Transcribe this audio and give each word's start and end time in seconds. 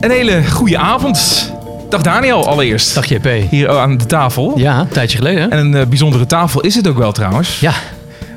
Een 0.00 0.10
hele 0.10 0.46
goede 0.50 0.78
avond. 0.78 1.50
Dag 1.88 2.02
Daniel 2.02 2.46
allereerst. 2.48 2.94
Dag 2.94 3.06
JP. 3.06 3.28
Hier 3.50 3.68
aan 3.78 3.96
de 3.96 4.06
tafel. 4.06 4.58
Ja, 4.58 4.80
een 4.80 4.88
tijdje 4.88 5.16
geleden. 5.18 5.50
En 5.50 5.58
een 5.58 5.74
eh, 5.74 5.86
bijzondere 5.86 6.26
tafel 6.26 6.60
is 6.60 6.74
het 6.74 6.88
ook 6.88 6.98
wel 6.98 7.12
trouwens. 7.12 7.60
Ja, 7.60 7.72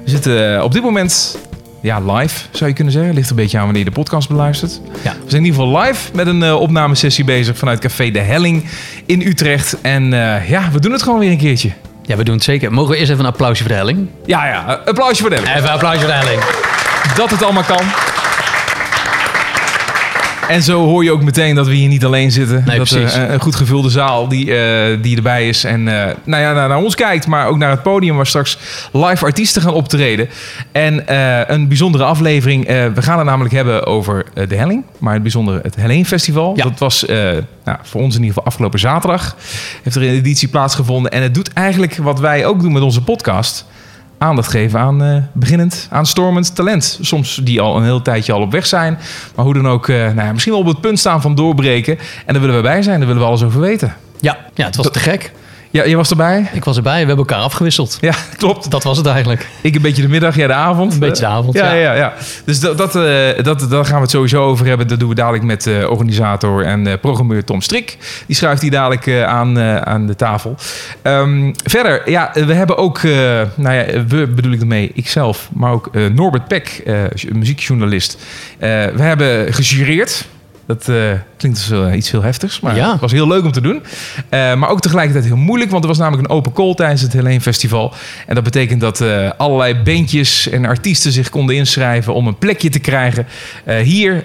We 0.03 0.09
zitten 0.09 0.55
eh, 0.55 0.63
op 0.63 0.71
dit 0.73 0.83
moment 0.83 1.37
ja, 1.81 1.99
live, 1.99 2.39
zou 2.51 2.69
je 2.69 2.75
kunnen 2.75 2.93
zeggen. 2.93 3.13
Ligt 3.13 3.29
een 3.29 3.35
beetje 3.35 3.57
aan 3.57 3.63
wanneer 3.63 3.83
je 3.83 3.89
de 3.89 3.95
podcast 3.95 4.27
beluistert. 4.27 4.81
Ja. 5.03 5.11
We 5.11 5.29
zijn 5.29 5.41
in 5.41 5.47
ieder 5.47 5.61
geval 5.61 5.81
live 5.81 6.09
met 6.13 6.27
een 6.27 6.41
uh, 6.41 6.55
opnamesessie 6.61 7.23
bezig 7.23 7.57
vanuit 7.57 7.79
Café 7.79 8.11
De 8.11 8.19
Helling 8.19 8.65
in 9.05 9.21
Utrecht. 9.21 9.81
En 9.81 10.03
uh, 10.11 10.49
ja, 10.49 10.69
we 10.71 10.79
doen 10.79 10.91
het 10.91 11.03
gewoon 11.03 11.19
weer 11.19 11.31
een 11.31 11.37
keertje. 11.37 11.71
ja, 12.01 12.15
we 12.15 12.23
doen 12.23 12.35
het 12.35 12.43
zeker. 12.43 12.71
Mogen 12.71 12.91
we 12.91 12.97
eerst 12.97 13.11
even 13.11 13.23
een 13.23 13.31
applausje 13.31 13.63
voor 13.63 13.71
de 13.71 13.77
helling? 13.77 14.07
Ja, 14.25 14.45
ja, 14.47 14.81
applausje 14.85 15.21
voor 15.21 15.29
De 15.29 15.35
Helling. 15.35 15.55
Even 15.55 15.67
een 15.67 15.73
applausje 15.73 15.99
voor 15.99 16.09
de 16.09 16.13
helling. 16.13 16.41
Dat 17.15 17.29
het 17.31 17.43
allemaal 17.43 17.63
kan. 17.63 17.85
En 20.47 20.63
zo 20.63 20.85
hoor 20.85 21.03
je 21.03 21.11
ook 21.11 21.23
meteen 21.23 21.55
dat 21.55 21.67
we 21.67 21.73
hier 21.73 21.87
niet 21.87 22.05
alleen 22.05 22.31
zitten. 22.31 22.63
Nee, 22.65 22.77
dat 22.77 22.89
precies. 22.89 23.17
uh, 23.17 23.29
een 23.29 23.41
goed 23.41 23.55
gevulde 23.55 23.89
zaal 23.89 24.27
die, 24.27 24.45
uh, 24.45 25.01
die 25.01 25.15
erbij 25.15 25.47
is. 25.47 25.63
En 25.63 25.79
uh, 25.79 26.05
nou 26.23 26.43
ja, 26.43 26.53
naar, 26.53 26.67
naar, 26.67 26.77
ons 26.77 26.95
kijkt, 26.95 27.27
maar 27.27 27.47
ook 27.47 27.57
naar 27.57 27.69
het 27.69 27.83
podium 27.83 28.15
waar 28.15 28.27
straks 28.27 28.57
live 28.91 29.25
artiesten 29.25 29.61
gaan 29.61 29.73
optreden. 29.73 30.29
En 30.71 31.13
een 31.53 31.67
bijzondere 31.67 32.03
aflevering. 32.03 32.67
we 32.67 33.01
gaan 33.01 33.17
het 33.17 33.27
namelijk 33.27 33.53
hebben 33.53 33.85
over 33.85 34.25
de 34.47 34.55
Helling. 34.55 34.83
Maar 34.97 35.13
het 35.13 35.21
bijzondere, 35.21 35.59
het 35.61 35.75
Helleen 35.75 36.05
Festival. 36.05 36.53
Ja. 36.55 36.63
Dat 36.63 36.79
was 36.79 37.05
nou, 37.63 37.77
voor 37.81 38.01
ons 38.01 38.15
in 38.15 38.21
ieder 38.21 38.35
geval 38.35 38.45
afgelopen 38.45 38.79
zaterdag. 38.79 39.35
Heeft 39.83 39.95
er 39.95 40.01
een 40.01 40.09
editie 40.09 40.47
plaatsgevonden. 40.47 41.11
En 41.11 41.21
het 41.21 41.33
doet 41.33 41.53
eigenlijk 41.53 41.95
wat 41.95 42.19
wij 42.19 42.45
ook 42.45 42.61
doen 42.61 42.71
met 42.71 42.81
onze 42.81 43.01
podcast 43.01 43.65
aandacht 44.17 44.49
geven 44.49 44.79
aan 44.79 45.03
uh, 45.03 45.17
beginnend, 45.33 45.87
aanstormend 45.91 46.55
talent. 46.55 46.97
Soms 47.01 47.39
die 47.43 47.61
al 47.61 47.77
een 47.77 47.83
heel 47.83 48.01
tijdje 48.01 48.33
al 48.33 48.41
op 48.41 48.51
weg 48.51 48.65
zijn. 48.65 48.97
Maar 49.35 49.45
hoe 49.45 49.53
dan 49.53 49.67
ook, 49.67 49.87
uh, 49.87 49.97
nou 49.97 50.15
ja, 50.27 50.31
misschien 50.31 50.53
wel 50.53 50.61
op 50.61 50.67
het 50.67 50.81
punt 50.81 50.99
staan 50.99 51.21
van 51.21 51.35
doorbreken. 51.35 51.97
En 52.25 52.33
daar 52.33 52.41
willen 52.41 52.55
we 52.55 52.61
bij 52.61 52.81
zijn, 52.81 52.97
daar 52.97 53.07
willen 53.07 53.21
we 53.21 53.27
alles 53.27 53.43
over 53.43 53.59
weten. 53.59 53.95
Ja, 54.19 54.37
ja 54.53 54.65
het 54.65 54.75
was 54.75 54.85
Dat- 54.85 54.93
te 54.93 54.99
gek. 54.99 55.31
Ja, 55.75 55.83
je 55.83 55.95
was 55.95 56.09
erbij? 56.09 56.49
Ik 56.53 56.63
was 56.63 56.77
erbij, 56.77 57.01
we 57.01 57.07
hebben 57.07 57.17
elkaar 57.17 57.39
afgewisseld. 57.39 57.97
Ja, 58.01 58.13
klopt. 58.37 58.71
Dat 58.71 58.83
was 58.83 58.97
het 58.97 59.05
eigenlijk. 59.05 59.47
Ik 59.61 59.75
een 59.75 59.81
beetje 59.81 60.01
de 60.01 60.07
middag, 60.07 60.35
jij 60.35 60.47
de 60.47 60.53
avond. 60.53 60.93
Een 60.93 60.99
beetje 60.99 61.23
de 61.23 61.29
avond, 61.29 61.53
ja. 61.53 61.73
ja. 61.73 61.73
Ja, 61.73 61.93
ja, 61.93 62.13
Dus 62.45 62.59
dat, 62.59 62.77
dat, 62.77 62.95
uh, 62.95 63.43
dat, 63.43 63.69
daar 63.69 63.85
gaan 63.85 63.95
we 63.95 64.01
het 64.01 64.11
sowieso 64.11 64.43
over 64.43 64.65
hebben. 64.65 64.87
Dat 64.87 64.99
doen 64.99 65.09
we 65.09 65.15
dadelijk 65.15 65.43
met 65.43 65.65
uh, 65.65 65.89
organisator 65.89 66.65
en 66.65 66.87
uh, 66.87 66.93
programmeur 67.01 67.43
Tom 67.43 67.61
Strik. 67.61 67.97
Die 68.25 68.35
schuift 68.35 68.61
die 68.61 68.69
dadelijk 68.69 69.05
uh, 69.05 69.23
aan, 69.23 69.59
aan 69.59 70.07
de 70.07 70.15
tafel. 70.15 70.55
Um, 71.03 71.53
verder, 71.63 72.09
ja, 72.09 72.31
we 72.33 72.53
hebben 72.53 72.77
ook, 72.77 73.03
nou 73.55 73.73
ja, 73.73 73.85
we 74.07 74.27
bedoel 74.27 74.51
ik 74.51 74.61
ermee, 74.61 74.91
ikzelf, 74.93 75.49
maar 75.53 75.71
ook 75.71 75.89
Norbert 76.13 76.47
Peck, 76.47 76.83
muziekjournalist. 77.33 78.17
we 78.59 79.01
hebben 79.01 79.53
gejureerd. 79.53 80.25
Dat 80.65 80.89
klinkt 81.51 81.71
als 81.79 81.89
uh, 81.89 81.95
iets 81.95 82.11
heel 82.11 82.21
heftigs, 82.23 82.59
maar 82.59 82.75
Ja. 82.75 82.91
het 82.91 83.01
was 83.01 83.11
heel 83.11 83.27
leuk 83.27 83.43
om 83.43 83.51
te 83.51 83.61
doen. 83.61 83.75
Uh, 83.75 84.55
maar 84.55 84.69
ook 84.69 84.79
tegelijkertijd 84.81 85.25
heel 85.25 85.35
moeilijk, 85.35 85.71
want 85.71 85.83
er 85.83 85.89
was 85.89 85.97
namelijk 85.97 86.29
een 86.29 86.35
open 86.35 86.53
call 86.53 86.73
tijdens 86.73 87.01
het 87.01 87.13
Helene 87.13 87.41
Festival. 87.41 87.93
En 88.27 88.35
dat 88.35 88.43
betekent 88.43 88.81
dat 88.81 89.01
uh, 89.01 89.29
allerlei 89.37 89.75
bandjes 89.75 90.49
en 90.49 90.65
artiesten 90.65 91.11
zich 91.11 91.29
konden 91.29 91.55
inschrijven 91.55 92.13
om 92.13 92.27
een 92.27 92.37
plekje 92.37 92.69
te 92.69 92.79
krijgen 92.79 93.27
hier 93.83 94.23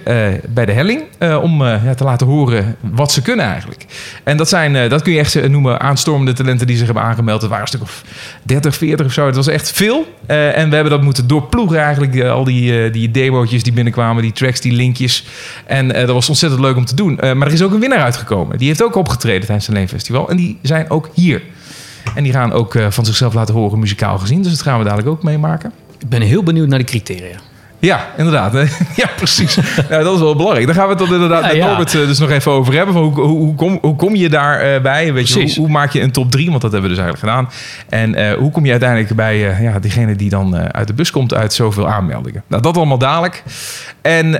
bij 0.48 0.67
de 0.67 0.73
Helling. 0.73 1.03
om 1.43 1.65
ja, 1.65 1.95
te 1.95 2.05
laten 2.05 2.27
horen 2.27 2.77
wat 2.81 3.13
ze 3.13 3.23
kunnen 3.23 3.47
eigenlijk. 3.47 3.87
En 4.25 4.37
dat, 4.37 4.48
zijn, 4.48 4.89
dat 4.89 5.03
kun 5.03 5.13
je 5.13 5.19
echt 5.19 5.48
noemen 5.48 5.81
aanstormende 5.81 6.33
talenten 6.33 6.67
die 6.67 6.77
zich 6.77 6.85
hebben 6.87 7.05
aangemeld. 7.05 7.41
Het 7.41 7.51
waren 7.51 7.65
een 7.65 7.69
stuk 7.71 7.83
of 7.83 8.05
30, 8.43 8.77
40 8.77 9.07
of 9.07 9.13
zo. 9.13 9.27
Het 9.27 9.37
was 9.37 9.47
echt 9.47 9.73
veel. 9.73 10.15
en 10.27 10.69
we 10.69 10.75
hebben 10.75 10.91
dat 10.93 11.03
moeten 11.03 11.27
doorploegen 11.27 11.79
eigenlijk. 11.79 12.25
al 12.25 12.45
die, 12.45 12.91
die 12.91 13.11
demootjes 13.11 13.63
die 13.63 13.73
binnenkwamen, 13.73 14.23
die 14.23 14.33
tracks, 14.33 14.61
die 14.61 14.73
linkjes. 14.73 15.25
En 15.67 15.89
dat 15.89 16.09
was 16.11 16.29
ontzettend 16.29 16.61
leuk 16.61 16.77
om 16.77 16.85
te 16.85 16.95
doen. 16.95 17.09
Uh, 17.12 17.33
maar 17.33 17.47
er 17.47 17.53
is 17.53 17.62
ook 17.62 17.72
een 17.72 17.80
winnaar 17.80 18.03
uitgekomen. 18.03 18.58
Die 18.58 18.66
heeft 18.66 18.83
ook 18.83 18.94
opgetreden 18.94 19.47
tijdens 19.47 19.66
het 19.66 19.77
Leen 19.77 19.89
Festival. 19.89 20.30
En 20.30 20.36
die 20.36 20.58
zijn 20.62 20.91
ook 20.91 21.11
hier. 21.14 21.42
En 22.14 22.23
die 22.23 22.33
gaan 22.33 22.52
ook 22.52 22.74
uh, 22.74 22.90
van 22.90 23.05
zichzelf 23.05 23.35
laten 23.35 23.55
horen 23.55 23.79
muzikaal 23.79 24.18
gezien. 24.18 24.42
Dus 24.42 24.52
dat 24.52 24.62
gaan 24.62 24.79
we 24.79 24.85
dadelijk 24.85 25.08
ook 25.08 25.23
meemaken. 25.23 25.73
Ik 25.98 26.08
ben 26.08 26.20
heel 26.20 26.42
benieuwd 26.42 26.68
naar 26.68 26.79
de 26.79 26.85
criteria. 26.85 27.36
Ja, 27.80 28.08
inderdaad. 28.17 28.52
ja, 29.02 29.08
precies. 29.17 29.57
nou, 29.91 30.05
dat 30.05 30.14
is 30.14 30.20
wel 30.20 30.36
belangrijk. 30.36 30.67
Daar 30.67 30.74
gaan 30.74 30.85
we 30.85 30.91
het 30.91 30.98
dan 30.98 31.13
inderdaad 31.14 31.42
Ja, 31.42 31.48
met 31.48 31.57
ja. 31.57 31.67
Norbert 31.67 31.95
uh, 31.95 32.07
dus 32.07 32.18
nog 32.18 32.30
even 32.30 32.52
over 32.52 32.74
hebben. 32.74 32.95
Van 32.95 33.02
hoe, 33.02 33.20
hoe, 33.20 33.39
hoe, 33.39 33.55
kom, 33.55 33.79
hoe 33.83 33.96
kom 33.96 34.14
je 34.14 34.29
daarbij? 34.29 35.13
Weet 35.13 35.29
je, 35.29 35.41
hoe, 35.41 35.55
hoe 35.55 35.68
maak 35.68 35.92
je 35.92 36.01
een 36.01 36.13
top 36.13 36.30
3? 36.30 36.51
Want 36.51 36.63
dat 36.63 36.73
hebben 36.73 36.91
we 36.91 36.96
dus 36.96 37.05
eigenlijk 37.05 37.35
gedaan. 37.35 37.51
En 37.89 38.18
uh, 38.18 38.33
hoe 38.33 38.51
kom 38.51 38.64
je 38.64 38.70
uiteindelijk 38.70 39.14
bij 39.14 39.51
uh, 39.51 39.63
ja, 39.63 39.79
diegene 39.79 40.17
die 40.17 40.30
dan 40.30 40.55
uh, 40.55 40.64
uit 40.64 40.86
de 40.86 40.95
bus 40.95 41.11
komt 41.11 41.35
uit 41.35 41.52
zoveel 41.52 41.89
aanmeldingen? 41.89 42.42
Nou, 42.46 42.63
dat 42.63 42.77
allemaal 42.77 42.98
dadelijk. 42.98 43.42
En 44.02 44.30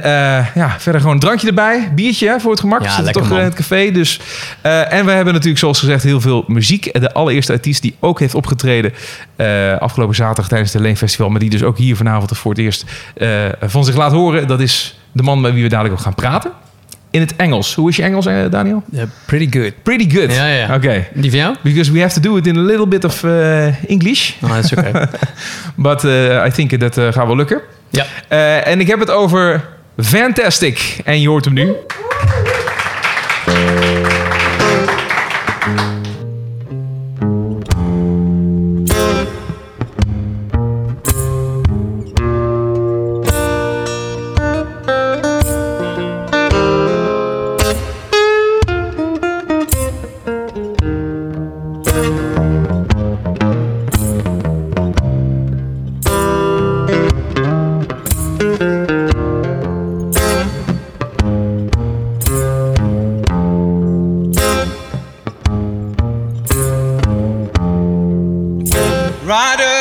ja, 0.55 0.77
verder 0.78 1.01
gewoon 1.01 1.17
een 1.17 1.22
drankje 1.22 1.47
erbij. 1.47 1.91
Biertje 1.95 2.28
hè, 2.28 2.41
voor 2.41 2.51
het 2.51 2.61
gemak. 2.61 2.83
Ja, 2.83 3.03
lekker, 3.03 3.22
toch 3.22 3.39
in 3.39 3.45
het 3.45 3.55
café. 3.55 3.91
Dus, 3.91 4.21
uh, 4.62 4.93
en 4.93 5.05
we 5.05 5.11
hebben 5.11 5.33
natuurlijk 5.33 5.61
zoals 5.61 5.78
gezegd 5.78 6.03
heel 6.03 6.21
veel 6.21 6.45
muziek. 6.47 7.01
De 7.01 7.12
allereerste 7.12 7.53
artiest 7.53 7.83
die 7.83 7.97
ook 8.01 8.19
heeft 8.21 8.34
opgetreden 8.34 8.93
uh, 9.37 9.77
afgelopen 9.77 10.15
zaterdag 10.15 10.49
tijdens 10.49 10.72
het 10.72 10.83
Leen 10.83 10.97
Festival. 10.97 11.28
Maar 11.28 11.41
die 11.41 11.51
dus 11.51 11.62
ook 11.62 11.78
hier 11.78 11.97
vanavond 11.97 12.39
voor 12.39 12.51
het 12.51 12.61
eerst 12.61 12.84
uh, 13.31 13.69
van 13.69 13.85
zich 13.85 13.97
laat 13.97 14.13
horen. 14.13 14.47
Dat 14.47 14.61
is 14.61 15.01
de 15.13 15.23
man 15.23 15.41
met 15.41 15.53
wie 15.53 15.63
we 15.63 15.69
dadelijk 15.69 15.95
ook 15.95 16.01
gaan 16.01 16.15
praten. 16.15 16.51
In 17.11 17.21
het 17.21 17.37
Engels. 17.37 17.75
Hoe 17.75 17.89
is 17.89 17.97
je 17.97 18.03
Engels, 18.03 18.27
eh, 18.27 18.37
Daniel? 18.51 18.83
Yeah, 18.91 19.07
pretty 19.27 19.59
good. 19.59 19.73
Pretty 19.83 20.17
good. 20.17 20.35
Ja, 20.35 20.47
ja. 20.47 20.65
Oké. 20.65 20.75
Okay. 20.75 21.09
Die 21.15 21.31
van 21.31 21.39
jou? 21.39 21.57
Because 21.63 21.93
we 21.93 22.01
have 22.01 22.21
to 22.21 22.31
do 22.31 22.37
it 22.37 22.47
in 22.47 22.57
a 22.57 22.63
little 22.63 22.87
bit 22.87 23.05
of 23.05 23.23
uh, 23.23 23.91
English. 23.91 24.33
Oh, 24.43 24.55
dat 24.55 24.65
is 24.65 24.73
oké. 24.73 24.91
But 25.77 26.05
uh, 26.05 26.45
I 26.47 26.51
think 26.51 26.81
dat 26.81 26.95
gaat 26.95 27.27
wel 27.27 27.37
lukken. 27.37 27.61
ja. 27.91 28.07
En 28.63 28.81
ik 28.81 28.87
heb 28.87 28.99
het 28.99 29.11
over 29.11 29.65
Fantastic. 30.03 31.01
En 31.05 31.21
je 31.21 31.29
hoort 31.29 31.45
hem 31.45 31.55
nu. 31.55 31.75
rider. 69.31 69.80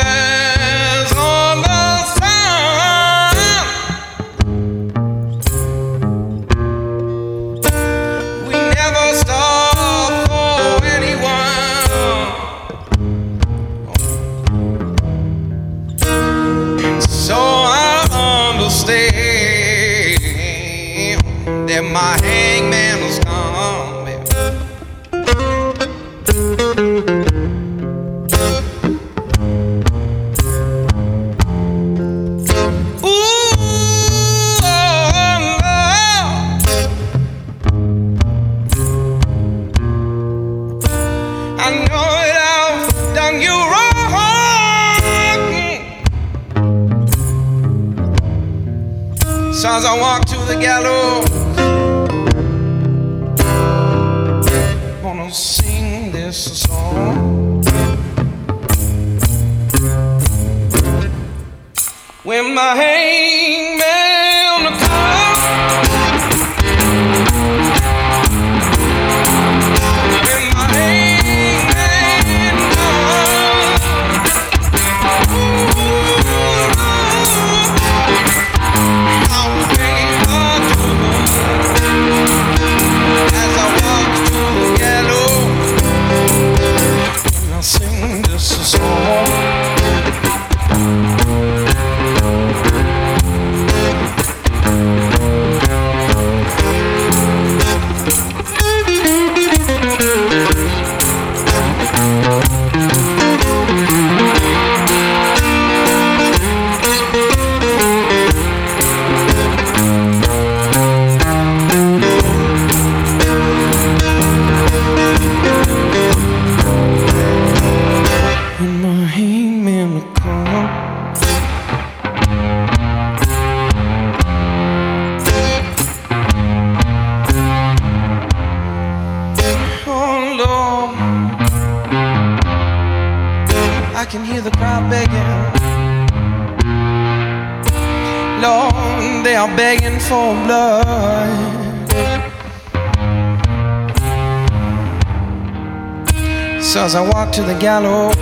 To 147.40 147.46
the 147.46 147.60
gallows, 147.60 148.16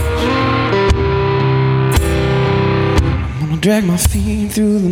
I'm 3.34 3.40
gonna 3.40 3.58
drag 3.60 3.84
my 3.86 3.98
feet 3.98 4.52
through 4.52 4.80
the 4.80 4.90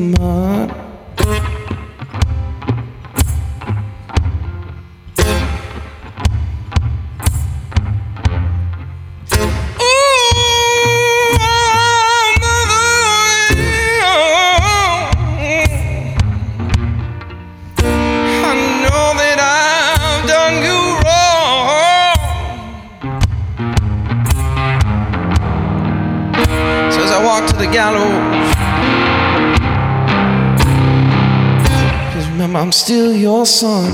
your 33.25 33.43
son. 33.43 33.91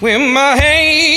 When 0.00 0.32
my 0.32 0.56
hangman 0.56 1.15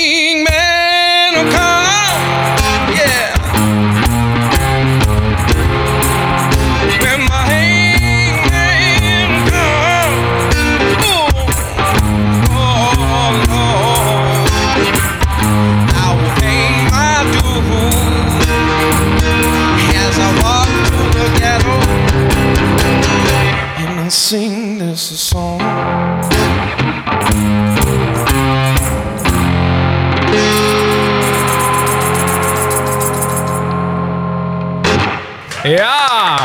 and 24.10 24.16
I 24.16 24.16
sing 24.16 24.78
this 24.78 25.20
song. 25.20 25.60
Ja! 35.64 36.38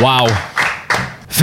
Wauw. 0.00 0.53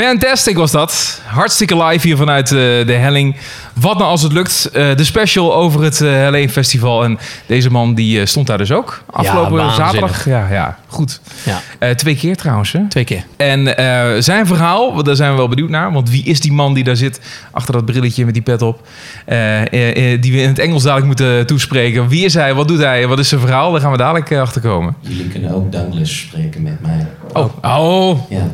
Fantastic 0.06 0.57
was 0.57 0.71
dat. 0.71 1.21
Hartstikke 1.25 1.83
live 1.83 2.07
hier 2.07 2.18
vanuit 2.18 2.51
eh, 2.51 2.57
de 2.57 2.94
Helling. 2.94 3.36
Wat 3.74 3.98
nou 3.98 4.09
als 4.09 4.21
het 4.21 4.31
lukt. 4.31 4.69
Eh, 4.74 4.95
de 4.95 5.03
special 5.03 5.56
over 5.56 5.83
het 5.83 6.00
uh, 6.00 6.12
Helling 6.12 6.51
Festival. 6.51 7.03
En 7.03 7.19
deze 7.45 7.71
man 7.71 7.94
die 7.95 8.19
eh, 8.19 8.25
stond 8.25 8.48
daar 8.48 8.57
dus 8.57 8.71
ook. 8.71 9.03
Afgelopen 9.09 9.71
zaterdag. 9.74 10.25
Ja, 10.25 10.48
ja, 10.51 10.77
goed. 10.88 11.21
Ja, 11.44 11.62
Eh, 11.80 11.89
twee 11.89 12.15
keer 12.15 12.36
trouwens. 12.36 12.71
Hè? 12.71 12.80
twee 12.89 13.03
keer. 13.03 13.24
En 13.38 13.77
eh, 13.77 14.21
zijn 14.21 14.48
verhaal, 14.48 15.03
daar 15.03 15.15
zijn 15.15 15.31
we 15.31 15.38
wel 15.38 15.48
benieuwd 15.48 15.69
naar. 15.69 15.92
Want 15.92 16.09
wie 16.09 16.24
is 16.24 16.39
die 16.39 16.51
man 16.51 16.74
die 16.74 16.83
daar 16.83 16.95
zit 16.95 17.19
achter 17.51 17.74
dat 17.74 17.86
brilletje 17.86 18.25
met 18.25 18.33
die 18.33 18.44
pet 18.44 18.62
op? 18.62 18.88
eh, 19.25 19.62
eh, 19.62 20.13
eh, 20.13 20.21
die 20.21 20.31
we 20.31 20.42
in 20.42 20.47
het 20.47 20.59
Engels 20.59 20.83
dadelijk 20.83 21.07
moeten 21.07 21.45
toespreken. 21.47 22.07
Wie 22.07 22.25
is 22.25 22.33
hij? 22.33 22.54
Wat 22.54 22.68
doet 22.68 22.80
hij? 22.80 23.07
Wat 23.07 23.19
is 23.19 23.30
zijn 23.30 23.42
verhaal? 23.42 23.71
Daar 23.71 23.81
gaan 23.81 23.92
we 23.92 23.97
dadelijk 23.97 24.31
eh, 24.31 24.42
achter 24.42 24.62
komen. 24.62 24.95
Jullie 25.00 25.27
kunnen 25.27 25.54
ook 25.54 25.71
Danglish 25.71 26.19
spreken 26.21 26.62
met 26.62 26.81
mij. 26.81 27.07
Oh, 27.33 27.63
oh. 27.80 28.30
Ja, 28.30 28.47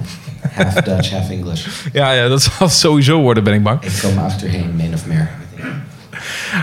half 0.54 0.74
Dutch, 0.74 1.12
half 1.12 1.30
English. 1.30 1.66
Ja, 1.94 2.12
ja, 2.12 2.28
dat 2.28 2.42
zal 2.42 2.68
het 2.68 2.76
sowieso 2.76 3.20
worden, 3.22 3.44
ben 3.44 3.54
ik 3.54 3.64
bang. 3.64 3.82
Ik 3.84 4.00
kom 4.02 4.18
achterheen, 4.18 4.74
min 4.76 4.94
of 4.94 5.06
meer. 5.06 5.30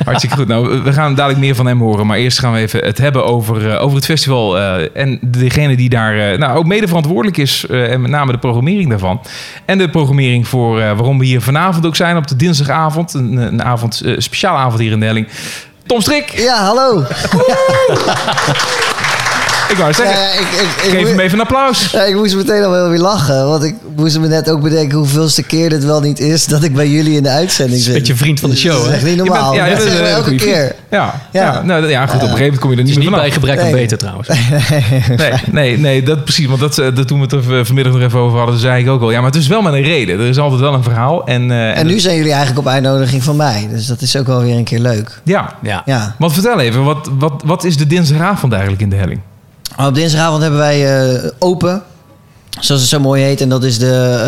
Hartstikke 0.04 0.36
goed. 0.36 0.48
Nou, 0.48 0.82
we 0.82 0.92
gaan 0.92 1.14
dadelijk 1.14 1.40
meer 1.40 1.54
van 1.54 1.66
hem 1.66 1.80
horen. 1.80 2.06
Maar 2.06 2.16
eerst 2.16 2.38
gaan 2.38 2.52
we 2.52 2.58
even 2.58 2.84
het 2.84 2.98
hebben 2.98 3.24
over, 3.24 3.70
eh, 3.70 3.82
over 3.82 3.96
het 3.96 4.04
festival. 4.04 4.58
eh, 4.58 4.88
en 5.02 5.18
degene 5.22 5.76
die 5.76 5.88
daar 5.88 6.18
eh, 6.32 6.38
nou, 6.38 6.56
ook 6.58 6.66
mede 6.66 6.86
verantwoordelijk 6.86 7.36
is. 7.36 7.66
eh, 7.70 7.92
en 7.92 8.00
met 8.00 8.10
name 8.10 8.32
de 8.32 8.38
programmering 8.38 8.88
daarvan. 8.90 9.20
En 9.64 9.78
de 9.78 9.90
programmering 9.90 10.48
voor 10.48 10.80
eh, 10.80 10.84
waarom 10.86 11.18
we 11.18 11.24
hier 11.24 11.40
vanavond 11.40 11.86
ook 11.86 11.96
zijn 11.96 12.16
op 12.16 12.26
de 12.26 12.36
dinsdagavond. 12.36 13.14
Een, 13.14 13.36
een 13.36 13.62
avond, 13.62 14.00
eh, 14.04 14.14
speciaal 14.18 14.56
avond 14.56 14.80
hier 14.80 14.92
in 14.92 15.00
de 15.00 15.06
Helling. 15.06 15.28
Tom 15.86 16.00
Strik, 16.00 16.30
Ja, 16.30 16.64
hallo. 16.64 17.02
ik 19.70 19.76
wou 19.76 19.92
zeggen. 19.92 20.16
Ja, 20.20 20.32
ik, 20.32 20.40
ik, 20.40 20.84
ik, 20.84 20.90
Geef 20.98 21.08
hem 21.08 21.18
even 21.20 21.38
een 21.38 21.44
applaus. 21.44 21.90
ja, 21.90 22.02
ik 22.02 22.14
moest 22.14 22.36
meteen 22.36 22.62
al 22.64 22.70
wel 22.70 22.88
weer 22.88 22.98
lachen. 22.98 23.48
Want 23.48 23.62
ik 23.64 23.74
moest 23.96 24.18
me 24.18 24.28
net 24.28 24.50
ook 24.50 24.60
bedenken 24.62 24.98
hoeveelste 24.98 25.42
keer 25.42 25.68
dit 25.68 25.84
wel 25.84 26.00
niet 26.00 26.18
is 26.20 26.46
dat 26.46 26.62
ik 26.62 26.74
bij 26.74 26.88
jullie 26.88 27.16
in 27.16 27.22
de 27.22 27.28
uitzending 27.30 27.80
zit. 27.82 27.94
Beetje 27.94 28.14
vriend 28.16 28.40
van 28.40 28.50
de 28.50 28.56
show, 28.56 28.72
Dat 28.76 28.86
is 28.86 28.92
echt 28.92 29.02
niet 29.02 29.10
Je 29.10 29.16
bent- 29.16 29.28
normaal. 29.28 29.54
ja, 29.54 29.64
je 29.64 29.70
dat 29.74 29.78
bent 29.78 29.90
zeggen 29.90 30.02
we 30.06 30.10
een 30.10 30.24
elke 30.24 30.34
keer. 30.34 30.74
Ja, 30.90 31.20
ja. 31.32 31.42
Ja. 31.52 31.62
nou, 31.62 31.88
ja 31.88 32.06
goed, 32.06 32.14
op 32.14 32.20
een 32.22 32.26
gegeven 32.28 32.42
moment 32.44 32.60
kom 32.60 32.70
je 32.70 32.76
er 32.76 32.82
niet 32.82 32.90
is 32.92 32.96
meer 32.98 33.04
vanaf. 33.04 33.20
bij 33.20 33.30
gebrek 33.30 33.58
aan 33.58 33.64
Nee. 33.64 33.72
beter 33.74 33.98
trouwens. 33.98 34.28
Nee, 35.16 35.32
nee, 35.50 35.78
nee, 35.78 36.02
dat 36.02 36.24
precies. 36.24 36.46
Want 36.46 36.60
dat, 36.60 36.78
eh, 36.78 36.94
dat 36.94 37.06
toen 37.08 37.18
we 37.18 37.36
het 37.36 37.46
er 37.46 37.58
eh, 37.58 37.64
vanmiddag 37.64 37.92
nog 37.92 38.02
even 38.02 38.18
over 38.18 38.38
hadden, 38.38 38.58
zei 38.58 38.82
ik 38.82 38.88
ook 38.88 39.02
al. 39.02 39.10
Ja, 39.10 39.20
maar 39.20 39.30
het 39.30 39.40
is 39.40 39.46
wel 39.46 39.62
met 39.62 39.72
een 39.72 39.82
reden. 39.82 40.20
Er 40.20 40.26
is 40.26 40.38
altijd 40.38 40.60
wel 40.60 40.74
een 40.74 40.82
verhaal. 40.82 41.26
En, 41.26 41.50
eh, 41.50 41.78
En 41.78 41.86
nu 41.86 41.98
zijn 42.00 42.16
jullie 42.16 42.32
eigenlijk 42.32 42.66
op 42.66 42.72
uitnodiging 42.72 43.22
van 43.22 43.36
mij. 43.36 43.68
Dus 43.70 43.86
dat 43.86 44.00
is 44.00 44.16
ook 44.16 44.26
wel 44.26 44.40
weer 44.42 44.56
een 44.56 44.64
keer 44.64 44.78
leuk. 44.80 45.20
Ja. 45.24 45.54
Ja. 45.62 45.82
Ja. 45.84 46.14
Want 46.18 46.32
vertel 46.32 46.60
even, 46.60 46.84
wat, 46.84 47.10
wat, 47.18 47.42
wat 47.44 47.64
is 47.64 47.76
de 47.76 47.86
dinsdagavond 47.86 48.52
eigenlijk 48.52 48.82
in 48.82 48.88
de 48.90 48.96
helling? 48.96 49.20
Op 49.76 49.94
dinsdagavond 49.94 50.42
hebben 50.42 50.60
wij 50.60 51.12
eh, 51.14 51.30
open. 51.38 51.82
Zoals 52.60 52.80
het 52.80 52.90
zo 52.90 53.00
mooi 53.00 53.22
heet. 53.22 53.40
En 53.40 53.48
dat 53.48 53.64
is 53.64 53.78
de, 53.78 54.20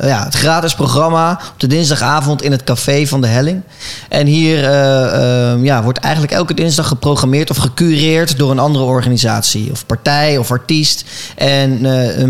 eh, 0.00 0.08
ja, 0.08 0.24
het 0.24 0.34
gratis 0.34 0.74
programma 0.74 1.40
op 1.52 1.60
de 1.60 1.66
dinsdagavond 1.66 2.42
in 2.42 2.52
het 2.52 2.64
café 2.64 3.06
van 3.06 3.20
de 3.20 3.26
Helling. 3.26 3.62
En 4.08 4.26
hier 4.26 4.64
eh, 4.64 5.52
eh, 5.52 5.62
ja, 5.62 5.82
wordt 5.82 5.98
eigenlijk 5.98 6.32
elke 6.32 6.54
dinsdag 6.54 6.88
geprogrammeerd 6.88 7.50
of 7.50 7.56
gecureerd 7.56 8.38
door 8.38 8.50
een 8.50 8.58
andere 8.58 8.84
organisatie. 8.84 9.70
Of 9.70 9.86
partij 9.86 10.38
of 10.38 10.50
artiest. 10.50 11.04
En 11.36 11.80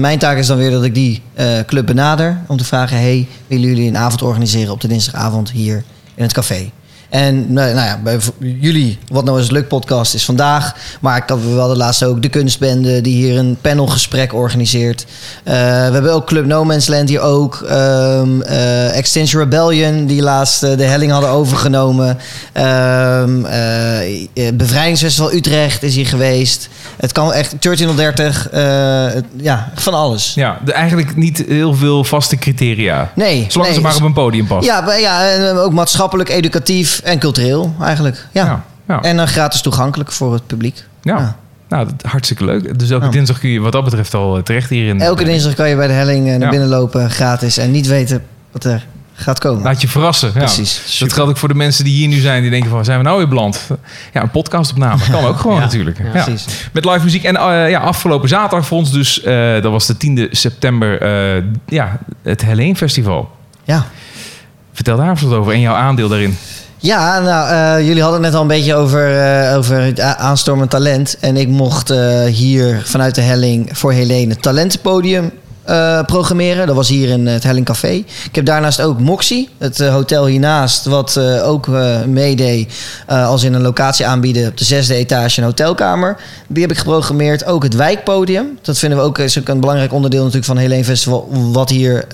mijn 0.01 0.19
taak 0.19 0.39
is 0.39 0.47
dan 0.47 0.57
weer 0.57 0.71
dat 0.71 0.85
ik 0.85 0.95
die 0.95 1.23
club 1.67 1.87
benader. 1.87 2.41
Om 2.47 2.57
te 2.57 2.65
vragen, 2.65 2.97
hey, 2.97 3.29
willen 3.47 3.69
jullie 3.69 3.89
een 3.89 3.97
avond 3.97 4.23
organiseren 4.23 4.73
op 4.73 4.81
de 4.81 4.89
dinsdagavond 4.89 5.51
hier 5.51 5.85
in 6.15 6.23
het 6.23 6.33
café? 6.33 6.71
En 7.11 7.53
nou, 7.53 7.75
nou 7.75 7.87
ja, 7.87 7.99
bij 8.05 8.19
jullie, 8.61 8.99
wat 9.09 9.25
nou 9.25 9.39
eens 9.39 9.47
een 9.49 9.53
leuk 9.55 9.69
podcast 9.69 10.15
is 10.15 10.25
vandaag. 10.25 10.75
Maar 11.01 11.17
ik 11.17 11.23
had 11.29 11.39
wel 11.55 11.69
de 11.69 11.77
laatste 11.77 12.07
ook 12.07 12.23
de 12.23 12.29
kunstbende 12.29 13.01
die 13.01 13.15
hier 13.15 13.39
een 13.39 13.57
panelgesprek 13.61 14.35
organiseert. 14.35 15.07
Eh, 15.45 15.55
we 15.55 15.93
hebben 15.93 16.13
ook 16.13 16.27
Club 16.27 16.47
No 16.47 16.65
Man's 16.65 16.87
Land 16.87 17.09
hier 17.09 17.21
ook. 17.21 17.61
Eh, 17.63 18.97
Extinction 18.97 19.43
Rebellion 19.43 20.07
die 20.07 20.23
laatst 20.23 20.63
eh, 20.63 20.77
de 20.77 20.85
helling 20.85 21.13
hadden 21.13 21.31
overgenomen. 21.31 22.19
Eh, 22.53 23.23
eh, 23.23 24.55
Bevrijdingsfestival 24.55 25.33
Utrecht 25.33 25.83
is 25.83 25.95
hier 25.95 26.07
geweest. 26.07 26.69
Het 26.97 27.13
kan 27.13 27.33
echt 27.33 27.55
1330. 27.61 28.49
eh, 28.51 29.15
het- 29.15 29.25
ja, 29.37 29.71
van 29.75 29.95
alles. 29.95 30.33
Ja, 30.35 30.59
de, 30.65 30.73
eigenlijk 30.73 31.17
niet 31.17 31.45
heel 31.49 31.75
veel 31.75 32.05
vaste 32.05 32.37
criteria. 32.37 33.11
Nee, 33.15 33.45
Zolang 33.49 33.69
nee, 33.71 33.75
ze 33.75 33.81
maar 33.81 33.91
dus- 33.93 34.01
op 34.01 34.07
een 34.07 34.13
podium 34.13 34.47
past. 34.47 34.67
Ja, 34.67 34.81
maar 34.81 35.01
ja, 35.01 35.29
en 35.31 35.57
ook 35.57 35.73
maatschappelijk, 35.73 36.29
educatief 36.29 37.00
en 37.03 37.19
cultureel 37.19 37.75
eigenlijk. 37.83 38.27
Ja. 38.33 38.45
Ja, 38.45 38.63
ja. 38.89 39.01
En 39.01 39.17
dan 39.17 39.29
gratis 39.29 39.61
toegankelijk 39.61 40.13
voor 40.13 40.33
het 40.33 40.47
publiek. 40.47 40.85
Ja. 41.03 41.19
Ja. 41.19 41.37
Nou, 41.69 41.85
dat, 41.97 42.11
hartstikke 42.11 42.45
leuk. 42.45 42.79
Dus 42.79 42.91
elke 42.91 43.05
Ja. 43.05 43.11
dinsdag 43.11 43.39
kun 43.39 43.51
je 43.51 43.61
wat 43.61 43.73
dat 43.73 43.85
betreft 43.85 44.15
al 44.15 44.37
eh, 44.37 44.43
terecht 44.43 44.71
hier 44.71 44.89
in. 44.89 45.01
Elke 45.01 45.25
dinsdag 45.25 45.55
kan 45.55 45.69
je 45.69 45.77
bij 45.77 45.87
de 45.87 45.93
helling 45.93 46.27
eh, 46.27 46.31
naar 46.33 46.41
Ja. 46.41 46.49
binnen 46.51 46.69
lopen, 46.69 47.11
gratis. 47.11 47.59
En 47.59 47.71
niet 47.71 47.87
weten 47.87 48.23
wat 48.53 48.65
er 48.65 48.87
gaat 49.15 49.39
komen. 49.39 49.63
Laat 49.63 49.81
je 49.81 49.89
verrassen. 49.89 50.31
Ja. 50.35 50.39
Precies. 50.39 50.99
Dat 50.99 51.13
geldt 51.13 51.31
ook 51.31 51.37
voor 51.37 51.49
de 51.49 51.55
mensen 51.55 51.85
die 51.85 51.95
hier 51.95 52.09
nu 52.09 52.19
zijn. 52.21 52.43
Die 52.43 52.51
denken 52.51 52.71
van, 52.71 52.85
zijn 52.85 52.99
we 52.99 53.05
nou 53.05 53.19
weer 53.19 53.29
beland? 53.29 53.69
Ja, 54.13 54.23
een 54.23 54.31
podcastopname. 54.31 55.03
Kan 55.11 55.25
ook 55.25 55.37
gewoon 55.37 55.57
Ja. 55.61 55.63
natuurlijk. 55.63 55.99
Ja. 55.99 56.11
Precies. 56.25 56.69
Met 56.73 56.85
live 56.85 57.05
muziek. 57.05 57.25
En 57.25 57.37
eh, 57.37 57.71
ja, 57.71 57.81
afgelopen 57.81 58.29
zaterdag 58.29 58.67
voor 58.67 58.79
ons 58.79 58.93
dus, 58.93 59.23
eh, 59.23 59.53
dat 59.53 59.73
was 59.73 59.87
de 59.87 59.97
10e 59.97 60.29
september, 60.31 61.01
eh, 61.01 61.43
ja, 61.67 61.99
het 62.23 62.45
Helene 62.45 62.77
Festival. 62.77 63.31
Ja. 63.65 63.87
Vertel 64.73 64.97
daar 64.97 65.09
eens 65.11 65.23
wat 65.23 65.33
over 65.33 65.53
en 65.53 65.61
jouw 65.61 65.75
aandeel 65.75 66.09
daarin. 66.09 66.37
Ja, 66.83 67.19
nou, 67.19 67.51
eh, 67.51 67.87
jullie 67.87 68.03
hadden 68.03 68.23
het 68.23 68.31
net 68.31 68.35
al 68.35 68.43
een 68.43 68.57
beetje 68.57 68.75
over, 68.75 69.21
eh, 69.21 69.57
over 69.57 69.81
het 69.81 70.01
aanstormend 70.01 70.71
talent. 70.71 71.17
En 71.21 71.37
ik 71.37 71.49
mocht 71.49 71.91
eh, 71.91 72.25
hier 72.25 72.83
vanuit 72.85 73.15
de 73.15 73.21
Helling 73.21 73.69
voor 73.73 73.93
Helene 73.93 74.37
talentenpodium 74.37 75.31
eh, 75.63 76.03
programmeren. 76.03 76.67
Dat 76.67 76.77
was 76.77 76.89
hier 76.89 77.09
in 77.09 77.27
het 77.27 77.43
Helling 77.43 77.67
Café. 77.67 77.93
Ik 78.25 78.35
heb 78.35 78.45
daarnaast 78.45 78.81
ook 78.81 79.01
Moxie, 79.01 79.49
het 79.59 79.81
eh, 79.81 79.93
hotel 79.93 80.27
hiernaast, 80.27 80.85
wat 80.85 81.17
eh, 81.17 81.49
ook 81.49 81.69
meedeed 82.07 82.73
als 83.07 83.43
in 83.43 83.55
een 83.55 83.63
locatie 83.63 84.07
aanbieden 84.07 84.49
op 84.49 84.57
de 84.57 84.65
zesde 84.65 84.95
etage 84.95 85.39
een 85.39 85.47
hotelkamer. 85.47 86.17
Die 86.49 86.63
heb 86.63 86.71
ik 86.71 86.79
geprogrammeerd. 86.79 87.45
Ook 87.45 87.63
het 87.63 87.75
wijkpodium. 87.75 88.59
Dat 88.63 88.79
vinden 88.79 88.99
we 88.99 89.05
ook, 89.05 89.19
is 89.19 89.39
ook 89.39 89.49
een 89.49 89.61
belangrijk 89.61 89.93
onderdeel 89.93 90.21
natuurlijk 90.21 90.47
van 90.47 90.57
Helene 90.57 90.85
Festival. 90.85 91.29
Wat 91.53 91.69
hier 91.69 92.05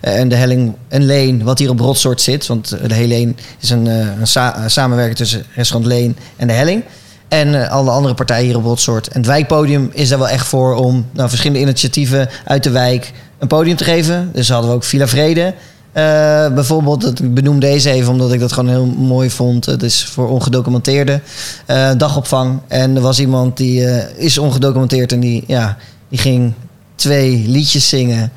en 0.00 0.28
de 0.28 0.34
Helling 0.34 0.74
en 0.88 1.04
Leen, 1.04 1.42
wat 1.44 1.58
hier 1.58 1.70
op 1.70 1.80
Rotsoort 1.80 2.20
zit. 2.20 2.46
Want 2.46 2.68
de 2.68 2.94
Helene 2.94 3.34
is 3.60 3.70
een, 3.70 3.86
een 3.86 4.26
een 4.62 4.70
samenwerking 4.70 5.16
tussen 5.16 5.44
restaurant 5.54 5.92
Leen 5.92 6.16
en 6.36 6.46
de 6.46 6.52
Helling. 6.52 6.84
En 7.30 7.62
eh, 7.62 7.70
alle 7.70 7.90
andere 7.90 8.14
partijen 8.14 8.46
hier 8.46 8.56
op 8.56 8.64
Rotsoort. 8.64 9.08
En 9.08 9.16
het 9.16 9.26
wijkpodium 9.26 9.90
is 9.92 10.08
daar 10.08 10.18
wel 10.18 10.28
echt 10.28 10.46
voor 10.46 10.74
om 10.74 11.06
nou, 11.12 11.28
verschillende 11.28 11.60
initiatieven 11.62 12.28
uit 12.44 12.62
de 12.62 12.70
wijk 12.70 13.12
een 13.38 13.48
podium 13.48 13.76
te 13.76 13.84
geven. 13.84 14.30
Dus 14.32 14.48
hadden 14.48 14.70
we 14.70 14.76
ook 14.76 14.84
Villa 14.84 15.08
Vrede. 15.08 15.54
eh, 15.92 16.54
bijvoorbeeld, 16.54 17.20
ik 17.20 17.34
benoem 17.34 17.60
deze 17.60 17.90
even 17.90 18.12
omdat 18.12 18.32
ik 18.32 18.40
dat 18.40 18.52
gewoon 18.52 18.70
heel 18.70 18.86
mooi 18.86 19.30
vond. 19.30 19.66
Het 19.66 19.82
is 19.82 20.04
voor 20.04 20.28
ongedocumenteerden. 20.28 21.22
eh, 21.66 21.90
dagopvang. 21.96 22.60
En 22.68 22.96
er 22.96 23.02
was 23.02 23.20
iemand 23.20 23.56
die 23.56 23.84
is 24.16 24.38
ongedocumenteerd 24.38 25.12
en 25.12 25.20
die, 25.20 25.44
ja, 25.46 25.76
die 26.08 26.18
ging 26.18 26.52
twee 26.94 27.44
liedjes 27.48 27.88
zingen. 27.88 28.32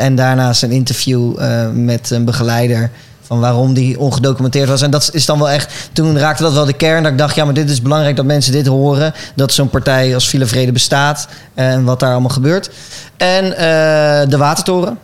en 0.00 0.14
daarnaast 0.14 0.62
een 0.62 0.70
interview 0.70 1.34
met 1.72 2.10
een 2.10 2.24
begeleider 2.24 2.90
van 3.30 3.40
waarom 3.40 3.74
die 3.74 3.98
ongedocumenteerd 3.98 4.68
was. 4.68 4.82
En 4.82 4.90
dat 4.90 5.10
is 5.12 5.26
dan 5.26 5.38
wel 5.38 5.50
echt, 5.50 5.88
toen 5.92 6.18
raakte 6.18 6.42
dat 6.42 6.52
wel 6.52 6.64
de 6.64 6.72
kern. 6.72 7.02
Dat 7.02 7.12
ik 7.12 7.18
dacht, 7.18 7.34
ja, 7.34 7.44
maar 7.44 7.54
dit 7.54 7.70
is 7.70 7.82
belangrijk 7.82 8.16
dat 8.16 8.24
mensen 8.24 8.52
dit 8.52 8.66
horen. 8.66 9.12
Dat 9.34 9.52
zo'n 9.52 9.68
partij 9.70 10.14
als 10.14 10.28
Villa 10.28 10.46
Vrede 10.46 10.72
bestaat 10.72 11.28
eh, 11.54 11.72
en 11.72 11.84
wat 11.84 12.00
daar 12.00 12.10
allemaal 12.12 12.30
gebeurt. 12.30 12.70
En 13.16 13.44
eh, 13.56 14.28
de 14.28 14.36
Watertoren 14.36 14.98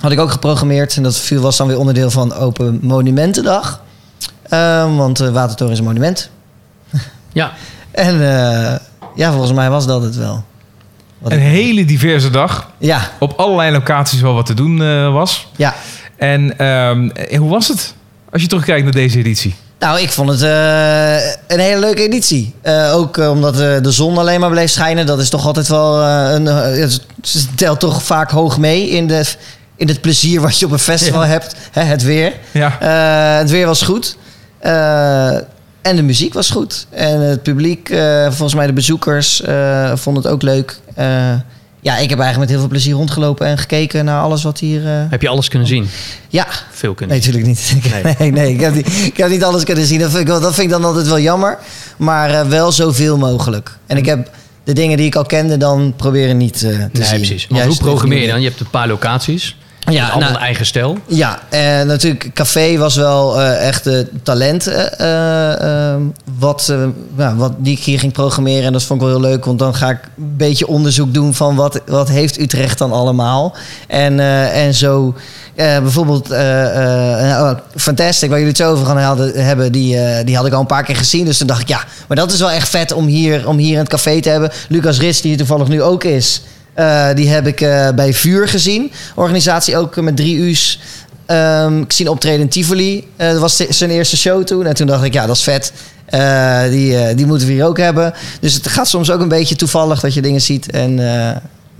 had 0.00 0.12
ik 0.12 0.20
ook 0.20 0.30
geprogrammeerd. 0.30 0.96
En 0.96 1.02
dat 1.02 1.16
viel- 1.18 1.40
was 1.40 1.56
dan 1.56 1.66
weer 1.66 1.78
onderdeel 1.78 2.10
van 2.10 2.34
Open 2.34 2.78
Monumentendag. 2.82 3.80
Eh, 4.48 4.96
want 4.96 5.16
de 5.16 5.32
Watertoren 5.32 5.72
is 5.72 5.78
een 5.78 5.84
monument. 5.84 6.30
Ja, 7.32 7.52
En 7.90 8.14
eh, 8.22 8.74
ja, 9.14 9.30
volgens 9.32 9.52
mij 9.52 9.70
was 9.70 9.86
dat 9.86 10.02
het 10.02 10.16
wel. 10.16 10.44
Wat 11.18 11.32
Een 11.32 11.38
ik- 11.38 11.44
hele 11.44 11.84
diverse 11.84 12.30
dag. 12.30 12.70
Ja, 12.78 13.00
Op 13.18 13.32
allerlei 13.36 13.72
locaties 13.72 14.20
wel 14.20 14.34
wat 14.34 14.46
te 14.46 14.54
doen 14.54 14.82
eh, 14.82 15.12
was. 15.12 15.48
ja. 15.56 15.74
En 16.22 16.58
ehm, 16.58 17.08
eh, 17.08 17.38
hoe 17.38 17.50
was 17.50 17.68
het? 17.68 17.94
Als 18.30 18.42
je 18.42 18.48
terugkijkt 18.48 18.82
naar 18.82 18.92
deze 18.92 19.18
editie. 19.18 19.54
Nou, 19.78 20.00
ik 20.00 20.10
vond 20.10 20.28
het 20.28 20.42
eh, 20.42 21.26
een 21.46 21.58
hele 21.58 21.78
leuke 21.78 22.02
editie. 22.02 22.54
Eh, 22.60 22.94
ook 22.94 23.16
omdat 23.16 23.56
de 23.56 23.90
zon 23.90 24.18
alleen 24.18 24.40
maar 24.40 24.50
bleef 24.50 24.70
schijnen. 24.70 25.06
Dat 25.06 25.20
is 25.20 25.28
toch 25.28 25.46
altijd 25.46 25.68
wel 25.68 26.02
een. 26.02 26.46
het 26.46 27.00
telt 27.54 27.80
toch 27.80 28.02
vaak 28.02 28.30
hoog 28.30 28.58
mee 28.58 28.88
in, 28.88 29.06
de, 29.06 29.24
in 29.76 29.88
het 29.88 30.00
plezier 30.00 30.40
wat 30.40 30.58
je 30.58 30.66
op 30.66 30.72
een 30.72 30.78
festival 30.78 31.20
hebt. 31.20 31.54
Hè, 31.72 31.82
het 31.82 32.02
weer. 32.02 32.32
Ja. 32.50 32.76
Het 33.38 33.50
weer 33.50 33.66
was 33.66 33.82
goed. 33.82 34.16
En 35.82 35.96
de 35.96 36.02
muziek 36.02 36.34
was 36.34 36.50
goed. 36.50 36.86
En 36.90 37.20
het 37.20 37.42
publiek, 37.42 37.88
volgens 38.24 38.54
mij 38.54 38.66
de 38.66 38.72
bezoekers, 38.72 39.42
vonden 39.94 40.22
het 40.22 40.32
ook 40.32 40.42
leuk. 40.42 40.80
Ja, 41.84 41.98
ik 41.98 42.10
heb 42.10 42.18
eigenlijk 42.18 42.38
met 42.38 42.48
heel 42.48 42.58
veel 42.58 42.68
plezier 42.68 42.94
rondgelopen 42.94 43.46
en 43.46 43.58
gekeken 43.58 44.04
naar 44.04 44.22
alles 44.22 44.42
wat 44.42 44.58
hier. 44.58 44.86
eh, 44.86 45.04
heb 45.10 45.22
je 45.22 45.28
alles 45.28 45.48
kunnen 45.48 45.68
zien? 45.68 45.88
ja, 46.28 46.46
Veel 46.70 46.94
kunnen 46.94 47.16
Nee, 47.16 47.26
natuurlijk 47.26 47.46
niet. 47.46 47.74
Nee. 48.04 48.14
Nee, 48.18 48.30
nee, 48.32 48.52
ik, 48.54 48.60
heb 48.60 48.74
niet 48.74 48.88
ik 49.04 49.16
heb 49.16 49.28
niet 49.28 49.44
alles 49.44 49.64
kunnen 49.64 49.84
zien. 49.86 49.98
Dat 50.00 50.08
vind 50.10 50.20
ik, 50.22 50.26
wel- 50.28 50.40
dat 50.40 50.54
vind 50.54 50.66
ik 50.66 50.72
dan 50.72 50.84
altijd 50.84 51.06
wel 51.06 51.18
jammer. 51.20 51.58
Maar 51.96 52.30
eh, 52.30 52.46
wel 52.48 52.72
zoveel 52.72 53.18
mogelijk. 53.18 53.78
En 53.86 53.96
ik 53.96 54.06
heb 54.06 54.30
de 54.64 54.72
dingen 54.72 54.96
die 54.96 55.06
ik 55.06 55.14
al 55.14 55.24
kende 55.24 55.56
dan 55.56 55.92
proberen 55.96 56.36
niet 56.36 56.54
eh, 56.54 56.60
te 56.62 56.68
zien. 56.68 56.88
Nee, 56.92 57.08
precies. 57.18 57.46
Want 57.46 57.60
Juist 57.62 57.78
hoe 57.78 57.88
programmeer 57.88 58.20
je 58.22 58.28
dan? 58.28 58.40
Je 58.40 58.48
hebt 58.48 58.60
een 58.60 58.70
paar 58.70 58.88
locaties. 58.88 59.56
Ja, 59.90 60.02
allemaal 60.04 60.20
nou- 60.20 60.34
een 60.34 60.40
eigen 60.40 60.66
stijl. 60.66 60.98
Ja, 61.06 61.38
en 61.48 61.86
natuurlijk, 61.86 62.30
café 62.34 62.76
was 62.76 62.96
wel 62.96 63.40
eh, 63.40 63.68
echt 63.68 63.84
de 63.84 64.08
talent 64.22 64.66
eh, 64.66 65.00
eh, 65.00 65.92
eh, 65.92 66.00
wat, 66.38 66.68
eh, 66.70 66.84
ja, 67.16 67.36
wat 67.36 67.52
die 67.58 67.76
ik 67.76 67.82
hier 67.82 67.98
ging 67.98 68.12
programmeren. 68.12 68.64
En 68.64 68.72
dat 68.72 68.82
vond 68.82 69.00
ik 69.00 69.06
wel 69.06 69.16
heel 69.16 69.30
leuk, 69.30 69.44
want 69.44 69.58
dan 69.58 69.74
ga 69.74 69.90
ik 69.90 69.98
een 70.16 70.36
beetje 70.36 70.66
onderzoek 70.66 71.14
doen 71.14 71.34
van 71.34 71.56
wat, 71.56 71.80
wat 71.86 72.08
heeft 72.08 72.40
Utrecht 72.40 72.78
dan 72.78 72.92
allemaal. 72.92 73.56
En, 73.88 74.20
en 74.52 74.74
zo 74.74 75.14
bijvoorbeeld 75.54 76.30
eh, 76.30 76.40
oh, 77.40 77.50
Fantastic, 77.76 78.28
waar 78.28 78.38
jullie 78.38 78.52
het 78.52 78.62
zo 78.62 78.70
over 78.72 78.86
gaan 78.86 78.98
hadden, 78.98 79.44
hebben, 79.44 79.72
die, 79.72 80.24
die 80.24 80.36
had 80.36 80.46
ik 80.46 80.52
al 80.52 80.60
een 80.60 80.66
paar 80.66 80.84
keer 80.84 80.96
gezien. 80.96 81.24
Dus 81.24 81.38
toen 81.38 81.46
dacht 81.46 81.60
ik, 81.60 81.68
ja, 81.68 81.84
maar 82.08 82.16
dat 82.16 82.32
is 82.32 82.40
wel 82.40 82.50
echt 82.50 82.68
vet 82.68 82.92
om 82.92 83.06
hier, 83.06 83.48
om 83.48 83.56
hier 83.58 83.72
in 83.72 83.78
het 83.78 83.88
café 83.88 84.20
te 84.20 84.28
hebben. 84.28 84.50
Lucas 84.68 84.98
Rits, 84.98 85.20
die 85.20 85.28
hier 85.30 85.38
toevallig 85.38 85.68
nu 85.68 85.82
ook 85.82 86.04
is, 86.04 86.42
eh, 86.74 87.14
die 87.14 87.28
heb 87.28 87.46
ik 87.46 87.60
eh, 87.60 87.88
bij 87.90 88.14
Vuur 88.14 88.48
gezien. 88.48 88.92
Organisatie 89.14 89.76
ook 89.76 89.96
met 89.96 90.16
drie 90.16 90.38
U's. 90.38 90.80
Ehm, 91.26 91.80
ik 91.80 91.92
zie 91.92 92.04
een 92.06 92.12
optreden 92.12 92.40
in 92.40 92.48
Tivoli. 92.48 93.08
Eh, 93.16 93.30
dat 93.30 93.40
was 93.40 93.56
zijn 93.56 93.90
eerste 93.90 94.16
show 94.16 94.44
toen. 94.44 94.66
En 94.66 94.74
toen 94.74 94.86
dacht 94.86 95.04
ik, 95.04 95.12
ja, 95.12 95.26
dat 95.26 95.36
is 95.36 95.42
vet. 95.42 95.72
Die, 96.70 97.14
die 97.14 97.26
moeten 97.26 97.46
we 97.46 97.52
hier 97.52 97.66
ook 97.66 97.78
hebben. 97.78 98.14
Dus 98.40 98.54
het 98.54 98.68
gaat 98.68 98.88
soms 98.88 99.10
ook 99.10 99.20
een 99.20 99.28
beetje 99.28 99.56
toevallig 99.56 100.00
dat 100.00 100.14
je 100.14 100.22
dingen 100.22 100.40
ziet. 100.40 100.70
En, 100.70 100.98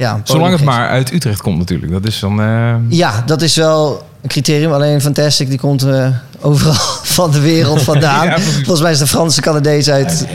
ja, 0.02 0.20
Zolang 0.24 0.50
het 0.50 0.60
geeft. 0.60 0.70
maar 0.70 0.88
uit 0.88 1.12
Utrecht 1.12 1.40
komt 1.42 1.58
natuurlijk. 1.58 1.92
Dat 1.92 2.04
is 2.06 2.18
dan... 2.18 2.40
eh, 2.40 2.74
Ja, 2.88 3.22
dat 3.26 3.42
is 3.42 3.56
wel 3.56 4.02
een 4.22 4.28
criterium. 4.28 4.72
Alleen 4.72 5.00
Fantastic, 5.00 5.48
die 5.48 5.58
komt 5.58 5.82
eh, 5.82 6.06
overal 6.40 6.74
van 7.18 7.30
de 7.30 7.40
wereld 7.40 7.82
vandaan. 7.92 8.26
Ja. 8.26 8.38
Volgens 8.40 8.80
mij 8.80 8.90
is 8.92 8.98
de 8.98 9.06
Franse 9.06 9.40
Canadees 9.40 9.90
uit... 9.90 10.26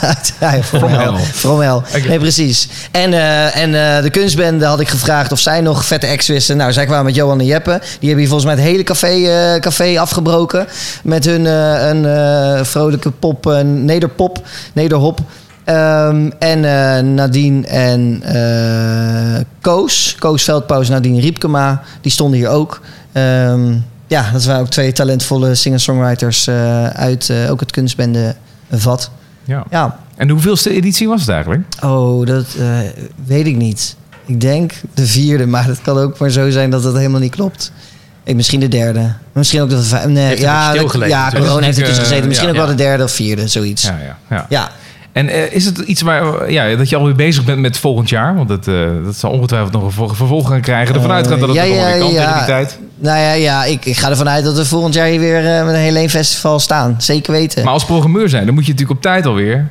Uit 0.00 0.32
hel. 0.38 0.62
from, 0.72 1.18
From 1.18 1.60
hell. 1.60 1.80
Nee, 2.08 2.18
precies. 2.18 2.68
En, 2.90 3.12
eh, 3.12 3.56
en 3.56 3.96
eh, 3.96 4.02
de 4.02 4.10
kunstbende 4.10 4.64
had 4.64 4.80
ik 4.80 4.88
gevraagd 4.88 5.32
of 5.32 5.38
zij 5.40 5.60
nog 5.60 5.84
vette 5.84 6.08
acts 6.08 6.28
wisten. 6.28 6.56
Nou, 6.56 6.72
zij 6.72 6.84
kwamen 6.86 7.04
met 7.04 7.14
Johan 7.14 7.38
en 7.40 7.46
Jeppe. 7.46 7.78
Die 7.80 8.08
hebben 8.08 8.18
hier 8.18 8.28
volgens 8.28 8.44
mij 8.44 8.54
het 8.54 8.64
hele 8.72 8.82
café, 8.82 9.06
eh, 9.54 9.60
café 9.60 10.00
afgebroken. 10.00 10.66
Met 11.02 11.24
hun 11.24 11.46
eh, 11.46 11.86
een 11.88 12.04
eh, 12.06 12.64
vrolijke 12.64 13.10
pop, 13.10 13.62
nederpop, 13.64 14.40
nederhop. 14.72 15.18
Ehm, 15.64 16.30
en 16.38 16.64
eh, 16.64 17.02
Nadine 17.02 17.66
en 17.66 18.22
eh, 18.22 19.40
Koos, 19.60 20.16
Koos 20.18 20.42
Veldpaus, 20.44 20.88
Nadine 20.88 21.20
Riepkema, 21.20 21.82
die 22.00 22.12
stonden 22.12 22.38
hier 22.38 22.48
ook. 22.48 22.80
Ehm, 23.12 23.74
ja, 24.06 24.30
dat 24.32 24.44
waren 24.44 24.60
ook 24.60 24.68
twee 24.70 24.92
talentvolle 24.92 25.54
singer-songwriters 25.54 26.46
eh, 26.46 26.86
uit 26.86 27.30
eh, 27.30 27.50
ook 27.50 27.60
het 27.60 27.70
kunstbende 27.70 28.34
Vat. 28.70 29.10
ja. 29.44 29.64
Ja, 29.70 29.98
En 30.16 30.26
de 30.26 30.32
hoeveelste 30.32 30.70
editie 30.70 31.08
was 31.08 31.20
het 31.20 31.28
eigenlijk? 31.30 31.62
oh, 31.84 32.26
dat 32.26 32.46
eh, 32.58 32.78
weet 33.26 33.46
ik 33.46 33.56
niet. 33.56 33.96
Ik 34.26 34.40
denk 34.40 34.72
de 34.94 35.06
vierde, 35.06 35.46
maar 35.46 35.64
het 35.64 35.80
kan 35.82 35.98
ook 35.98 36.18
maar 36.18 36.30
zo 36.30 36.50
zijn 36.50 36.70
dat 36.70 36.82
dat 36.82 36.96
helemaal 36.96 37.20
niet 37.20 37.34
klopt. 37.34 37.72
Ik, 38.24 38.34
misschien 38.36 38.60
de 38.60 38.68
derde. 38.68 39.12
Misschien 39.32 39.60
ook 39.60 39.68
de 39.70 39.82
vijfde. 39.82 40.08
Nee, 40.08 40.24
Heeft 40.26 40.40
ja, 40.40 40.72
ja, 41.06 41.30
corona 41.30 41.64
heeft 41.64 41.78
er 41.78 41.84
tussen 41.84 42.02
Eh, 42.02 42.08
gezeten. 42.08 42.28
Misschien 42.28 42.48
ja, 42.48 42.54
ook 42.54 42.60
wel 42.66 42.76
de 42.76 42.82
derde 42.82 43.02
of 43.04 43.12
vierde, 43.12 43.48
zoiets. 43.48 43.82
Ja, 43.82 43.98
Ja, 44.28 44.46
ja. 44.48 44.70
En 45.12 45.28
eh, 45.28 45.52
is 45.52 45.64
het 45.64 45.78
iets 45.78 46.02
waar, 46.02 46.50
ja, 46.52 46.76
dat 46.76 46.88
je 46.88 46.96
alweer 46.96 47.14
bezig 47.14 47.44
bent 47.44 47.58
met 47.58 47.78
volgend 47.78 48.08
jaar? 48.08 48.34
Want 48.34 48.48
het, 48.48 48.68
eh, 48.68 48.74
dat 49.04 49.16
zal 49.16 49.30
ongetwijfeld 49.30 49.72
nog 49.72 49.82
een 49.82 49.90
ver- 49.90 50.16
vervolg 50.16 50.48
gaan 50.48 50.60
krijgen. 50.60 50.94
Ervan 50.94 51.10
Eh, 51.10 51.16
uitgaan 51.16 51.38
dat 51.38 51.48
het 51.48 51.56
ja, 51.56 51.64
nog 51.64 51.76
ja, 51.76 51.86
weer 51.86 51.98
kan 51.98 52.12
ja. 52.12 52.36
die 52.36 52.46
tijd. 52.46 52.78
Nou 52.98 53.18
ja, 53.18 53.32
ja 53.32 53.64
ik, 53.64 53.84
ik 53.84 53.96
ga 53.96 54.10
ervan 54.10 54.28
uit 54.28 54.44
dat 54.44 54.56
we 54.56 54.64
volgend 54.64 54.94
jaar 54.94 55.06
hier 55.06 55.20
weer 55.20 55.64
met 55.64 55.74
een 55.74 55.80
Helene 55.80 56.10
Festival 56.10 56.58
staan. 56.58 56.94
Zeker 56.98 57.32
weten. 57.32 57.64
Maar 57.64 57.72
als 57.72 57.84
programmeur 57.84 58.28
zijn, 58.28 58.44
dan 58.46 58.54
moet 58.54 58.66
je 58.66 58.70
natuurlijk 58.72 58.98
op 58.98 59.04
tijd 59.04 59.26
alweer 59.26 59.68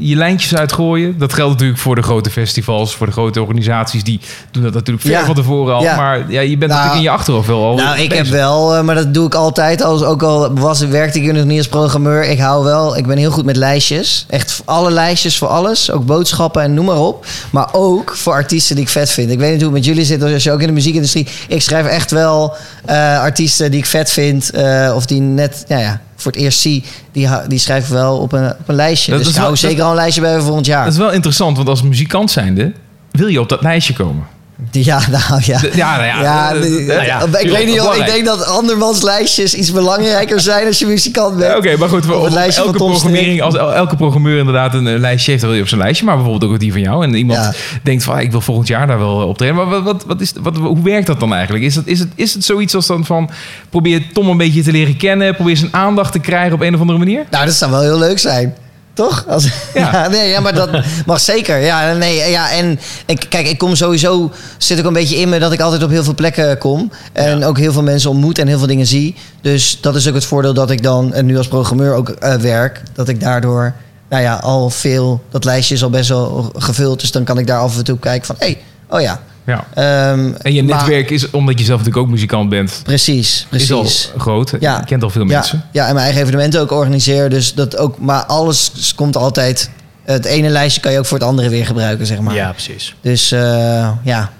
je 0.00 0.16
lijntjes 0.16 0.54
uitgooien. 0.54 1.18
Dat 1.18 1.32
geldt 1.32 1.52
natuurlijk 1.52 1.78
voor 1.80 1.94
de 1.94 2.02
grote 2.02 2.30
festivals, 2.30 2.94
voor 2.94 3.06
de 3.06 3.12
grote 3.12 3.40
organisaties. 3.42 4.04
Die 4.04 4.20
doen 4.50 4.62
dat 4.62 4.72
natuurlijk 4.74 5.06
ver 5.06 5.10
Ja. 5.14 5.24
van 5.24 5.34
tevoren 5.34 5.74
al. 5.74 5.82
Ja. 5.82 5.96
Maar 5.96 6.30
ja, 6.30 6.40
je 6.40 6.48
bent 6.58 6.60
Nou, 6.60 6.68
natuurlijk 6.68 6.94
in 6.96 7.02
je 7.02 7.10
achterhoofd 7.10 7.46
wel 7.46 7.64
al 7.64 7.74
Nou, 7.76 7.98
ik 8.00 8.08
bezig. 8.08 8.24
heb 8.24 8.34
wel, 8.34 8.74
eh, 8.76 8.82
maar 8.82 8.94
dat 8.94 9.14
doe 9.14 9.26
ik 9.26 9.34
altijd. 9.34 9.82
Als, 9.82 10.02
ook 10.02 10.22
al 10.22 10.54
was, 10.54 10.80
werkte 10.80 11.20
ik 11.22 11.32
nog 11.32 11.44
niet 11.44 11.58
als 11.58 11.68
programmeur. 11.68 12.24
Ik 12.24 12.38
hou 12.38 12.64
wel, 12.64 12.96
ik 12.96 13.06
ben 13.06 13.16
heel 13.18 13.30
goed 13.30 13.44
met 13.44 13.56
lijstjes. 13.56 14.26
Echt 14.28 14.62
alle 14.64 14.90
lijstjes 14.90 15.38
voor 15.38 15.48
alles. 15.48 15.90
Ook 15.90 16.06
boodschappen 16.06 16.62
en 16.62 16.74
noem 16.74 16.84
maar 16.84 16.98
op. 17.00 17.26
Maar 17.50 17.68
ook 17.72 18.16
voor 18.16 18.32
artiesten 18.32 18.74
die 18.74 18.84
ik 18.84 18.90
vet 18.90 19.10
vind. 19.10 19.30
Ik 19.30 19.38
weet 19.38 19.50
niet 19.52 19.62
hoe 19.62 19.68
het 19.74 19.78
met 19.78 19.84
jullie 19.84 20.04
zit 20.04 20.22
als 20.22 20.42
je 20.42 20.52
ook 20.52 20.60
in 20.60 20.66
de 20.66 20.72
muziekindustrie. 20.72 21.28
Ik 21.48 21.62
schrijf 21.62 21.86
echt 21.86 22.10
wel 22.10 22.54
eh, 22.84 23.20
artiesten 23.20 23.70
die 23.70 23.80
ik 23.80 23.86
vet 23.86 24.10
vind. 24.10 24.50
eh, 24.50 24.92
of 24.94 25.06
die 25.06 25.20
net, 25.20 25.64
ja, 25.68 25.78
ja, 25.78 26.00
voor 26.22 26.32
het 26.32 26.40
eerst 26.40 26.60
zie. 26.60 26.84
Die, 27.12 27.28
die 27.48 27.58
schrijf 27.58 27.84
ik 27.84 27.90
wel 27.92 28.18
op 28.18 28.32
een, 28.32 28.50
op 28.50 28.68
een 28.68 28.74
lijstje. 28.74 29.10
Dat 29.10 29.20
dus 29.20 29.28
is 29.28 29.34
ik 29.34 29.40
hou 29.40 29.52
wel- 29.52 29.60
dat- 29.60 29.70
zeker 29.70 29.84
al 29.84 29.90
een 29.90 29.96
lijstje 29.96 30.20
bij 30.22 30.34
voor 30.34 30.42
volgend 30.42 30.66
jaar. 30.66 30.84
Dat 30.84 30.92
is 30.92 30.98
wel 30.98 31.12
interessant, 31.12 31.56
want 31.56 31.68
als 31.68 31.82
muzikant 31.82 32.30
zijnde 32.30 32.72
wil 33.10 33.26
je 33.26 33.40
op 33.40 33.48
dat 33.48 33.62
lijstje 33.62 33.92
komen. 33.92 34.26
Ja, 34.72 35.00
nou 35.10 35.42
ja. 35.44 35.60
Ja, 35.74 35.96
nou 35.96 36.06
ja, 36.06 36.22
Ja, 36.22 36.54
eh, 36.54 36.60
de- 36.60 36.66
eh, 36.78 36.86
nou 36.86 37.04
ja, 37.04 37.20
ik 37.20 37.30
tuurlijk, 37.30 37.56
weet 37.56 37.66
niet, 37.66 37.80
of- 37.80 37.96
ik 37.96 38.06
denk 38.06 38.24
dat 38.24 38.44
andermans 38.46 39.02
lijstjes 39.02 39.54
iets 39.54 39.72
belangrijker 39.72 40.40
zijn 40.40 40.66
als 40.66 40.78
je 40.78 40.86
muzikant 40.86 41.36
bent. 41.36 41.50
Ja, 41.50 41.56
Oké, 41.56 41.76
maar 41.76 41.88
goed, 41.88 42.10
Op 42.10 42.26
elke 42.36 42.72
programmering, 42.72 43.42
als 43.42 43.54
el- 43.54 43.74
elke 43.74 43.96
programmeur 43.96 44.38
inderdaad 44.38 44.74
een, 44.74 44.86
eh, 44.86 44.98
lijstje 44.98 45.30
heeft, 45.30 45.42
dan 45.42 45.50
wil 45.50 45.58
je 45.58 45.64
op 45.64 45.70
zijn 45.70 45.80
lijstje, 45.80 46.04
maar 46.06 46.14
bijvoorbeeld 46.16 46.52
ook 46.52 46.58
die 46.60 46.72
van 46.72 46.80
jou. 46.80 47.04
En 47.04 47.14
iemand 47.14 47.38
Ja. 47.38 47.52
denkt 47.82 48.04
van, 48.04 48.14
ah, 48.14 48.20
ik 48.20 48.30
wil 48.30 48.40
volgend 48.40 48.68
jaar 48.68 48.86
daar 48.86 48.98
wel 48.98 49.14
optreden. 49.28 49.54
Maar 49.54 49.68
wat, 49.68 49.82
wat, 49.82 50.04
wat 50.06 50.20
is, 50.20 50.32
wat, 50.40 50.56
hoe 50.56 50.82
werkt 50.82 51.06
dat 51.06 51.20
dan 51.20 51.34
eigenlijk? 51.34 51.64
Is 51.64 51.74
het, 51.74 51.86
is, 51.86 51.98
het, 51.98 52.08
is 52.14 52.34
het 52.34 52.44
zoiets 52.44 52.74
als 52.74 52.86
dan 52.86 53.04
van, 53.04 53.30
probeer 53.70 54.02
Tom 54.12 54.28
een 54.28 54.36
beetje 54.36 54.62
te 54.62 54.72
leren 54.72 54.96
kennen, 54.96 55.34
probeer 55.34 55.56
zijn 55.56 55.74
aandacht 55.74 56.12
te 56.12 56.18
krijgen 56.18 56.52
op 56.54 56.60
een 56.60 56.74
of 56.74 56.80
andere 56.80 56.98
manier? 56.98 57.24
Nou, 57.30 57.44
dat 57.44 57.54
zou 57.54 57.70
wel 57.70 57.80
heel 57.80 57.98
leuk 57.98 58.18
zijn. 58.18 58.54
Toch? 59.00 59.24
Als, 59.28 59.44
ja. 59.44 59.50
Ja. 59.92 60.08
nee, 60.08 60.28
ja, 60.28 60.40
maar 60.40 60.54
dat 60.54 60.70
mag 61.06 61.20
zeker. 61.20 61.58
Ja, 61.58 61.92
nee, 61.92 62.30
ja, 62.30 62.50
en 62.50 62.80
ik, 63.06 63.26
kijk, 63.28 63.48
ik 63.48 63.58
kom 63.58 63.76
sowieso, 63.76 64.30
zit 64.58 64.78
ook 64.78 64.84
een 64.84 64.92
beetje 64.92 65.16
in 65.16 65.28
me 65.28 65.38
dat 65.38 65.52
ik 65.52 65.60
altijd 65.60 65.82
op 65.82 65.90
heel 65.90 66.04
veel 66.04 66.14
plekken 66.14 66.58
kom. 66.58 66.90
En 67.12 67.44
ook 67.44 67.58
heel 67.58 67.72
veel 67.72 67.82
mensen 67.82 68.10
ontmoet 68.10 68.38
en 68.38 68.46
heel 68.46 68.58
veel 68.58 68.66
dingen 68.66 68.86
zie. 68.86 69.14
Dus 69.40 69.78
dat 69.80 69.96
is 69.96 70.08
ook 70.08 70.14
het 70.14 70.24
voordeel 70.24 70.54
dat 70.54 70.70
ik 70.70 70.82
dan, 70.82 71.12
en 71.12 71.26
nu 71.26 71.36
als 71.36 71.48
programmeur 71.48 71.94
ook 71.94 72.08
eh, 72.08 72.34
werk, 72.34 72.82
dat 72.92 73.08
ik 73.08 73.20
daardoor, 73.20 73.74
nou 74.08 74.22
ja, 74.22 74.34
al 74.34 74.70
veel, 74.70 75.22
dat 75.30 75.44
lijstje 75.44 75.74
is 75.74 75.82
al 75.82 75.90
best 75.90 76.08
wel 76.08 76.52
gevuld. 76.56 77.00
Dus 77.00 77.10
dan 77.10 77.24
kan 77.24 77.38
ik 77.38 77.46
daar 77.46 77.60
af 77.60 77.76
en 77.76 77.84
toe 77.84 77.98
kijken 77.98 78.26
van, 78.26 78.36
hé, 78.38 78.46
hey, 78.46 78.62
oh 78.88 79.00
ja, 79.00 79.20
Ja. 79.44 79.64
Ehm, 79.74 80.32
En 80.38 80.52
je 80.52 80.62
maar- 80.64 80.76
netwerk 80.76 81.10
is, 81.10 81.30
omdat 81.30 81.58
je 81.58 81.64
zelf 81.64 81.78
natuurlijk 81.78 82.06
ook 82.06 82.12
muzikant 82.12 82.48
bent, 82.48 82.80
Precies, 82.84 83.46
is 83.50 83.72
al 83.72 83.80
precies. 83.80 84.12
groot. 84.16 84.54
Ja. 84.60 84.78
Je 84.78 84.84
kent 84.84 85.02
al 85.02 85.10
veel 85.10 85.22
Ja, 85.26 85.28
mensen. 85.32 85.64
ja, 85.72 85.86
en 85.86 85.92
mijn 85.92 86.04
eigen 86.04 86.22
evenementen 86.22 86.60
ook 86.60 86.70
organiseren. 86.70 87.30
Dus 87.30 87.54
dat 87.54 87.76
ook, 87.76 87.98
maar 87.98 88.24
alles 88.24 88.92
komt 88.96 89.16
altijd. 89.16 89.70
Het 90.04 90.24
ene 90.24 90.48
lijstje 90.48 90.80
kan 90.80 90.92
je 90.92 90.98
ook 90.98 91.06
voor 91.06 91.18
het 91.18 91.26
andere 91.26 91.48
weer 91.48 91.66
gebruiken, 91.66 92.06
zeg 92.06 92.20
maar. 92.20 92.34
Ja, 92.34 92.50
precies. 92.50 92.94
Dus 93.00 93.32
eh, 93.32 93.90
ja. 94.02 94.30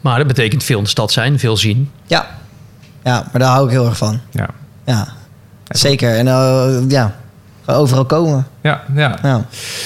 Maar 0.00 0.18
dat 0.18 0.26
betekent 0.26 0.64
veel 0.64 0.78
in 0.78 0.84
de 0.84 0.90
stad 0.90 1.12
zijn, 1.12 1.38
veel 1.38 1.56
zien. 1.56 1.90
ja. 2.06 2.26
Ja, 3.04 3.28
maar 3.32 3.40
daar 3.40 3.50
hou 3.50 3.64
ik 3.64 3.70
heel 3.70 3.86
erg 3.86 3.96
van. 3.96 4.20
Ja. 4.30 4.48
Ja, 4.86 5.08
zeker. 5.68 6.16
En 6.16 6.28
eh, 6.28 6.76
ja, 6.88 7.14
overal 7.66 8.04
komen. 8.04 8.46
Ja, 8.62 8.82
ja, 8.94 9.18
Ja. 9.22 9.44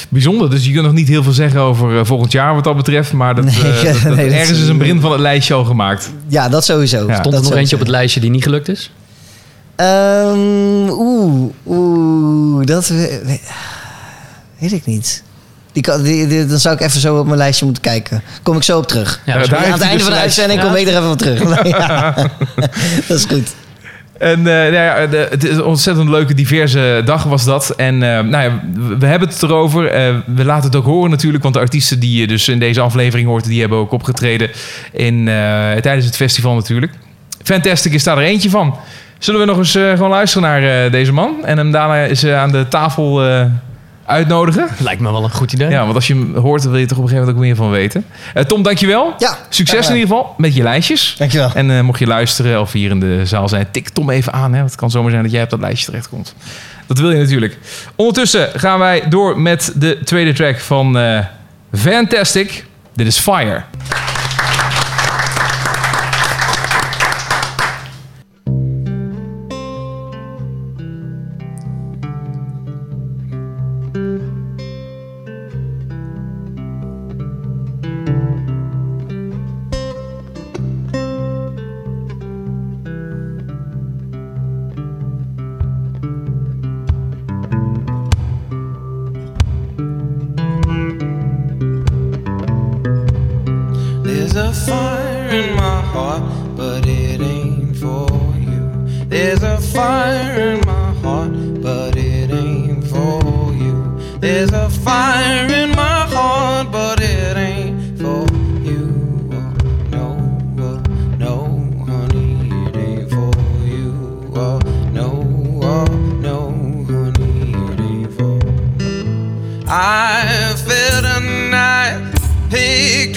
bijzonder. 0.09 0.51
Dus 0.51 0.65
je 0.65 0.73
kunt 0.73 0.85
nog 0.85 0.93
niet 0.95 1.09
heel 1.09 1.23
veel 1.23 1.33
zeggen 1.33 1.61
over 1.61 1.99
eh, 1.99 2.05
volgend 2.05 2.33
jaar 2.33 2.55
wat 2.55 2.65
dat 2.65 2.77
betreft. 2.77 3.13
Maar 3.13 3.35
dat, 3.35 3.45
Nee, 3.45 3.55
eh, 3.55 3.63
dat- 3.93 4.03
dat- 4.03 4.15
nee, 4.15 4.25
dat 4.29 4.35
ergens 4.35 4.51
is- 4.59 4.63
is 4.63 4.69
een 4.69 4.79
begin 4.79 5.01
van 5.01 5.13
het 5.13 5.21
lijstje 5.21 5.55
al 5.55 5.65
gemaakt. 5.65 6.11
ja, 6.27 6.49
dat 6.49 6.65
sowieso. 6.65 6.97
Ja. 7.07 7.15
Stond 7.15 7.27
er 7.27 7.31
Dat 7.41 7.43
nog 7.43 7.59
eentje 7.59 7.75
op 7.77 7.81
het 7.83 7.91
lijstje 7.91 8.21
die 8.21 8.31
niet 8.31 8.43
gelukt 8.43 8.69
is? 8.69 8.91
Ehm, 9.77 10.89
Oeh, 10.91 11.51
oeh, 11.67 12.67
dat 12.67 12.89
we- 12.89 13.21
we- 13.25 13.41
weet 14.59 14.73
ik 14.73 14.87
niet. 14.87 15.23
Die 15.73 15.83
kan, 15.83 16.03
die, 16.03 16.27
die- 16.27 16.47
dan 16.47 16.59
zou 16.59 16.75
ik 16.75 16.81
even 16.81 17.01
zo 17.01 17.19
op 17.19 17.25
mijn 17.27 17.39
lijstje 17.39 17.65
moeten 17.65 17.83
kijken. 17.83 18.23
Kom 18.43 18.57
ik 18.57 18.63
zo 18.63 18.79
op 18.79 18.87
terug. 18.87 19.21
Ja, 19.27 19.35
Aan 19.35 19.41
het 19.41 19.53
einde 19.53 19.93
dus 19.95 20.03
van 20.03 20.13
de 20.13 20.19
uitzending 20.19 20.61
kom 20.61 20.75
ik 20.75 20.87
er 20.89 20.97
even 20.97 21.11
op 21.11 21.19
terug. 21.19 21.39
Dat 23.09 23.17
is 23.17 23.25
goed. 23.25 23.55
En 24.19 24.39
eh, 24.39 24.45
nou 24.45 24.75
ja, 24.75 25.09
het 25.31 25.45
is 25.45 25.57
een 25.57 25.65
ontzettend 25.65 26.09
leuke, 26.09 26.35
diverse 26.35 27.03
dag 27.05 27.23
was 27.25 27.45
dat. 27.45 27.71
En 27.71 27.95
eh, 27.95 28.25
nou 28.25 28.45
ja, 28.45 28.61
we, 28.99 29.07
hebben 29.07 29.29
het 29.29 29.43
erover. 29.43 29.87
Eh, 29.87 30.15
we 30.27 30.45
laten 30.45 30.65
het 30.65 30.77
ook 30.77 30.85
horen 30.85 31.11
natuurlijk. 31.11 31.43
Want 31.43 31.55
de 31.55 31.61
artiesten 31.61 32.01
die 32.01 32.21
je 32.21 32.27
dus 32.27 32.49
in 32.49 32.59
deze 32.59 32.81
aflevering 32.81 33.29
hoort... 33.29 33.45
die 33.45 33.61
hebben 33.61 33.79
ook 33.79 33.93
opgetreden 33.93 34.51
in, 34.93 35.25
tijdens 35.81 36.07
het 36.07 36.17
festival 36.17 36.55
natuurlijk. 36.55 36.93
Fantastic 37.43 37.93
is 37.93 38.05
daar 38.05 38.19
er 38.19 38.25
eentje 38.25 38.51
van. 38.51 38.75
Zullen 39.19 39.41
we 39.41 39.47
nog 39.47 39.59
eens 39.59 39.71
gewoon 39.71 40.11
luisteren 40.11 40.49
naar 40.49 40.91
deze 40.91 41.13
man? 41.13 41.45
En 41.45 41.57
hem 41.57 41.71
daarna 41.71 42.07
eh, 42.07 42.41
aan 42.41 42.53
de 42.53 42.69
tafel 42.69 43.23
uitnodigen? 44.09 44.69
Lijkt 44.79 45.01
me 45.01 45.13
wel 45.13 45.25
een 45.25 45.31
goed 45.31 45.53
idee. 45.53 45.71
Ja, 45.71 45.83
want 45.83 45.95
als 45.95 46.07
je 46.07 46.15
hem 46.15 46.37
hoort, 46.37 46.63
dan 46.63 46.71
wil 46.71 46.81
je 46.81 46.87
toch 46.87 46.99
op 46.99 47.03
een 47.05 47.11
gegeven 47.11 47.35
moment 47.35 47.47
ook 47.47 47.59
meer 47.59 47.67
van 47.67 47.71
weten. 47.81 48.05
Eh, 48.35 48.45
Tom, 48.45 48.63
dankjewel. 48.63 49.15
Ja, 49.19 49.39
Succes 49.49 49.89
in 49.89 49.95
ieder 49.95 50.09
geval 50.09 50.35
met 50.37 50.55
je 50.55 50.63
lijstjes. 50.63 51.15
Dankjewel. 51.19 51.51
En 51.55 51.71
eh, 51.71 51.81
mocht 51.81 51.99
je 51.99 52.07
luisteren 52.07 52.61
of 52.61 52.73
hier 52.73 52.91
in 52.91 53.01
de 53.01 53.27
zaal 53.27 53.49
zijn, 53.49 53.67
tik 53.71 53.89
Tom 53.89 54.11
even 54.11 54.33
aan. 54.33 54.55
Hè? 54.55 54.63
Het 54.63 54.75
kan 54.75 54.91
zomaar 54.91 55.11
zijn 55.11 55.23
dat 55.23 55.33
jij 55.33 55.43
op 55.43 55.51
dat 55.51 55.61
lijstje 55.61 55.87
terechtkomt. 55.87 56.35
Dat 56.87 56.99
wil 56.99 57.11
je 57.11 57.19
natuurlijk. 57.19 57.59
Ondertussen 57.97 58.49
gaan 58.55 58.79
wij 58.79 59.09
door 59.09 59.41
met 59.41 59.73
de 59.75 59.99
tweede 60.05 60.33
track 60.33 60.59
van 60.61 60.99
eh, 60.99 61.19
Fantastic. 61.73 62.67
Dit 62.95 63.07
is 63.07 63.19
Fire. 63.19 63.63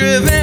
Driven 0.01 0.40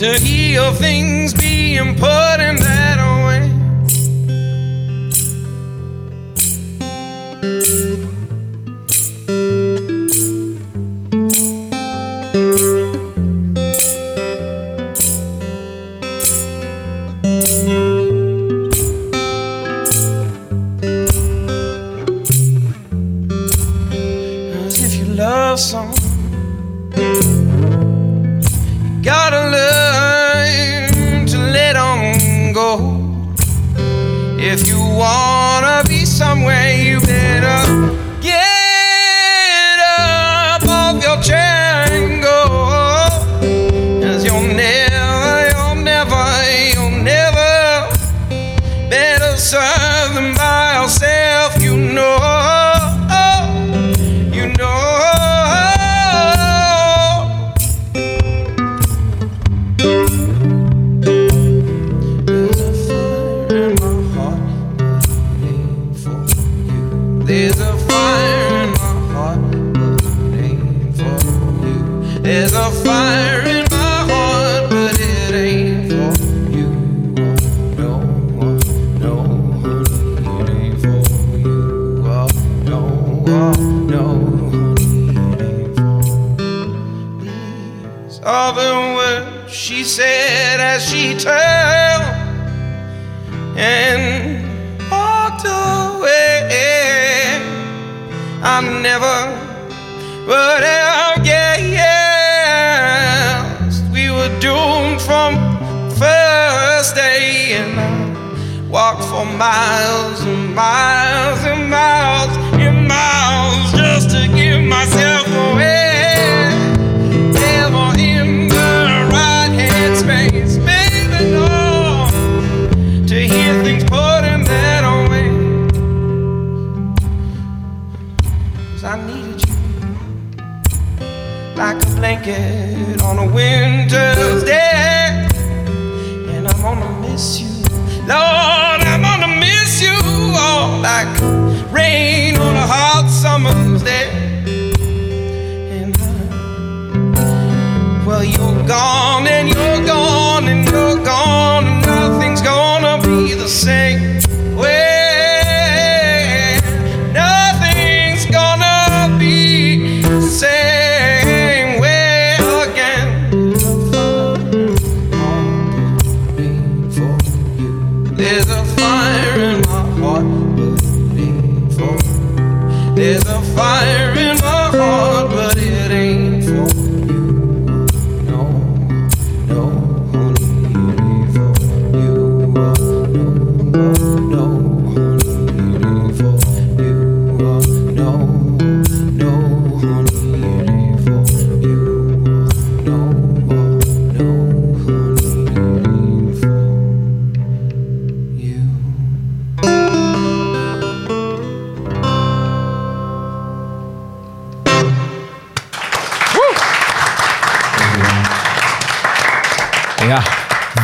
to 0.00 0.18
hear 0.18 0.72
things 0.72 1.34
being 1.34 1.94
put 1.94 2.19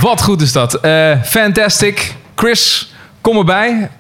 wat 0.07 0.23
goed 0.23 0.41
is 0.41 0.53
dat. 0.53 0.75
Eh, 0.75 1.23
fantastic. 1.23 2.15
Chris, 2.35 2.93
kom 3.21 3.37
erbij. 3.37 3.91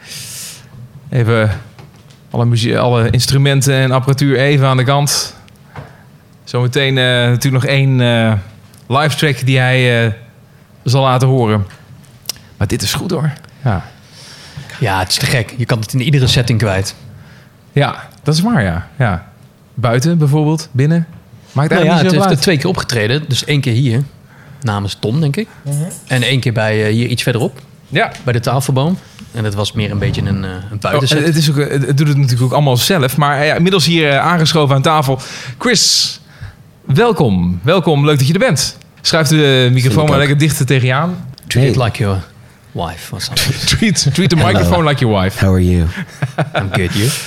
Even 1.10 1.50
alle, 2.30 2.44
muzie- 2.44 2.78
alle 2.78 3.10
instrumenten 3.10 3.74
en 3.74 3.90
apparatuur 3.90 4.38
even 4.38 4.66
aan 4.66 4.76
de 4.76 4.84
kant. 4.84 5.34
Zometeen 6.44 6.98
eh, 6.98 7.04
natuurlijk 7.04 7.64
nog 7.64 7.72
één 7.72 8.00
eh, 8.00 8.32
live 8.86 9.16
track 9.16 9.46
die 9.46 9.58
hij 9.58 10.14
zal 10.84 11.02
laten 11.02 11.28
horen. 11.28 11.66
Maar 12.56 12.66
dit 12.66 12.82
is 12.82 12.94
goed 12.94 13.10
hoor. 13.10 13.32
Ja. 13.64 13.84
Ja, 14.80 14.98
het 14.98 15.08
is 15.08 15.16
te 15.16 15.26
gek. 15.26 15.54
Je 15.56 15.64
kan 15.64 15.78
het 15.78 15.92
in 15.92 16.00
iedere 16.00 16.26
setting 16.26 16.58
kwijt. 16.58 16.94
ja, 17.72 18.08
dat 18.22 18.34
is 18.34 18.40
waar 18.40 18.62
ja. 18.62 18.88
ja. 18.98 19.28
Buiten 19.74 20.18
bijvoorbeeld, 20.18 20.68
binnen. 20.72 21.06
Maakt 21.52 21.70
Nou 21.70 21.84
ja, 21.84 21.96
het 21.96 22.12
heeft 22.12 22.30
er 22.30 22.40
twee 22.40 22.56
keer 22.56 22.68
opgetreden. 22.68 23.24
Dus 23.28 23.44
één 23.44 23.60
keer 23.60 23.72
hier, 23.72 24.02
namens 24.66 24.96
Tom, 25.00 25.20
denk 25.20 25.36
ik. 25.36 25.48
En 26.06 26.22
één 26.22 26.40
keer 26.40 26.52
bij 26.52 26.86
eh, 26.86 26.92
hier 26.92 27.06
iets 27.08 27.22
verderop, 27.22 27.60
Ja, 27.88 28.12
bij 28.24 28.32
de 28.32 28.40
tafelboom. 28.40 28.98
En 29.32 29.42
dat 29.42 29.54
was 29.54 29.72
meer 29.72 29.90
een 29.90 29.98
beetje 29.98 30.22
een, 30.22 30.44
eh, 30.44 30.50
een 30.50 30.56
Oh, 30.72 30.78
buitenset. 30.80 31.26
het, 31.26 31.36
is 31.36 31.50
ook, 31.50 31.56
het 31.56 31.86
het 31.86 31.96
doet 31.96 32.08
het 32.08 32.16
natuurlijk 32.16 32.44
ook 32.44 32.52
allemaal 32.52 32.76
zelf. 32.76 33.16
Maar 33.16 33.40
eh, 33.40 33.46
ja, 33.46 33.54
inmiddels 33.54 33.84
hier 33.86 34.10
eh, 34.10 34.18
aangeschoven 34.18 34.74
aan 34.74 34.82
tafel. 34.82 35.18
Chris, 35.58 36.20
welkom. 36.84 37.60
Welkom, 37.62 38.04
leuk 38.04 38.18
dat 38.18 38.26
je 38.26 38.32
er 38.32 38.38
bent. 38.38 38.78
Schuif 39.00 39.28
de 39.28 39.68
microfoon 39.72 40.08
maar 40.08 40.18
lekker 40.18 40.38
dichter 40.38 40.66
tegen 40.66 40.86
je 40.86 40.92
aan. 40.94 41.28
Treat 41.46 41.66
it 41.66 41.76
like 41.76 41.98
your 42.02 42.18
wife 42.72 43.14
or 43.14 43.20
something. 43.20 43.54
Treat, 43.76 44.14
treat 44.14 44.28
the 44.30 44.36
microphone 44.36 44.88
like 44.88 45.00
your 45.06 45.22
wife. 45.22 45.44
How 45.44 45.52
are 45.54 45.64
you? 45.64 45.86
I'm 46.58 46.68
good, 46.72 46.94
you. 46.94 47.08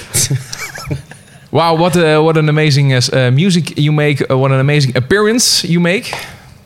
Wow, 1.52 1.78
what, 1.78 1.96
a, 1.96 2.22
what 2.22 2.38
an 2.38 2.48
amazing 2.48 2.94
uh, 2.94 3.32
music 3.32 3.72
you 3.76 3.92
make. 3.92 4.22
uh, 4.32 4.38
what 4.38 4.52
an 4.52 4.60
amazing 4.60 4.96
appearance 4.98 5.68
you 5.68 5.80
make. 5.80 6.10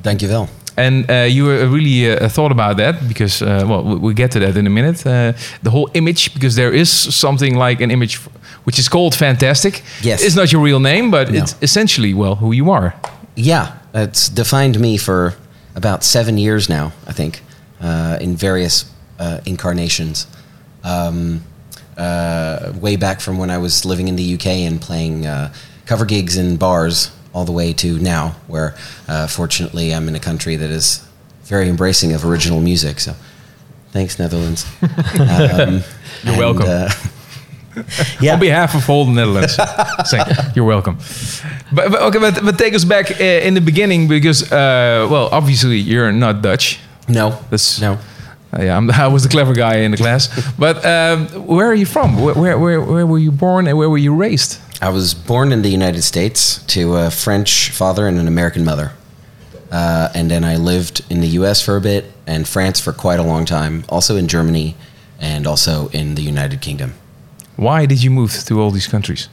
Dankjewel. 0.02 0.50
And 0.78 1.06
uh, 1.10 1.14
you 1.30 1.50
really 1.68 2.12
uh, 2.12 2.28
thought 2.30 2.52
about 2.52 2.78
that 2.78 3.08
because, 3.08 3.42
uh, 3.44 3.66
well, 3.68 3.84
we- 3.84 3.96
we'll 3.96 4.16
get 4.16 4.32
to 4.32 4.40
that 4.40 4.56
in 4.58 4.66
a 4.68 4.70
minute. 4.70 5.06
Uh, 5.06 5.34
the 5.64 5.70
whole 5.70 5.90
image, 5.94 6.34
because 6.34 6.56
there 6.56 6.72
is 6.74 6.90
something 7.16 7.56
like 7.56 7.84
an 7.84 7.92
image 7.92 8.18
which 8.66 8.80
is 8.80 8.90
called 8.90 9.14
Fantastic. 9.16 9.82
Yes. 10.02 10.24
It's 10.24 10.36
not 10.36 10.52
your 10.52 10.62
real 10.64 10.80
name, 10.80 11.12
but 11.12 11.30
No. 11.30 11.38
it's 11.40 11.56
essentially, 11.62 12.14
well, 12.14 12.36
who 12.36 12.54
you 12.54 12.72
are. 12.72 12.94
Yeah, 13.36 13.68
it's 13.94 14.30
defined 14.30 14.80
me 14.80 14.98
for 14.98 15.34
about 15.76 16.04
seven 16.04 16.38
years 16.38 16.68
now, 16.70 16.92
I 17.08 17.14
think, 17.14 17.42
uh, 17.82 18.18
in 18.22 18.36
various 18.38 18.86
uh, 19.20 19.40
incarnations. 19.46 20.28
Um, 20.84 21.42
uh, 21.98 22.72
way 22.82 22.96
back 22.98 23.22
from 23.22 23.38
when 23.38 23.50
I 23.52 23.58
was 23.58 23.86
living 23.86 24.08
in 24.08 24.16
the 24.16 24.34
UK 24.36 24.48
and 24.66 24.82
playing 24.82 25.26
uh, 25.28 25.54
cover 25.86 26.06
gigs 26.06 26.38
in 26.38 26.58
bars, 26.58 27.12
all 27.34 27.46
the 27.46 27.52
way 27.52 27.74
to 27.74 27.98
now, 28.00 28.36
where 28.48 28.76
uh, 29.08 29.28
fortunately 29.28 29.94
I'm 29.94 30.08
in 30.08 30.16
a 30.16 30.20
country 30.20 30.56
that 30.56 30.70
is 30.70 31.06
very 31.44 31.68
embracing 31.70 32.14
of 32.14 32.24
original 32.26 32.62
music. 32.62 33.00
So, 33.00 33.14
thanks, 33.92 34.20
Netherlands. 34.20 34.66
Um, 35.20 35.84
You're 36.24 36.38
welcome. 36.38 36.66
uh, 36.68 36.90
yeah. 38.22 38.34
On 38.34 38.40
behalf 38.40 38.76
of 38.76 38.90
all 38.90 39.06
the 39.06 39.12
Netherlands, 39.12 39.56
say, 40.06 40.20
you're 40.56 40.66
welcome. 40.66 40.98
But, 41.72 41.92
but 41.92 42.02
okay, 42.04 42.20
but, 42.20 42.44
but 42.44 42.58
take 42.58 42.74
us 42.76 42.86
back 42.86 43.10
uh, 43.20 43.24
in 43.24 43.54
the 43.56 43.62
beginning 43.62 44.08
because, 44.08 44.52
uh, 44.52 45.08
well, 45.10 45.30
obviously 45.32 45.78
you're 45.78 46.12
not 46.12 46.42
Dutch. 46.42 46.80
no, 47.08 47.40
That's 47.50 47.82
no. 47.82 47.98
Uh, 48.56 48.62
yeah, 48.62 48.78
I'm, 48.78 48.92
I 48.92 49.08
was 49.08 49.24
the 49.24 49.30
clever 49.30 49.54
guy 49.54 49.78
in 49.78 49.90
the 49.92 49.98
class. 49.98 50.30
but 50.60 50.86
um, 50.86 51.28
where 51.48 51.68
are 51.68 51.74
you 51.74 51.88
from? 51.88 52.22
Where, 52.22 52.36
where, 52.36 52.60
where, 52.60 52.82
where 52.82 53.08
were 53.08 53.18
you 53.18 53.32
born 53.32 53.68
and 53.68 53.76
where 53.78 53.90
were 53.90 53.98
you 53.98 54.14
raised? 54.16 54.60
I 54.82 54.90
was 54.90 55.14
born 55.14 55.52
in 55.52 55.62
the 55.62 55.70
United 55.70 56.02
States 56.02 56.64
to 56.66 56.96
a 56.96 57.12
French 57.12 57.72
father 57.72 58.08
and 58.08 58.20
an 58.20 58.28
American 58.28 58.66
mother. 58.66 58.92
Uh, 59.72 60.10
and 60.14 60.30
then 60.30 60.44
I 60.44 60.58
lived 60.58 61.06
in 61.10 61.22
the 61.22 61.30
US 61.40 61.62
for 61.62 61.78
a 61.78 61.82
bit 61.82 62.12
and 62.28 62.48
France 62.48 62.80
for 62.80 62.94
quite 62.94 63.20
a 63.20 63.24
long 63.24 63.46
time, 63.46 63.86
also 63.90 64.18
in 64.18 64.28
Germany 64.28 64.76
and 65.20 65.48
also 65.48 65.88
in 65.90 66.16
the 66.16 66.22
United 66.22 66.62
Kingdom. 66.62 66.94
Why 67.56 67.86
did 67.86 68.04
you 68.04 68.12
move 68.12 68.32
to 68.46 68.62
all 68.62 68.72
these 68.72 68.88
countries? 68.88 69.30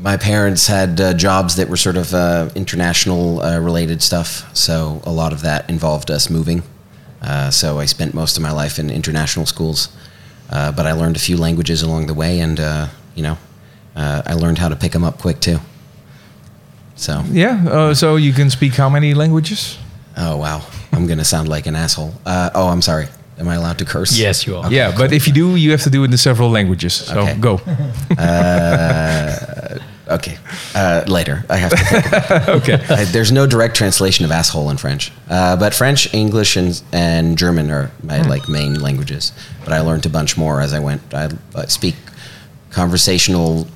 My 0.00 0.16
parents 0.16 0.66
had 0.66 1.00
uh, 1.00 1.14
jobs 1.14 1.56
that 1.56 1.68
were 1.68 1.76
sort 1.76 1.96
of 1.96 2.14
uh, 2.14 2.48
international 2.54 3.42
uh, 3.42 3.60
related 3.60 4.02
stuff, 4.02 4.54
so 4.56 5.02
a 5.04 5.12
lot 5.12 5.32
of 5.32 5.42
that 5.42 5.68
involved 5.68 6.10
us 6.10 6.30
moving. 6.30 6.62
Uh, 7.20 7.50
so 7.50 7.78
I 7.78 7.84
spent 7.84 8.14
most 8.14 8.36
of 8.36 8.42
my 8.42 8.50
life 8.50 8.78
in 8.78 8.90
international 8.90 9.46
schools, 9.46 9.94
uh, 10.50 10.72
but 10.72 10.86
I 10.86 10.92
learned 10.92 11.16
a 11.16 11.20
few 11.20 11.36
languages 11.36 11.82
along 11.82 12.06
the 12.06 12.14
way, 12.14 12.40
and 12.40 12.58
uh, 12.58 12.88
you 13.14 13.22
know, 13.22 13.36
uh, 13.96 14.22
I 14.26 14.34
learned 14.34 14.58
how 14.58 14.68
to 14.68 14.76
pick 14.76 14.92
them 14.92 15.04
up 15.04 15.18
quick 15.18 15.40
too. 15.40 15.58
So 16.96 17.22
Yeah, 17.30 17.64
uh, 17.70 17.94
so 17.94 18.16
you 18.16 18.32
can 18.32 18.50
speak 18.50 18.74
how 18.74 18.88
many 18.90 19.14
languages? 19.14 19.78
Oh 20.16 20.36
wow, 20.36 20.62
I'm 20.92 21.06
gonna 21.06 21.24
sound 21.24 21.48
like 21.48 21.66
an 21.66 21.76
asshole. 21.76 22.12
Uh, 22.26 22.50
oh, 22.54 22.68
I'm 22.68 22.82
sorry. 22.82 23.06
Am 23.38 23.48
I 23.48 23.54
allowed 23.54 23.78
to 23.78 23.84
curse? 23.84 24.16
Yes, 24.18 24.46
you 24.46 24.56
are. 24.56 24.70
yeah, 24.70 24.94
but 24.96 25.12
if 25.12 25.26
you 25.26 25.32
do, 25.32 25.56
you 25.56 25.70
have 25.72 25.82
to 25.82 25.90
do 25.90 26.04
it 26.04 26.10
in 26.10 26.16
several 26.18 26.50
languages. 26.50 26.94
So 26.94 27.20
Okay. 27.20 27.34
go. 27.40 27.56
Okay. 30.08 30.36
Uh, 30.74 31.04
later, 31.06 31.44
I 31.48 31.56
have 31.56 31.70
to. 31.70 31.76
Think. 31.76 32.48
okay. 32.48 32.84
I, 32.94 33.04
there's 33.04 33.32
no 33.32 33.46
direct 33.46 33.76
translation 33.76 34.24
of 34.26 34.30
asshole 34.30 34.68
in 34.68 34.76
French, 34.76 35.10
uh, 35.30 35.56
but 35.56 35.72
French, 35.74 36.12
English, 36.12 36.56
and 36.56 36.82
and 36.92 37.38
German 37.38 37.70
are 37.70 37.90
my 38.02 38.20
like 38.22 38.46
main 38.48 38.78
languages. 38.80 39.32
But 39.64 39.72
I 39.72 39.80
learned 39.80 40.04
a 40.04 40.10
bunch 40.10 40.36
more 40.36 40.60
as 40.60 40.74
I 40.74 40.80
went. 40.80 41.00
I, 41.14 41.30
I 41.54 41.66
speak 41.66 41.94
conversational 42.70 43.66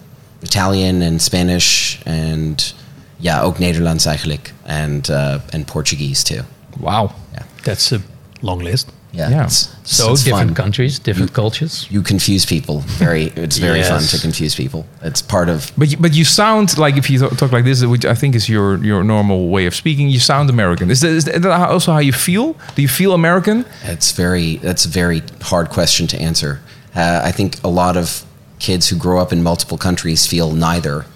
Italian 0.42 1.03
and 1.03 1.20
Spanish 1.22 1.99
and 2.07 2.75
yeah, 3.18 3.42
ook 3.44 3.59
Nederlands 3.59 4.07
eigenlijk, 4.07 4.53
and 4.66 5.09
uh, 5.11 5.38
and 5.53 5.64
Portuguese 5.66 6.22
too. 6.25 6.42
Wow. 6.81 7.11
Yeah, 7.33 7.44
That's 7.62 7.92
a 7.92 8.01
long 8.40 8.62
list. 8.62 8.88
yeah. 9.12 9.31
Yeah. 9.31 9.44
It's, 9.44 9.68
So 9.85 10.12
it's 10.12 10.25
different 10.25 10.49
fun. 10.51 10.55
countries, 10.64 10.99
different 10.99 11.33
cultures. 11.33 11.87
you 11.90 12.03
confuse 12.03 12.44
people. 12.46 12.81
Very, 12.99 13.33
it's 13.37 13.57
very 13.59 13.83
fun 13.83 14.03
to 14.03 14.18
confuse 14.18 14.55
people. 14.57 14.85
It's 15.03 15.22
part 15.22 15.49
of. 15.49 15.72
But 15.77 15.88
you, 15.90 15.96
but 16.01 16.12
you 16.14 16.25
sound 16.25 16.77
like 16.77 16.99
if 16.99 17.09
you 17.09 17.18
talk, 17.20 17.37
talk 17.38 17.53
like 17.53 17.64
this, 17.64 17.83
which 17.85 18.05
I 18.05 18.14
think 18.14 18.35
is 18.35 18.46
your 18.49 18.77
your 18.85 19.03
normal 19.05 19.49
way 19.49 19.66
of 19.66 19.75
speaking, 19.75 20.11
you 20.11 20.18
sound 20.20 20.51
American. 20.51 20.90
Is 20.90 21.01
that, 21.01 21.11
is 21.11 21.25
that 21.25 21.70
also 21.70 21.92
how 21.92 22.01
you 22.01 22.12
feel? 22.12 22.53
Do 22.75 22.83
you 22.83 22.88
feel 22.88 23.12
American? 23.12 23.64
It's 23.85 24.12
very. 24.12 24.59
That's 24.61 24.85
a 24.87 24.90
very 24.90 25.22
hard 25.40 25.68
question 25.70 26.07
to 26.09 26.16
answer. 26.20 26.59
Uh, 26.94 27.29
I 27.29 27.33
think 27.33 27.55
a 27.64 27.68
lot 27.68 27.96
of 27.96 28.25
kids 28.59 28.88
who 28.88 28.97
grow 28.97 29.21
up 29.21 29.33
in 29.33 29.42
multiple 29.42 29.79
countries 29.79 30.27
feel 30.27 30.53
neither, 30.53 31.07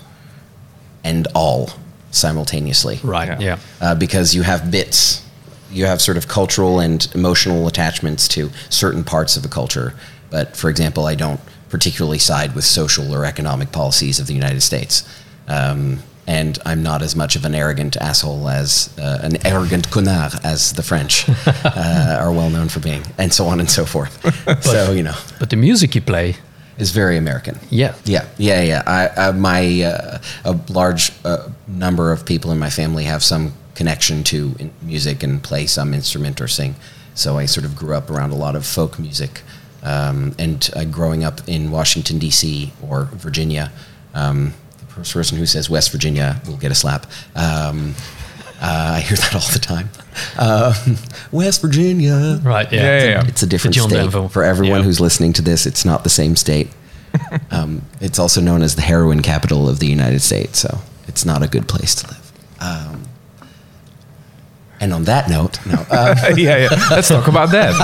and 1.04 1.26
all 1.34 1.70
simultaneously. 2.10 2.98
Right, 3.02 3.28
Yeah. 3.28 3.38
yeah. 3.40 3.58
Uh, 3.80 3.94
because 3.94 4.34
you 4.34 4.42
have 4.42 4.70
bits. 4.70 5.22
You 5.72 5.86
have 5.86 6.00
sort 6.02 6.16
of 6.16 6.26
cultural 6.28 6.80
and 6.80 7.08
emotional 7.14 7.66
attachments 7.68 8.26
to 8.28 8.50
certain 8.68 9.04
parts 9.04 9.36
of 9.36 9.44
a 9.44 9.48
culture. 9.48 9.94
But 10.30 10.56
for 10.56 10.68
example, 10.68 11.06
I 11.06 11.14
don't 11.14 11.40
particularly 11.68 12.18
side 12.18 12.54
with 12.54 12.64
social 12.64 13.14
or 13.14 13.24
economic 13.24 13.70
policies 13.70 14.18
of 14.18 14.26
the 14.26 14.34
United 14.34 14.60
States. 14.62 15.04
Um, 15.46 16.00
and 16.26 16.58
I'm 16.66 16.82
not 16.82 17.02
as 17.02 17.14
much 17.16 17.36
of 17.36 17.44
an 17.44 17.54
arrogant 17.54 17.96
asshole 17.96 18.48
as 18.48 18.90
uh, 18.98 19.20
an 19.22 19.44
arrogant 19.46 19.90
connard 19.90 20.32
as 20.44 20.72
the 20.72 20.82
French 20.82 21.28
uh, 21.64 22.18
are 22.20 22.32
well 22.32 22.50
known 22.50 22.68
for 22.68 22.80
being, 22.80 23.02
and 23.18 23.32
so 23.32 23.46
on 23.46 23.58
and 23.60 23.70
so 23.70 23.84
forth. 23.84 24.12
so 24.62 24.92
you 24.92 25.02
know, 25.02 25.16
But 25.38 25.50
the 25.50 25.56
music 25.56 25.94
you 25.94 26.00
play, 26.02 26.36
is 26.80 26.90
very 26.90 27.16
American. 27.16 27.58
yeah. 27.70 27.94
Yeah, 28.04 28.24
yeah, 28.38 28.62
yeah. 28.62 28.82
I, 28.86 29.28
I 29.28 29.32
my 29.32 29.82
uh, 29.82 30.18
a 30.44 30.58
large 30.72 31.12
uh, 31.24 31.48
number 31.68 32.12
of 32.12 32.24
people 32.24 32.50
in 32.52 32.58
my 32.58 32.70
family 32.70 33.04
have 33.04 33.22
some 33.22 33.52
connection 33.74 34.24
to 34.24 34.54
in- 34.58 34.72
music 34.82 35.22
and 35.22 35.42
play 35.42 35.66
some 35.66 35.94
instrument 35.94 36.40
or 36.40 36.48
sing. 36.48 36.74
So 37.14 37.38
I 37.38 37.46
sort 37.46 37.66
of 37.66 37.76
grew 37.76 37.94
up 37.94 38.10
around 38.10 38.30
a 38.30 38.36
lot 38.36 38.56
of 38.56 38.64
folk 38.64 38.98
music, 38.98 39.42
um, 39.82 40.34
and 40.38 40.68
uh, 40.74 40.84
growing 40.84 41.24
up 41.24 41.40
in 41.46 41.70
Washington 41.70 42.18
D.C. 42.18 42.72
or 42.88 43.04
Virginia. 43.12 43.70
Um, 44.14 44.54
the 44.78 44.86
first 44.86 45.12
person 45.12 45.38
who 45.38 45.46
says 45.46 45.68
West 45.70 45.92
Virginia 45.92 46.40
will 46.46 46.56
get 46.56 46.70
a 46.72 46.74
slap. 46.74 47.06
Um, 47.36 47.94
uh, 48.60 48.94
I 48.96 49.00
hear 49.00 49.16
that 49.16 49.34
all 49.34 49.52
the 49.52 49.58
time. 49.58 49.88
Um, 50.38 50.96
West 51.32 51.60
Virginia. 51.62 52.40
Right, 52.42 52.70
yeah. 52.72 52.82
Yeah, 52.82 52.98
yeah, 52.98 53.08
yeah. 53.22 53.26
It's 53.26 53.42
a 53.42 53.46
different 53.46 53.74
John 53.74 53.88
state. 53.88 53.98
Denver. 53.98 54.28
For 54.28 54.42
everyone 54.44 54.80
Yeah. 54.80 54.84
who's 54.84 55.00
listening 55.00 55.32
to 55.34 55.42
this, 55.42 55.66
it's 55.66 55.84
not 55.84 56.04
the 56.04 56.10
same 56.10 56.36
state. 56.36 56.68
um, 57.50 57.82
it's 58.00 58.18
also 58.18 58.40
known 58.40 58.62
as 58.62 58.76
the 58.76 58.82
heroin 58.82 59.22
capital 59.22 59.68
of 59.68 59.78
the 59.80 59.86
United 59.86 60.20
States, 60.20 60.58
so 60.60 60.78
it's 61.08 61.24
not 61.24 61.42
a 61.42 61.48
good 61.48 61.66
place 61.68 61.94
to 61.96 62.06
live. 62.08 62.32
Um, 62.60 62.89
and 64.80 64.94
on 64.94 65.04
that 65.04 65.28
note, 65.28 65.64
no. 65.66 65.84
Uh, 65.90 66.14
yeah, 66.36 66.56
yeah. 66.56 66.68
Let's 66.90 67.08
talk 67.08 67.28
about 67.28 67.50
that. 67.50 67.76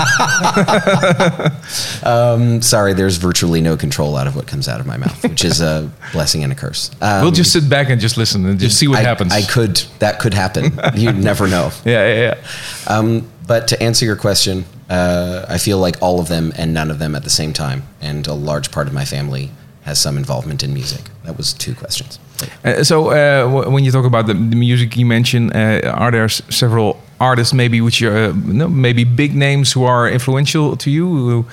um, 2.03 2.63
sorry, 2.63 2.95
there's 2.95 3.19
virtually 3.19 3.61
no 3.61 3.77
control 3.77 4.17
out 4.17 4.27
of 4.27 4.35
what 4.35 4.47
comes 4.47 4.67
out 4.67 4.81
of 4.81 4.87
my 4.87 4.97
mouth, 4.97 5.23
which 5.23 5.45
is 5.45 5.61
a 5.61 5.91
blessing 6.13 6.43
and 6.43 6.53
a 6.53 6.57
curse. 6.57 6.91
Um, 7.03 7.23
we'll 7.23 7.33
just 7.33 7.53
sit 7.53 7.69
back 7.69 7.91
and 7.91 8.01
just 8.01 8.17
listen 8.17 8.47
and 8.47 8.59
just 8.59 8.79
see 8.79 8.89
what 8.89 9.01
I, 9.01 9.03
happens. 9.03 9.33
I 9.33 9.43
could. 9.43 9.77
That 9.99 10.19
could 10.19 10.33
happen. 10.33 10.79
you 10.95 11.13
never 11.13 11.47
know. 11.47 11.71
Yeah, 11.85 12.09
yeah, 12.09 12.21
yeah. 12.21 12.39
Um, 12.87 13.31
but 13.47 13.69
to 13.69 13.83
answer 13.83 14.07
your 14.07 14.17
question, 14.17 14.65
uh, 14.89 15.45
I 15.49 15.59
feel 15.59 15.79
like 15.79 16.01
all 16.01 16.19
of 16.19 16.29
them 16.29 16.53
and 16.57 16.73
none 16.73 16.91
of 16.91 16.99
them 16.99 17.15
at 17.15 17.25
the 17.25 17.31
same 17.31 17.53
time, 17.53 17.83
and 18.01 18.27
a 18.27 18.33
large 18.33 18.71
part 18.71 18.87
of 18.87 18.95
my 18.95 19.05
family 19.05 19.51
has 19.83 20.01
some 20.01 20.17
involvement 20.17 20.63
in 20.63 20.73
music. 20.73 21.03
That 21.25 21.37
was 21.37 21.53
two 21.53 21.75
questions. 21.75 22.19
Uh, 22.65 22.85
so 22.85 23.11
uh, 23.11 23.71
when 23.71 23.85
you 23.85 23.91
talk 23.91 24.05
about 24.05 24.27
the, 24.27 24.35
the 24.35 24.57
music 24.57 24.97
you 24.97 25.07
mentioned, 25.07 25.55
uh, 25.55 25.81
are 25.95 26.11
there 26.11 26.29
several 26.29 27.01
artists 27.21 27.55
maybe 27.55 27.81
which 27.81 28.03
are 28.03 28.31
uh, 28.31 28.33
no, 28.45 28.69
maybe 28.69 29.05
big 29.05 29.35
names 29.35 29.73
who 29.73 29.85
are 29.85 30.09
influential 30.09 30.77
to 30.77 30.91
you, 30.91 31.07
who, 31.07 31.47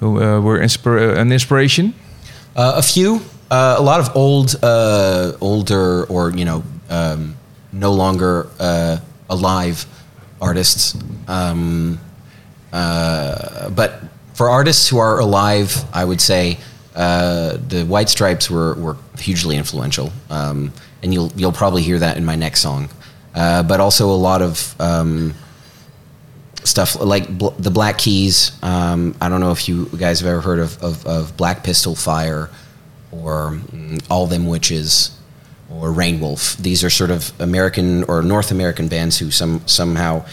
who 0.00 0.22
uh, 0.22 0.40
were 0.40 0.60
uh, 0.60 1.20
an 1.20 1.32
inspiration? 1.32 1.94
A 2.56 2.82
few, 2.82 3.20
a 3.50 3.82
lot 3.82 4.00
of 4.00 4.14
old, 4.16 4.54
older, 5.40 6.04
or 6.04 6.30
you 6.30 6.44
know, 6.44 6.62
um, 6.88 7.36
no 7.72 7.92
longer 7.92 8.48
alive 9.28 9.86
artists. 10.40 10.96
Um, 11.26 11.98
but 12.70 14.02
for 14.34 14.48
artists 14.48 14.88
who 14.88 14.98
are 14.98 15.18
alive, 15.18 15.84
I 15.92 16.04
would 16.04 16.20
say 16.20 16.58
uh, 16.94 17.56
the 17.68 17.84
White 17.84 18.08
Stripes 18.08 18.50
were, 18.50 18.74
were 18.74 18.96
hugely 19.18 19.56
influential, 19.56 20.12
um, 20.30 20.72
and 21.02 21.12
you'll 21.12 21.32
you'll 21.34 21.52
probably 21.52 21.82
hear 21.82 21.98
that 21.98 22.16
in 22.16 22.24
my 22.24 22.36
next 22.36 22.60
song. 22.60 22.88
Uh, 23.34 23.62
but 23.64 23.80
also 23.80 24.10
a 24.10 24.14
lot 24.14 24.42
of 24.42 24.80
um, 24.80 25.34
stuff 26.62 27.00
like 27.00 27.28
bl- 27.28 27.48
the 27.58 27.70
Black 27.70 27.98
Keys. 27.98 28.52
Um, 28.62 29.14
I 29.20 29.28
don't 29.28 29.40
know 29.40 29.50
if 29.50 29.68
you 29.68 29.86
guys 29.86 30.20
have 30.20 30.28
ever 30.28 30.40
heard 30.40 30.60
of, 30.60 30.82
of, 30.82 31.06
of 31.06 31.36
Black 31.36 31.64
Pistol 31.64 31.96
Fire 31.96 32.48
or 33.10 33.58
mm, 33.72 34.04
All 34.08 34.26
Them 34.26 34.46
Witches 34.46 35.18
or 35.70 35.88
Rainwolf. 35.88 36.56
These 36.58 36.84
are 36.84 36.90
sort 36.90 37.10
of 37.10 37.32
American 37.40 38.04
or 38.04 38.22
North 38.22 38.50
American 38.50 38.88
bands 38.88 39.18
who 39.18 39.30
some 39.30 39.66
somehow 39.66 40.24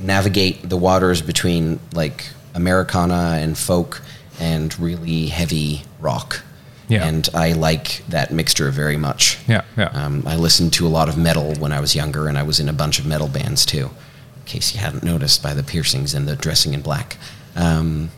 navigate 0.00 0.68
the 0.68 0.76
waters 0.76 1.22
between 1.22 1.78
like 1.92 2.26
Americana 2.54 3.38
and 3.40 3.56
folk 3.56 4.02
and 4.40 4.78
really 4.78 5.26
heavy 5.26 5.82
rock. 6.00 6.42
Yeah. 6.88 7.06
And 7.06 7.28
I 7.34 7.52
like 7.52 8.02
that 8.08 8.30
mixture 8.30 8.70
very 8.70 8.98
much. 8.98 9.38
Yeah, 9.48 9.62
yeah. 9.76 9.88
Um, 9.88 10.22
I 10.26 10.36
listened 10.36 10.72
to 10.74 10.86
a 10.86 10.88
lot 10.88 11.08
of 11.08 11.16
metal 11.16 11.54
when 11.54 11.72
I 11.72 11.80
was 11.80 11.94
younger, 11.94 12.28
and 12.28 12.36
I 12.36 12.42
was 12.42 12.60
in 12.60 12.68
a 12.68 12.74
bunch 12.74 12.98
of 12.98 13.06
metal 13.06 13.28
bands 13.28 13.64
too, 13.64 13.90
in 14.36 14.44
case 14.44 14.74
you 14.74 14.80
hadn't 14.80 15.02
noticed 15.02 15.42
by 15.42 15.54
the 15.54 15.62
piercings 15.62 16.14
and 16.14 16.28
the 16.28 16.36
dressing 16.36 16.74
in 16.74 16.82
black. 16.82 17.16
Um, 17.56 18.10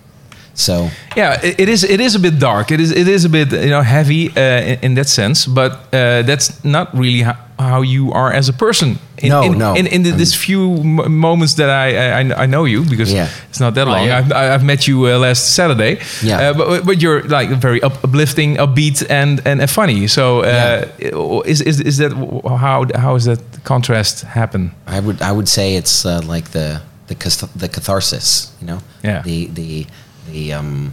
so 0.55 0.90
Yeah, 1.16 1.38
it, 1.44 1.68
is. 1.68 1.85
It 1.85 2.00
is 2.00 2.14
a 2.14 2.18
bit 2.18 2.38
dark. 2.38 2.70
It 2.70 2.81
is. 2.81 2.90
It 2.90 3.07
is 3.07 3.24
a 3.24 3.29
bit 3.29 3.52
you 3.52 3.70
know 3.70 3.83
heavy 3.83 4.31
uh, 4.31 4.40
in, 4.40 4.79
in 4.83 4.94
that 4.94 5.09
sense. 5.09 5.46
But 5.46 5.72
uh, 5.92 6.22
that's 6.22 6.64
not 6.64 6.92
really 6.96 7.22
how, 7.22 7.37
how 7.59 7.83
you 7.83 8.12
are 8.12 8.33
as 8.33 8.49
a 8.49 8.53
person. 8.53 8.99
In, 9.23 9.29
No, 9.31 9.42
in, 9.42 9.59
no. 9.59 9.75
In, 9.75 9.87
in 9.87 10.03
the, 10.03 10.11
this 10.12 10.35
few 10.35 10.61
m- 10.77 11.19
moments 11.19 11.55
that 11.55 11.71
I, 11.71 12.21
I 12.21 12.42
I 12.45 12.47
know 12.47 12.66
you 12.66 12.85
because 12.85 13.12
Yeah. 13.14 13.29
it's 13.51 13.59
not 13.61 13.75
that 13.75 13.87
Oh, 13.87 13.92
long. 13.92 14.07
yeah. 14.07 14.19
I've, 14.19 14.33
I've 14.33 14.64
met 14.64 14.87
you 14.87 15.07
uh, 15.07 15.19
last 15.19 15.55
Saturday. 15.55 15.99
Yeah. 16.23 16.51
Uh, 16.51 16.55
but 16.59 16.85
but 16.87 16.97
you're 17.03 17.23
like 17.38 17.49
very 17.62 17.81
up, 17.83 17.92
uplifting, 18.05 18.57
upbeat, 18.59 19.03
and 19.11 19.40
and, 19.47 19.61
and 19.61 19.71
funny. 19.71 20.07
So 20.09 20.40
uh, 20.40 20.85
is 21.47 21.61
is 21.61 21.81
is 21.81 21.97
that 21.97 22.12
how 22.45 22.85
how 23.01 23.16
is 23.16 23.25
that 23.25 23.38
contrast 23.64 24.25
happen? 24.25 24.71
I 24.87 25.01
would 25.01 25.21
I 25.23 25.33
would 25.33 25.49
say 25.49 25.77
it's 25.79 26.05
uh, 26.05 26.21
like 26.35 26.51
the 26.51 26.81
the 27.07 27.14
cath- 27.14 27.53
the 27.59 27.69
catharsis, 27.69 28.51
you 28.61 28.66
know. 28.66 28.79
Yeah. 29.05 29.23
The 29.25 29.47
the 29.55 29.87
the 30.33 30.53
um. 30.59 30.90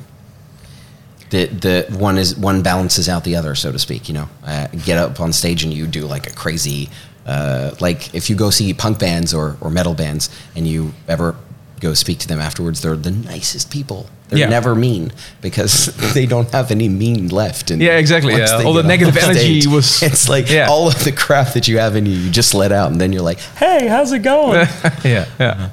The, 1.33 1.45
the 1.47 1.97
one 1.97 2.19
is 2.19 2.35
one 2.37 2.61
balances 2.61 3.09
out 3.09 3.23
the 3.23 3.35
other, 3.35 3.55
so 3.55 3.71
to 3.71 3.79
speak. 3.79 4.07
You 4.07 4.13
know, 4.13 4.29
uh, 4.45 4.67
get 4.85 4.99
up 4.99 5.19
on 5.19 5.33
stage 5.33 5.63
and 5.63 5.73
you 5.73 5.87
do 5.87 6.05
like 6.05 6.27
a 6.27 6.33
crazy, 6.33 6.89
uh, 7.25 7.71
like 7.79 8.13
if 8.13 8.29
you 8.29 8.35
go 8.35 8.51
see 8.51 8.71
punk 8.73 8.99
bands 8.99 9.33
or, 9.33 9.57
or 9.59 9.71
metal 9.71 9.95
bands 9.95 10.29
and 10.55 10.67
you 10.67 10.93
ever 11.07 11.35
go 11.79 11.95
speak 11.95 12.19
to 12.19 12.27
them 12.27 12.39
afterwards, 12.39 12.81
they're 12.81 12.95
the 12.95 13.09
nicest 13.11 13.71
people. 13.71 14.05
They're 14.29 14.39
Yeah. 14.39 14.49
never 14.49 14.75
mean 14.75 15.11
because 15.41 15.87
they 16.13 16.27
don't 16.27 16.49
have 16.51 16.69
any 16.69 16.87
mean 16.87 17.29
left. 17.29 17.71
And 17.71 17.81
Yeah, 17.81 17.97
exactly, 17.97 18.35
yeah. 18.35 18.61
All 18.63 18.73
the 18.73 18.83
negative 18.83 19.17
energy 19.17 19.65
was- 19.67 20.03
It's 20.09 20.29
like 20.29 20.51
Yeah. 20.51 20.67
all 20.69 20.87
of 20.87 21.03
the 21.03 21.11
crap 21.11 21.53
that 21.53 21.67
you 21.67 21.79
have 21.79 21.95
in 21.95 22.05
you, 22.05 22.13
you 22.15 22.29
just 22.29 22.53
let 22.53 22.71
out, 22.71 22.91
and 22.91 23.01
then 23.01 23.11
you're 23.11 23.23
like, 23.31 23.39
"Hey, 23.57 23.87
how's 23.87 24.11
it 24.13 24.19
going?" 24.19 24.67
yeah, 25.03 25.25
yeah. 25.39 25.69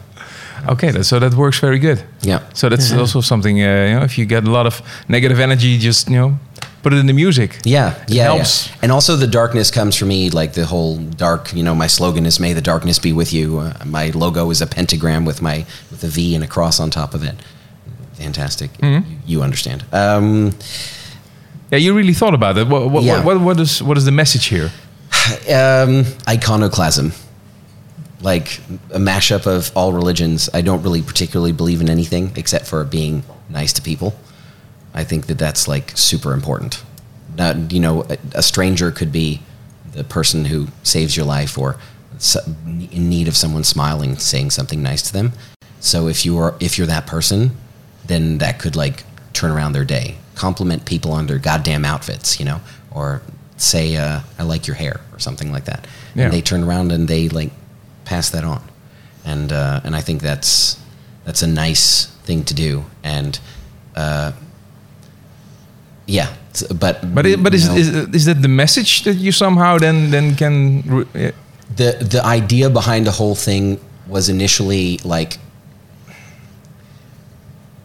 Okay, 0.68 1.02
so 1.02 1.18
that 1.18 1.34
works 1.34 1.58
very 1.60 1.78
good. 1.78 2.02
Yeah. 2.22 2.40
So 2.54 2.68
that's 2.68 2.92
also 2.92 3.20
something. 3.20 3.56
Uh, 3.60 3.88
you 3.88 3.94
know, 3.98 4.04
if 4.04 4.16
you 4.18 4.26
get 4.26 4.44
a 4.46 4.50
lot 4.50 4.66
of 4.66 4.82
negative 5.08 5.40
energy, 5.42 5.78
just 5.78 6.08
you 6.08 6.16
know, 6.16 6.38
put 6.82 6.92
it 6.92 6.98
in 6.98 7.06
the 7.06 7.12
music. 7.12 7.58
Yeah, 7.64 7.94
It 8.02 8.10
yeah, 8.14 8.24
helps. 8.34 8.66
yeah. 8.68 8.76
And 8.82 8.92
also 8.92 9.16
the 9.16 9.26
darkness 9.26 9.70
comes 9.70 9.96
for 9.98 10.06
me 10.06 10.30
like 10.30 10.52
the 10.52 10.64
whole 10.66 10.98
dark. 11.16 11.52
You 11.54 11.62
know, 11.62 11.74
my 11.74 11.88
slogan 11.88 12.26
is 12.26 12.38
"May 12.40 12.54
the 12.54 12.62
darkness 12.62 12.98
be 13.00 13.12
with 13.12 13.32
you." 13.32 13.58
Uh, 13.60 13.72
my 13.84 14.10
logo 14.14 14.50
is 14.50 14.60
a 14.62 14.66
pentagram 14.66 15.24
with 15.26 15.40
my 15.42 15.64
with 15.90 16.04
a 16.04 16.08
V 16.08 16.34
and 16.34 16.44
a 16.44 16.48
cross 16.48 16.80
on 16.80 16.90
top 16.90 17.14
of 17.14 17.22
it. 17.24 17.34
Fantastic. 18.14 18.70
Mm-hmm. 18.78 19.10
You, 19.10 19.18
you 19.26 19.42
understand. 19.42 19.84
Um, 19.92 20.52
Yeah, 21.72 21.78
you 21.80 21.96
really 21.96 22.14
thought 22.14 22.34
about 22.34 22.58
it. 22.58 22.66
What 22.68 22.90
what, 22.90 23.02
Yeah. 23.04 23.24
what, 23.24 23.40
what 23.40 23.60
is 23.60 23.80
what 23.82 23.96
is 23.96 24.04
the 24.04 24.10
message 24.12 24.46
here? 24.50 24.70
um, 25.54 26.04
iconoclasm, 26.28 27.12
like 28.22 28.58
a 28.90 28.98
mashup 28.98 29.46
of 29.46 29.72
all 29.76 29.92
religions. 29.92 30.48
I 30.52 30.60
don't 30.60 30.82
really 30.82 31.02
particularly 31.02 31.52
believe 31.52 31.80
in 31.80 31.88
anything 31.88 32.32
except 32.36 32.66
for 32.66 32.84
being 32.84 33.22
nice 33.48 33.72
to 33.74 33.82
people. 33.82 34.14
I 34.92 35.04
think 35.04 35.26
that 35.26 35.38
that's 35.38 35.68
like 35.68 35.96
super 35.96 36.32
important. 36.32 36.82
Not, 37.36 37.72
you 37.72 37.80
know, 37.80 38.02
a, 38.04 38.18
a 38.34 38.42
stranger 38.42 38.90
could 38.90 39.12
be 39.12 39.40
the 39.92 40.04
person 40.04 40.44
who 40.44 40.68
saves 40.82 41.16
your 41.16 41.26
life 41.26 41.56
or 41.56 41.76
in 42.92 43.08
need 43.08 43.28
of 43.28 43.36
someone 43.36 43.64
smiling, 43.64 44.16
saying 44.16 44.50
something 44.50 44.82
nice 44.82 45.02
to 45.02 45.12
them. 45.12 45.32
So 45.80 46.08
if 46.08 46.26
you 46.26 46.36
are 46.38 46.54
if 46.60 46.76
you're 46.76 46.86
that 46.86 47.06
person, 47.06 47.56
then 48.04 48.38
that 48.38 48.58
could 48.58 48.76
like 48.76 49.04
turn 49.32 49.50
around 49.50 49.72
their 49.72 49.84
day. 49.84 50.16
Compliment 50.34 50.84
people 50.84 51.12
on 51.12 51.26
their 51.26 51.38
goddamn 51.38 51.84
outfits, 51.84 52.38
you 52.38 52.44
know, 52.44 52.60
or 52.90 53.22
say 53.56 53.96
uh, 53.96 54.20
I 54.38 54.42
like 54.42 54.66
your 54.66 54.76
hair 54.76 55.00
or 55.12 55.18
something 55.18 55.52
like 55.52 55.64
that. 55.66 55.86
Yeah. 56.14 56.24
And 56.24 56.32
they 56.32 56.42
turn 56.42 56.64
around 56.64 56.92
and 56.92 57.08
they 57.08 57.28
like 57.28 57.50
pass 58.10 58.30
that 58.30 58.44
on, 58.44 58.60
and 59.24 59.52
uh, 59.52 59.84
and 59.84 59.94
I 60.00 60.02
think 60.02 60.22
that's 60.22 60.76
that's 61.24 61.42
a 61.42 61.46
nice 61.46 62.06
thing 62.26 62.44
to 62.44 62.54
do. 62.54 62.84
And 63.02 63.38
uh, 63.96 64.32
yeah, 66.06 66.28
but 66.82 66.96
But 67.14 67.26
it, 67.26 67.42
but 67.42 67.54
is, 67.54 67.68
know, 67.68 67.76
is 67.76 67.88
is 68.18 68.24
that 68.24 68.42
the 68.42 68.48
message 68.62 68.92
that 69.04 69.16
you 69.16 69.32
somehow 69.32 69.78
then 69.78 70.10
then 70.10 70.34
can? 70.36 70.82
re- 70.86 71.32
the 71.76 71.90
the 72.14 72.22
idea 72.24 72.68
behind 72.68 73.06
the 73.06 73.12
whole 73.12 73.34
thing 73.34 73.78
was 74.08 74.28
initially 74.28 74.98
like 75.04 75.38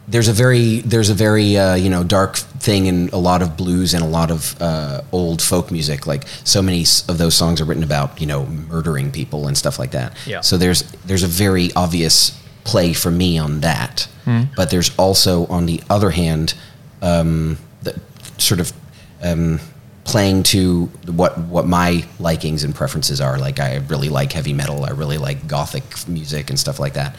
there's 0.08 0.28
a 0.28 0.32
very 0.32 0.80
there's 0.80 1.10
a 1.10 1.14
very 1.14 1.56
uh, 1.56 1.74
you 1.74 1.90
know 1.90 2.04
dark 2.04 2.36
thing 2.36 2.86
in 2.86 3.08
a 3.10 3.18
lot 3.18 3.42
of 3.42 3.56
blues 3.56 3.94
and 3.94 4.02
a 4.02 4.06
lot 4.06 4.30
of 4.30 4.60
uh, 4.60 5.02
old 5.12 5.42
folk 5.42 5.70
music. 5.70 6.06
Like 6.06 6.26
so 6.44 6.62
many 6.62 6.84
of 7.08 7.18
those 7.18 7.34
songs 7.34 7.60
are 7.60 7.64
written 7.64 7.82
about 7.82 8.20
you 8.20 8.26
know 8.26 8.46
murdering 8.46 9.10
people 9.10 9.48
and 9.48 9.56
stuff 9.56 9.78
like 9.78 9.90
that. 9.92 10.16
Yeah. 10.26 10.40
So 10.42 10.56
there's 10.56 10.82
there's 11.06 11.22
a 11.22 11.28
very 11.28 11.72
obvious 11.74 12.40
play 12.64 12.92
for 12.92 13.10
me 13.10 13.38
on 13.38 13.60
that. 13.60 14.08
But 14.56 14.70
there's 14.70 14.96
also 14.96 15.46
on 15.46 15.66
the 15.66 15.80
other 15.88 16.10
hand 16.10 16.54
um, 17.00 17.58
the 17.82 18.00
sort 18.38 18.58
of 18.58 18.72
um, 19.22 19.60
playing 20.04 20.42
to 20.44 20.86
what 21.06 21.38
what 21.38 21.66
my 21.66 22.04
likings 22.18 22.64
and 22.64 22.74
preferences 22.74 23.20
are. 23.20 23.38
Like 23.38 23.60
I 23.60 23.76
really 23.88 24.08
like 24.08 24.32
heavy 24.32 24.52
metal. 24.52 24.84
I 24.84 24.90
really 24.90 25.18
like 25.18 25.46
gothic 25.48 25.84
music 26.08 26.50
and 26.50 26.58
stuff 26.58 26.78
like 26.78 26.94
that. 26.94 27.16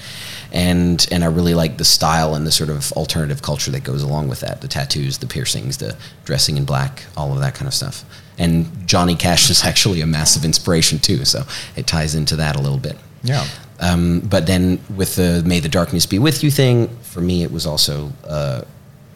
And 0.52 1.06
and 1.12 1.24
I 1.24 1.28
really 1.28 1.54
like 1.54 1.78
the 1.78 1.86
style 1.86 2.36
and 2.36 2.48
the 2.48 2.52
sort 2.52 2.70
of 2.70 2.92
alternative 2.94 3.42
culture 3.42 3.72
that 3.72 3.84
goes 3.84 4.02
along 4.02 4.30
with 4.30 4.40
that. 4.42 4.62
The 4.62 4.68
tattoos, 4.68 5.18
the 5.18 5.28
piercings, 5.28 5.78
the 5.78 5.98
dressing 6.26 6.58
in 6.58 6.66
black, 6.66 7.04
all 7.16 7.34
of 7.34 7.40
that 7.40 7.56
kind 7.56 7.68
of 7.68 7.74
stuff. 7.74 8.06
And 8.38 8.88
Johnny 8.88 9.16
Cash 9.16 9.50
is 9.50 9.64
actually 9.72 10.02
a 10.02 10.08
massive 10.08 10.46
inspiration 10.46 11.00
too. 11.00 11.26
So 11.26 11.44
it 11.76 11.88
ties 11.88 12.16
into 12.16 12.36
that 12.38 12.56
a 12.56 12.62
little 12.62 12.80
bit. 12.80 12.98
Yeah. 13.24 13.46
Um, 13.80 14.22
but 14.22 14.48
then 14.48 14.80
with 14.96 15.16
the 15.16 15.44
"May 15.46 15.60
the 15.60 15.70
Darkness 15.70 16.06
Be 16.06 16.20
with 16.20 16.44
You" 16.44 16.52
thing, 16.52 16.88
for 17.02 17.22
me, 17.22 17.44
it 17.44 17.52
was 17.52 17.66
also 17.66 18.12
uh, 18.28 18.62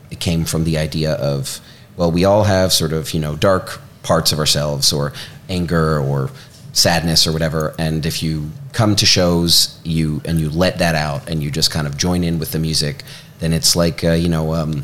it 0.09 0.19
came 0.19 0.45
from 0.45 0.65
the 0.65 0.77
idea 0.77 1.13
of 1.13 1.59
well, 1.97 2.11
we 2.11 2.25
all 2.25 2.43
have 2.43 2.71
sort 2.71 2.93
of 2.93 3.13
you 3.13 3.19
know 3.19 3.35
dark 3.35 3.81
parts 4.03 4.31
of 4.31 4.39
ourselves 4.39 4.91
or 4.91 5.13
anger 5.49 5.99
or 5.99 6.29
sadness 6.73 7.27
or 7.27 7.31
whatever, 7.34 7.73
and 7.77 8.05
if 8.05 8.21
you 8.23 8.51
come 8.73 8.95
to 8.95 9.05
shows 9.05 9.79
you 9.84 10.21
and 10.25 10.39
you 10.39 10.49
let 10.49 10.77
that 10.79 10.95
out 10.95 11.29
and 11.29 11.43
you 11.43 11.51
just 11.51 11.71
kind 11.71 11.86
of 11.88 11.97
join 11.97 12.23
in 12.23 12.39
with 12.39 12.51
the 12.51 12.60
music, 12.60 13.03
then 13.39 13.53
it's 13.53 13.75
like 13.75 14.03
uh, 14.03 14.12
you 14.13 14.29
know. 14.29 14.53
Um, 14.53 14.84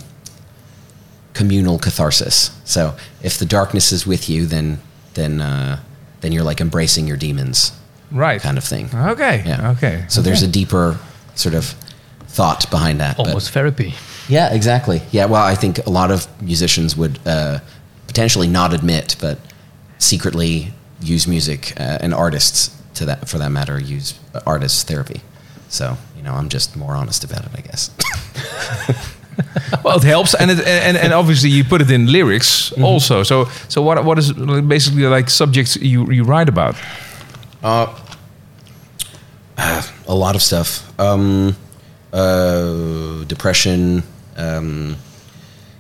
communal 1.34 1.78
catharsis. 1.78 2.50
So 2.66 2.96
if 3.22 3.38
the 3.38 3.46
darkness 3.46 3.92
is 3.92 4.08
with 4.08 4.28
you, 4.30 4.46
then 4.48 4.80
then 5.14 5.40
uh, 5.42 5.80
then 6.22 6.32
you're 6.32 6.44
like 6.44 6.60
embracing 6.62 7.08
your 7.08 7.18
demons, 7.18 7.72
Right. 8.12 8.42
kind 8.42 8.58
of 8.58 8.64
thing. 8.64 8.90
Okay. 8.94 9.44
Yeah. 9.46 9.72
Okay. 9.72 10.06
So 10.10 10.22
there's 10.22 10.42
a 10.42 10.48
deeper 10.48 10.98
sort 11.36 11.54
of 11.56 11.66
thought 12.28 12.70
behind 12.72 13.00
that. 13.02 13.18
but- 13.18 13.28
Almost 13.28 13.52
therapy. 13.52 13.94
yeah, 14.28 14.52
exactly. 14.54 15.02
Yeah, 15.12 15.26
well, 15.26 15.44
I 15.44 15.56
think 15.56 15.78
a 15.86 15.90
lot 15.92 16.10
of 16.12 16.28
musicians 16.42 16.98
would 16.98 17.20
uh, 17.28 17.60
potentially 18.08 18.48
not 18.48 18.74
admit, 18.74 19.16
but 19.22 19.38
secretly 20.00 20.74
use 21.02 21.28
music, 21.28 21.74
uh, 21.80 21.98
and 22.02 22.14
artists, 22.14 22.72
to 22.96 23.06
that 23.06 23.28
for 23.30 23.38
that 23.38 23.52
matter, 23.52 23.80
use 23.80 24.14
uh, 24.34 24.40
artist 24.46 24.88
therapy. 24.88 25.22
So 25.70 25.98
you 26.16 26.24
know, 26.24 26.34
I'm 26.34 26.50
just 26.50 26.76
more 26.76 26.96
honest 26.96 27.24
about 27.24 27.46
it, 27.46 27.52
I 27.58 27.62
guess. 27.62 27.92
Well, 29.84 29.98
it 29.98 30.04
helps, 30.04 30.34
and 30.34 30.50
it, 30.52 30.66
and 30.68 30.98
and 30.98 31.14
obviously 31.14 31.50
you 31.50 31.64
put 31.64 31.82
it 31.82 31.92
in 31.92 32.08
lyrics 32.12 32.70
Mm-hmm. 32.72 32.84
also. 32.86 33.24
So 33.24 33.46
so 33.68 33.82
what 33.82 34.04
what 34.04 34.18
is 34.18 34.34
basically 34.68 35.04
like 35.04 35.30
subjects 35.30 35.76
you 35.78 36.12
you 36.12 36.24
write 36.24 36.50
about? 36.50 36.76
a 40.08 40.16
lot 40.16 40.36
of 40.36 40.42
stuff. 40.42 40.84
Um, 41.00 41.56
uh, 42.14 43.24
depression. 43.26 44.04
Um, 44.38 44.96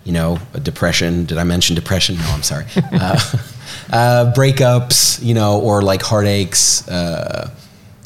you 0.04 0.14
know, 0.14 0.40
depression. 0.64 1.26
Did 1.26 1.38
I 1.38 1.44
mention 1.44 1.76
depression? 1.76 2.16
No, 2.18 2.30
I'm 2.30 2.44
sorry. 2.44 2.66
uh, 2.94 3.20
uh, 3.92 4.34
breakups. 4.36 5.24
You 5.24 5.34
know, 5.34 5.60
or 5.62 5.82
like 5.82 6.02
heartaches. 6.02 6.88
Uh, 6.88 7.50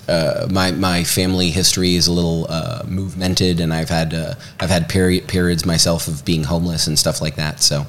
uh, 0.07 0.47
my 0.51 0.71
my 0.71 1.03
family 1.03 1.51
history 1.51 1.95
is 1.95 2.07
a 2.07 2.11
little 2.11 2.45
uh, 2.49 2.83
movemented, 2.83 3.61
and 3.61 3.73
I've 3.73 3.89
had 3.89 4.13
uh, 4.13 4.33
I've 4.59 4.69
had 4.69 4.89
period 4.89 5.27
periods 5.27 5.65
myself 5.65 6.07
of 6.07 6.25
being 6.25 6.43
homeless 6.43 6.87
and 6.87 6.99
stuff 6.99 7.21
like 7.21 7.35
that. 7.35 7.61
So, 7.61 7.85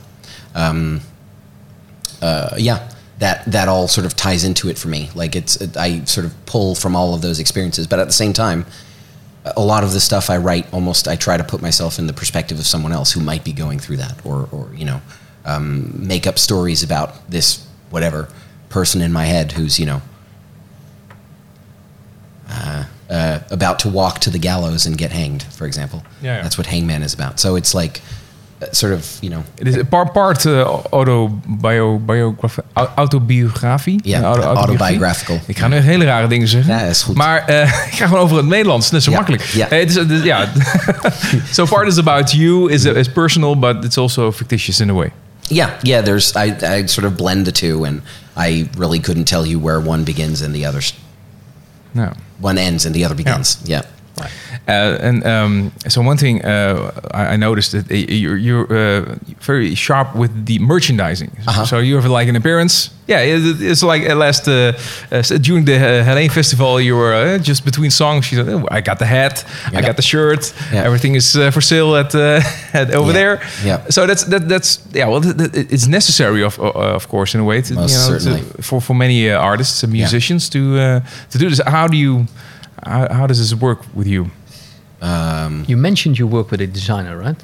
um, 0.55 1.01
uh, 2.21 2.55
yeah, 2.59 2.89
that 3.19 3.45
that 3.47 3.69
all 3.69 3.89
sort 3.89 4.07
of 4.07 4.15
ties 4.15 4.45
into 4.45 4.69
it 4.69 4.79
for 4.79 4.89
me. 4.89 5.11
Like 5.15 5.35
it's 5.35 5.57
it, 5.57 5.77
I 5.77 6.05
sort 6.05 6.27
of 6.27 6.47
pull 6.47 6.75
from 6.75 6.95
all 6.95 7.15
of 7.15 7.23
those 7.23 7.41
experiences, 7.41 7.87
but 7.87 7.99
at 7.99 8.07
the 8.07 8.13
same 8.13 8.33
time, 8.33 8.67
a 9.45 9.65
lot 9.65 9.83
of 9.83 9.93
the 9.93 10.01
stuff 10.01 10.31
I 10.31 10.37
write, 10.37 10.73
almost 10.73 11.09
I 11.09 11.17
try 11.17 11.37
to 11.37 11.45
put 11.45 11.61
myself 11.61 11.99
in 11.99 12.07
the 12.07 12.13
perspective 12.13 12.59
of 12.59 12.67
someone 12.67 12.93
else 12.93 13.13
who 13.13 13.21
might 13.21 13.43
be 13.43 13.53
going 13.53 13.79
through 13.79 13.97
that, 13.97 14.25
or 14.25 14.49
or 14.53 14.71
you 14.75 14.85
know, 14.85 15.01
um, 15.45 15.91
make 16.07 16.27
up 16.29 16.39
stories 16.39 16.83
about 16.83 17.11
this 17.31 17.59
whatever 17.91 18.27
person 18.69 19.01
in 19.03 19.13
my 19.13 19.25
head 19.27 19.53
who's 19.53 19.79
you 19.79 19.87
know. 19.87 20.01
Uh, 22.51 22.85
uh, 23.11 23.39
about 23.51 23.79
to 23.79 23.89
walk 23.89 24.19
to 24.21 24.31
the 24.31 24.39
gallows 24.39 24.87
and 24.87 24.97
get 24.99 25.11
hanged, 25.13 25.43
for 25.57 25.67
example. 25.67 26.03
Yeah, 26.21 26.35
yeah. 26.35 26.43
That's 26.43 26.57
what 26.57 26.67
Hangman 26.67 27.03
is 27.03 27.15
about. 27.15 27.41
So 27.41 27.57
it's 27.57 27.73
like, 27.75 28.01
uh, 28.63 28.67
sort 28.73 28.93
of, 28.93 29.07
you 29.23 29.31
know, 29.31 29.43
It 29.59 29.67
is 29.69 29.77
a 29.77 29.85
part 29.85 30.13
part 30.13 30.45
uh, 30.47 30.65
autobio 30.93 31.99
biograph, 32.07 32.59
au- 32.75 32.89
autobiografie. 32.97 34.01
Ja, 34.05 34.19
Een 34.19 34.25
auto- 34.25 34.43
autobiographical. 34.43 35.41
Ik 35.47 35.59
ga 35.59 35.69
nu 35.69 35.77
hele 35.77 36.05
rare 36.05 36.27
dingen 36.29 36.49
zeggen. 36.49 36.75
Ja, 36.75 36.81
is 36.81 37.03
goed. 37.03 37.17
Maar 37.17 37.45
eh, 37.47 37.63
ik 37.91 37.95
ga 37.95 38.07
gewoon 38.07 38.23
over 38.23 38.37
het 38.37 38.47
Nederlands. 38.47 38.91
Net 38.91 39.03
zo 39.03 39.11
Ja, 39.11 39.17
makkelijk. 39.17 39.43
ja. 39.43 39.69
Eh, 39.69 39.79
het 39.81 39.89
is, 39.89 39.95
het 39.95 40.11
is- 40.11 40.23
ja. 40.23 40.49
so 41.51 41.65
part 41.67 41.87
is 41.87 41.99
about 41.99 42.31
you, 42.33 42.71
is, 42.73 42.85
is 42.85 43.09
personal, 43.13 43.59
but 43.59 43.85
it's 43.85 43.99
also 43.99 44.33
fictitious 44.33 44.81
in 44.81 44.91
a 44.91 44.93
way. 44.95 45.13
Yeah, 45.49 45.79
yeah. 45.83 46.01
There's 46.01 46.35
I, 46.37 46.57
I 46.63 46.87
sort 46.87 47.05
of 47.05 47.17
blend 47.17 47.47
the 47.47 47.53
two, 47.53 47.85
and 47.85 48.03
I 48.37 48.69
really 48.77 48.99
couldn't 49.01 49.25
tell 49.27 49.45
you 49.45 49.59
where 49.59 49.81
one 49.81 50.05
begins 50.05 50.41
and 50.43 50.55
the 50.55 50.65
other 50.65 50.81
Nou. 51.95 52.13
one 52.39 52.59
ends 52.59 52.87
and 52.87 52.95
the 52.95 53.05
other 53.05 53.15
begins. 53.15 53.63
Yeah. 53.65 53.83
Uh, 54.19 54.29
and 54.69 55.25
um, 55.27 55.73
so 55.89 56.01
one 56.03 56.17
thing 56.17 56.45
uh, 56.45 56.91
I, 57.13 57.35
I 57.35 57.37
noticed 57.37 57.73
that 57.73 57.91
uh, 57.91 57.95
you're, 57.95 58.37
you're 58.37 58.67
uh, 58.73 59.15
very 59.41 59.75
sharp 59.75 60.15
with 60.15 60.47
the 60.47 60.59
merchandising. 60.61 61.31
Uh-huh. 61.47 61.65
So 61.67 61.79
you 61.79 61.97
have 61.97 62.07
like 62.07 62.29
an 62.29 62.37
appearance. 62.37 62.91
Yeah, 63.09 63.21
it, 63.21 63.61
it's 63.61 63.83
like 63.83 64.03
at 64.03 64.17
last 64.17 64.47
uh, 64.49 64.73
uh, 65.11 65.23
during 65.41 65.65
the 65.65 65.75
uh, 65.77 66.05
Helene 66.05 66.31
Festival, 66.31 66.81
you 66.81 66.95
were 66.97 67.13
uh, 67.13 67.39
just 67.39 67.65
between 67.65 67.91
songs. 67.91 68.31
You 68.31 68.39
said, 68.45 68.49
oh, 68.55 68.67
"I 68.71 68.81
got 68.81 68.99
the 68.99 69.05
hat, 69.07 69.45
I 69.75 69.81
got 69.83 69.97
the 69.97 70.03
shirt. 70.03 70.55
Yeah. 70.73 70.85
Everything 70.87 71.17
is 71.17 71.35
uh, 71.37 71.51
for 71.51 71.61
sale 71.61 71.97
at, 71.97 72.15
uh, 72.15 72.41
at 72.73 72.95
over 72.95 73.09
Yeah. 73.13 73.13
there." 73.13 73.41
Yeah. 73.65 73.81
So 73.91 74.07
that's 74.07 74.25
that, 74.25 74.49
that's 74.49 74.79
yeah. 74.95 75.09
Well, 75.09 75.21
it's 75.53 75.87
necessary 75.89 76.45
of 76.45 76.59
uh, 76.61 76.95
of 76.95 77.09
course 77.09 77.35
in 77.35 77.41
a 77.41 77.45
way 77.45 77.63
to, 77.63 77.75
Most 77.75 78.25
you 78.25 78.31
know, 78.31 78.39
to- 78.39 78.63
for 78.63 78.81
for 78.81 78.95
many 78.95 79.29
uh, 79.29 79.39
artists 79.51 79.83
and 79.83 79.93
musicians 79.93 80.49
to 80.51 80.59
uh, 80.59 81.01
to 81.31 81.39
do 81.39 81.49
this. 81.49 81.61
How 81.67 81.89
do 81.89 81.97
you 81.97 82.27
how, 82.87 83.09
how 83.13 83.27
does 83.27 83.39
this 83.39 83.55
work 83.61 83.81
with 83.95 84.07
you? 84.07 84.27
You 85.67 85.77
mentioned 85.77 86.19
you 86.19 86.27
work 86.27 86.51
with 86.51 86.61
a 86.61 86.67
designer, 86.67 87.19
right? 87.19 87.37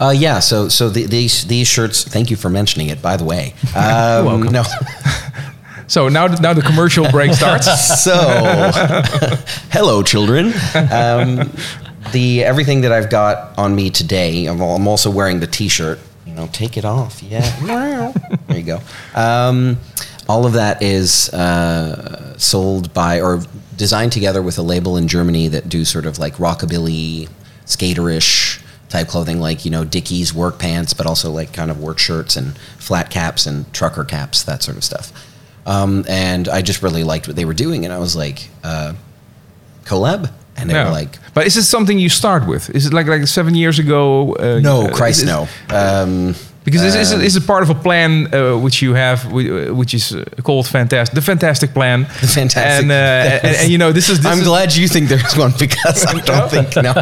Uh, 0.00 0.10
yeah. 0.10 0.40
So 0.40 0.68
so 0.68 0.88
the, 0.88 1.06
these 1.06 1.46
these 1.46 1.68
shirts. 1.68 2.04
Thank 2.04 2.30
you 2.30 2.36
for 2.36 2.48
mentioning 2.48 2.88
it. 2.88 3.00
By 3.02 3.16
the 3.16 3.24
way. 3.24 3.54
Um, 3.74 4.24
welcome. 4.26 4.52
No. 4.52 4.64
So 5.88 6.08
now, 6.08 6.26
the, 6.26 6.40
now 6.40 6.54
the 6.54 6.62
commercial 6.62 7.10
break 7.10 7.34
starts. 7.34 7.66
so 8.02 8.14
hello 9.70 10.02
children 10.02 10.46
um, 10.90 11.50
the 12.12 12.42
everything 12.44 12.80
that 12.80 12.92
i've 12.92 13.10
got 13.10 13.56
on 13.58 13.74
me 13.74 13.90
today 13.90 14.46
i'm, 14.46 14.60
I'm 14.60 14.88
also 14.88 15.10
wearing 15.10 15.40
the 15.40 15.46
t-shirt 15.46 15.98
you 16.26 16.32
know 16.32 16.48
take 16.52 16.76
it 16.78 16.84
off 16.86 17.22
yeah 17.22 18.12
there 18.46 18.58
you 18.58 18.62
go 18.62 18.80
um, 19.14 19.78
all 20.28 20.46
of 20.46 20.54
that 20.54 20.82
is 20.82 21.28
uh, 21.34 22.38
sold 22.38 22.94
by 22.94 23.20
or 23.20 23.42
designed 23.82 24.12
together 24.12 24.40
with 24.48 24.56
a 24.58 24.62
label 24.62 24.96
in 24.96 25.08
germany 25.08 25.48
that 25.48 25.64
do 25.68 25.84
sort 25.84 26.06
of 26.06 26.14
like 26.24 26.34
rockabilly 26.46 27.28
skaterish 27.66 28.62
type 28.88 29.08
clothing 29.08 29.40
like 29.40 29.64
you 29.64 29.70
know 29.72 29.84
dickies 29.84 30.32
work 30.32 30.56
pants 30.58 30.92
but 30.94 31.04
also 31.06 31.28
like 31.32 31.52
kind 31.52 31.70
of 31.70 31.80
work 31.80 31.98
shirts 31.98 32.36
and 32.36 32.56
flat 32.78 33.10
caps 33.10 33.44
and 33.46 33.58
trucker 33.72 34.04
caps 34.04 34.44
that 34.44 34.62
sort 34.62 34.76
of 34.76 34.84
stuff 34.84 35.06
um, 35.64 36.04
and 36.08 36.48
I 36.48 36.60
just 36.62 36.82
really 36.82 37.04
liked 37.04 37.28
what 37.28 37.36
they 37.36 37.44
were 37.44 37.54
doing, 37.54 37.84
and 37.84 37.94
I 37.94 37.98
was 38.00 38.16
like, 38.16 38.48
uh, 38.64 38.94
collab, 39.84 40.28
and 40.56 40.68
they 40.68 40.74
Yeah. 40.74 40.86
were 40.86 40.90
like, 40.90 41.18
but 41.34 41.46
is 41.46 41.56
it 41.56 41.62
something 41.62 42.00
you 42.00 42.08
start 42.08 42.48
with? 42.48 42.68
Is 42.70 42.84
it 42.86 42.92
like 42.92 43.06
like 43.06 43.24
seven 43.28 43.54
years 43.54 43.78
ago? 43.78 44.34
Uh, 44.34 44.58
no, 44.60 44.88
uh, 44.88 44.92
Christ, 44.92 45.20
is- 45.20 45.26
no. 45.26 45.46
Um, 45.70 46.34
Because 46.64 46.82
this 46.82 46.94
is, 46.94 47.10
it, 47.12 47.16
um, 47.16 47.22
is 47.22 47.38
part 47.44 47.62
of 47.64 47.70
a 47.70 47.74
plan 47.74 48.32
uh, 48.32 48.56
which 48.56 48.82
you 48.82 48.94
have, 48.94 49.26
uh, 49.26 49.74
which 49.74 49.94
is 49.94 50.12
uh, 50.14 50.24
called 50.44 50.66
fantastic, 50.68 51.14
the 51.14 51.20
fantastic 51.20 51.72
plan? 51.74 52.02
The 52.20 52.26
Fantastic- 52.28 52.82
And, 52.82 52.90
uh, 52.92 52.94
and, 53.46 53.56
and, 53.56 53.68
you 53.72 53.78
know 53.78 53.90
this 53.92 54.08
is. 54.08 54.18
This 54.18 54.26
I'm 54.26 54.38
is- 54.38 54.46
glad 54.46 54.74
you 54.76 54.86
think 54.88 55.08
there's 55.08 55.36
one 55.36 55.52
because 55.58 56.06
I 56.06 56.20
don't 56.20 56.48
think 56.50 56.76
no. 56.76 56.92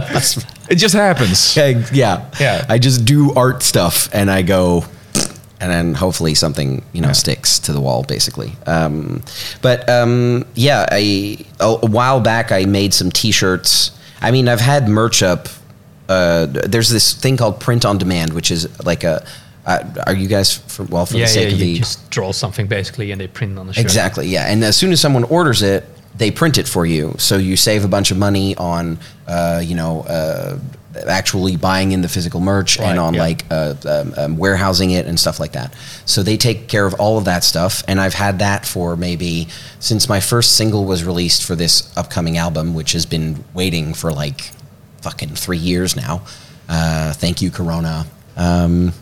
It 0.71 0.77
just 0.77 0.95
happens. 0.95 1.57
Yeah, 1.93 2.25
Yeah. 2.41 2.65
I 2.69 2.79
just 2.79 3.05
do 3.05 3.33
art 3.35 3.63
stuff, 3.63 4.09
and 4.15 4.31
I 4.31 4.43
go, 4.43 4.85
and 5.61 5.71
then 5.71 5.95
hopefully 5.95 6.35
something 6.35 6.83
you 6.95 7.03
know 7.03 7.09
Yeah. 7.09 7.13
sticks 7.15 7.59
to 7.61 7.73
the 7.75 7.81
wall, 7.81 8.03
basically. 8.05 8.53
Um, 8.67 9.23
but 9.61 9.87
um, 9.91 10.45
yeah, 10.55 10.87
I 10.91 11.37
a, 11.61 11.67
a 11.83 11.87
while 11.87 12.21
back 12.21 12.51
I 12.51 12.65
made 12.65 12.95
some 12.95 13.11
T-shirts. 13.11 13.91
I 14.23 14.31
mean, 14.31 14.49
I've 14.49 14.61
had 14.61 14.89
merch 14.89 15.23
up. 15.23 15.49
Uh, 16.09 16.47
there's 16.47 16.89
this 16.89 17.13
thing 17.15 17.37
called 17.37 17.61
print 17.61 17.85
on 17.85 17.99
demand, 17.99 18.33
which 18.33 18.51
is 18.51 18.67
like 18.87 19.05
a. 19.05 19.23
Uh, 19.67 19.85
are 20.07 20.15
you 20.15 20.27
guys 20.27 20.57
for, 20.57 20.85
well 20.85 21.07
for 21.07 21.15
yeah, 21.17 21.27
the 21.27 21.31
yeah. 21.31 21.35
sake 21.35 21.53
of 21.53 21.59
You 21.59 21.65
the 21.67 21.79
just 21.81 22.11
draw 22.11 22.33
something 22.33 22.67
basically, 22.67 23.13
and 23.13 23.21
they 23.21 23.29
print 23.29 23.59
on 23.59 23.67
the 23.67 23.75
shirt. 23.75 23.85
Exactly, 23.85 24.27
yeah. 24.27 24.51
And 24.51 24.65
as 24.65 24.77
soon 24.77 24.93
as 24.93 25.01
someone 25.01 25.25
orders 25.25 25.63
it, 25.63 25.85
they 26.17 26.31
print 26.31 26.59
it 26.59 26.67
for 26.67 26.87
you. 26.87 27.15
So 27.19 27.37
you 27.37 27.57
save 27.57 27.85
a 27.85 27.89
bunch 27.89 28.11
of 28.11 28.19
money 28.19 28.57
on, 28.57 28.99
uh, 29.27 29.63
you 29.65 29.75
know, 29.75 30.03
uh, 30.03 30.59
actually 31.07 31.57
buying 31.57 31.93
in 31.93 32.03
the 32.03 32.09
physical 32.09 32.41
merch 32.41 32.79
Right, 32.79 32.91
and 32.91 32.99
on 32.99 33.15
yeah. 33.15 33.21
like 33.21 33.45
uh, 33.51 33.75
um, 33.87 34.15
um, 34.17 34.37
warehousing 34.37 34.91
it 34.91 35.07
and 35.07 35.19
stuff 35.19 35.39
like 35.39 35.53
that. 35.53 35.75
So 36.05 36.23
they 36.23 36.37
take 36.37 36.69
care 36.69 36.85
of 36.85 36.95
all 36.95 37.17
of 37.17 37.27
that 37.27 37.45
stuff. 37.45 37.83
And 37.87 38.01
I've 38.01 38.15
had 38.15 38.41
that 38.41 38.67
for 38.67 38.97
maybe 38.97 39.49
since 39.79 40.09
my 40.09 40.21
first 40.21 40.57
single 40.57 40.85
was 40.85 41.05
released 41.05 41.45
for 41.45 41.55
this 41.55 41.97
upcoming 41.97 42.39
album, 42.39 42.75
which 42.75 42.93
has 42.93 43.07
been 43.07 43.45
waiting 43.55 43.95
for 43.95 44.13
like 44.13 44.51
fucking 45.03 45.31
three 45.37 45.59
years 45.59 45.97
now. 45.97 46.23
Uh, 46.69 47.13
thank 47.13 47.41
you, 47.41 47.51
Corona. 47.51 48.07
Um, 48.37 48.93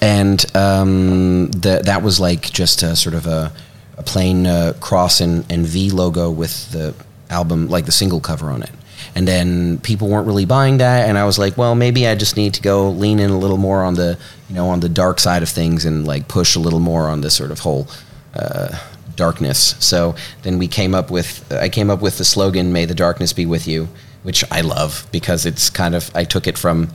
and 0.00 0.44
um, 0.56 1.50
that 1.52 2.02
was 2.02 2.20
like 2.20 2.50
just 2.50 2.82
a 2.82 2.96
sort 2.96 3.14
of 3.14 3.26
a, 3.26 3.52
a 3.96 4.02
plain 4.02 4.46
uh, 4.46 4.74
cross 4.80 5.20
and, 5.20 5.44
and 5.50 5.66
V 5.66 5.90
logo 5.90 6.30
with 6.30 6.70
the 6.72 6.94
album, 7.30 7.68
like 7.68 7.86
the 7.86 7.92
single 7.92 8.20
cover 8.20 8.50
on 8.50 8.62
it. 8.62 8.70
And 9.14 9.26
then 9.26 9.78
people 9.78 10.08
weren't 10.08 10.26
really 10.26 10.44
buying 10.44 10.78
that, 10.78 11.08
and 11.08 11.16
I 11.16 11.24
was 11.24 11.38
like, 11.38 11.56
well, 11.56 11.74
maybe 11.74 12.06
I 12.06 12.14
just 12.14 12.36
need 12.36 12.54
to 12.54 12.62
go 12.62 12.90
lean 12.90 13.18
in 13.20 13.30
a 13.30 13.38
little 13.38 13.56
more 13.56 13.82
on 13.82 13.94
the, 13.94 14.18
you 14.48 14.54
know, 14.54 14.68
on 14.68 14.80
the 14.80 14.88
dark 14.88 15.18
side 15.20 15.42
of 15.42 15.48
things, 15.48 15.84
and 15.84 16.06
like 16.06 16.28
push 16.28 16.56
a 16.56 16.60
little 16.60 16.80
more 16.80 17.08
on 17.08 17.20
this 17.20 17.34
sort 17.34 17.50
of 17.50 17.60
whole 17.60 17.88
uh, 18.34 18.78
darkness. 19.16 19.74
So 19.78 20.14
then 20.42 20.58
we 20.58 20.68
came 20.68 20.94
up 20.94 21.10
with, 21.10 21.50
I 21.50 21.68
came 21.68 21.90
up 21.90 22.00
with 22.00 22.18
the 22.18 22.24
slogan, 22.24 22.72
"May 22.72 22.86
the 22.86 22.94
darkness 22.94 23.32
be 23.32 23.46
with 23.46 23.66
you," 23.66 23.88
which 24.22 24.44
I 24.50 24.60
love 24.60 25.06
because 25.10 25.46
it's 25.46 25.70
kind 25.70 25.94
of, 25.94 26.10
I 26.14 26.24
took 26.24 26.46
it 26.46 26.58
from 26.58 26.88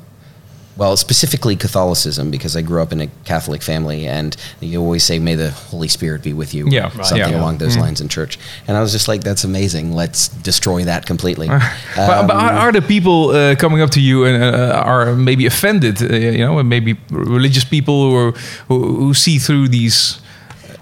well, 0.76 0.98
specifically 0.98 1.56
Catholicism, 1.56 2.32
because 2.32 2.56
I 2.56 2.62
grew 2.64 2.82
up 2.82 2.92
in 2.92 3.02
a 3.02 3.08
Catholic 3.26 3.62
family, 3.62 4.08
and 4.08 4.36
you 4.60 4.82
always 4.82 5.04
say, 5.04 5.20
"May 5.20 5.36
the 5.36 5.52
Holy 5.52 5.88
Spirit 5.88 6.24
be 6.24 6.34
with 6.34 6.54
you," 6.54 6.68
Yeah, 6.70 6.88
or 6.88 6.98
right. 6.98 7.06
something 7.06 7.32
Yeah. 7.34 7.40
along 7.40 7.60
those 7.60 7.78
lines 7.78 8.02
in 8.02 8.08
church. 8.10 8.40
And 8.68 8.76
I 8.78 8.82
was 8.82 8.92
just 8.92 9.08
like, 9.08 9.24
"That's 9.24 9.44
amazing! 9.44 9.94
Let's 9.94 10.30
destroy 10.30 10.84
that 10.86 11.06
completely." 11.06 11.48
but, 11.96 12.28
but 12.28 12.36
Um, 12.36 12.58
are, 12.58 12.72
the 12.72 12.82
people 12.82 13.30
uh, 13.30 13.56
coming 13.56 13.82
up 13.82 13.92
to 13.92 14.00
you 14.00 14.26
and 14.26 14.44
uh, 14.44 14.82
are 14.86 15.16
maybe 15.16 15.46
offended? 15.46 16.02
Uh, 16.02 16.16
you 16.16 16.46
know, 16.46 16.58
and 16.60 16.68
maybe 16.70 16.96
religious 17.12 17.64
people 17.66 17.94
who 18.10 18.16
are, 18.16 18.32
who, 18.68 18.96
who 19.06 19.14
see 19.14 19.38
through 19.40 19.68
these. 19.70 20.20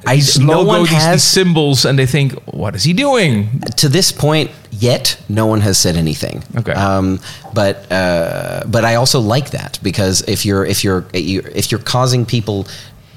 I- 0.08 0.22
no 0.40 0.62
logo, 0.62 0.68
one 0.68 0.84
these, 0.86 1.06
these 1.12 1.24
symbols, 1.24 1.86
and 1.86 1.98
they 2.00 2.08
think, 2.08 2.34
"What 2.46 2.76
is 2.76 2.84
he 2.86 2.94
doing?" 2.94 3.62
to 3.78 3.90
this 3.90 4.12
point 4.12 4.50
yet 4.82 5.18
no 5.30 5.46
one 5.52 5.62
has 5.62 5.78
said 5.80 5.96
anything 5.96 6.38
Okay. 6.60 6.74
um, 6.74 7.20
but 7.54 7.76
uh, 7.92 8.64
but 8.74 8.84
I 8.84 8.96
also 8.96 9.20
like 9.36 9.50
that 9.52 9.80
because 9.84 10.22
if 10.28 10.46
you're 10.46 10.66
if 10.66 10.84
you're 10.84 11.04
if 11.14 11.72
you're 11.72 11.84
causing 11.84 12.26
people 12.26 12.66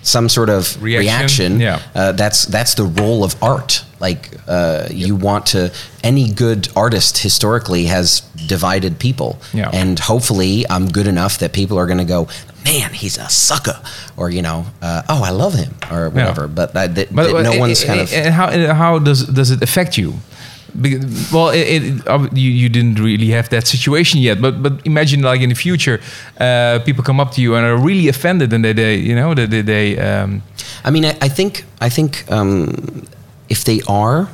some 0.02 0.28
sort 0.28 0.50
of 0.50 0.62
Reaction, 0.82 1.58
reaction, 1.58 1.60
yeah. 1.60 1.78
uh, 1.94 2.12
that's 2.12 2.44
that's 2.46 2.74
the 2.74 2.84
role 3.02 3.24
of 3.24 3.34
art 3.42 3.84
like 4.00 4.22
uh, 4.48 4.86
you 4.90 5.16
want 5.16 5.46
to 5.46 5.70
any 6.02 6.30
good 6.44 6.68
artist 6.76 7.18
historically 7.22 7.86
has 7.86 8.20
divided 8.48 8.98
people 8.98 9.30
Yeah. 9.54 9.70
and 9.80 9.98
hopefully 9.98 10.64
I'm 10.68 10.88
good 10.92 11.06
enough 11.06 11.38
that 11.38 11.52
people 11.52 11.78
are 11.78 11.86
going 11.86 12.06
to 12.06 12.12
go 12.16 12.28
man 12.64 12.92
he's 12.92 13.16
a 13.18 13.28
sucker 13.28 13.78
or 14.16 14.28
you 14.30 14.42
know 14.42 14.66
uh, 14.82 15.02
oh 15.08 15.22
I 15.24 15.30
love 15.30 15.54
him 15.54 15.72
or 15.90 16.10
whatever 16.10 16.48
but 16.48 16.72
that, 16.74 16.94
that, 16.96 17.08
But, 17.14 17.32
that 17.32 17.42
no 17.42 17.52
uh, 17.54 17.58
one's 17.58 17.82
uh, 17.82 17.86
kind 17.86 18.00
of 18.00 18.12
uh, 18.12 18.30
how 18.38 18.74
how 18.74 18.98
does 18.98 19.20
does 19.38 19.50
it 19.50 19.62
affect 19.62 19.96
you? 19.96 20.12
Well, 21.32 21.50
it, 21.50 21.82
it, 21.82 22.36
you 22.36 22.50
you 22.50 22.68
didn't 22.68 22.98
really 22.98 23.30
have 23.30 23.48
that 23.50 23.66
situation 23.66 24.20
yet, 24.20 24.40
but 24.40 24.60
but 24.60 24.72
imagine 24.84 25.22
like 25.22 25.40
in 25.40 25.48
the 25.48 25.54
future, 25.54 26.00
uh, 26.40 26.80
people 26.84 27.04
come 27.04 27.20
up 27.20 27.30
to 27.32 27.40
you 27.40 27.54
and 27.54 27.64
are 27.64 27.76
really 27.76 28.08
offended, 28.08 28.52
and 28.52 28.64
they, 28.64 28.72
they 28.72 28.96
you 28.96 29.14
know 29.14 29.34
they 29.34 29.46
they, 29.46 29.62
they 29.62 29.98
um, 29.98 30.42
I 30.84 30.90
mean, 30.90 31.04
I, 31.04 31.16
I 31.22 31.28
think 31.28 31.64
I 31.80 31.88
think 31.88 32.30
um, 32.30 33.06
if 33.48 33.64
they 33.64 33.80
are, 33.86 34.28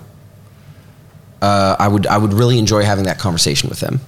uh, 1.43 1.76
I 1.78 1.88
would 1.88 2.07
I 2.07 2.16
would 2.16 2.32
really 2.32 2.59
enjoy 2.59 2.84
having 2.84 3.05
that 3.05 3.18
conversation 3.18 3.68
with 3.68 3.80
them 3.80 4.01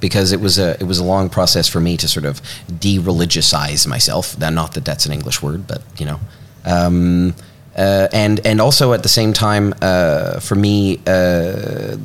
because 0.00 0.32
it 0.32 0.40
was 0.40 0.58
a 0.58 0.76
it 0.80 0.86
was 0.86 0.98
a 0.98 1.04
long 1.04 1.28
process 1.28 1.68
for 1.68 1.80
me 1.80 1.96
to 1.96 2.06
sort 2.06 2.26
of 2.26 2.40
de-religiousize 2.78 3.86
myself. 3.86 4.38
Not 4.38 4.74
that 4.74 4.84
that's 4.84 5.06
an 5.06 5.12
English 5.12 5.42
word, 5.42 5.66
but 5.66 5.82
you 5.98 6.06
know. 6.06 6.20
Um, 6.64 7.34
uh, 7.76 8.08
and 8.12 8.40
and 8.46 8.60
also 8.60 8.92
at 8.92 9.02
the 9.02 9.08
same 9.08 9.32
time, 9.32 9.74
uh, 9.82 10.40
for 10.40 10.54
me, 10.54 11.00
uh, 11.06 11.96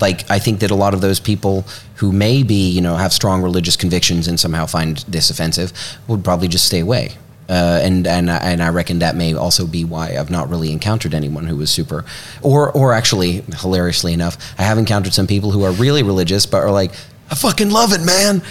like 0.00 0.28
I 0.30 0.38
think 0.38 0.60
that 0.60 0.70
a 0.70 0.74
lot 0.74 0.94
of 0.94 1.00
those 1.00 1.20
people 1.20 1.64
who 1.96 2.12
maybe 2.12 2.54
you 2.54 2.80
know 2.80 2.96
have 2.96 3.12
strong 3.12 3.42
religious 3.42 3.76
convictions 3.76 4.28
and 4.28 4.38
somehow 4.38 4.66
find 4.66 4.98
this 5.08 5.30
offensive 5.30 5.72
would 6.08 6.22
probably 6.24 6.48
just 6.48 6.64
stay 6.66 6.80
away. 6.80 7.12
Uh, 7.48 7.80
and 7.84 8.06
and 8.08 8.28
I- 8.28 8.38
and 8.38 8.60
I 8.62 8.68
reckon 8.70 8.98
that 8.98 9.14
may 9.14 9.32
also 9.34 9.66
be 9.66 9.84
why 9.84 10.16
I've 10.18 10.30
not 10.30 10.50
really 10.50 10.72
encountered 10.72 11.14
anyone 11.14 11.46
who 11.46 11.56
was 11.56 11.70
super, 11.70 12.04
or 12.42 12.70
or 12.72 12.92
actually 12.92 13.44
hilariously 13.60 14.12
enough, 14.12 14.36
I 14.58 14.64
have 14.64 14.78
encountered 14.78 15.14
some 15.14 15.28
people 15.28 15.52
who 15.52 15.62
are 15.62 15.70
really 15.72 16.02
religious 16.02 16.44
but 16.46 16.58
are 16.64 16.72
like, 16.72 16.90
I 17.30 17.36
fucking 17.36 17.70
love 17.70 17.92
it, 17.92 18.00
man. 18.04 18.42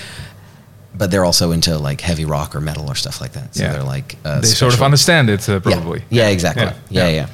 But 0.97 1.11
they're 1.11 1.25
also 1.25 1.51
into 1.51 1.77
like 1.77 2.01
heavy 2.01 2.25
rock 2.25 2.55
or 2.55 2.61
metal 2.61 2.87
or 2.87 2.95
stuff 2.95 3.19
like 3.21 3.31
that. 3.33 3.55
So 3.55 3.63
Yeah. 3.63 3.73
they're 3.73 3.83
like 3.95 4.15
uh, 4.25 4.39
they 4.41 4.47
sort 4.47 4.73
of 4.73 4.81
understand 4.81 5.29
it 5.29 5.49
uh, 5.49 5.59
probably. 5.59 6.01
Yeah, 6.09 6.29
exactly. 6.31 6.63
Yeah. 6.63 6.73
Yeah, 6.89 7.07
Yeah. 7.09 7.15
yeah. 7.15 7.27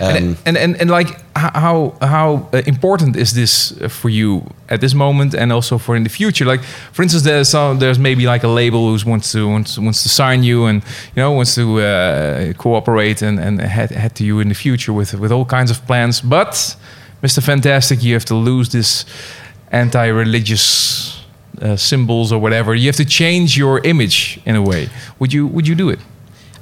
Um, 0.00 0.16
and, 0.16 0.36
and 0.46 0.56
and 0.56 0.80
and 0.80 0.90
like 0.90 1.08
how 1.36 1.92
how 2.00 2.48
uh, 2.52 2.62
important 2.66 3.16
is 3.16 3.32
this 3.32 3.72
uh, 3.72 3.88
for 3.88 4.10
you 4.10 4.42
at 4.68 4.80
this 4.80 4.94
moment 4.94 5.34
and 5.34 5.52
also 5.52 5.78
for 5.78 5.96
in 5.96 6.02
the 6.04 6.08
future 6.10 6.50
like 6.50 6.62
for 6.92 7.02
instance 7.02 7.24
there's 7.24 7.48
some 7.48 7.78
there's 7.78 7.98
maybe 7.98 8.24
like 8.32 8.44
a 8.46 8.48
label 8.48 8.78
who 8.78 9.10
wants 9.10 9.32
to 9.32 9.38
wants, 9.48 9.76
wants 9.78 10.02
to 10.02 10.08
sign 10.08 10.44
you 10.44 10.66
and 10.68 10.82
you 11.16 11.22
know 11.22 11.32
wants 11.36 11.54
to 11.54 11.62
uh, 11.80 12.52
cooperate 12.58 13.22
and 13.26 13.38
and 13.40 13.60
head, 13.60 13.90
head 13.90 14.14
to 14.14 14.22
you 14.24 14.40
in 14.40 14.48
the 14.48 14.54
future 14.54 14.92
with 14.96 15.14
with 15.14 15.32
all 15.32 15.44
kinds 15.44 15.70
of 15.70 15.78
plans 15.86 16.20
but 16.20 16.76
Mr. 17.22 17.42
Fantastic 17.42 18.02
you 18.02 18.12
have 18.14 18.24
to 18.24 18.34
lose 18.36 18.68
this 18.68 19.04
anti-religious 19.72 21.17
uh, 21.62 21.76
symbols 21.76 22.32
or 22.32 22.40
whatever 22.40 22.74
you 22.74 22.86
have 22.86 22.96
to 22.96 23.04
change 23.04 23.56
your 23.56 23.80
image 23.84 24.40
in 24.44 24.56
a 24.56 24.62
way 24.62 24.88
would 25.18 25.32
you 25.32 25.46
would 25.46 25.66
you 25.68 25.74
do 25.74 25.88
it 25.90 25.98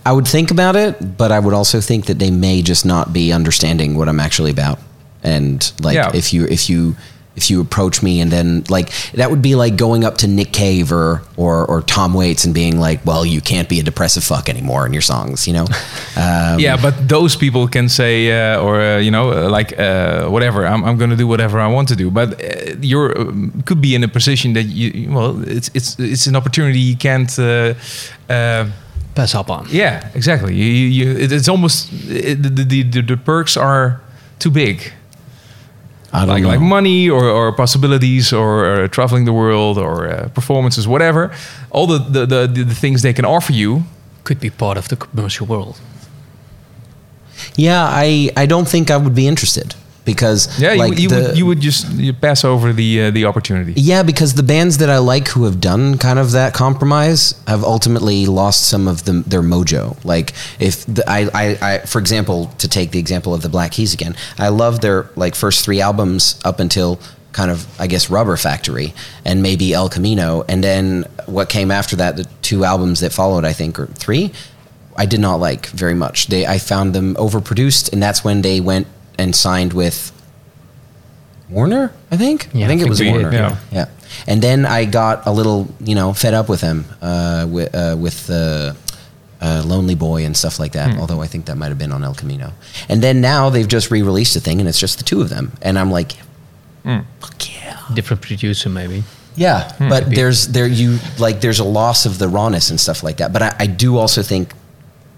I 0.06 0.12
would 0.12 0.28
think 0.28 0.52
about 0.52 0.76
it, 0.76 1.16
but 1.18 1.32
I 1.32 1.40
would 1.40 1.52
also 1.52 1.80
think 1.80 2.06
that 2.06 2.20
they 2.20 2.30
may 2.30 2.62
just 2.62 2.86
not 2.86 3.12
be 3.12 3.32
understanding 3.32 3.96
what 3.98 4.08
I'm 4.08 4.20
actually 4.20 4.52
about. 4.52 4.78
And 5.24 5.58
like 5.82 5.96
Yeah. 5.96 6.12
if 6.14 6.32
you 6.32 6.46
if 6.46 6.70
you 6.70 6.94
if 7.36 7.50
you 7.50 7.60
approach 7.60 8.02
me 8.02 8.20
and 8.20 8.30
then 8.32 8.64
like 8.68 8.90
that 9.12 9.30
would 9.30 9.42
be 9.42 9.54
like 9.54 9.76
going 9.76 10.04
up 10.04 10.16
to 10.18 10.26
Nick 10.26 10.52
Cave 10.52 10.90
or 10.92 11.22
or, 11.36 11.66
or 11.66 11.82
Tom 11.82 12.14
Waits 12.14 12.44
and 12.44 12.54
being 12.54 12.80
like, 12.80 13.04
well, 13.04 13.24
you 13.26 13.40
can't 13.40 13.68
be 13.68 13.78
a 13.78 13.82
depressive 13.82 14.24
fuck 14.24 14.48
anymore 14.48 14.86
in 14.86 14.92
your 14.92 15.02
songs, 15.02 15.46
you 15.46 15.52
know? 15.52 15.66
Um, 16.16 16.58
yeah, 16.58 16.76
but 16.80 17.08
those 17.08 17.36
people 17.36 17.68
can 17.68 17.88
say, 17.88 18.32
uh, 18.32 18.60
or 18.62 18.80
uh, 18.80 18.98
you 18.98 19.10
know, 19.10 19.32
uh, 19.32 19.50
like 19.50 19.78
uh, 19.78 20.28
whatever. 20.28 20.66
I'm, 20.66 20.82
I'm 20.84 20.96
going 20.96 21.10
to 21.10 21.16
do 21.16 21.26
whatever 21.26 21.60
I 21.60 21.68
want 21.68 21.88
to 21.88 21.96
do. 21.96 22.10
But 22.10 22.42
uh, 22.42 22.76
you're 22.80 23.18
um, 23.20 23.62
could 23.66 23.80
be 23.80 23.94
in 23.94 24.02
a 24.02 24.08
position 24.08 24.54
that 24.54 24.64
you, 24.64 25.12
well, 25.12 25.42
it's 25.46 25.70
it's 25.74 25.98
it's 25.98 26.26
an 26.26 26.36
opportunity 26.36 26.78
you 26.78 26.96
can't. 26.96 27.38
Uh, 27.38 27.74
uh, 28.30 28.70
Pass 29.14 29.34
up 29.34 29.48
on. 29.50 29.66
yeah, 29.70 30.10
exactly. 30.14 30.54
You, 30.54 30.64
you, 30.64 30.86
you, 30.88 31.12
it, 31.12 31.32
it's 31.32 31.48
almost 31.48 31.90
it, 32.06 32.42
the, 32.42 32.50
the, 32.50 32.82
the 32.82 33.02
the 33.02 33.16
perks 33.16 33.56
are 33.56 34.00
too 34.38 34.50
big. 34.50 34.92
Like 36.24 36.42
know. 36.42 36.48
like 36.48 36.60
money 36.60 37.10
or, 37.10 37.24
or 37.24 37.52
possibilities 37.52 38.32
or 38.32 38.64
uh, 38.64 38.88
traveling 38.88 39.26
the 39.26 39.32
world 39.32 39.78
or 39.78 40.08
uh, 40.08 40.28
performances, 40.34 40.86
whatever. 40.86 41.30
All 41.70 41.86
the 41.86 41.98
the, 41.98 42.26
the 42.26 42.64
the 42.64 42.74
things 42.74 43.02
they 43.02 43.12
can 43.12 43.24
offer 43.24 43.52
you. 43.52 43.82
Could 44.22 44.40
be 44.40 44.50
part 44.50 44.76
of 44.78 44.88
the 44.88 44.96
commercial 44.96 45.46
world. 45.46 45.80
yeah, 47.56 47.84
I 48.04 48.30
I 48.42 48.46
don't 48.46 48.68
think 48.68 48.90
I 48.90 48.96
would 48.96 49.14
be 49.14 49.26
interested 49.26 49.74
because 50.06 50.58
Yeah, 50.58 50.72
you, 50.72 50.78
like 50.78 50.90
would- 50.90 50.98
you 51.02 51.08
the, 51.10 51.20
would 51.28 51.36
you 51.38 51.46
would 51.46 51.60
just 51.60 51.90
you 51.92 52.14
pass 52.14 52.44
over 52.44 52.72
the 52.72 53.02
uh, 53.02 53.10
the 53.10 53.26
opportunity. 53.26 53.74
Yeah, 53.76 54.02
because 54.02 54.32
the 54.32 54.42
bands 54.42 54.78
that 54.78 54.88
I 54.88 54.98
like 54.98 55.28
who 55.28 55.44
have 55.44 55.60
done 55.60 55.98
kind 55.98 56.18
of 56.18 56.30
that 56.32 56.54
compromise 56.54 57.34
have 57.46 57.62
ultimately 57.62 58.24
lost 58.24 58.70
some 58.70 58.88
of 58.88 59.04
them, 59.04 59.22
their 59.24 59.42
mojo. 59.42 60.02
Like 60.04 60.32
if 60.58 60.86
the, 60.86 61.04
I, 61.06 61.28
I, 61.34 61.58
I, 61.60 61.78
for 61.80 61.98
example, 61.98 62.46
to 62.58 62.68
take 62.68 62.92
the 62.92 62.98
example 62.98 63.34
of 63.34 63.42
the 63.42 63.50
Black 63.50 63.72
Keys 63.72 63.92
again, 63.92 64.16
I 64.38 64.48
love 64.48 64.80
their 64.80 65.10
like 65.16 65.34
first 65.34 65.64
three 65.64 65.80
albums 65.82 66.40
up 66.44 66.60
until 66.60 66.98
kind 67.32 67.50
of 67.50 67.66
I 67.78 67.86
guess 67.86 68.08
Rubber 68.08 68.36
Factory 68.38 68.94
and 69.24 69.42
maybe 69.42 69.74
El 69.74 69.90
Camino, 69.90 70.44
and 70.48 70.64
then 70.64 71.04
what 71.26 71.48
came 71.50 71.70
after 71.70 71.96
that, 71.96 72.16
the 72.16 72.24
two 72.40 72.64
albums 72.64 73.00
that 73.00 73.12
followed, 73.12 73.44
I 73.44 73.52
think, 73.52 73.78
or 73.78 73.86
three. 73.88 74.32
I 74.98 75.04
did 75.04 75.20
not 75.20 75.40
like 75.40 75.66
very 75.66 75.92
much. 75.92 76.28
They 76.28 76.46
I 76.46 76.56
found 76.58 76.94
them 76.94 77.14
overproduced, 77.16 77.92
and 77.92 78.02
that's 78.02 78.24
when 78.24 78.40
they 78.40 78.60
went 78.60 78.86
and 79.18 79.34
signed 79.34 79.72
with 79.72 80.12
Warner. 81.48 81.92
I 82.10 82.16
think. 82.16 82.48
Yeah, 82.52 82.66
I 82.66 82.68
think 82.68 82.82
it 82.82 82.88
was 82.88 83.00
we 83.00 83.06
did, 83.06 83.12
Warner. 83.22 83.32
yeah. 83.32 83.56
Yeah, 83.72 83.86
and 84.26 84.42
then 84.42 84.66
I 84.66 84.84
got 84.84 85.26
a 85.26 85.32
little, 85.32 85.68
you 85.80 85.94
know, 85.94 86.12
fed 86.12 86.34
up 86.34 86.48
with 86.48 86.60
him, 86.60 86.84
uh, 87.00 87.46
with 87.48 87.74
uh, 87.74 87.96
with 87.98 88.26
the 88.26 88.76
uh, 89.40 89.62
Lonely 89.64 89.94
Boy 89.94 90.24
and 90.24 90.36
stuff 90.36 90.58
like 90.58 90.72
that. 90.72 90.98
Although 90.98 91.20
I 91.22 91.26
think 91.28 91.46
that 91.46 91.56
might 91.56 91.68
have 91.68 91.78
been 91.78 91.92
on 91.92 92.02
El 92.02 92.14
Camino. 92.14 92.52
And 92.88 93.02
then 93.02 93.20
now 93.20 93.50
they've 93.50 93.68
just 93.68 93.90
re-released 93.90 94.34
a 94.36 94.40
thing, 94.40 94.60
and 94.60 94.68
it's 94.68 94.80
just 94.80 94.98
the 94.98 95.04
two 95.04 95.20
of 95.20 95.28
them, 95.28 95.52
and 95.62 95.78
I'm 95.78 95.90
like, 95.90 96.12
fuck 96.84 97.48
yeah, 97.54 97.80
Different 97.94 98.22
producer, 98.22 98.68
maybe. 98.68 99.04
yeah. 99.36 99.72
But 99.78 100.10
there's 100.10 100.48
there 100.48 100.66
you 100.66 100.98
like 101.18 101.40
there's 101.40 101.60
a 101.60 101.64
loss 101.64 102.06
of 102.06 102.18
the 102.18 102.26
rawness 102.28 102.70
and 102.70 102.80
stuff 102.80 103.02
like 103.04 103.18
that. 103.18 103.32
But 103.32 103.42
I, 103.42 103.56
I 103.60 103.66
do 103.66 103.96
also 103.98 104.22
think. 104.22 104.52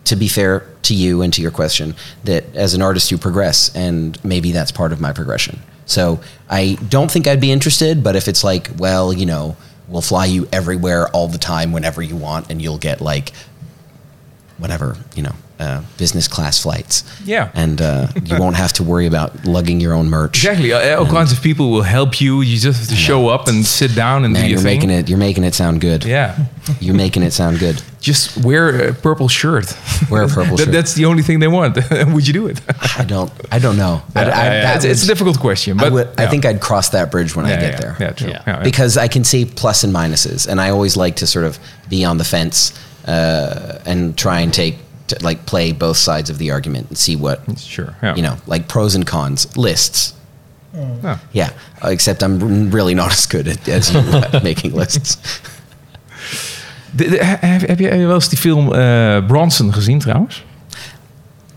To 0.05 0.17
be 0.17 0.27
fair 0.29 0.65
to 0.89 0.95
you 0.95 1.23
and 1.23 1.33
to 1.35 1.41
your 1.41 1.51
question, 1.51 1.95
that 2.25 2.45
as 2.55 2.75
an 2.75 2.83
artist 2.83 3.11
you 3.11 3.19
progress, 3.19 3.75
and 3.75 4.23
maybe 4.25 4.53
that's 4.53 4.73
part 4.73 4.93
of 4.93 5.01
my 5.01 5.13
progression. 5.13 5.61
So 5.87 6.21
I 6.51 6.77
don't 6.89 7.11
think 7.11 7.27
I'd 7.27 7.41
be 7.41 7.51
interested, 7.51 8.05
but 8.05 8.15
if 8.15 8.29
it's 8.29 8.45
like, 8.45 8.71
well, 8.77 9.13
you 9.13 9.25
know, 9.25 9.57
we'll 9.89 10.03
fly 10.03 10.27
you 10.27 10.47
everywhere 10.53 11.09
all 11.09 11.29
the 11.29 11.39
time 11.39 11.73
whenever 11.73 12.03
you 12.03 12.17
want, 12.17 12.51
and 12.51 12.61
you'll 12.61 12.79
get 12.79 13.01
like 13.01 13.33
whatever, 14.59 14.97
you 15.15 15.23
know, 15.23 15.35
uh, 15.59 15.83
business 15.97 16.29
class 16.29 16.63
flights. 16.63 17.05
Yeah. 17.25 17.51
and 17.55 17.81
uh, 17.81 18.09
you 18.25 18.39
won't 18.39 18.57
have 18.57 18.73
to 18.75 18.83
worry 18.85 19.07
about 19.07 19.45
lugging 19.45 19.81
your 19.81 19.93
own 19.95 20.09
merch. 20.09 20.37
Exactly. 20.45 20.73
Uh, 20.73 20.99
All 21.01 21.07
kinds 21.07 21.33
of 21.33 21.43
people 21.43 21.71
will 21.71 21.83
help 21.83 22.21
you. 22.21 22.41
You 22.43 22.59
just 22.59 22.79
have 22.81 22.89
to 22.89 22.95
show 22.95 23.29
up 23.29 23.49
and 23.49 23.65
sit 23.67 23.95
down 23.95 24.25
and 24.25 24.33
Man, 24.35 24.43
do 24.43 24.49
your 24.49 24.59
you're 24.59 24.63
thing. 24.63 24.79
making 24.79 24.91
it. 24.91 25.09
You're 25.09 25.19
making 25.19 25.45
it 25.45 25.55
sound 25.55 25.81
good. 25.81 26.05
Yeah. 26.05 26.37
You're 26.81 26.95
making 26.95 27.23
it 27.23 27.33
sound 27.33 27.59
good. 27.59 27.83
Just 28.01 28.45
wear 28.45 28.91
a 28.91 28.95
purple 28.95 29.27
shirt. 29.27 29.77
Wear 30.09 30.23
a 30.23 30.29
purple 30.29 30.57
That- 30.57 30.65
shirt. 30.67 30.73
That's 30.73 30.95
the 30.95 31.07
only 31.07 31.23
thing 31.25 31.41
they 31.41 31.49
want. 31.49 31.77
Would 32.15 32.27
you 32.29 32.33
do 32.33 32.47
it? 32.47 32.61
I 32.97 33.05
don't. 33.05 33.33
I 33.51 33.59
don't 33.59 33.77
know. 33.77 34.03
I, 34.15 34.21
I, 34.23 34.25
that 34.25 34.77
it's, 34.77 34.85
it's 34.85 35.05
a 35.05 35.07
difficult 35.09 35.41
question, 35.41 35.81
I, 35.81 35.83
but 35.83 35.93
would, 35.93 36.09
I 36.21 36.29
think 36.29 36.45
I'd 36.45 36.61
cross 36.61 36.91
that 36.91 37.11
bridge 37.11 37.35
when 37.35 37.45
I 37.47 37.57
get 37.57 37.73
yeah, 37.73 37.81
there. 37.81 37.97
Yeah, 37.99 38.11
true. 38.13 38.29
Yeah. 38.29 38.43
Yeah, 38.47 38.57
yeah. 38.59 38.63
because 38.63 38.97
I 38.97 39.09
can 39.09 39.25
see 39.25 39.45
plus 39.47 39.83
and 39.83 39.93
minuses, 39.93 40.47
and 40.47 40.61
I 40.61 40.71
always 40.71 40.97
like 40.97 41.17
to 41.17 41.27
sort 41.27 41.45
of 41.45 41.59
be 41.89 42.05
on 42.05 42.19
the 42.19 42.25
fence 42.25 42.73
uh, 43.09 43.81
and 43.85 44.17
try 44.17 44.41
and 44.41 44.55
take 44.55 44.77
to, 45.09 45.17
like 45.25 45.45
play 45.45 45.73
both 45.73 45.97
sides 45.97 46.31
of 46.31 46.37
the 46.39 46.51
argument 46.51 46.89
and 46.89 46.99
see 46.99 47.17
what 47.17 47.41
sure. 47.59 47.95
Yeah. 48.03 48.17
you 48.17 48.23
know, 48.23 48.37
like 48.47 48.67
pros 48.67 48.95
and 48.95 49.05
cons 49.07 49.47
lists. 49.57 50.13
Yeah. 51.03 51.19
Yeah, 51.33 51.51
except 51.83 52.23
I'm 52.23 52.71
really 52.71 52.95
not 52.95 53.13
as 53.19 53.27
good 53.27 53.49
at, 53.49 53.69
as 53.69 53.91
you 53.91 53.99
at 53.99 54.43
making 54.51 54.75
lists. 54.75 55.19
De- 56.91 57.09
de- 57.09 57.25
heb, 57.25 57.67
heb 57.67 57.79
je 57.79 57.89
wel 58.07 58.15
eens 58.15 58.29
die 58.29 58.39
film 58.39 58.73
eh, 58.75 59.27
Bronson 59.27 59.73
gezien 59.73 59.99
trouwens? 59.99 60.45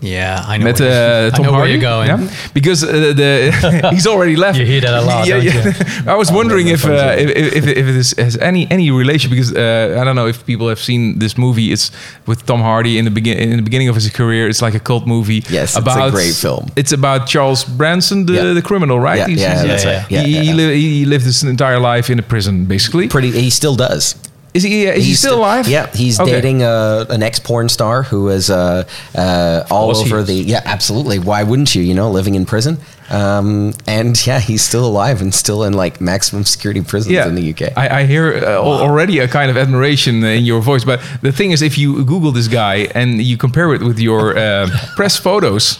Yeah, 0.02 0.42
I 0.44 0.58
know. 0.58 0.64
Met 0.64 0.80
where, 0.80 1.24
uh, 1.24 1.26
I 1.28 1.30
Tom 1.30 1.44
know 1.46 1.52
Hardy? 1.52 1.62
where 1.62 1.70
you're 1.70 1.80
going. 1.80 2.08
Yeah? 2.08 2.30
Because 2.52 2.82
uh, 2.82 2.90
the 3.14 3.88
he's 3.94 4.06
already 4.06 4.34
left. 4.36 4.58
You 4.58 4.66
hear 4.66 4.80
that 4.80 4.94
a 4.94 5.02
lot, 5.02 5.26
don't 5.28 5.44
you? 5.44 5.52
I 6.12 6.16
was 6.16 6.30
wondering 6.32 6.66
if, 6.68 6.84
no, 6.84 6.92
uh, 6.92 7.14
if 7.16 7.30
if 7.58 7.66
if 7.66 7.86
it 7.86 7.96
is, 7.96 8.10
has 8.18 8.36
any 8.38 8.66
any 8.70 8.90
relation 8.90 9.30
because 9.30 9.54
uh, 9.54 9.96
I 10.00 10.04
don't 10.04 10.16
know 10.16 10.26
if 10.26 10.44
people 10.44 10.68
have 10.68 10.80
seen 10.80 11.20
this 11.20 11.38
movie. 11.38 11.70
It's 11.72 11.92
with 12.26 12.44
Tom 12.46 12.60
Hardy 12.60 12.98
in 12.98 13.04
the 13.04 13.10
begin 13.12 13.38
in 13.38 13.56
the 13.56 13.62
beginning 13.62 13.88
of 13.88 13.94
his 13.94 14.10
career. 14.10 14.48
It's 14.48 14.60
like 14.60 14.74
a 14.74 14.80
cult 14.80 15.06
movie. 15.06 15.42
Yes, 15.48 15.76
it's 15.76 15.86
a 15.96 16.10
great 16.10 16.34
film. 16.34 16.66
It's 16.76 16.92
about 16.92 17.28
Charles 17.28 17.64
Branson, 17.64 18.26
the, 18.26 18.32
Yeah. 18.32 18.54
the 18.54 18.62
criminal, 18.62 18.98
right? 18.98 19.18
Yeah, 19.18 19.26
He's- 19.28 19.40
yeah, 19.40 19.54
he's- 19.54 19.66
that's 19.68 19.84
yeah, 19.84 19.96
right. 19.98 20.10
Yeah, 20.10 20.22
he, 20.22 20.34
yeah, 20.34 20.42
he, 20.42 20.48
yeah. 20.48 20.54
li- 20.56 20.80
he 20.80 21.04
lived 21.04 21.24
his 21.24 21.42
entire 21.44 21.78
life 21.78 22.10
in 22.10 22.18
a 22.18 22.22
prison, 22.22 22.64
basically. 22.66 23.06
Pretty, 23.08 23.30
he 23.30 23.50
still 23.50 23.76
does. 23.76 24.14
Is 24.54 24.62
he? 24.64 24.86
Uh, 24.86 24.92
is 24.92 25.06
he 25.06 25.14
still 25.14 25.38
alive? 25.38 25.66
Yeah, 25.66 25.86
he's 25.94 26.20
Okay. 26.20 26.30
dating 26.30 26.62
uh, 26.62 27.06
an 27.08 27.22
ex 27.22 27.38
porn 27.40 27.68
star 27.70 28.02
who 28.02 28.28
is 28.28 28.50
uh, 28.50 28.84
uh, 29.14 29.64
all 29.70 29.86
course 29.92 30.00
over 30.06 30.18
is. 30.18 30.26
the. 30.26 30.34
Yeah, 30.34 30.60
absolutely. 30.66 31.18
Why 31.18 31.42
wouldn't 31.42 31.74
you? 31.74 31.82
You 31.82 31.94
know, 31.94 32.10
living 32.10 32.34
in 32.34 32.44
prison. 32.44 32.76
Um, 33.10 33.72
and 33.86 34.14
yeah, 34.26 34.40
he's 34.40 34.62
still 34.62 34.84
alive 34.86 35.22
and 35.22 35.34
still 35.34 35.64
in 35.64 35.72
like 35.72 36.00
maximum 36.00 36.44
security 36.44 36.82
prisons 36.82 37.14
in 37.26 37.34
the 37.34 37.50
UK. 37.52 37.72
I, 37.76 38.00
I 38.00 38.04
hear 38.06 38.34
uh, 38.34 38.52
al- 38.52 38.80
already 38.82 39.20
a 39.20 39.28
kind 39.28 39.50
of 39.50 39.56
admiration 39.56 40.22
in 40.24 40.44
your 40.44 40.60
voice. 40.60 40.84
But 40.84 41.00
the 41.22 41.32
thing 41.32 41.52
is, 41.52 41.62
if 41.62 41.78
you 41.78 42.04
Google 42.04 42.32
this 42.32 42.48
guy 42.48 42.88
and 42.94 43.22
you 43.22 43.36
compare 43.38 43.72
it 43.74 43.80
with 43.82 43.98
your 43.98 44.36
uh, 44.36 44.68
press 44.96 45.16
photos, 45.16 45.78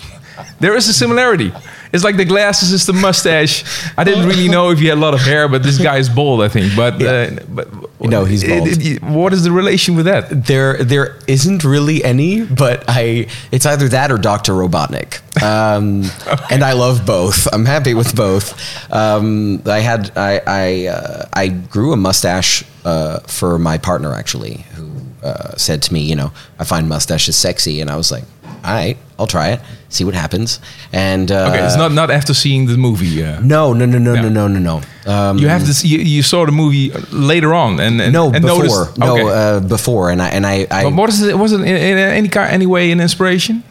there 0.61 0.75
is 0.77 0.89
a 0.89 0.93
similarity. 0.95 1.53
It's 1.93 2.05
like 2.05 2.17
the 2.17 2.25
glasses 2.25 2.73
is 2.73 2.87
the 2.87 2.93
mustache. 2.95 3.65
I 3.99 4.05
didn't 4.05 4.27
really 4.27 4.49
know 4.49 4.71
if 4.71 4.79
he 4.79 4.87
had 4.87 4.97
a 4.99 5.01
lot 5.01 5.15
of 5.15 5.21
hair, 5.21 5.47
but 5.49 5.63
this 5.63 5.79
guy 5.79 5.99
is 5.99 6.09
bald, 6.09 6.43
I 6.43 6.49
think. 6.49 6.75
But, 6.75 7.03
uh, 7.03 7.31
but 7.49 7.69
No, 8.01 8.25
he's 8.25 8.43
bald. 8.45 8.67
it- 8.69 8.87
it- 8.87 9.03
what 9.03 9.33
is 9.33 9.43
the 9.45 9.53
relation 9.53 9.95
with 9.97 10.07
that? 10.07 10.47
there, 10.47 10.83
there 10.83 11.17
isn't 11.27 11.65
really 11.65 12.03
any, 12.03 12.43
but 12.43 12.85
I. 12.89 13.27
It's 13.51 13.67
either 13.67 13.89
that 13.89 14.11
or 14.11 14.19
Doctor 14.19 14.53
Robotnik, 14.55 15.21
um, 15.43 16.11
and 16.51 16.63
I 16.65 16.73
love 16.73 17.05
both. 17.05 17.47
I'm 17.53 17.67
happy 17.67 17.95
with 17.95 18.17
both. 18.17 18.55
Um, 18.93 19.63
I 19.67 19.81
had 19.81 20.11
I 20.17 20.41
I, 20.47 20.87
uh, 20.87 21.25
I 21.35 21.49
grew 21.49 21.93
a 21.93 21.97
mustache 21.97 22.65
uh, 22.85 23.19
for 23.27 23.59
my 23.59 23.77
partner 23.79 24.15
actually, 24.15 24.65
who 24.75 24.91
uh, 25.23 25.57
said 25.57 25.83
to 25.83 25.93
me, 25.93 26.01
you 26.01 26.17
know, 26.17 26.31
I 26.59 26.65
find 26.65 26.89
mustaches 26.89 27.37
sexy, 27.37 27.81
and 27.81 27.91
I 27.91 27.97
was 27.97 28.11
like, 28.11 28.25
all 28.65 28.75
right, 28.75 28.97
I'll 29.19 29.27
try 29.27 29.49
it, 29.51 29.61
see 29.89 30.05
what 30.05 30.15
happens. 30.15 30.61
And 30.93 31.31
uh, 31.31 31.49
Okay, 31.51 31.65
it's 31.67 31.77
not 31.77 31.93
not 31.93 32.11
after 32.11 32.35
seeing 32.35 32.67
the 32.67 32.77
movie. 32.77 33.23
Uh, 33.25 33.41
No, 33.41 33.73
no, 33.73 33.87
no, 33.87 33.99
no, 33.99 34.15
no, 34.15 34.29
no, 34.29 34.49
no, 34.49 34.59
no. 34.59 34.81
Um, 35.13 35.39
you 35.39 35.49
have 35.49 35.67
this. 35.67 35.85
You, 35.85 35.99
you 35.99 36.23
saw 36.23 36.47
the 36.47 36.53
movie 36.53 36.91
later 37.11 37.55
on, 37.55 37.81
and, 37.81 38.01
and 38.01 38.13
no 38.13 38.33
and 38.33 38.43
before, 38.43 38.65
noticed- 38.65 38.99
no 38.99 39.13
okay. 39.15 39.29
uh, 39.29 39.61
before, 39.61 40.11
and 40.13 40.23
I 40.23 40.29
and 40.29 40.47
I, 40.47 40.67
I 40.71 40.85
But 40.85 40.95
what 40.95 41.09
is 41.09 41.23
it? 41.23 41.37
Was 41.37 41.53
it 41.53 41.61
in, 41.61 41.67
in 41.67 41.99
any 41.99 42.29
any 42.37 42.67
way 42.67 42.93
an 42.93 43.01
inspiration, 43.01 43.63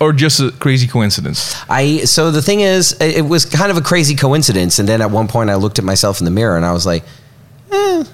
or 0.00 0.12
just 0.12 0.40
a 0.40 0.50
crazy 0.58 0.86
coincidence? 0.86 1.56
I 1.68 2.04
so 2.04 2.30
the 2.30 2.42
thing 2.42 2.60
is, 2.60 2.92
it 3.00 3.16
it 3.18 3.22
was 3.22 3.44
kind 3.44 3.70
of 3.70 3.76
a 3.76 3.82
crazy 3.82 4.14
coincidence, 4.14 4.78
and 4.78 4.88
then 4.88 5.00
at 5.00 5.10
one 5.10 5.28
point 5.28 5.50
I 5.50 5.56
looked 5.56 5.78
at 5.78 5.84
myself 5.84 6.20
in 6.20 6.24
the 6.24 6.30
mirror 6.30 6.56
and 6.56 6.64
I 6.64 6.72
was 6.72 6.86
like, 6.86 7.02
eh, 7.70 8.04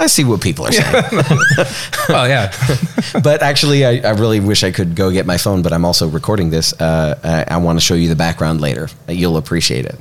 I 0.00 0.06
see 0.06 0.24
what 0.24 0.40
people 0.40 0.66
are 0.66 0.72
saying. 0.72 1.04
well, 2.08 2.26
yeah. 2.26 2.52
but 3.22 3.42
actually, 3.42 3.84
I, 3.84 3.98
I 4.08 4.10
really 4.12 4.40
wish 4.40 4.64
I 4.64 4.70
could 4.72 4.96
go 4.96 5.10
get 5.12 5.26
my 5.26 5.36
phone, 5.36 5.60
but 5.62 5.72
I'm 5.72 5.84
also 5.84 6.08
recording 6.08 6.50
this. 6.50 6.72
Uh, 6.80 7.18
I, 7.22 7.54
I 7.54 7.56
want 7.58 7.78
to 7.78 7.84
show 7.84 7.94
you 7.94 8.08
the 8.08 8.16
background 8.16 8.60
later. 8.60 8.88
You'll 9.08 9.36
appreciate 9.36 9.84
it. 9.84 9.96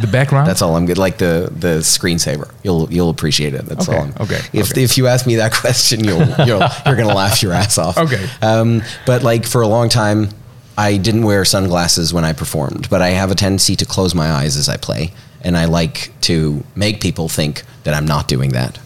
The 0.00 0.06
background. 0.06 0.48
That's 0.48 0.62
all 0.62 0.74
I'm 0.76 0.86
good. 0.86 0.96
Like 0.96 1.18
the 1.18 1.52
the 1.54 1.80
screensaver, 1.80 2.50
you'll 2.62 2.90
you'll 2.90 3.10
appreciate 3.10 3.52
it. 3.52 3.66
That's 3.66 3.88
Okay, 3.88 3.98
all. 3.98 4.04
I'm, 4.04 4.14
okay, 4.22 4.40
If 4.54 4.70
okay. 4.70 4.82
if 4.84 4.96
you 4.96 5.06
ask 5.06 5.26
me 5.26 5.36
that 5.36 5.52
question, 5.60 6.02
you'll 6.04 6.24
you'll 6.46 6.62
you're 6.86 6.96
gonna 6.96 7.08
laugh 7.14 7.42
your 7.42 7.52
ass 7.52 7.76
off. 7.76 7.98
Okay. 7.98 8.26
Um, 8.40 8.82
but 9.04 9.22
like 9.22 9.44
for 9.44 9.60
a 9.60 9.68
long 9.68 9.90
time, 9.90 10.30
I 10.78 10.96
didn't 10.96 11.24
wear 11.24 11.44
sunglasses 11.44 12.14
when 12.14 12.24
I 12.24 12.32
performed, 12.32 12.88
but 12.88 13.02
I 13.02 13.08
have 13.10 13.30
a 13.30 13.34
tendency 13.34 13.76
to 13.76 13.84
close 13.84 14.14
my 14.14 14.30
eyes 14.30 14.56
as 14.56 14.66
I 14.70 14.78
play, 14.78 15.12
and 15.44 15.56
I 15.56 15.66
like 15.66 16.10
to 16.22 16.62
make 16.74 17.00
people 17.00 17.28
think 17.28 17.62
that 17.84 17.94
I'm 17.94 18.06
not 18.06 18.28
doing 18.28 18.50
that, 18.52 18.78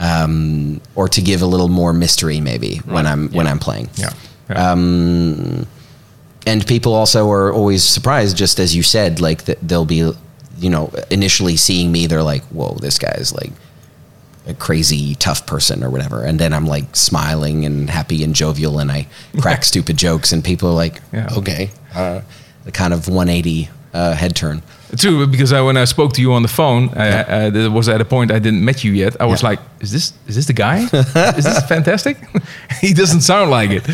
um, 0.00 0.80
or 0.94 1.08
to 1.08 1.20
give 1.20 1.42
a 1.42 1.46
little 1.46 1.68
more 1.68 1.92
mystery 1.92 2.40
maybe 2.40 2.76
when 2.78 3.06
I'm 3.06 3.28
when 3.30 3.46
I'm 3.46 3.58
playing. 3.58 3.88
yeah. 3.96 4.10
yeah. 4.50 4.70
Um, 4.72 5.66
and 6.46 6.64
people 6.66 6.94
also 6.94 7.28
are 7.30 7.52
always 7.52 7.82
surprised, 7.82 8.36
just 8.36 8.60
as 8.60 8.74
you 8.76 8.82
said, 8.84 9.20
like 9.20 9.46
that 9.46 9.58
they'll 9.66 9.84
be, 9.84 9.96
you 10.58 10.70
know, 10.70 10.92
initially 11.10 11.56
seeing 11.56 11.90
me, 11.90 12.06
they're 12.06 12.22
like, 12.22 12.44
"Whoa, 12.44 12.76
this 12.80 12.98
guy's 12.98 13.34
like 13.34 13.52
a 14.46 14.54
crazy 14.54 15.16
tough 15.16 15.44
person 15.46 15.82
or 15.82 15.90
whatever," 15.90 16.22
and 16.22 16.38
then 16.38 16.52
I'm 16.52 16.66
like 16.66 16.94
smiling 16.94 17.64
and 17.64 17.90
happy 17.90 18.22
and 18.22 18.32
jovial, 18.32 18.78
and 18.78 18.92
I 18.92 19.08
crack 19.40 19.64
stupid 19.72 19.96
jokes, 19.96 20.30
and 20.32 20.44
people 20.44 20.68
are 20.68 20.74
like, 20.74 21.02
Yeah. 21.12 21.28
"Okay," 21.36 21.70
uh, 21.94 22.20
the 22.64 22.70
kind 22.70 22.92
of 22.94 23.08
180 23.08 23.68
uh, 23.92 24.14
head 24.14 24.34
turn. 24.36 24.62
True, 24.96 25.26
because 25.26 25.52
I, 25.52 25.60
when 25.62 25.76
I 25.76 25.84
spoke 25.86 26.12
to 26.12 26.20
you 26.22 26.32
on 26.32 26.42
the 26.42 26.48
phone, 26.48 26.90
I, 26.96 27.08
uh, 27.08 27.50
there 27.50 27.70
was 27.70 27.88
at 27.88 28.00
a 28.00 28.04
point 28.04 28.30
I 28.30 28.38
didn't 28.38 28.64
met 28.64 28.84
you 28.84 28.92
yet. 28.92 29.16
I 29.20 29.24
was 29.26 29.40
Yeah. 29.42 29.48
like, 29.50 29.60
"Is 29.80 29.90
this 29.90 30.12
is 30.28 30.34
this 30.36 30.46
the 30.46 30.52
guy? 30.52 30.78
is 31.38 31.44
this 31.44 31.58
fantastic?" 31.68 32.16
he 32.80 32.94
doesn't 32.94 33.22
sound 33.22 33.50
like 33.50 33.70
it. 33.72 33.84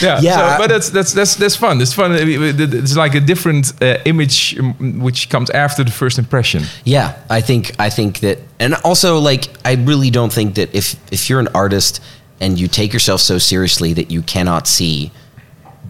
Yeah, 0.00 0.20
Yeah, 0.22 0.36
so- 0.56 0.58
but 0.62 0.68
that's 0.68 0.90
that's 0.90 1.12
that's 1.12 1.34
that's 1.36 1.56
fun. 1.56 1.80
It's 1.82 1.92
fun. 1.94 2.12
It's 2.16 2.96
like 2.96 3.16
a 3.16 3.20
different 3.20 3.72
uh, 3.82 3.96
image 4.04 4.56
um, 4.58 5.00
which 5.02 5.28
comes 5.28 5.50
after 5.50 5.84
the 5.84 5.90
first 5.92 6.18
impression. 6.18 6.62
Yeah, 6.84 7.12
I 7.28 7.40
think 7.42 7.72
I 7.86 7.90
think 7.90 8.18
that, 8.20 8.38
and 8.60 8.74
also 8.84 9.18
like 9.30 9.48
I 9.64 9.74
really 9.86 10.10
don't 10.10 10.32
think 10.32 10.54
that 10.54 10.68
if 10.74 10.94
if 11.10 11.28
you're 11.28 11.40
an 11.40 11.48
artist 11.54 12.00
and 12.40 12.56
you 12.58 12.68
take 12.68 12.92
yourself 12.92 13.20
so 13.20 13.38
seriously 13.38 13.94
that 13.94 14.10
you 14.10 14.22
cannot 14.22 14.68
see 14.68 15.10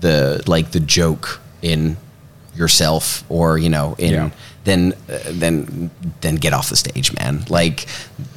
the 0.01 0.43
like 0.47 0.71
the 0.71 0.81
joke 0.81 1.41
in 1.63 1.97
yourself 2.59 3.25
or 3.29 3.59
you 3.59 3.69
know 3.71 3.95
in 3.99 4.13
Yeah. 4.13 4.31
then 4.65 4.93
uh, 5.09 5.19
then 5.41 5.91
then 6.21 6.37
get 6.37 6.53
off 6.53 6.69
the 6.69 6.77
stage, 6.77 7.13
man. 7.21 7.45
Like 7.49 7.87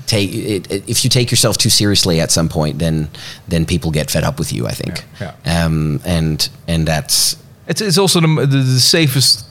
take 0.06 0.34
it, 0.34 0.72
it, 0.72 0.84
if 0.90 1.04
you 1.04 1.10
take 1.10 1.32
yourself 1.32 1.58
too 1.58 1.70
seriously 1.70 2.22
at 2.22 2.32
some 2.32 2.50
point, 2.50 2.80
then 2.80 3.08
then 3.50 3.66
people 3.66 3.92
get 3.92 4.12
fed 4.12 4.24
up 4.24 4.38
with 4.40 4.52
you. 4.54 4.68
I 4.68 4.74
think, 4.74 5.04
Yeah, 5.22 5.66
Um, 5.66 6.00
and 6.06 6.50
and 6.68 6.88
that's 6.88 7.36
It's, 7.72 7.82
it's 7.82 7.98
also 8.00 8.20
the, 8.22 8.28
the, 8.48 8.58
the 8.64 8.80
safest 8.80 9.44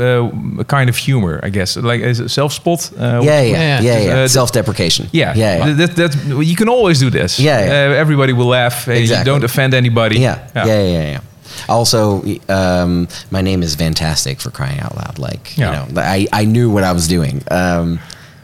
uh, 0.00 0.30
kind 0.66 0.88
of 0.88 0.96
humor, 0.96 1.40
I 1.46 1.50
guess. 1.50 1.76
Like 1.76 2.00
is 2.06 2.18
it 2.18 2.30
self-spot. 2.30 2.90
Uh, 2.96 3.20
yeah, 3.22 3.42
yeah, 3.42 3.42
yeah, 3.42 3.80
yeah, 3.82 3.98
yeah. 4.06 4.24
uh, 4.24 4.28
Self-deprecation. 4.28 5.06
Yeah, 5.12 5.34
yeah, 5.36 5.66
yeah. 5.66 5.74
That, 5.76 5.96
that, 5.96 6.44
you 6.46 6.56
can 6.56 6.68
always 6.68 6.98
do 7.00 7.10
this. 7.10 7.38
Yeah, 7.38 7.60
yeah. 7.60 7.92
Uh, 7.92 8.00
everybody 8.00 8.32
will 8.32 8.48
laugh. 8.48 8.86
Uh, 8.88 8.92
You 8.92 9.00
Exactly. 9.00 9.24
don't 9.32 9.44
offend 9.44 9.74
anybody. 9.74 10.14
Yeah, 10.18 10.38
yeah, 10.54 10.66
yeah, 10.66 10.82
yeah. 10.82 11.10
yeah. 11.12 11.20
Also, 11.68 12.22
um, 12.48 13.08
my 13.30 13.40
name 13.42 13.62
is 13.62 13.74
fantastic 13.74 14.40
for 14.40 14.50
crying 14.50 14.80
out 14.80 14.96
loud. 14.96 15.18
Like, 15.18 15.56
Yeah. 15.56 15.86
you 15.86 15.92
know, 15.94 16.00
I, 16.00 16.26
I 16.32 16.44
knew 16.44 16.70
what 16.70 16.84
I 16.84 16.92
was 16.92 17.06
doing. 17.08 17.42
Um, 17.50 17.98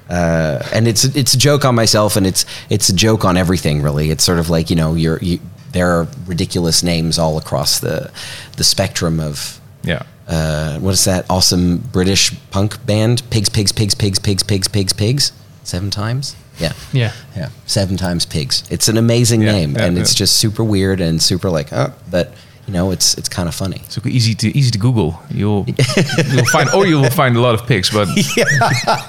uh, 0.09 0.63
and 0.73 0.87
it's 0.87 1.05
it's 1.05 1.35
a 1.35 1.39
joke 1.39 1.65
on 1.65 1.75
myself, 1.75 2.17
and 2.17 2.27
it's 2.27 2.45
it's 2.71 2.89
a 2.89 2.93
joke 2.95 3.25
on 3.25 3.37
everything. 3.37 3.83
Really, 3.83 4.11
it's 4.13 4.23
sort 4.25 4.39
of 4.39 4.49
like 4.49 4.71
you 4.71 4.77
know, 4.77 4.95
you're 4.95 5.19
you, 5.21 5.41
there 5.73 5.89
are 5.91 6.07
ridiculous 6.27 6.83
names 6.85 7.19
all 7.19 7.37
across 7.39 7.81
the 7.81 8.11
the 8.57 8.63
spectrum 8.63 9.19
of 9.19 9.61
Yeah. 9.83 10.03
uh, 10.29 10.79
what 10.79 10.93
is 10.95 11.05
that 11.07 11.27
awesome 11.29 11.79
British 11.79 12.33
punk 12.51 12.87
band? 12.87 13.23
Pigs, 13.31 13.49
pigs, 13.49 13.73
pigs, 13.73 13.97
pigs, 13.97 14.21
pigs, 14.21 14.45
pigs, 14.45 14.69
pigs, 14.69 14.93
pigs. 14.93 15.33
Seven 15.65 15.91
times. 15.91 16.37
Yeah. 16.61 16.73
Yeah. 16.93 17.13
Yeah, 17.37 17.49
seven 17.67 17.97
times 17.97 18.25
pigs. 18.27 18.63
It's 18.71 18.87
an 18.89 18.97
amazing 18.97 19.43
Yeah, 19.43 19.53
name, 19.53 19.73
yeah, 19.75 19.87
and 19.87 19.97
yeah. 19.97 20.03
it's 20.03 20.15
just 20.15 20.37
super 20.39 20.63
weird 20.63 21.01
and 21.01 21.21
super 21.21 21.51
like, 21.51 21.73
oh, 21.73 21.93
but 22.09 22.33
you 22.67 22.73
know, 22.73 22.91
it's 22.91 23.15
it's 23.15 23.29
kind 23.29 23.49
of 23.49 23.55
funny. 23.55 23.81
It's 23.85 23.99
ook 23.99 24.07
easy 24.07 24.35
to 24.35 24.47
easy 24.59 24.71
to 24.71 24.79
Google. 24.79 25.13
You'll 25.31 25.65
you'll 26.33 26.45
find 26.47 26.69
or 26.75 26.87
you 26.87 27.01
will 27.01 27.11
find 27.11 27.37
a 27.37 27.41
lot 27.41 27.55
of 27.55 27.67
pics, 27.67 27.91
but 27.91 28.09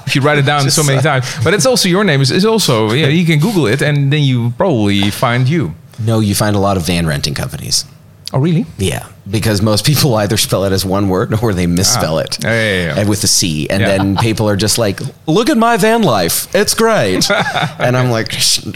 if 0.06 0.14
you 0.14 0.22
write 0.22 0.38
it 0.38 0.46
down 0.46 0.62
Just, 0.62 0.76
so 0.76 0.84
many 0.84 1.02
times. 1.02 1.26
But 1.42 1.54
it's 1.54 1.66
also 1.66 1.88
your 1.88 2.04
name 2.04 2.20
is, 2.20 2.30
is 2.30 2.44
also 2.44 2.92
yeah. 2.92 3.08
You 3.08 3.26
can 3.26 3.40
Google 3.40 3.66
it 3.66 3.82
and 3.82 4.12
then 4.12 4.22
you 4.22 4.52
probably 4.56 5.10
find 5.10 5.48
you. 5.48 5.72
No, 5.98 6.20
you 6.20 6.34
find 6.34 6.54
a 6.54 6.60
lot 6.60 6.76
of 6.76 6.86
van 6.86 7.06
renting 7.06 7.34
companies. 7.34 7.84
Oh, 8.32 8.38
really? 8.38 8.66
Yeah, 8.76 9.06
because 9.30 9.62
most 9.62 9.84
people 9.86 10.14
either 10.22 10.36
spell 10.36 10.64
it 10.64 10.72
as 10.72 10.84
one 10.84 11.08
word 11.08 11.32
or 11.42 11.52
they 11.54 11.66
misspell 11.66 12.16
Ah. 12.18 12.22
it 12.24 12.38
Yeah, 12.42 12.50
yeah, 12.50 12.84
yeah. 12.86 12.98
and 13.00 13.08
with 13.08 13.24
a 13.24 13.26
C, 13.28 13.68
and 13.70 13.80
Yeah. 13.80 13.88
then 13.96 14.16
people 14.28 14.48
are 14.48 14.56
just 14.56 14.78
like, 14.78 15.00
"Look 15.26 15.48
at 15.50 15.56
my 15.56 15.76
van 15.76 16.02
life, 16.02 16.46
it's 16.54 16.74
great," 16.74 17.30
and 17.78 17.96
I'm 17.96 18.10
like, 18.10 18.28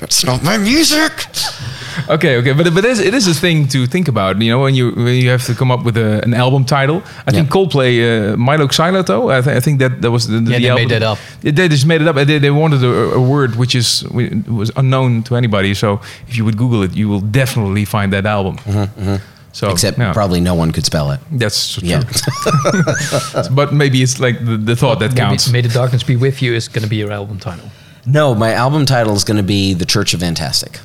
"It's 0.02 0.24
not 0.24 0.42
my 0.42 0.58
music." 0.58 1.12
Okay, 2.08 2.36
okay, 2.38 2.52
but 2.54 2.72
but 2.74 2.84
it 2.84 2.90
is, 2.90 2.98
it 3.00 3.14
is 3.14 3.26
a 3.28 3.34
thing 3.34 3.68
to 3.68 3.86
think 3.86 4.08
about. 4.08 4.40
You 4.42 4.50
know, 4.52 4.62
when 4.64 4.74
you 4.74 4.92
when 4.96 5.14
you 5.22 5.30
have 5.30 5.44
to 5.46 5.54
come 5.54 5.70
up 5.74 5.84
with 5.84 5.96
a, 5.96 6.22
an 6.24 6.34
album 6.34 6.64
title. 6.64 7.02
I 7.28 7.30
think 7.32 7.48
Coldplay, 7.50 7.92
uh, 8.00 8.36
Milo 8.36 8.66
Xyloto. 8.66 9.30
I, 9.30 9.40
th- 9.42 9.56
I 9.56 9.60
think 9.60 9.78
that 9.80 10.00
that 10.02 10.10
was 10.10 10.26
the, 10.26 10.40
the 10.40 10.52
Yeah, 10.52 10.58
they 10.58 10.68
album. 10.70 10.82
made 10.88 10.90
that 10.94 11.02
up. 11.02 11.18
They, 11.42 11.52
they 11.52 11.68
just 11.68 11.86
made 11.86 12.00
it 12.02 12.08
up. 12.08 12.16
They, 12.16 12.38
they 12.38 12.50
wanted 12.50 12.82
a, 12.82 12.92
a 13.14 13.20
word 13.20 13.56
which 13.56 13.74
is 13.74 14.04
was 14.48 14.70
unknown 14.76 15.22
to 15.24 15.36
anybody. 15.36 15.74
So 15.74 16.00
if 16.28 16.36
you 16.36 16.44
would 16.46 16.56
Google 16.56 16.82
it, 16.82 16.92
you 16.96 17.08
will 17.10 17.20
definitely 17.20 17.84
find 17.84 18.10
that 18.12 18.24
album. 18.26 18.56
So 19.52 19.70
Except 19.70 19.98
yeah, 19.98 20.12
probably 20.14 20.40
no 20.40 20.54
one 20.54 20.72
could 20.72 20.86
spell 20.86 21.10
it. 21.10 21.20
that's 21.32 21.74
true. 21.74 21.86
Yeah. 21.86 22.02
but 23.52 23.74
maybe 23.74 24.02
it's 24.02 24.18
like 24.18 24.42
the, 24.42 24.56
the 24.56 24.74
thought 24.74 24.98
that 25.00 25.14
counts. 25.14 25.50
May 25.52 25.60
the 25.60 25.68
Darkness 25.68 26.02
Be 26.02 26.16
With 26.16 26.40
You 26.40 26.54
is 26.54 26.68
going 26.68 26.84
to 26.84 26.88
be 26.88 26.96
your 26.96 27.12
album 27.12 27.38
title. 27.38 27.68
No, 28.06 28.34
my 28.34 28.52
album 28.52 28.86
title 28.86 29.14
is 29.14 29.24
going 29.24 29.36
to 29.36 29.42
be 29.42 29.74
The 29.74 29.84
Church 29.84 30.14
of 30.14 30.20
Fantastic. 30.20 30.80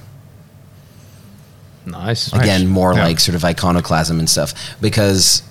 Nice. 1.85 2.33
Nice. 2.33 2.41
Again, 2.43 2.67
more 2.67 2.93
Yeah. 2.93 3.05
like 3.05 3.19
sort 3.19 3.35
of 3.35 3.45
iconoclasm 3.45 4.19
and 4.19 4.29
stuff. 4.29 4.53
Because, 4.81 5.41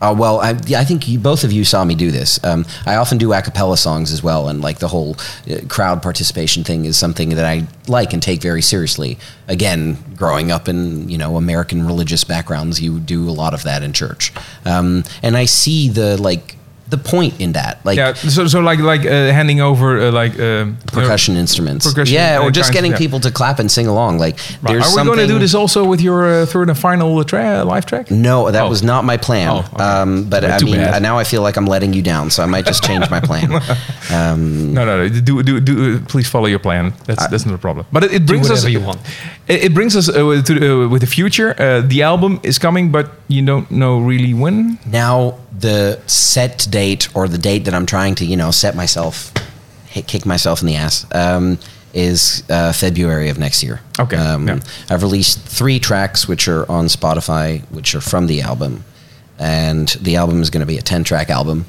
uh, 0.00 0.14
well, 0.16 0.40
I, 0.40 0.58
yeah, 0.66 0.80
I 0.80 0.84
think 0.84 1.08
you, 1.08 1.18
both 1.18 1.44
of 1.44 1.52
you 1.52 1.64
saw 1.64 1.84
me 1.84 1.94
do 1.94 2.10
this. 2.10 2.42
Um, 2.44 2.66
I 2.84 2.96
often 2.96 3.18
do 3.18 3.32
a 3.32 3.42
cappella 3.42 3.76
songs 3.76 4.12
as 4.12 4.22
well, 4.22 4.48
and 4.48 4.60
like 4.60 4.78
the 4.78 4.88
whole 4.88 5.16
uh, 5.50 5.58
crowd 5.68 6.02
participation 6.02 6.64
thing 6.64 6.84
is 6.84 6.98
something 6.98 7.30
that 7.30 7.44
I 7.44 7.66
like 7.88 8.12
and 8.12 8.22
take 8.22 8.42
very 8.42 8.62
seriously. 8.62 9.18
Again, 9.48 9.96
growing 10.16 10.50
up 10.50 10.68
in 10.68 11.08
you 11.08 11.18
know 11.18 11.36
American 11.36 11.86
religious 11.86 12.24
backgrounds, 12.24 12.80
you 12.80 13.00
do 13.00 13.28
a 13.28 13.32
lot 13.32 13.54
of 13.54 13.62
that 13.62 13.82
in 13.82 13.92
church, 13.92 14.32
um, 14.64 15.04
and 15.22 15.36
I 15.36 15.46
see 15.46 15.88
the 15.88 16.20
like 16.20 16.55
the 16.88 16.96
point 16.98 17.34
in 17.40 17.52
that, 17.52 17.78
like. 17.84 17.96
yeah, 17.98 18.14
so 18.14 18.46
so 18.46 18.60
like 18.60 18.78
like 18.78 19.04
uh, 19.06 19.10
handing 19.32 19.60
over 19.60 19.98
uh, 19.98 20.12
like 20.22 20.38
uh, 20.38 20.66
Percussion 20.92 21.36
instruments, 21.36 21.86
percussion, 21.86 22.14
yeah, 22.14 22.38
uh, 22.38 22.44
or 22.44 22.50
just 22.50 22.56
kinds 22.56 22.68
of- 22.68 22.74
getting 22.74 22.92
yeah. 22.92 22.98
people 22.98 23.20
to 23.20 23.30
clap 23.30 23.58
and 23.58 23.70
sing 23.70 23.86
along. 23.88 24.18
Like, 24.18 24.36
Right. 24.62 24.72
there's 24.72 24.86
Are 24.96 25.02
we 25.02 25.06
going 25.06 25.18
to 25.18 25.26
do 25.26 25.38
this 25.38 25.54
also 25.54 25.84
with 25.84 26.00
your 26.00 26.24
uh, 26.42 26.46
third 26.46 26.68
and 26.68 26.78
final 26.78 27.24
tra- 27.24 27.64
live 27.64 27.84
track? 27.86 28.10
No, 28.10 28.50
that 28.50 28.62
Oh. 28.62 28.68
was 28.68 28.82
not 28.82 29.04
my 29.04 29.16
plan. 29.16 29.48
Oh, 29.48 29.58
okay. 29.74 29.82
um, 29.82 30.24
but 30.30 30.42
Well, 30.42 30.52
I 30.60 30.64
mean, 30.64 30.76
bad. 30.76 30.94
uh, 30.94 30.98
now 31.00 31.18
I 31.18 31.24
feel 31.24 31.42
like 31.42 31.56
I'm 31.58 31.66
letting 31.66 31.92
you 31.94 32.02
down, 32.02 32.30
so 32.30 32.42
I 32.42 32.46
might 32.46 32.66
just 32.66 32.82
change 32.84 33.10
my 33.10 33.20
plan. 33.20 33.50
Um, 34.10 34.72
No, 34.74 34.84
no, 34.84 34.96
no. 34.96 35.08
Do, 35.08 35.42
do, 35.42 35.60
do, 35.60 36.00
please 36.08 36.28
follow 36.28 36.46
your 36.46 36.60
plan. 36.60 36.92
That's 37.06 37.26
that's 37.28 37.44
not 37.46 37.54
a 37.54 37.58
problem. 37.58 37.84
But 37.92 38.04
it, 38.04 38.12
it 38.12 38.26
brings 38.26 38.46
us. 38.50 38.62
whatever 38.62 38.70
you 38.70 38.80
want. 38.86 39.00
It, 39.48 39.64
it 39.64 39.74
brings 39.74 39.96
us 39.96 40.08
uh, 40.08 40.42
to 40.48 40.52
uh, 40.84 40.88
with 40.88 41.00
the 41.00 41.06
future. 41.18 41.54
Uh, 41.58 41.80
the 41.88 42.02
album 42.02 42.38
is 42.42 42.58
coming, 42.58 42.92
but 42.92 43.06
you 43.28 43.42
don't 43.44 43.66
know 43.70 43.98
really 43.98 44.34
when. 44.34 44.78
now 44.86 45.34
the 45.58 45.98
set 46.06 46.66
date 46.76 47.08
or 47.16 47.26
the 47.28 47.38
date 47.38 47.64
that 47.64 47.74
I'm 47.74 47.86
trying 47.86 48.14
to, 48.16 48.24
you 48.24 48.36
know, 48.36 48.50
set 48.50 48.74
myself, 48.74 49.32
kick 50.12 50.26
myself 50.26 50.60
in 50.62 50.66
the 50.66 50.76
ass, 50.76 51.06
um, 51.12 51.58
is 51.94 52.42
uh, 52.50 52.72
February 52.72 53.30
of 53.30 53.38
next 53.38 53.62
year. 53.62 53.80
Okay, 53.98 54.16
Um, 54.16 54.46
yeah. 54.48 54.60
I've 54.90 55.02
released 55.02 55.38
three 55.58 55.78
tracks 55.78 56.28
which 56.28 56.48
are 56.48 56.70
on 56.70 56.86
Spotify, 56.88 57.62
which 57.70 57.94
are 57.94 58.02
from 58.02 58.26
the 58.26 58.42
album, 58.42 58.84
and 59.38 59.88
the 60.02 60.16
album 60.16 60.42
is 60.42 60.50
going 60.50 60.60
to 60.66 60.72
be 60.74 60.78
a 60.78 60.82
ten 60.82 61.02
track 61.02 61.30
album, 61.30 61.64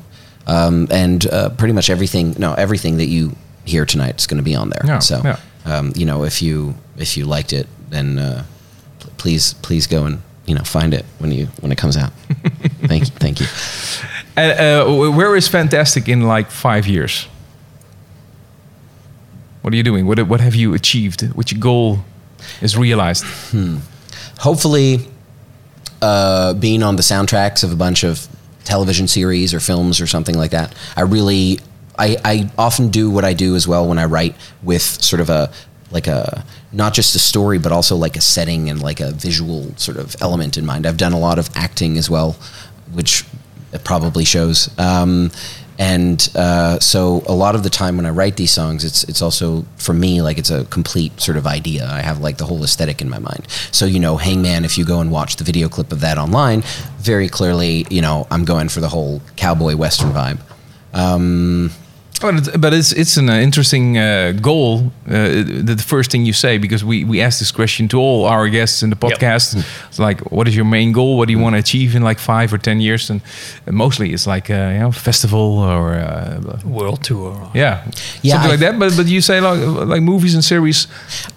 um, 0.46 0.88
and 0.92 1.26
uh, 1.32 1.50
pretty 1.60 1.74
much 1.74 1.90
everything, 1.90 2.36
no, 2.38 2.54
everything 2.56 2.98
that 2.98 3.08
you 3.08 3.36
hear 3.64 3.86
tonight 3.86 4.20
is 4.20 4.28
going 4.28 4.44
to 4.44 4.50
be 4.52 4.56
on 4.56 4.70
there. 4.70 4.86
Yeah, 4.86 5.00
so, 5.00 5.22
yeah. 5.24 5.38
Um, 5.66 5.94
you 5.96 6.06
know, 6.06 6.26
if 6.26 6.42
you 6.42 6.76
if 6.98 7.16
you 7.18 7.26
liked 7.26 7.54
it, 7.54 7.68
then 7.90 8.20
uh, 8.20 8.44
please 9.18 9.54
please 9.68 9.88
go 9.88 10.06
and 10.06 10.20
you 10.46 10.56
know 10.56 10.64
find 10.64 10.94
it 10.94 11.06
when 11.20 11.32
you 11.32 11.46
when 11.62 11.72
it 11.72 11.78
comes 11.78 11.96
out. 11.96 12.12
thank 12.92 13.04
you, 13.08 13.14
thank 13.20 13.40
you. 13.40 13.48
Uh, 14.38 15.12
where 15.12 15.36
is 15.36 15.48
Fantastic 15.48 16.08
in 16.08 16.22
like 16.22 16.52
five 16.52 16.86
years? 16.88 17.28
What 19.62 19.74
are 19.74 19.78
you 19.78 19.84
doing? 19.84 20.06
What 20.06 20.20
what 20.28 20.40
have 20.40 20.56
you 20.56 20.74
achieved? 20.74 21.22
Which 21.34 21.60
goal 21.60 22.00
is 22.62 22.78
realized? 22.78 23.26
hopefully 24.40 25.00
uh, 26.02 26.54
being 26.54 26.84
on 26.84 26.96
the 26.96 27.02
soundtracks 27.02 27.64
of 27.64 27.72
a 27.72 27.76
bunch 27.76 28.04
of 28.04 28.28
television 28.64 29.08
series 29.08 29.54
or 29.54 29.60
films 29.60 30.00
or 30.00 30.08
something 30.08 30.38
like 30.38 30.52
that. 30.52 30.74
I 30.96 31.02
really, 31.02 31.60
I, 31.98 32.18
I 32.24 32.52
often 32.58 32.90
do 32.90 33.10
what 33.10 33.26
I 33.26 33.34
do 33.34 33.56
as 33.56 33.68
well 33.68 33.88
when 33.88 33.98
I 33.98 34.06
write 34.06 34.36
with 34.62 34.82
sort 34.82 35.22
of 35.22 35.30
a 35.30 35.52
like 35.90 36.06
a 36.08 36.44
not 36.74 36.94
just 36.94 37.16
a 37.16 37.20
story 37.20 37.58
but 37.58 37.72
also 37.72 37.96
like 37.96 38.18
a 38.18 38.22
setting 38.22 38.70
and 38.70 38.82
like 38.82 39.00
a 39.00 39.14
visual 39.14 39.74
sort 39.78 39.98
of 39.98 40.16
element 40.22 40.58
in 40.58 40.66
mind. 40.66 40.86
I've 40.86 40.98
done 40.98 41.14
a 41.14 41.20
lot 41.20 41.40
of 41.40 41.50
acting 41.56 41.98
as 41.98 42.10
well, 42.10 42.34
which 42.92 43.24
it 43.74 43.84
probably 43.84 44.26
shows. 44.26 44.70
Um, 44.80 45.32
and 45.80 46.30
uh, 46.36 46.80
so 46.80 47.24
a 47.28 47.34
lot 47.34 47.54
of 47.54 47.64
the 47.64 47.70
time 47.70 47.98
when 47.98 48.06
I 48.06 48.10
write 48.10 48.36
these 48.36 48.52
songs, 48.52 48.84
it's 48.84 49.04
it's 49.04 49.22
also 49.22 49.66
for 49.78 49.94
me 49.94 50.22
like 50.22 50.38
it's 50.38 50.50
a 50.50 50.66
complete 50.66 51.20
sort 51.22 51.38
of 51.38 51.46
idea. 51.46 51.88
I 51.88 52.02
have 52.02 52.20
like 52.20 52.38
the 52.38 52.46
whole 52.46 52.64
aesthetic 52.64 53.02
in 53.02 53.10
my 53.10 53.20
mind. 53.20 53.46
So 53.72 53.86
you 53.86 54.00
know, 54.00 54.18
Hangman, 54.18 54.66
if 54.66 54.78
you 54.78 54.86
go 54.86 55.02
and 55.02 55.12
watch 55.12 55.36
the 55.36 55.44
video 55.44 55.70
clip 55.70 55.92
of 55.92 56.02
that 56.02 56.18
online, 56.18 56.64
very 56.98 57.30
clearly, 57.30 57.86
you 57.92 58.02
know, 58.02 58.26
I'm 58.32 58.44
going 58.44 58.70
for 58.70 58.80
the 58.80 58.90
whole 58.90 59.22
cowboy 59.36 59.76
western 59.76 60.10
vibe. 60.10 60.40
Um, 60.94 61.72
But 62.20 62.34
it's, 62.36 62.58
but 62.58 62.74
it's 62.74 62.92
it's 62.94 63.18
an 63.18 63.30
uh, 63.30 63.34
interesting 63.36 63.98
uh, 63.98 64.32
goal. 64.42 64.92
Uh, 65.08 65.12
the, 65.68 65.76
the 65.76 65.84
first 65.84 66.10
thing 66.12 66.26
you 66.26 66.34
say 66.34 66.58
because 66.58 66.84
we 66.84 67.04
we 67.04 67.22
ask 67.22 67.38
this 67.40 67.52
question 67.52 67.88
to 67.90 67.98
all 67.98 68.26
our 68.26 68.50
guests 68.50 68.82
in 68.84 68.90
the 68.90 68.96
podcast. 68.96 69.56
It's 69.90 70.00
like, 70.00 70.20
what 70.32 70.48
is 70.48 70.56
your 70.56 70.66
main 70.66 70.92
goal? 70.94 71.18
What 71.18 71.28
do 71.28 71.34
you 71.34 71.40
want 71.40 71.54
to 71.56 71.60
achieve 71.60 71.96
in 71.96 72.02
like 72.02 72.20
five 72.20 72.52
or 72.54 72.58
ten 72.58 72.82
years? 72.82 73.10
And 73.12 73.22
uh, 73.68 73.72
mostly 73.72 74.14
it's 74.14 74.26
like 74.26 74.50
uh, 74.50 74.72
you 74.74 74.80
know 74.80 74.92
festival 74.92 75.60
or 75.60 75.94
uh, 75.94 76.60
World 76.66 77.04
tour. 77.04 77.52
yeah, 77.54 77.84
Yeah, 78.24 78.34
something 78.34 78.48
I- 78.48 78.52
like 78.54 78.60
that. 78.62 78.80
But 78.80 78.98
but 78.98 79.06
you 79.08 79.22
say 79.22 79.40
like 79.40 79.88
like 79.88 80.02
movies 80.02 80.34
and 80.34 80.44
series 80.44 80.88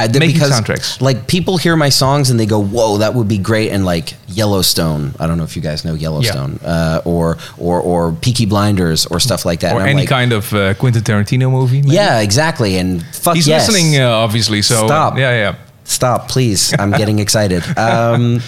I, 0.00 0.06
making 0.08 0.32
because 0.32 0.50
soundtracks. 0.52 1.00
like 1.00 1.26
people 1.26 1.58
hear 1.58 1.76
my 1.76 1.90
songs 1.90 2.30
and 2.30 2.38
they 2.40 2.46
go, 2.46 2.58
"Whoa, 2.62 2.98
that 2.98 3.12
would 3.14 3.28
be 3.28 3.38
great!" 3.38 3.70
And 3.72 3.84
like 3.84 4.14
Yellowstone, 4.28 5.12
I 5.20 5.26
don't 5.26 5.36
know 5.36 5.44
if 5.44 5.56
you 5.56 5.62
guys 5.62 5.84
know 5.84 5.94
Yellowstone, 5.94 6.58
uh, 6.64 7.02
or 7.04 7.36
or 7.58 7.80
or 7.80 8.12
Peaky 8.12 8.46
Blinders 8.46 9.06
or 9.06 9.20
stuff 9.20 9.44
like 9.44 9.60
that. 9.60 9.74
Or 9.74 9.80
And 9.80 9.88
any 9.90 10.00
like, 10.00 10.08
kind 10.08 10.32
of 10.32 10.52
uh, 10.70 10.74
Quentin 10.74 11.02
Tarantino 11.02 11.50
movie. 11.50 11.82
maybe? 11.82 11.94
Yeah, 11.94 12.20
exactly. 12.20 12.76
And 12.76 13.04
fuck 13.06 13.36
he's 13.36 13.48
yes. 13.48 13.68
listening 13.68 14.00
uh, 14.00 14.10
obviously. 14.10 14.62
So 14.62 14.86
Stop. 14.86 15.18
Yeah, 15.18 15.32
yeah. 15.32 15.56
Stop, 15.84 16.28
please. 16.28 16.72
I'm 16.78 16.92
getting 16.92 17.18
excited. 17.26 17.64
Um, 17.76 18.40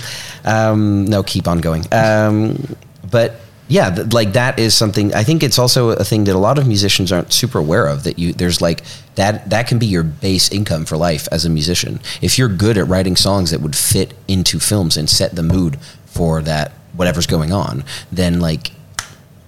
um, 0.45 1.07
no, 1.07 1.23
keep 1.23 1.49
on 1.49 1.59
going. 1.59 1.85
Um, 1.93 2.77
but 3.11 3.35
yeah, 3.69 3.91
th- 3.91 4.13
like 4.13 4.35
that 4.35 4.59
is 4.59 4.75
something. 4.75 5.15
I 5.15 5.25
think 5.25 5.43
it's 5.43 5.59
also 5.59 5.91
a 5.91 6.05
thing 6.05 6.25
that 6.25 6.35
a 6.35 6.39
lot 6.39 6.59
of 6.59 6.67
musicians 6.67 7.11
aren't 7.11 7.33
super 7.33 7.59
aware 7.59 7.87
of. 7.87 8.05
That 8.05 8.19
you 8.19 8.33
there's 8.33 8.61
like 8.61 8.83
that 9.15 9.49
that 9.51 9.67
can 9.67 9.79
be 9.79 9.87
your 9.87 10.03
base 10.03 10.51
income 10.51 10.85
for 10.85 10.97
life 10.97 11.27
as 11.33 11.45
a 11.45 11.51
musician. 11.51 12.01
If 12.21 12.39
you're 12.39 12.49
good 12.49 12.77
at 12.77 12.87
writing 12.87 13.17
songs 13.17 13.51
that 13.51 13.61
would 13.61 13.75
fit 13.77 14.15
into 14.29 14.61
films 14.61 14.97
and 14.97 15.09
set 15.09 15.35
the 15.35 15.43
mood 15.43 15.79
for 16.07 16.43
that 16.43 16.73
whatever's 16.95 17.27
going 17.27 17.53
on, 17.53 17.85
then 18.11 18.41
like 18.41 18.73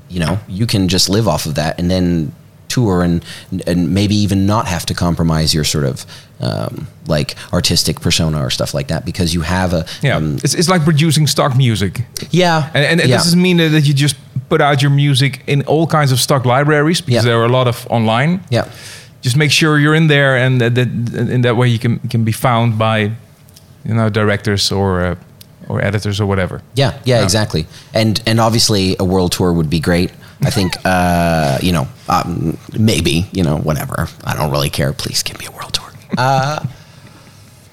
you 0.08 0.20
know 0.20 0.38
you 0.48 0.66
can 0.66 0.88
just 0.88 1.08
live 1.08 1.28
off 1.28 1.46
of 1.46 1.56
that 1.56 1.78
and 1.78 1.90
then 1.90 2.32
tour 2.74 3.02
and 3.04 3.22
and 3.66 3.78
maybe 3.94 4.14
even 4.24 4.46
not 4.46 4.66
have 4.66 4.84
to 4.86 4.94
compromise 4.94 5.54
your 5.56 5.64
sort 5.64 5.84
of 5.84 6.04
um, 6.40 6.86
like 7.08 7.34
artistic 7.52 8.00
persona 8.00 8.38
or 8.38 8.50
stuff 8.50 8.74
like 8.74 8.86
that 8.88 9.04
because 9.04 9.34
you 9.36 9.42
have 9.44 9.72
a 9.76 9.84
Yeah, 10.02 10.16
um, 10.18 10.34
it's, 10.44 10.54
it's 10.54 10.68
like 10.68 10.82
producing 10.84 11.26
stock 11.28 11.56
music. 11.56 12.02
yeah 12.30 12.70
And, 12.74 12.84
and 12.90 13.00
it 13.00 13.06
yeah. 13.08 13.16
doesn't 13.18 13.40
mean 13.42 13.56
that 13.58 13.84
you 13.86 13.94
just 13.94 14.16
put 14.48 14.60
out 14.60 14.80
your 14.82 14.90
music 14.94 15.40
in 15.46 15.62
all 15.66 15.86
kinds 15.86 16.12
of 16.12 16.18
stock 16.18 16.44
libraries 16.44 17.00
because 17.02 17.24
Yeah. 17.24 17.30
there 17.32 17.40
are 17.40 17.46
a 17.46 17.52
lot 17.58 17.66
of 17.68 17.86
online. 17.90 18.38
yeah 18.50 18.64
Just 19.24 19.36
make 19.36 19.50
sure 19.52 19.78
you're 19.78 19.96
in 19.96 20.08
there, 20.08 20.36
and 20.46 20.60
that, 20.60 20.74
that 20.74 20.88
in 21.34 21.42
that 21.42 21.54
way 21.56 21.68
you 21.72 21.78
can 21.78 21.98
can 22.10 22.24
be 22.24 22.32
found 22.32 22.76
by, 22.78 22.98
you 23.88 23.94
know, 23.94 24.10
directors 24.10 24.70
or 24.72 25.00
uh, 25.00 25.14
or 25.68 25.80
editors 25.84 26.20
or 26.20 26.26
whatever. 26.28 26.60
yeah 26.78 26.92
yeah 27.06 27.24
exactly 27.24 27.64
and 27.94 28.20
and 28.26 28.38
obviously 28.40 28.96
a 28.98 29.04
world 29.04 29.30
tour 29.32 29.50
would 29.52 29.68
be 29.70 29.80
great 29.80 30.10
I 30.46 30.50
think 30.50 30.74
uh, 30.84 31.58
you 31.62 31.72
know 31.72 31.88
um, 32.08 32.58
maybe 32.78 33.26
you 33.32 33.42
know 33.42 33.56
whatever. 33.58 34.08
I 34.24 34.34
don't 34.36 34.50
really 34.50 34.70
care. 34.70 34.92
Please 34.92 35.22
give 35.22 35.38
me 35.38 35.46
a 35.46 35.50
world 35.50 35.74
tour. 35.74 35.90
Uh, 36.16 36.64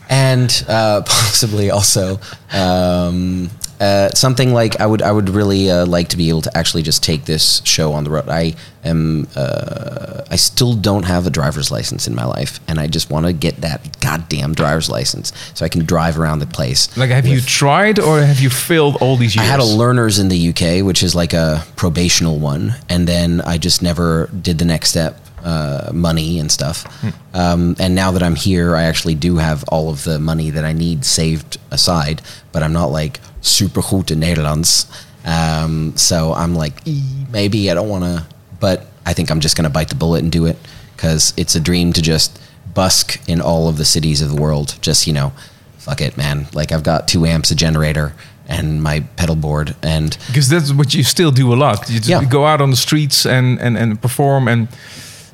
and 0.10 0.66
uh, 0.68 1.02
possibly 1.06 1.72
also 1.72 2.20
um, 2.54 3.50
uh, 3.82 4.10
something 4.14 4.54
like 4.54 4.80
I 4.80 4.86
would 4.86 5.02
I 5.02 5.12
would 5.12 5.30
really 5.30 5.72
uh, 5.72 5.86
like 5.88 6.10
to 6.10 6.18
be 6.18 6.30
able 6.30 6.42
to 6.44 6.56
actually 6.56 6.84
just 6.84 7.02
take 7.04 7.26
this 7.26 7.62
show 7.66 7.94
on 7.94 8.04
the 8.04 8.12
road. 8.12 8.30
I 8.30 8.54
am 8.84 9.28
uh, 9.36 10.24
I 10.30 10.36
still 10.36 10.76
don't 10.76 11.04
have 11.06 11.26
a 11.26 11.32
driver's 11.32 11.72
license 11.72 12.08
in 12.08 12.14
my 12.16 12.26
life, 12.26 12.60
and 12.68 12.80
I 12.80 12.86
just 12.88 13.10
want 13.10 13.26
to 13.26 13.34
get 13.34 13.62
that 13.62 14.00
goddamn 14.00 14.54
driver's 14.54 14.88
license 14.90 15.34
so 15.56 15.66
I 15.66 15.70
can 15.70 15.84
drive 15.86 16.20
around 16.20 16.40
the 16.40 16.46
place. 16.46 16.96
Like, 16.96 17.10
have 17.10 17.26
you 17.26 17.42
tried 17.42 18.00
or 18.00 18.22
have 18.22 18.40
you 18.40 18.50
failed 18.52 18.98
all 19.02 19.18
these 19.18 19.36
years? 19.36 19.48
I 19.48 19.52
had 19.52 19.60
a 19.60 19.66
learners 19.66 20.20
in 20.20 20.30
the 20.30 20.50
UK, 20.50 20.86
which 20.86 21.02
is 21.04 21.16
like 21.16 21.34
a 21.34 21.64
probational 21.76 22.40
one, 22.40 22.76
and 22.88 23.08
then 23.08 23.42
I 23.42 23.58
just 23.58 23.82
never 23.82 24.28
did 24.28 24.60
the 24.60 24.66
next 24.66 24.90
step. 24.90 25.18
uh, 25.44 25.90
money 25.92 26.38
and 26.40 26.52
stuff. 26.52 26.86
Um, 27.34 27.76
and 27.80 27.96
now 27.96 28.12
that 28.12 28.22
I'm 28.22 28.36
here, 28.36 28.76
I 28.76 28.84
actually 28.84 29.16
do 29.16 29.38
have 29.38 29.64
all 29.70 29.90
of 29.90 30.04
the 30.04 30.20
money 30.20 30.52
that 30.52 30.64
I 30.66 30.72
need 30.74 31.04
saved 31.04 31.58
aside. 31.72 32.22
But 32.52 32.62
I'm 32.62 32.74
not 32.74 32.92
like 32.92 33.20
super 33.42 33.82
goed 33.82 34.12
in 34.12 34.20
Nederlands. 34.22 34.86
Um, 35.26 35.94
so 35.98 36.34
I'm 36.34 36.56
like, 36.56 36.82
"Eh, 36.88 37.02
maybe 37.32 37.70
I 37.70 37.74
don't 37.74 37.90
want 37.90 38.04
to. 38.04 38.26
But 38.60 38.88
I 39.06 39.14
think 39.14 39.30
I'm 39.32 39.40
just 39.40 39.56
going 39.56 39.64
to 39.64 39.74
bite 39.74 39.90
the 39.90 39.96
bullet 39.96 40.22
and 40.24 40.32
do 40.32 40.46
it 40.46 40.58
because 40.96 41.34
it's 41.38 41.56
a 41.56 41.60
dream 41.60 41.94
to 41.94 42.02
just 42.02 42.40
busk 42.74 43.20
in 43.28 43.42
all 43.42 43.68
of 43.68 43.78
the 43.78 43.86
cities 43.86 44.22
of 44.22 44.30
the 44.30 44.42
world. 44.42 44.78
Just 44.82 45.08
you 45.08 45.14
know, 45.14 45.32
fuck 45.78 46.02
it, 46.02 46.18
man. 46.18 46.48
Like 46.54 46.72
I've 46.72 46.84
got 46.84 47.08
two 47.08 47.26
amps, 47.26 47.52
a 47.52 47.56
generator, 47.56 48.14
and 48.48 48.82
my 48.84 49.02
pedal 49.16 49.36
board, 49.36 49.76
and 49.82 50.18
Because 50.28 50.50
that's 50.50 50.72
what 50.74 50.94
you 50.94 51.04
still 51.04 51.32
do 51.32 51.54
a 51.54 51.56
lot. 51.56 51.90
You 51.90 52.00
Yeah. 52.04 52.24
go 52.26 52.46
out 52.46 52.62
on 52.62 52.70
the 52.70 52.78
streets 52.78 53.26
and, 53.26 53.60
and, 53.60 53.78
and 53.78 54.00
perform 54.02 54.48
and 54.48 54.68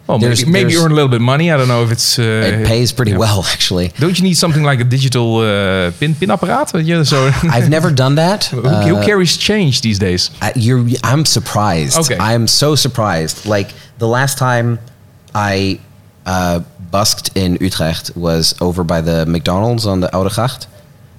well, 0.07 0.19
There's- 0.19 0.39
maybe, 0.45 0.51
maybe 0.51 0.69
there's- 0.71 0.85
earn 0.85 0.91
a 0.91 0.95
little 0.95 1.09
bit 1.09 1.17
of 1.17 1.25
money. 1.25 1.51
I 1.51 1.57
don't 1.57 1.67
know 1.67 1.83
if 1.83 1.91
it's... 1.91 2.17
Uh, 2.17 2.23
it 2.61 2.65
pays 2.67 2.91
pretty 2.93 3.11
yeah. 3.11 3.17
well 3.19 3.43
actually. 3.53 3.89
Don't 3.99 4.17
you 4.17 4.23
need 4.23 4.37
something 4.37 4.63
like 4.63 4.79
a 4.79 4.85
digital 4.85 5.37
uh, 5.37 5.91
pin 5.99 6.13
pinapparaat? 6.15 6.71
Weet 6.73 6.85
je, 6.85 7.03
so 7.03 7.29
I've 7.43 7.69
never 7.69 7.91
done 7.91 8.15
that. 8.15 8.45
who, 8.51 8.61
who 8.61 8.95
Uh, 8.97 9.03
carries 9.05 9.37
change 9.37 9.81
these 9.81 9.99
days? 9.99 10.31
I- 10.41 10.53
you're, 10.55 10.85
I'm 11.03 11.25
surprised. 11.25 11.97
Okay. 11.99 12.17
I'm 12.19 12.47
so 12.47 12.75
surprised. 12.75 13.45
Like 13.45 13.69
the 13.99 14.07
last 14.07 14.37
time 14.37 14.79
I 15.35 15.79
uh, 16.25 16.59
busked 16.91 17.29
in 17.35 17.57
Utrecht 17.59 18.11
was 18.15 18.55
over 18.61 18.83
by 18.83 19.01
the 19.01 19.25
McDonald's 19.25 19.85
on 19.85 19.99
the 19.99 20.09
Oude 20.15 20.31
Gracht, 20.31 20.67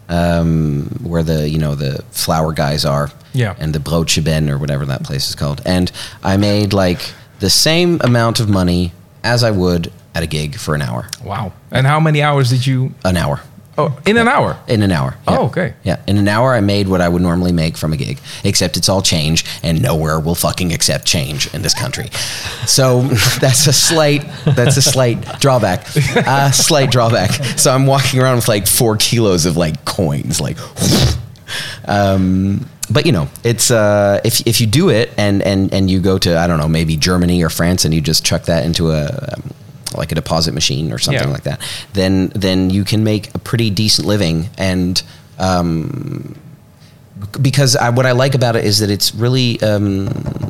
um, 0.09 0.89
where 1.03 1.23
the 1.23 1.49
you 1.49 1.59
know 1.59 1.75
the 1.75 2.03
flower 2.11 2.53
guys 2.53 2.85
are, 2.85 3.11
Yeah. 3.35 3.55
and 3.59 3.73
the 3.75 3.79
Broodje 3.79 4.23
Ben 4.25 4.49
or 4.51 4.59
whatever 4.59 4.87
that 4.87 5.03
place 5.05 5.29
is 5.29 5.35
called. 5.35 5.61
And 5.65 5.91
I 6.25 6.37
made 6.37 6.73
like 6.73 7.01
the 7.41 7.51
same 7.51 8.01
amount 8.03 8.41
of 8.41 8.49
money 8.49 8.93
as 9.23 9.45
I 9.45 9.51
would 9.51 9.93
at 10.15 10.23
a 10.23 10.27
gig 10.27 10.57
for 10.57 10.75
an 10.75 10.83
hour. 10.83 11.09
Wow. 11.25 11.53
And 11.71 11.87
how 11.87 12.01
many 12.01 12.23
hours 12.23 12.51
did 12.51 12.67
you... 12.67 12.95
An 13.05 13.17
hour. 13.17 13.41
Oh, 13.77 13.97
in 14.05 14.17
an 14.17 14.27
hour? 14.27 14.59
In 14.67 14.83
an 14.83 14.91
hour. 14.91 15.17
Oh, 15.29 15.47
okay. 15.47 15.75
Yeah. 15.85 16.01
In 16.09 16.19
an 16.19 16.27
hour, 16.27 16.53
I 16.53 16.61
made 16.61 16.89
what 16.89 17.01
I 17.01 17.09
would 17.09 17.23
normally 17.23 17.53
make 17.53 17.77
from 17.77 17.93
a 17.93 17.97
gig, 17.97 18.19
except 18.43 18.77
it's 18.77 18.89
all 18.89 19.03
change, 19.03 19.45
and 19.63 19.81
nowhere 19.81 20.19
will 20.19 20.35
fucking 20.35 20.73
accept 20.73 21.05
change 21.07 21.55
in 21.55 21.63
this 21.63 21.75
country. 21.75 22.09
So 22.67 23.03
that's 23.41 23.69
a 23.69 23.73
slight, 23.73 24.27
that's 24.45 24.77
a 24.77 24.83
slight 24.83 25.23
drawback. 25.39 25.87
Uh, 26.17 26.51
slight 26.51 26.91
drawback. 26.91 27.31
So 27.57 27.71
I'm 27.73 27.87
walking 27.87 28.21
around 28.21 28.37
with 28.37 28.49
like 28.49 28.67
four 28.67 28.97
kilos 28.97 29.47
of 29.47 29.57
like 29.57 29.85
coins, 29.85 30.41
like. 30.41 30.59
Um, 31.87 32.69
but 32.91 33.07
you 33.07 33.13
know, 33.13 33.29
it's 33.45 33.71
uh, 33.71 34.21
if 34.25 34.47
if 34.47 34.61
you 34.61 34.67
do 34.67 34.89
it 34.89 35.11
and 35.17 35.43
and 35.43 35.73
and 35.73 35.91
you 35.91 36.01
go 36.01 36.19
to 36.19 36.39
I 36.39 36.47
don't 36.47 36.59
know 36.59 36.69
maybe 36.69 36.97
Germany 36.97 37.43
or 37.43 37.49
France 37.51 37.85
and 37.85 37.93
you 37.95 38.01
just 38.01 38.25
chuck 38.25 38.45
that 38.45 38.65
into 38.65 38.91
a 38.91 39.07
um, 39.07 39.51
like 39.97 40.13
a 40.13 40.15
deposit 40.15 40.53
machine 40.55 40.93
or 40.93 40.99
something 40.99 41.29
Yeah. 41.29 41.33
like 41.33 41.45
that, 41.45 41.61
then 41.93 42.29
then 42.35 42.71
you 42.71 42.85
can 42.85 43.05
make 43.05 43.35
a 43.35 43.39
pretty 43.39 43.71
decent 43.71 44.07
living 44.07 44.49
and. 44.59 45.03
Um, 45.39 46.35
because 47.41 47.75
I, 47.77 47.91
what 47.91 48.07
I 48.07 48.13
like 48.13 48.35
about 48.35 48.55
it 48.57 48.65
is 48.65 48.79
that 48.79 48.91
it's 48.91 49.15
really 49.15 49.61
um, 49.63 50.07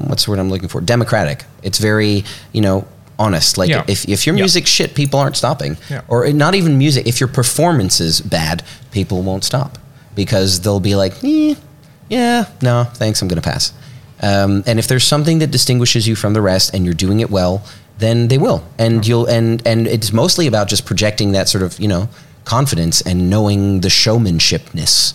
what's 0.07 0.25
the 0.27 0.31
word 0.31 0.39
I'm 0.39 0.51
looking 0.51 0.69
for? 0.69 0.81
Democratic. 0.81 1.45
It's 1.63 1.79
very 1.79 2.25
you 2.53 2.61
know 2.61 2.87
honest. 3.19 3.57
Like 3.59 3.71
Yeah. 3.71 3.85
if 3.89 4.07
if 4.09 4.27
your 4.27 4.37
Yeah. 4.37 4.43
music 4.43 4.67
shit, 4.67 4.95
people 4.95 5.19
aren't 5.19 5.37
stopping. 5.37 5.79
Yeah. 5.91 6.03
Or 6.09 6.31
not 6.33 6.55
even 6.55 6.77
music. 6.79 7.07
If 7.07 7.21
your 7.21 7.29
performance 7.29 8.01
is 8.01 8.21
bad, 8.21 8.63
people 8.91 9.23
won't 9.23 9.45
stop 9.45 9.79
because 10.15 10.61
they'll 10.61 10.81
be 10.81 10.95
like, 10.95 11.15
eh, 11.25 11.55
yeah, 12.09 12.47
no, 12.63 12.85
thanks, 12.85 13.23
I'm 13.23 13.29
gonna 13.29 13.43
pass. 13.43 13.73
Um, 14.21 14.65
and 14.67 14.79
if 14.79 14.89
there's 14.89 15.05
something 15.05 15.39
that 15.39 15.51
distinguishes 15.51 16.09
you 16.09 16.17
from 16.17 16.33
the 16.33 16.41
rest 16.41 16.75
and 16.75 16.85
you're 16.85 16.95
doing 16.95 17.21
it 17.21 17.31
well, 17.31 17.63
then 17.99 18.29
they 18.29 18.39
will. 18.39 18.65
And 18.79 19.07
you'll 19.07 19.27
and 19.27 19.65
and 19.67 19.87
it's 19.87 20.13
mostly 20.13 20.47
about 20.47 20.69
just 20.69 20.87
projecting 20.87 21.33
that 21.33 21.49
sort 21.49 21.63
of 21.63 21.79
you 21.79 21.89
know 21.89 22.09
confidence 22.45 23.01
and 23.03 23.29
knowing 23.31 23.81
the 23.81 23.89
showmanshipness. 23.89 25.15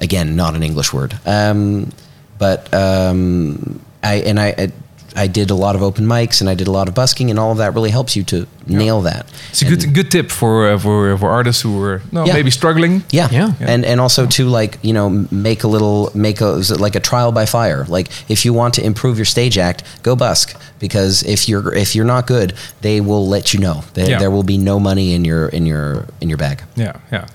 Again, 0.00 0.36
not 0.36 0.54
an 0.54 0.62
English 0.62 0.92
word. 0.92 1.18
Um, 1.24 1.92
but 2.38 2.72
um, 2.74 3.80
I 4.02 4.16
and 4.16 4.40
I, 4.40 4.48
I 4.58 4.72
I 5.16 5.26
did 5.28 5.50
a 5.50 5.54
lot 5.54 5.76
of 5.76 5.82
open 5.82 6.06
mics 6.06 6.40
and 6.40 6.50
I 6.50 6.54
did 6.54 6.66
a 6.66 6.72
lot 6.72 6.88
of 6.88 6.94
busking 6.94 7.30
and 7.30 7.38
all 7.38 7.52
of 7.52 7.58
that 7.58 7.72
really 7.74 7.90
helps 7.90 8.16
you 8.16 8.24
to 8.24 8.46
nail 8.66 9.00
that. 9.02 9.26
It's 9.50 9.62
a 9.62 9.64
good 9.64 9.94
good 9.94 10.10
tip 10.10 10.30
for 10.30 10.68
uh, 10.68 10.78
for 10.78 11.16
for 11.18 11.30
artists 11.30 11.62
who 11.62 11.80
are 11.82 12.00
no, 12.10 12.24
Yeah. 12.24 12.34
maybe 12.34 12.50
struggling. 12.50 13.02
Yeah. 13.10 13.28
Yeah. 13.30 13.52
And 13.60 13.84
and 13.84 14.00
also 14.00 14.26
to 14.26 14.48
like, 14.48 14.78
you 14.82 14.92
know, 14.92 15.26
make 15.30 15.62
a 15.64 15.68
little 15.68 16.10
make 16.14 16.40
a 16.40 16.54
is 16.58 16.70
it 16.70 16.80
like 16.80 16.96
a 16.98 17.00
trial 17.00 17.30
by 17.32 17.46
fire. 17.46 17.84
Like 17.88 18.08
if 18.28 18.44
you 18.44 18.52
want 18.54 18.74
to 18.74 18.82
improve 18.82 19.16
your 19.18 19.26
stage 19.26 19.56
act, 19.58 19.82
go 20.02 20.16
busk 20.16 20.56
because 20.80 21.22
if 21.22 21.48
you're 21.48 21.72
if 21.74 21.94
you're 21.94 22.06
not 22.06 22.26
good, 22.26 22.52
they 22.80 23.00
will 23.00 23.28
let 23.28 23.52
you 23.54 23.60
know. 23.60 23.82
There, 23.94 24.08
Yeah. 24.10 24.18
there 24.18 24.30
will 24.30 24.44
be 24.44 24.58
no 24.58 24.78
money 24.80 25.14
in 25.14 25.24
your 25.24 25.48
in 25.48 25.66
your 25.66 26.06
in 26.20 26.28
your 26.28 26.38
bag. 26.38 26.62
Yeah, 26.76 26.96
yeah, 27.12 27.26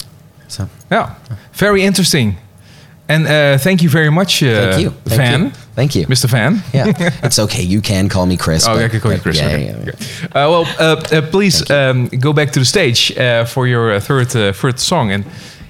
So 0.47 0.67
yeah. 0.91 1.15
Very 1.53 1.81
interesting. 1.83 2.35
And 3.09 3.25
uh, 3.25 3.57
thank 3.57 3.81
you 3.81 3.89
very 3.89 4.09
much, 4.09 4.41
uh, 4.43 4.53
thank 4.53 4.81
you. 4.81 4.91
Thank 5.03 5.21
Van, 5.21 5.41
you. 5.41 5.51
Thank 5.73 5.95
you. 5.95 6.05
Mr. 6.07 6.27
Van. 6.29 6.61
Yeah. 6.73 6.93
it's 7.23 7.39
okay. 7.39 7.63
You 7.63 7.81
can 7.81 8.07
call 8.07 8.25
me 8.25 8.35
Chris. 8.37 8.65
Oh, 8.65 8.73
but- 8.73 8.79
yeah, 8.79 8.85
I 8.85 8.89
can 8.89 8.99
call 8.99 9.11
you 9.11 9.19
Chris. 9.21 9.37
Yeah, 9.37 9.47
okay. 9.47 9.65
yeah, 9.65 9.77
yeah. 9.77 9.81
Okay. 9.81 9.97
Uh, 10.35 10.49
well, 10.49 10.65
uh, 10.79 11.17
uh, 11.17 11.29
please 11.29 11.63
um, 11.69 12.07
go 12.19 12.33
back 12.33 12.51
to 12.51 12.59
the 12.59 12.65
stage 12.65 13.11
uh, 13.17 13.45
for 13.45 13.67
your 13.67 13.95
uh, 13.95 13.99
third 13.99 14.35
uh, 14.35 14.53
third 14.53 14.79
song. 14.79 15.11
And 15.11 15.25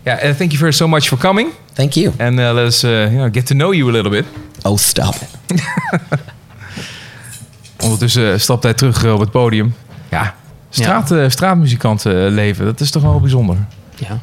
yeah, 0.05 0.29
uh, 0.29 0.33
thank 0.35 0.51
you 0.51 0.59
very 0.59 0.73
so 0.73 0.87
much 0.87 1.07
for 1.07 1.17
coming. 1.19 1.51
Thank 1.73 1.93
you. 1.95 2.13
And 2.17 2.39
uh, 2.39 2.53
let 2.53 2.65
us 2.65 2.83
uh, 2.83 2.89
you 2.89 3.17
know, 3.17 3.29
get 3.29 3.45
to 3.47 3.53
know 3.53 3.73
you 3.73 3.89
a 3.89 3.91
little 3.91 4.11
bit. 4.11 4.25
Oh, 4.63 4.77
stop 4.77 5.15
it. 5.15 5.29
Ondertussen 7.83 8.39
stapt 8.39 8.63
hij 8.63 8.73
terug 8.73 9.05
op 9.05 9.19
het 9.19 9.31
podium. 9.31 9.73
Ja, 10.09 10.35
straat, 10.69 11.11
uh, 11.11 11.29
straatmuzikanten 11.29 12.27
leven, 12.27 12.65
dat 12.65 12.79
is 12.79 12.91
toch 12.91 13.03
wel 13.03 13.19
bijzonder. 13.19 13.55
Ja, 13.95 14.19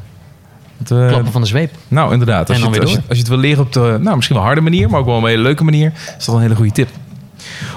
Dat, 0.78 0.98
uh, 0.98 1.08
klappen 1.08 1.32
van 1.32 1.40
de 1.40 1.46
zweep. 1.46 1.70
nou, 1.88 2.12
inderdaad. 2.12 2.48
Als 2.48 2.58
En 2.58 2.64
je, 2.64 2.70
dan 2.70 2.72
het, 2.72 2.78
weer 2.78 2.82
als, 2.82 2.90
je, 2.90 2.96
door. 2.96 3.08
als 3.08 3.18
je 3.18 3.24
het 3.24 3.32
wil 3.32 3.42
leren 3.42 3.64
op 3.64 3.72
de, 3.72 3.98
nou, 4.00 4.16
misschien 4.16 4.36
wel 4.36 4.44
harde 4.44 4.60
manier, 4.60 4.90
maar 4.90 5.00
ook 5.00 5.06
wel 5.06 5.16
een 5.16 5.26
hele 5.26 5.42
leuke 5.42 5.64
manier, 5.64 5.92
is 6.18 6.24
dat 6.24 6.34
een 6.34 6.40
hele 6.40 6.54
goede 6.54 6.72
tip. 6.72 6.88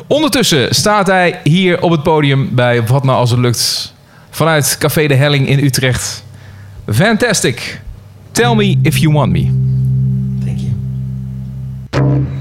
Ondertussen 0.08 0.76
staat 0.76 1.08
hij 1.08 1.40
hier 1.44 1.82
op 1.82 1.92
het 1.92 2.04
podium 2.04 2.50
bij 2.56 2.84
Wat 2.86 3.04
Nou 3.04 3.18
Als 3.18 3.30
Het 3.30 3.40
Lukt 3.40 3.94
vanuit 4.30 4.76
Café 4.80 5.08
de 5.08 5.14
Helling 5.16 5.48
in 5.48 5.64
Utrecht. 5.64 6.24
Fantastic. 6.88 7.82
Tell 8.32 8.56
me 8.56 8.80
if 8.82 8.98
you 8.98 9.14
want 9.14 9.32
me. 9.32 9.52
Thank 10.46 10.58
you. 10.60 12.38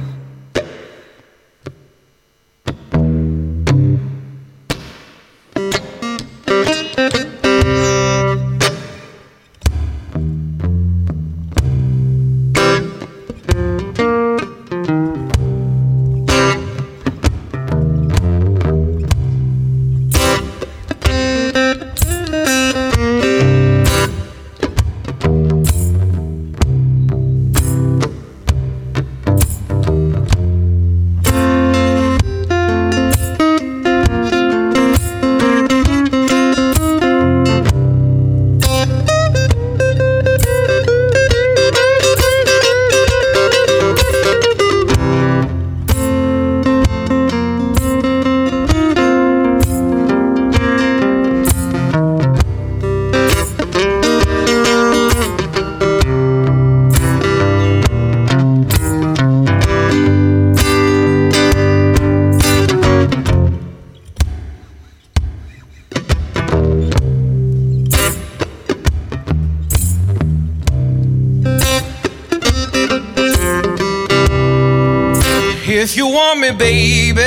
Baby, 76.56 77.22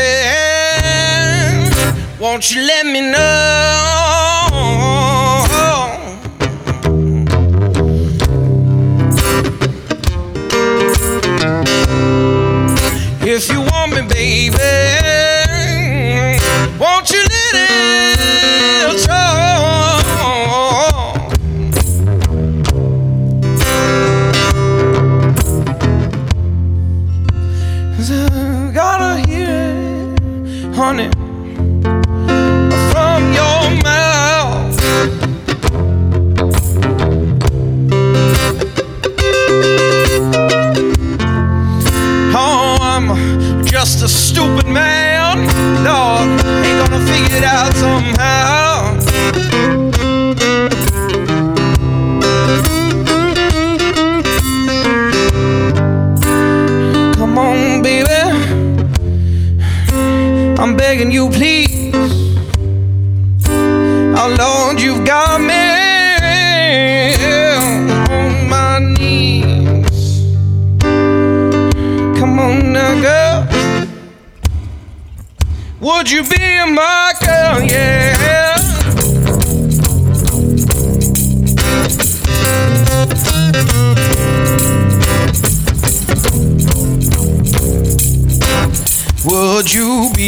won't 2.19 2.53
you 2.53 2.61
let 2.61 2.85
me 2.85 3.01
know? 3.01 4.00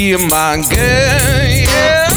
Be 0.03 0.17
my 0.27 0.57
girl? 0.57 1.43
Yeah. 1.71 2.09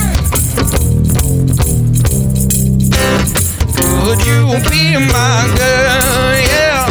Would 4.02 4.20
you 4.26 4.40
be 4.70 4.82
my 5.14 5.54
girl? 5.56 6.34
Yeah. 6.52 6.86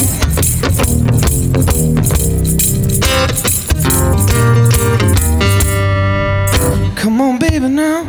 Come 6.96 7.22
on, 7.22 7.40
baby, 7.40 7.68
now. 7.68 8.06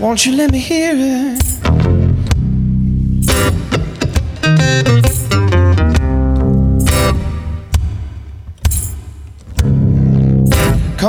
Won't 0.00 0.26
you 0.26 0.32
let 0.36 0.50
me 0.50 0.58
hear 0.58 0.94
it? 0.96 1.31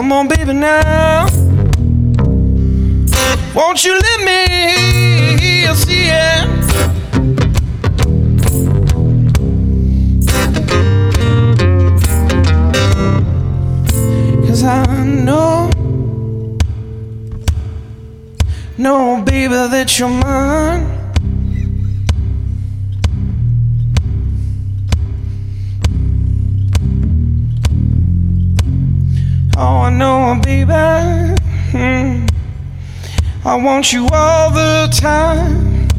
Come 0.03 0.11
on, 0.11 0.27
baby, 0.27 0.51
now. 0.51 1.27
Won't 3.55 3.85
you 3.85 3.97
let 3.97 4.22
want 33.84 33.91
you 33.91 34.07
all 34.13 34.49
the 34.49 34.88
time. 34.93 35.89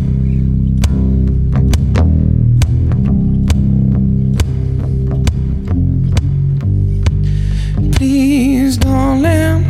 Please, 7.93 8.79
darling, 8.79 9.69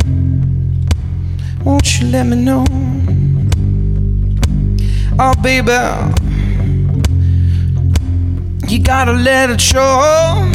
won't 1.65 1.99
you 1.99 2.07
let 2.07 2.25
me 2.25 2.37
know? 2.37 2.63
Oh, 5.19 5.33
baby, 5.43 5.73
you 8.69 8.79
gotta 8.79 9.11
let 9.11 9.49
it 9.49 9.59
show. 9.59 10.54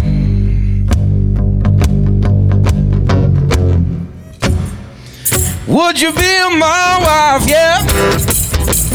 Would 5.70 6.00
you 6.00 6.12
be 6.12 6.58
my 6.58 6.98
wife? 7.00 7.48
Yeah. 7.48 8.90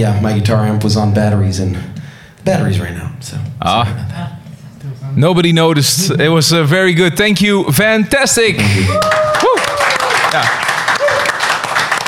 yeah, 0.01 0.19
my 0.21 0.33
guitar 0.33 0.65
amp 0.65 0.83
was 0.83 0.95
on 0.95 1.13
batteries 1.13 1.59
and 1.59 1.77
batteries 2.43 2.79
ran 2.79 2.95
out. 3.01 3.23
So 3.23 3.35
Ah. 3.59 3.83
sorry 3.83 3.91
about 3.95 4.09
that. 4.09 4.29
Nobody 5.15 5.51
noticed. 5.51 6.09
It 6.19 6.29
was 6.29 6.51
uh, 6.51 6.63
very 6.67 6.93
good. 6.93 7.15
Thank 7.15 7.39
you. 7.41 7.71
Fantastic. 7.71 8.57
Woe. 9.41 9.59
Ja. 10.31 10.43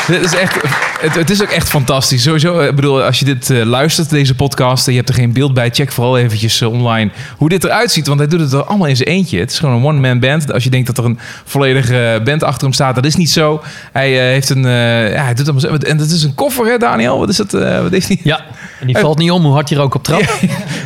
Dit 0.08 0.24
is 0.24 0.34
echt, 0.36 0.58
het, 1.04 1.16
het 1.16 1.30
is 1.30 1.42
ook 1.42 1.50
echt 1.50 1.70
fantastisch. 1.70 2.24
Sowieso, 2.24 2.60
eh, 2.60 2.68
ik 2.68 2.76
bedoel, 2.76 3.04
als 3.04 3.20
je 3.20 3.26
dit 3.26 3.50
eh, 3.50 3.64
luistert, 3.64 4.10
deze 4.10 4.36
podcast, 4.36 4.86
en 4.86 4.92
je 4.92 4.98
hebt 4.98 5.10
er 5.10 5.16
geen 5.16 5.34
beeld 5.34 5.54
bij, 5.54 5.70
check 5.70 5.92
vooral 5.92 6.18
eventjes 6.18 6.62
eh, 6.62 6.72
online 6.72 7.12
hoe 7.38 7.50
dit 7.50 7.64
eruit 7.64 7.92
ziet. 7.92 8.08
Want 8.08 8.20
hij 8.20 8.28
doet 8.28 8.40
het 8.40 8.54
er 8.54 8.64
allemaal 8.64 8.88
in 8.88 8.96
zijn 8.96 9.10
eentje. 9.10 9.40
Het 9.40 9.52
is 9.52 9.60
gewoon 9.60 9.76
een 9.76 9.86
one-man 9.86 10.20
band. 10.20 10.54
Als 10.54 10.64
je 10.64 10.70
denkt 10.70 10.88
dat 10.88 10.98
er 10.98 11.06
een 11.06 11.20
volledige 11.46 12.22
band 12.24 12.44
achter 12.44 12.64
hem 12.64 12.74
staat, 12.74 12.96
dat 12.96 13.06
is 13.06 13.16
niet 13.16 13.30
zo. 13.30 13.64
Hij 13.92 14.12
heeft 14.12 14.50
een, 14.50 14.64
ja, 14.64 15.24
hij 15.24 15.34
doet 15.34 15.50
allemaal. 15.50 15.78
En 15.78 15.98
dat 15.98 16.10
is 16.10 16.24
een 16.24 16.36
koffer, 16.36 16.66
hè, 16.66 16.78
Daniel? 16.78 17.20
Wat 17.20 17.30
is 17.30 17.38
dat? 17.38 17.52
wat 17.52 17.92
heeft 17.92 18.08
hij? 18.08 18.20
Ja, 18.24 18.46
en 18.80 18.88
die 18.88 18.98
valt 18.98 19.18
niet 19.18 19.32
om 19.32 19.44
hoe 19.44 19.54
hard 19.54 19.70
je 19.70 19.76
er 19.76 19.82
ook 19.82 19.96
op 19.96 20.04
trapt. 20.04 20.32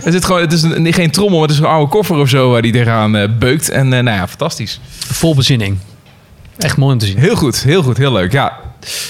Er 0.06 0.12
zit 0.14 0.26
gewoon, 0.26 0.42
het 0.42 0.54
is 0.54 0.62
een, 0.62 0.94
geen 0.94 1.12
trommel, 1.12 1.40
maar 1.40 1.48
het 1.48 1.58
is 1.58 1.64
een 1.64 1.70
oude 1.70 1.92
koffer 1.92 2.18
of 2.18 2.30
zo 2.30 2.52
waar 2.52 2.62
die 2.62 2.72
tegenaan 2.72 3.36
beukt. 3.40 3.70
En 3.70 3.88
nou 3.88 4.10
ja, 4.10 4.28
fantastisch. 4.28 4.80
Vol 4.90 5.36
bezinning. 5.36 5.78
Echt 6.58 6.78
mooi 6.78 6.94
om 6.94 7.00
te 7.00 7.06
zien. 7.06 7.18
Heel 7.18 7.36
goed, 7.36 7.64
heel 7.64 7.84
goed, 7.84 7.98
heel 7.98 8.12
leuk. 8.12 8.32
Ja, 8.32 8.60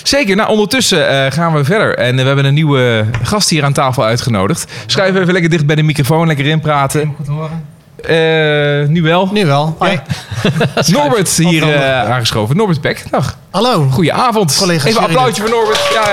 zeker. 0.04 0.36
Nou, 0.36 0.50
ondertussen 0.50 1.10
eh, 1.10 1.32
gaan 1.32 1.54
we 1.54 1.64
verder. 1.64 1.96
En 1.96 2.12
eh, 2.12 2.22
we 2.22 2.28
hebben 2.28 2.46
een 2.46 2.54
nieuwe 2.54 3.06
gast 3.24 3.50
hier 3.50 3.64
aan 3.64 3.74
tafel 3.74 4.04
uitgenodigd. 4.04 4.72
Schuif 4.86 5.16
even 5.16 5.34
lekker 5.34 5.50
dicht 5.50 5.66
bij 5.66 5.76
de 5.76 5.84
microfoon, 5.84 6.28
lekker 6.28 6.46
inpraten. 6.46 7.14
Goed 7.18 7.28
horen. 7.28 7.66
Eh, 8.04 8.88
nu 8.88 9.02
wel. 9.02 9.30
Nu 9.32 9.46
wel. 9.46 9.76
Hoi. 9.80 10.00
Norbert 10.86 11.30
hier 11.30 11.86
aangeschoven. 11.86 12.56
Norbert 12.56 12.82
Beck. 12.82 13.04
Dag. 13.12 13.38
Hallo. 13.50 13.88
Goedenavond. 13.92 14.58
Collega 14.58 14.88
Even 14.88 15.02
een 15.02 15.08
applausje 15.08 15.42
voor 15.42 15.50
Norbert. 15.50 15.80
Ja, 15.94 16.04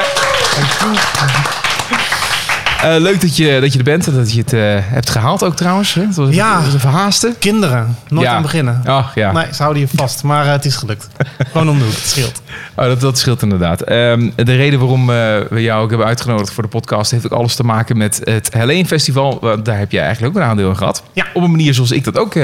Eh, 2.84 3.00
leuk 3.00 3.20
dat 3.20 3.36
je, 3.36 3.60
dat 3.60 3.72
je 3.72 3.78
er 3.78 3.84
bent 3.84 4.06
en 4.06 4.14
dat 4.14 4.32
je 4.32 4.40
het 4.40 4.52
eh, 4.52 4.60
hebt 4.80 5.10
gehaald 5.10 5.44
ook 5.44 5.56
trouwens. 5.56 5.94
Hè? 5.94 6.02
Was, 6.14 6.34
Ja. 6.34 6.54
het 6.56 6.64
was 6.64 6.74
een 6.74 6.80
verhaaste. 6.80 7.34
Kinderen, 7.38 7.96
nooit 8.08 8.26
Ja. 8.26 8.34
aan 8.34 8.42
beginnen. 8.42 8.82
Ach 8.84 9.14
ja, 9.14 9.32
Nee, 9.32 9.46
ze 9.54 9.62
houden 9.62 9.82
je 9.82 9.88
vast, 9.96 10.22
maar 10.22 10.44
eh, 10.46 10.52
het 10.52 10.64
is 10.64 10.76
gelukt. 10.76 11.08
Gewoon 11.52 11.68
om 11.68 11.78
de 11.78 11.84
hoek, 11.84 11.94
het 11.94 12.06
scheelt. 12.06 12.42
oh, 12.76 12.84
dat, 12.84 13.00
dat 13.00 13.18
scheelt 13.18 13.42
inderdaad. 13.42 13.80
Ehm, 13.80 14.30
de 14.36 14.56
reden 14.56 14.78
waarom 14.78 15.06
we 15.06 15.62
jou 15.62 15.82
ook 15.82 15.88
hebben 15.88 16.06
uitgenodigd 16.06 16.52
voor 16.52 16.62
de 16.62 16.68
podcast... 16.68 17.10
heeft 17.10 17.24
ook 17.24 17.32
alles 17.38 17.54
te 17.54 17.64
maken 17.64 17.96
met 17.96 18.20
het 18.24 18.48
Helene 18.52 18.86
Festival. 18.86 19.38
Want 19.40 19.64
Daar 19.64 19.78
heb 19.78 19.92
jij 19.92 20.02
eigenlijk 20.04 20.36
ook 20.36 20.42
een 20.42 20.48
aandeel 20.48 20.68
in 20.68 20.76
gehad. 20.76 21.02
Ja. 21.12 21.26
Op 21.34 21.42
een 21.42 21.50
manier 21.50 21.74
zoals 21.74 21.90
ik 21.90 22.04
dat 22.04 22.18
ook 22.18 22.34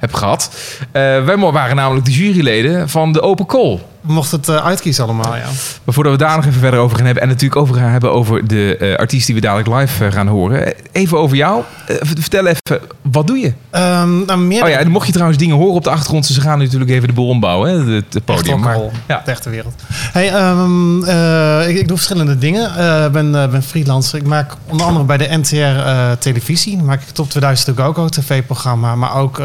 heb 0.00 0.12
gehad. 0.12 0.50
Eh, 0.92 1.24
wij 1.24 1.36
waren 1.36 1.76
namelijk 1.76 2.04
de 2.06 2.12
juryleden 2.12 2.88
van 2.88 3.12
de 3.12 3.20
Open 3.20 3.46
Call. 3.46 3.80
We 4.06 4.12
mochten 4.12 4.38
het 4.38 4.48
eh, 4.48 4.64
uitkiezen 4.64 5.04
allemaal, 5.04 5.36
ja. 5.36 5.44
Maar 5.84 5.94
voordat 5.94 6.12
we 6.12 6.18
daar 6.18 6.36
nog 6.36 6.46
even 6.46 6.60
verder 6.60 6.80
over 6.80 6.96
gaan 6.96 7.04
hebben... 7.04 7.22
en 7.22 7.28
natuurlijk 7.28 7.60
over 7.60 7.74
gaan 7.74 7.90
hebben 7.90 8.12
over 8.12 8.46
de 8.46 8.76
eh, 8.76 8.96
artiest 8.96 9.26
die 9.26 9.34
we 9.34 9.40
dadelijk 9.40 9.68
live 9.68 10.04
eh, 10.04 10.12
gaan 10.12 10.26
horen... 10.26 10.74
Even 10.92 11.18
over 11.18 11.36
jou. 11.36 11.62
V- 11.86 12.12
vertel 12.14 12.46
even, 12.46 12.80
wat 13.02 13.26
doe 13.26 13.38
je? 13.38 13.52
Ehm, 13.70 14.24
nou, 14.24 14.38
meer 14.38 14.62
Oh 14.62 14.68
ja, 14.68 14.78
en 14.78 14.90
mocht 14.90 15.06
je 15.06 15.12
trouwens 15.12 15.38
dingen 15.38 15.56
horen 15.56 15.74
op 15.74 15.84
de 15.84 15.90
achtergrond... 15.90 16.26
ze 16.26 16.40
gaan 16.40 16.58
natuurlijk 16.58 16.90
even 16.90 17.08
de 17.08 17.14
boel 17.14 17.28
ombouwen, 17.28 17.70
hè, 17.70 17.94
het, 17.94 18.24
podium. 18.24 18.60
Maar, 18.60 18.78
ja. 19.08 19.22
De 19.24 19.30
echte 19.30 19.50
wereld. 19.50 19.74
Hey, 19.88 20.32
ehm, 20.32 21.04
eh, 21.04 21.68
ik, 21.68 21.76
ik 21.76 21.88
doe 21.88 21.96
verschillende 21.96 22.38
dingen. 22.38 22.68
Ik 23.06 23.12
ben, 23.12 23.32
ben 23.32 23.62
freelancer. 23.62 24.18
Ik 24.18 24.26
maak 24.26 24.52
onder 24.66 24.86
andere 24.86 25.04
bij 25.04 25.16
de 25.16 25.36
NTR 25.36 25.80
televisie. 26.18 26.76
Dan 26.76 26.86
maak 26.86 27.02
ik 27.02 27.08
Top 27.08 27.30
2000 27.30 27.78
Go 27.78 27.92
Go 27.92 28.08
tv-programma. 28.08 28.94
Maar 28.94 29.14
ook, 29.14 29.38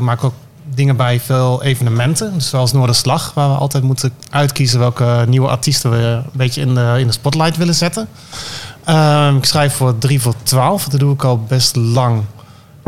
maak 0.00 0.24
ook 0.24 0.34
dingen 0.80 0.96
bij 0.96 1.20
veel 1.20 1.62
evenementen. 1.62 2.42
Zoals 2.42 2.72
Noorderslag. 2.72 3.34
Waar 3.34 3.48
we 3.48 3.54
altijd 3.54 3.82
moeten 3.82 4.12
uitkiezen 4.30 4.78
welke 4.78 5.24
nieuwe 5.28 5.48
artiesten 5.48 5.90
we 5.90 5.96
een 5.96 6.24
beetje 6.32 6.60
in 6.60 6.74
de, 6.74 6.96
in 6.98 7.06
de 7.06 7.12
spotlight 7.12 7.56
willen 7.56 7.74
zetten. 7.74 8.08
Ehm, 8.84 9.36
ik 9.36 9.44
schrijf 9.44 9.74
voor 9.74 9.98
3 9.98 10.20
voor 10.20 10.34
12. 10.42 10.88
Dat 10.88 11.00
doe 11.00 11.12
ik 11.12 11.24
al 11.24 11.38
best 11.48 11.76
lang. 11.76 12.22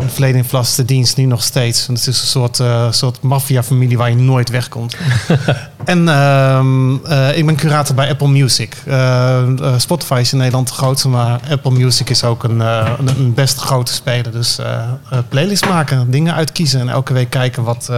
In 0.02 0.08
het 0.08 0.16
verleden 0.16 0.40
in 0.42 0.48
vaste 0.48 0.84
dienst, 0.84 1.16
nu 1.16 1.24
nog 1.24 1.42
steeds. 1.42 1.86
Het 1.86 1.98
is 1.98 2.06
een 2.06 2.14
soort, 2.14 2.60
eh 2.60 2.86
soort 2.90 3.20
maffia-familie 3.20 3.96
waar 3.98 4.10
je 4.10 4.16
nooit 4.16 4.50
wegkomt. 4.50 4.96
en 5.84 6.08
ehm, 6.08 6.96
eh, 7.04 7.36
ik 7.36 7.46
ben 7.46 7.56
curator 7.56 7.94
bij 7.94 8.08
Apple 8.10 8.28
Music. 8.28 8.76
Eh, 8.86 9.42
Spotify 9.76 10.18
is 10.20 10.32
in 10.32 10.38
Nederland 10.38 10.68
de 10.68 10.74
grootste, 10.74 11.08
maar 11.08 11.40
Apple 11.50 11.70
Music 11.70 12.10
is 12.10 12.24
ook 12.24 12.44
een, 12.44 12.60
een, 12.60 13.34
best 13.34 13.58
grote 13.58 13.92
speler. 13.92 14.32
Dus 14.32 14.58
eh 14.58 14.82
eh, 15.10 15.18
playlist 15.28 15.68
maken, 15.68 16.10
dingen 16.10 16.34
uitkiezen 16.34 16.80
en 16.80 16.88
elke 16.88 17.12
week 17.12 17.30
kijken 17.30 17.62
wat, 17.62 17.90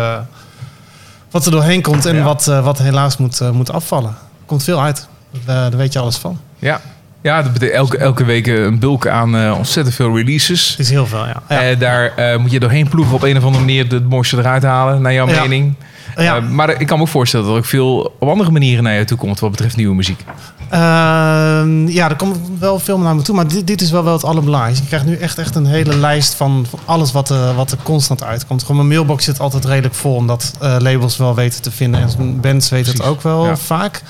wat 1.30 1.44
er 1.44 1.50
doorheen 1.50 1.82
komt 1.82 2.06
en 2.06 2.16
Ja. 2.16 2.22
wat, 2.22 2.44
wat 2.44 2.78
helaas 2.78 3.16
moet, 3.16 3.52
moet 3.52 3.72
afvallen. 3.72 4.10
Er 4.10 4.46
komt 4.46 4.62
veel 4.62 4.82
uit. 4.82 5.08
Daar, 5.44 5.70
daar 5.70 5.78
weet 5.78 5.92
je 5.92 5.98
alles 5.98 6.16
van. 6.16 6.40
Ja, 6.58 6.80
ja 7.24 7.42
dat 7.42 7.52
betekent 7.52 7.76
elke, 7.78 7.96
elke 7.96 8.24
week 8.24 8.46
eh, 8.46 8.62
een 8.62 8.78
bulk 8.78 9.06
aan 9.06 9.36
eh, 9.36 9.54
ontzettend 9.56 9.96
veel 9.96 10.16
releases. 10.16 10.70
Het 10.70 10.78
is 10.78 10.90
heel 10.90 11.06
veel, 11.06 11.26
ja. 11.26 11.42
ja. 11.48 11.62
Eh, 11.62 11.78
daar 11.78 12.12
moet 12.40 12.50
je 12.50 12.60
doorheen 12.60 12.88
ploegen 12.88 13.14
op 13.14 13.22
een 13.22 13.36
of 13.36 13.44
andere 13.44 13.64
manier 13.64 13.86
het 13.88 14.08
mooiste 14.08 14.36
eruit 14.38 14.62
halen, 14.62 15.02
naar 15.02 15.12
jouw 15.12 15.28
Ja. 15.28 15.40
mening. 15.40 15.74
Ja. 16.16 16.40
Maar 16.40 16.80
ik 16.80 16.86
kan 16.86 16.96
me 16.96 17.02
ook 17.02 17.08
voorstellen 17.10 17.46
dat 17.46 17.54
er 17.54 17.60
ook 17.60 17.66
veel 17.66 18.14
op 18.18 18.28
andere 18.28 18.50
manieren 18.50 18.84
naar 18.84 18.94
je 18.94 19.04
toe 19.04 19.18
komt 19.18 19.40
wat 19.40 19.50
betreft 19.50 19.76
nieuwe 19.76 19.94
muziek. 19.94 20.24
Ehm, 20.68 21.88
ja, 21.88 22.08
er 22.08 22.16
komt 22.16 22.38
wel 22.58 22.78
veel 22.78 22.98
naar 22.98 23.14
me 23.16 23.22
toe. 23.22 23.34
Maar 23.34 23.48
dit, 23.48 23.66
dit 23.66 23.80
is 23.80 23.90
wel 23.90 24.04
wel 24.04 24.12
het 24.12 24.24
allerbelangrijkste. 24.24 24.82
Ik 24.82 24.88
krijg 24.88 25.04
nu 25.04 25.16
echt, 25.16 25.38
echt 25.38 25.54
een 25.54 25.66
hele 25.66 25.96
lijst 25.96 26.34
van, 26.34 26.66
van 26.70 26.78
alles 26.84 27.12
wat, 27.12 27.30
er 27.30 27.54
wat 27.54 27.70
er 27.70 27.78
constant 27.82 28.24
uitkomt. 28.24 28.60
Gewoon 28.60 28.76
mijn 28.76 28.88
mailbox 28.88 29.24
zit 29.24 29.40
altijd 29.40 29.64
redelijk 29.64 29.94
vol. 29.94 30.14
Omdat 30.14 30.52
labels 30.78 31.16
wel 31.16 31.34
weten 31.34 31.62
te 31.62 31.70
vinden. 31.70 32.00
En 32.18 32.40
bands 32.40 32.68
weten 32.68 32.92
het 32.92 33.02
ook 33.02 33.22
wel 33.22 33.56
vaak. 33.56 34.02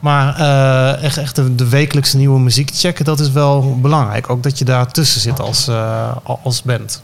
Maar 0.00 0.36
eh, 0.36 1.04
echt, 1.04 1.16
echt 1.16 1.36
de, 1.36 1.54
de 1.54 1.68
wekelijkse 1.68 2.16
nieuwe 2.16 2.40
muziek 2.40 2.70
checken, 2.74 3.04
dat 3.04 3.20
is 3.20 3.30
wel 3.30 3.78
belangrijk. 3.80 4.30
Ook 4.30 4.42
dat 4.42 4.58
je 4.58 4.64
daar 4.64 4.92
tussen 4.92 5.20
zit 5.20 5.40
als, 5.40 5.68
eh, 5.68 6.16
als 6.42 6.62
band. 6.62 7.02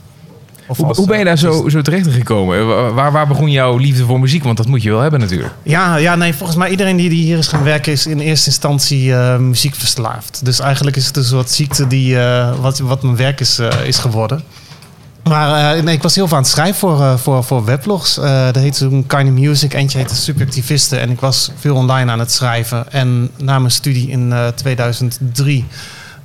Of 0.67 0.77
Hoe, 0.77 0.87
als, 0.87 0.97
hoe 0.97 1.07
ben 1.07 1.17
je 1.17 1.23
daar 1.23 1.33
eh, 1.33 1.39
zo, 1.39 1.69
zo 1.69 1.81
terecht 1.81 2.07
gekomen? 2.07 2.67
Waar, 2.95 3.11
waar 3.11 3.27
begon 3.27 3.51
jouw 3.51 3.77
liefde 3.77 4.05
voor 4.05 4.19
muziek? 4.19 4.43
Want 4.43 4.57
dat 4.57 4.67
moet 4.67 4.83
je 4.83 4.89
wel 4.89 4.99
hebben 4.99 5.19
natuurlijk. 5.19 5.53
Ja, 5.63 5.95
ja, 5.95 6.15
nee, 6.15 6.33
volgens 6.33 6.57
mij 6.57 6.69
iedereen 6.69 6.97
die, 6.97 7.09
die 7.09 7.23
hier 7.23 7.37
is 7.37 7.47
gaan 7.47 7.63
werken 7.63 7.91
is 7.91 8.07
in 8.07 8.19
eerste 8.19 8.47
instantie 8.49 9.13
eh, 9.13 9.37
muziekverslaafd. 9.37 10.45
Dus 10.45 10.59
eigenlijk 10.59 10.95
is 10.95 11.05
het 11.05 11.17
een 11.17 11.23
soort 11.23 11.49
ziekte 11.49 11.87
die, 11.87 12.17
wat, 12.59 12.79
wat 12.79 13.03
mijn 13.03 13.15
werk 13.15 13.39
is, 13.39 13.59
is 13.85 13.97
geworden. 13.97 14.43
Maar 15.27 15.75
eh, 15.75 15.83
nee, 15.83 15.95
ik 15.95 16.01
was 16.01 16.15
heel 16.15 16.27
veel 16.27 16.37
aan 16.37 16.43
het 16.43 16.51
schrijven 16.51 16.75
voor, 16.75 17.01
eh, 17.01 17.17
voor, 17.17 17.43
voor 17.43 17.65
weblogs. 17.65 18.17
Eh 18.17 18.45
dat 18.45 18.55
heette 18.55 18.79
toen 18.89 19.07
Kind 19.07 19.23
of 19.23 19.35
Music, 19.35 19.73
eentje 19.73 19.97
heette 19.97 20.15
Subjectivisten. 20.15 20.99
En 20.99 21.09
ik 21.09 21.19
was 21.19 21.51
veel 21.59 21.75
online 21.75 22.11
aan 22.11 22.19
het 22.19 22.31
schrijven. 22.31 22.91
En 22.91 23.31
na 23.37 23.59
mijn 23.59 23.71
studie 23.71 24.09
in 24.09 24.33
eh, 24.33 24.47
2003 24.47 25.65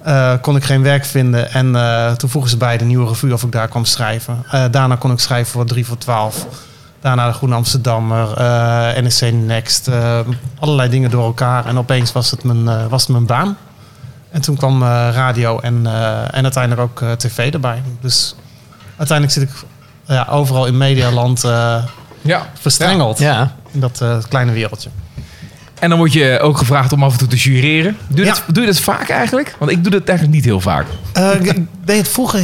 eh, 0.03 0.32
kon 0.40 0.57
ik 0.57 0.64
geen 0.64 0.82
werk 0.82 1.05
vinden. 1.05 1.53
En 1.53 1.72
toen 2.16 2.30
vroegen 2.30 2.50
ze 2.50 2.57
bij 2.57 2.78
de 2.78 2.84
Nieuwe 2.84 3.09
Revue 3.09 3.32
of 3.32 3.42
ik 3.42 3.53
daar 3.53 3.68
kwam 3.68 3.84
schrijven. 3.84 4.44
Daarna 4.70 4.96
kon 4.96 5.11
ik 5.11 5.18
schrijven 5.18 5.53
voor 5.53 5.64
3 5.64 5.86
voor 5.86 5.98
12. 5.98 6.46
Daarna 7.00 7.26
de 7.26 7.32
Groene 7.32 7.55
Amsterdammer, 7.55 8.28
NSC 9.03 9.32
Next. 9.32 9.90
allerlei 10.59 10.90
dingen 10.90 11.11
door 11.11 11.24
elkaar. 11.24 11.66
En 11.66 11.78
opeens 11.78 12.12
was 12.12 12.30
het 12.30 12.44
mijn, 12.44 12.88
was 12.88 13.03
het 13.03 13.11
mijn 13.11 13.26
baan. 13.26 13.57
En 14.30 14.40
toen 14.40 14.57
kwam 14.57 14.82
radio 14.84 15.59
en, 15.59 15.86
en 16.30 16.42
uiteindelijk 16.42 16.80
ook 16.80 17.18
tv 17.18 17.53
erbij. 17.53 17.82
Dus 18.00 18.34
uiteindelijk 19.09 19.38
zit 19.38 19.42
ik 19.48 19.68
ja, 20.07 20.26
overal 20.30 20.66
in 20.66 20.76
medialand 20.76 21.44
eh 21.44 21.84
Ja. 22.20 22.46
verstrengeld. 22.61 23.18
Ja, 23.18 23.53
In 23.70 23.80
dat 23.80 24.00
eh, 24.00 24.18
kleine 24.28 24.53
wereldje. 24.53 24.90
En 25.82 25.88
dan 25.88 25.98
word 25.98 26.12
je 26.12 26.38
ook 26.40 26.58
gevraagd 26.58 26.92
om 26.92 27.02
af 27.04 27.12
en 27.12 27.18
toe 27.18 27.28
te 27.28 27.36
jureren. 27.36 27.96
Doe 28.06 28.18
je, 28.18 28.24
Ja. 28.24 28.30
dat, 28.30 28.42
doe 28.54 28.64
je 28.64 28.70
dat 28.70 28.80
vaak 28.80 29.08
eigenlijk? 29.08 29.56
Want 29.58 29.70
ik 29.70 29.82
doe 29.82 29.92
dat 29.92 30.04
eigenlijk 30.08 30.36
niet 30.36 30.44
heel 30.46 30.60
vaak. 30.60 30.86
Eh, 31.12 31.30
ik 31.42 31.60
deed 31.84 31.96
het 31.96 32.08
vroeger 32.08 32.42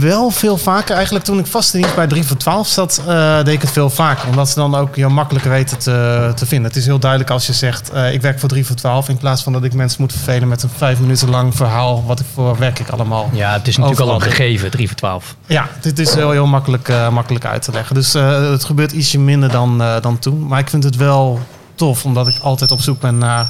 wel 0.00 0.30
veel 0.30 0.56
vaker. 0.56 0.94
Eigenlijk 0.94 1.24
toen 1.24 1.38
ik 1.38 1.46
vast 1.46 1.74
in 1.74 1.84
bij 1.94 2.06
3 2.06 2.24
voor 2.24 2.36
12 2.36 2.68
zat, 2.68 3.02
eh, 3.06 3.36
deed 3.36 3.54
ik 3.54 3.60
het 3.60 3.70
veel 3.70 3.90
vaker. 3.90 4.28
Omdat 4.28 4.48
ze 4.48 4.54
dan 4.54 4.74
ook 4.74 4.96
jou 4.96 5.12
makkelijker 5.12 5.50
weten 5.50 5.78
te, 5.78 6.32
te 6.36 6.46
vinden. 6.46 6.66
Het 6.68 6.76
is 6.76 6.86
heel 6.86 6.98
duidelijk 6.98 7.30
als 7.30 7.46
je 7.46 7.52
zegt, 7.52 7.90
eh, 7.90 8.12
ik 8.12 8.20
werk 8.20 8.40
voor 8.40 8.48
3 8.48 8.66
voor 8.66 8.76
12. 8.76 9.08
In 9.08 9.16
plaats 9.18 9.42
van 9.42 9.52
dat 9.52 9.64
ik 9.64 9.74
mensen 9.74 10.00
moet 10.00 10.12
vervelen 10.12 10.48
met 10.48 10.62
een 10.62 10.70
vijf 10.76 11.00
minuten 11.00 11.30
lang 11.30 11.56
verhaal. 11.56 12.04
Wat 12.06 12.20
ik 12.20 12.26
voor 12.34 12.58
werk 12.58 12.78
ik 12.78 12.88
allemaal. 12.88 13.30
ja 13.32 13.52
het 13.52 13.68
is 13.68 13.76
natuurlijk 13.76 14.08
al 14.08 14.14
een 14.14 14.22
gegeven, 14.22 14.70
3 14.70 14.86
voor 14.86 14.96
12. 14.96 15.34
Ja, 15.46 15.68
dit 15.80 15.98
is 15.98 16.14
heel, 16.14 16.30
heel 16.30 16.46
makkelijk, 16.46 16.92
makkelijk 17.12 17.44
uit 17.44 17.62
te 17.62 17.72
leggen. 17.72 17.94
Dus 17.94 18.14
eh, 18.14 18.50
het 18.50 18.64
gebeurt 18.64 18.92
ietsje 18.92 19.18
minder 19.18 19.50
dan, 19.50 19.82
eh, 19.82 19.94
dan 20.00 20.18
toen. 20.18 20.46
Maar 20.46 20.58
ik 20.58 20.68
vind 20.70 20.84
het 20.84 20.96
wel 20.96 21.40
tof, 21.80 22.04
omdat 22.04 22.28
ik 22.28 22.38
altijd 22.38 22.70
op 22.70 22.80
zoek 22.80 23.00
ben 23.00 23.18
naar 23.18 23.48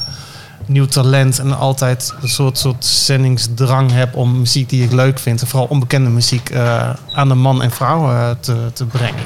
nieuw 0.67 0.87
talent. 0.87 1.39
En 1.39 1.59
altijd 1.59 2.15
een 2.23 2.29
soort, 2.29 2.59
soort 2.59 2.85
zendingsdrang 2.85 3.93
heb 3.93 4.17
om 4.17 4.39
muziek 4.39 4.69
die 4.69 4.83
ik 4.85 4.93
leuk 4.93 5.19
vind. 5.19 5.41
En 5.41 5.47
vooral 5.47 5.69
onbekende 5.69 6.11
muziek 6.11 6.51
eh, 6.51 6.91
aan 7.13 7.29
de 7.29 7.35
man 7.35 7.63
en 7.63 7.71
vrouw 7.71 8.11
eh, 8.13 8.31
te, 8.41 8.57
te 8.73 8.85
brengen. 8.85 9.25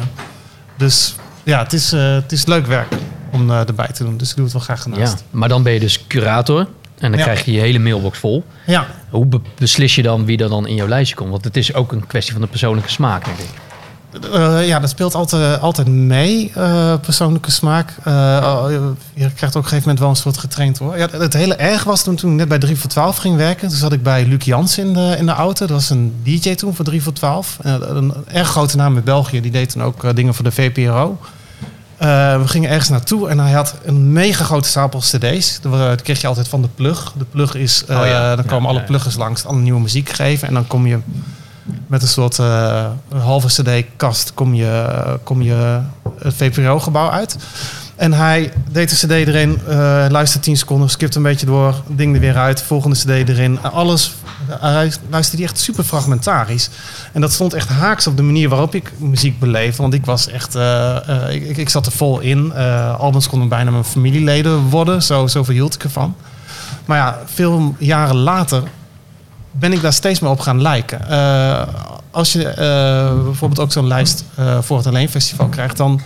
Dus 0.77 1.15
ja, 1.43 1.59
het 1.63 1.73
is, 1.73 1.93
eh, 1.93 2.13
het 2.15 2.33
is 2.33 2.47
leuk 2.47 2.67
werk 2.67 2.93
om 3.33 3.51
erbij 3.51 3.89
te 3.93 4.05
doen. 4.05 4.17
Dus 4.17 4.31
ik 4.31 4.35
doe 4.37 4.45
het 4.45 4.53
wel 4.55 4.63
graag 4.63 4.85
Ja. 4.85 4.91
ernaast. 4.93 5.25
Maar 5.31 5.49
dan 5.49 5.63
ben 5.63 5.73
je 5.73 5.81
dus 5.81 6.07
curator. 6.07 6.61
En 6.99 7.11
dan 7.11 7.19
Ja. 7.19 7.25
krijg 7.25 7.45
je 7.45 7.53
je 7.53 7.61
hele 7.61 7.79
mailbox 7.79 8.19
vol. 8.19 8.45
Ja. 8.67 8.87
Hoe 9.11 9.27
be- 9.27 9.41
beslis 9.59 9.95
je 9.95 10.03
dan 10.03 10.25
wie 10.25 10.39
er 10.39 10.49
dan 10.49 10.67
in 10.67 10.75
jouw 10.75 10.89
lijstje 10.89 11.17
komt? 11.17 11.31
Want 11.31 11.45
het 11.45 11.57
is 11.57 11.75
ook 11.75 11.93
een 11.93 12.07
kwestie 12.07 12.33
van 12.33 12.43
de 12.43 12.49
persoonlijke 12.49 12.91
smaak, 12.91 13.25
denk 13.25 13.39
ik. 13.39 13.49
Eh, 14.33 14.67
ja, 14.67 14.81
dat 14.81 14.91
speelt 14.91 15.15
altijd, 15.15 15.61
altijd 15.61 15.89
mee, 15.89 16.53
eh, 16.55 16.95
persoonlijke 17.01 17.51
smaak. 17.51 17.95
Eh, 18.05 18.13
oh, 18.45 18.71
je 19.15 19.31
krijgt 19.33 19.43
ook 19.43 19.49
op 19.49 19.55
een 19.55 19.63
gegeven 19.63 19.81
moment 19.81 19.99
wel 19.99 20.09
een 20.09 20.17
soort 20.17 20.39
getraind 20.39 20.79
hoor. 20.79 20.99
Ja, 20.99 21.09
het 21.11 21.33
hele 21.33 21.55
erg 21.55 21.85
was 21.85 22.03
toen, 22.03 22.17
toen 22.17 22.31
ik 22.31 22.37
net 22.37 22.49
bij 22.49 22.59
3 22.59 22.77
voor 22.79 22.91
12 22.91 23.17
ging 23.17 23.37
werken. 23.37 23.69
Toen 23.69 23.77
zat 23.77 23.93
ik 23.93 24.03
bij 24.03 24.27
Luc 24.27 24.45
Jans 24.45 24.79
in 24.79 24.93
de, 24.93 25.15
in 25.19 25.27
de 25.27 25.33
auto. 25.33 25.67
Dat 25.67 25.77
was 25.77 25.91
een 25.91 26.15
DJ 26.23 26.55
toen 26.55 26.75
voor 26.75 26.85
3 26.85 27.03
voor 27.03 27.13
12. 27.13 27.59
Eh, 27.63 27.75
een 27.79 28.15
erg 28.27 28.49
grote 28.49 28.77
naam 28.77 28.97
in 28.97 29.05
België. 29.05 29.41
Die 29.41 29.51
deed 29.51 29.71
toen 29.71 29.83
ook 29.83 30.05
eh, 30.05 30.15
dingen 30.15 30.35
voor 30.35 30.45
de 30.45 30.53
VPRO. 30.53 31.19
Eh, 31.97 32.41
we 32.41 32.49
gingen 32.49 32.71
ergens 32.71 32.89
naartoe 32.89 33.29
en 33.29 33.39
hij 33.39 33.53
had 33.53 33.75
een 33.85 34.13
mega 34.13 34.45
grote 34.45 34.69
stapel 34.69 35.01
cd's. 35.01 35.61
Dat 35.61 36.03
kreeg 36.03 36.21
je 36.21 36.27
altijd 36.27 36.49
van 36.49 36.63
de 36.63 36.69
plug. 36.75 37.13
De 37.19 37.25
plug 37.25 37.55
is, 37.55 37.85
eh, 37.85 38.01
Oh 38.01 38.07
ja. 38.07 38.37
dan 38.37 38.45
Ja, 38.45 38.51
komen 38.51 38.71
alle 38.71 38.83
pluggers 38.83 39.17
langs, 39.17 39.45
alle 39.45 39.59
nieuwe 39.59 39.81
muziek 39.81 40.09
geven. 40.09 40.49
En 40.49 40.55
dan 40.55 40.67
kom 40.67 40.87
je 40.87 40.99
met 41.87 42.03
een 42.03 42.09
soort 42.09 42.39
eh, 42.39 42.87
halve 43.17 43.47
cd-kast 43.47 44.35
kom 44.35 44.55
je, 44.55 44.93
kom 45.23 45.43
je 45.43 45.81
het 46.19 46.35
VPRO-gebouw 46.35 47.11
uit. 47.11 47.37
En 47.97 48.13
hij 48.13 48.53
deed 48.71 48.91
de 48.91 48.97
cd 48.97 49.11
erin, 49.11 49.61
eh 49.69 50.07
luisterde 50.09 50.45
10 50.45 50.57
seconden, 50.57 50.91
skipt 50.91 51.15
een 51.15 51.23
beetje 51.23 51.47
door, 51.47 51.83
ding 51.87 52.15
er 52.15 52.21
weer 52.21 52.37
uit, 52.37 52.63
volgende 52.63 52.97
cd 52.97 53.29
erin. 53.29 53.63
Alles, 53.63 54.15
hij 54.49 54.93
luisterde 55.11 55.43
echt 55.45 55.59
super 55.59 55.85
fragmentarisch. 55.85 56.71
En 57.13 57.21
dat 57.21 57.33
stond 57.33 57.55
echt 57.55 57.69
haaks 57.69 58.07
op 58.07 58.17
de 58.17 58.23
manier 58.23 58.49
waarop 58.49 58.75
ik 58.75 58.93
muziek 58.99 59.39
beleef. 59.39 59.77
Want 59.77 59.95
ik 59.95 60.05
was 60.05 60.29
echt, 60.29 60.55
eh, 60.55 60.97
ik, 61.31 61.57
ik, 61.57 61.69
zat 61.69 61.87
er 61.87 61.93
vol 61.93 62.21
in. 62.21 62.55
Albums 62.99 63.29
konden 63.29 63.49
bijna 63.49 63.71
mijn 63.71 63.85
familieleden 63.85 64.59
worden, 64.69 65.03
zo, 65.03 65.27
zo 65.27 65.45
hield 65.49 65.75
ik 65.75 65.85
ervan. 65.85 66.17
Maar 66.85 66.99
ja, 66.99 67.19
veel 67.25 67.75
jaren 67.79 68.17
later 68.17 68.63
ben 69.59 69.73
ik 69.73 69.83
daar 69.83 69.93
steeds 69.93 70.21
meer 70.21 70.31
op 70.31 70.41
gaan 70.41 70.63
lijken. 70.63 71.09
Eh, 71.09 71.63
als 72.11 72.33
je 72.33 72.49
eh, 72.49 73.25
bijvoorbeeld 73.25 73.61
ook 73.61 73.73
zo'n 73.73 73.87
lijst 73.87 74.25
eh, 74.35 74.59
voor 74.61 74.77
het 74.77 74.87
Alleen 74.87 75.09
Festival 75.09 75.49
krijgt, 75.49 75.77
dan 75.77 76.01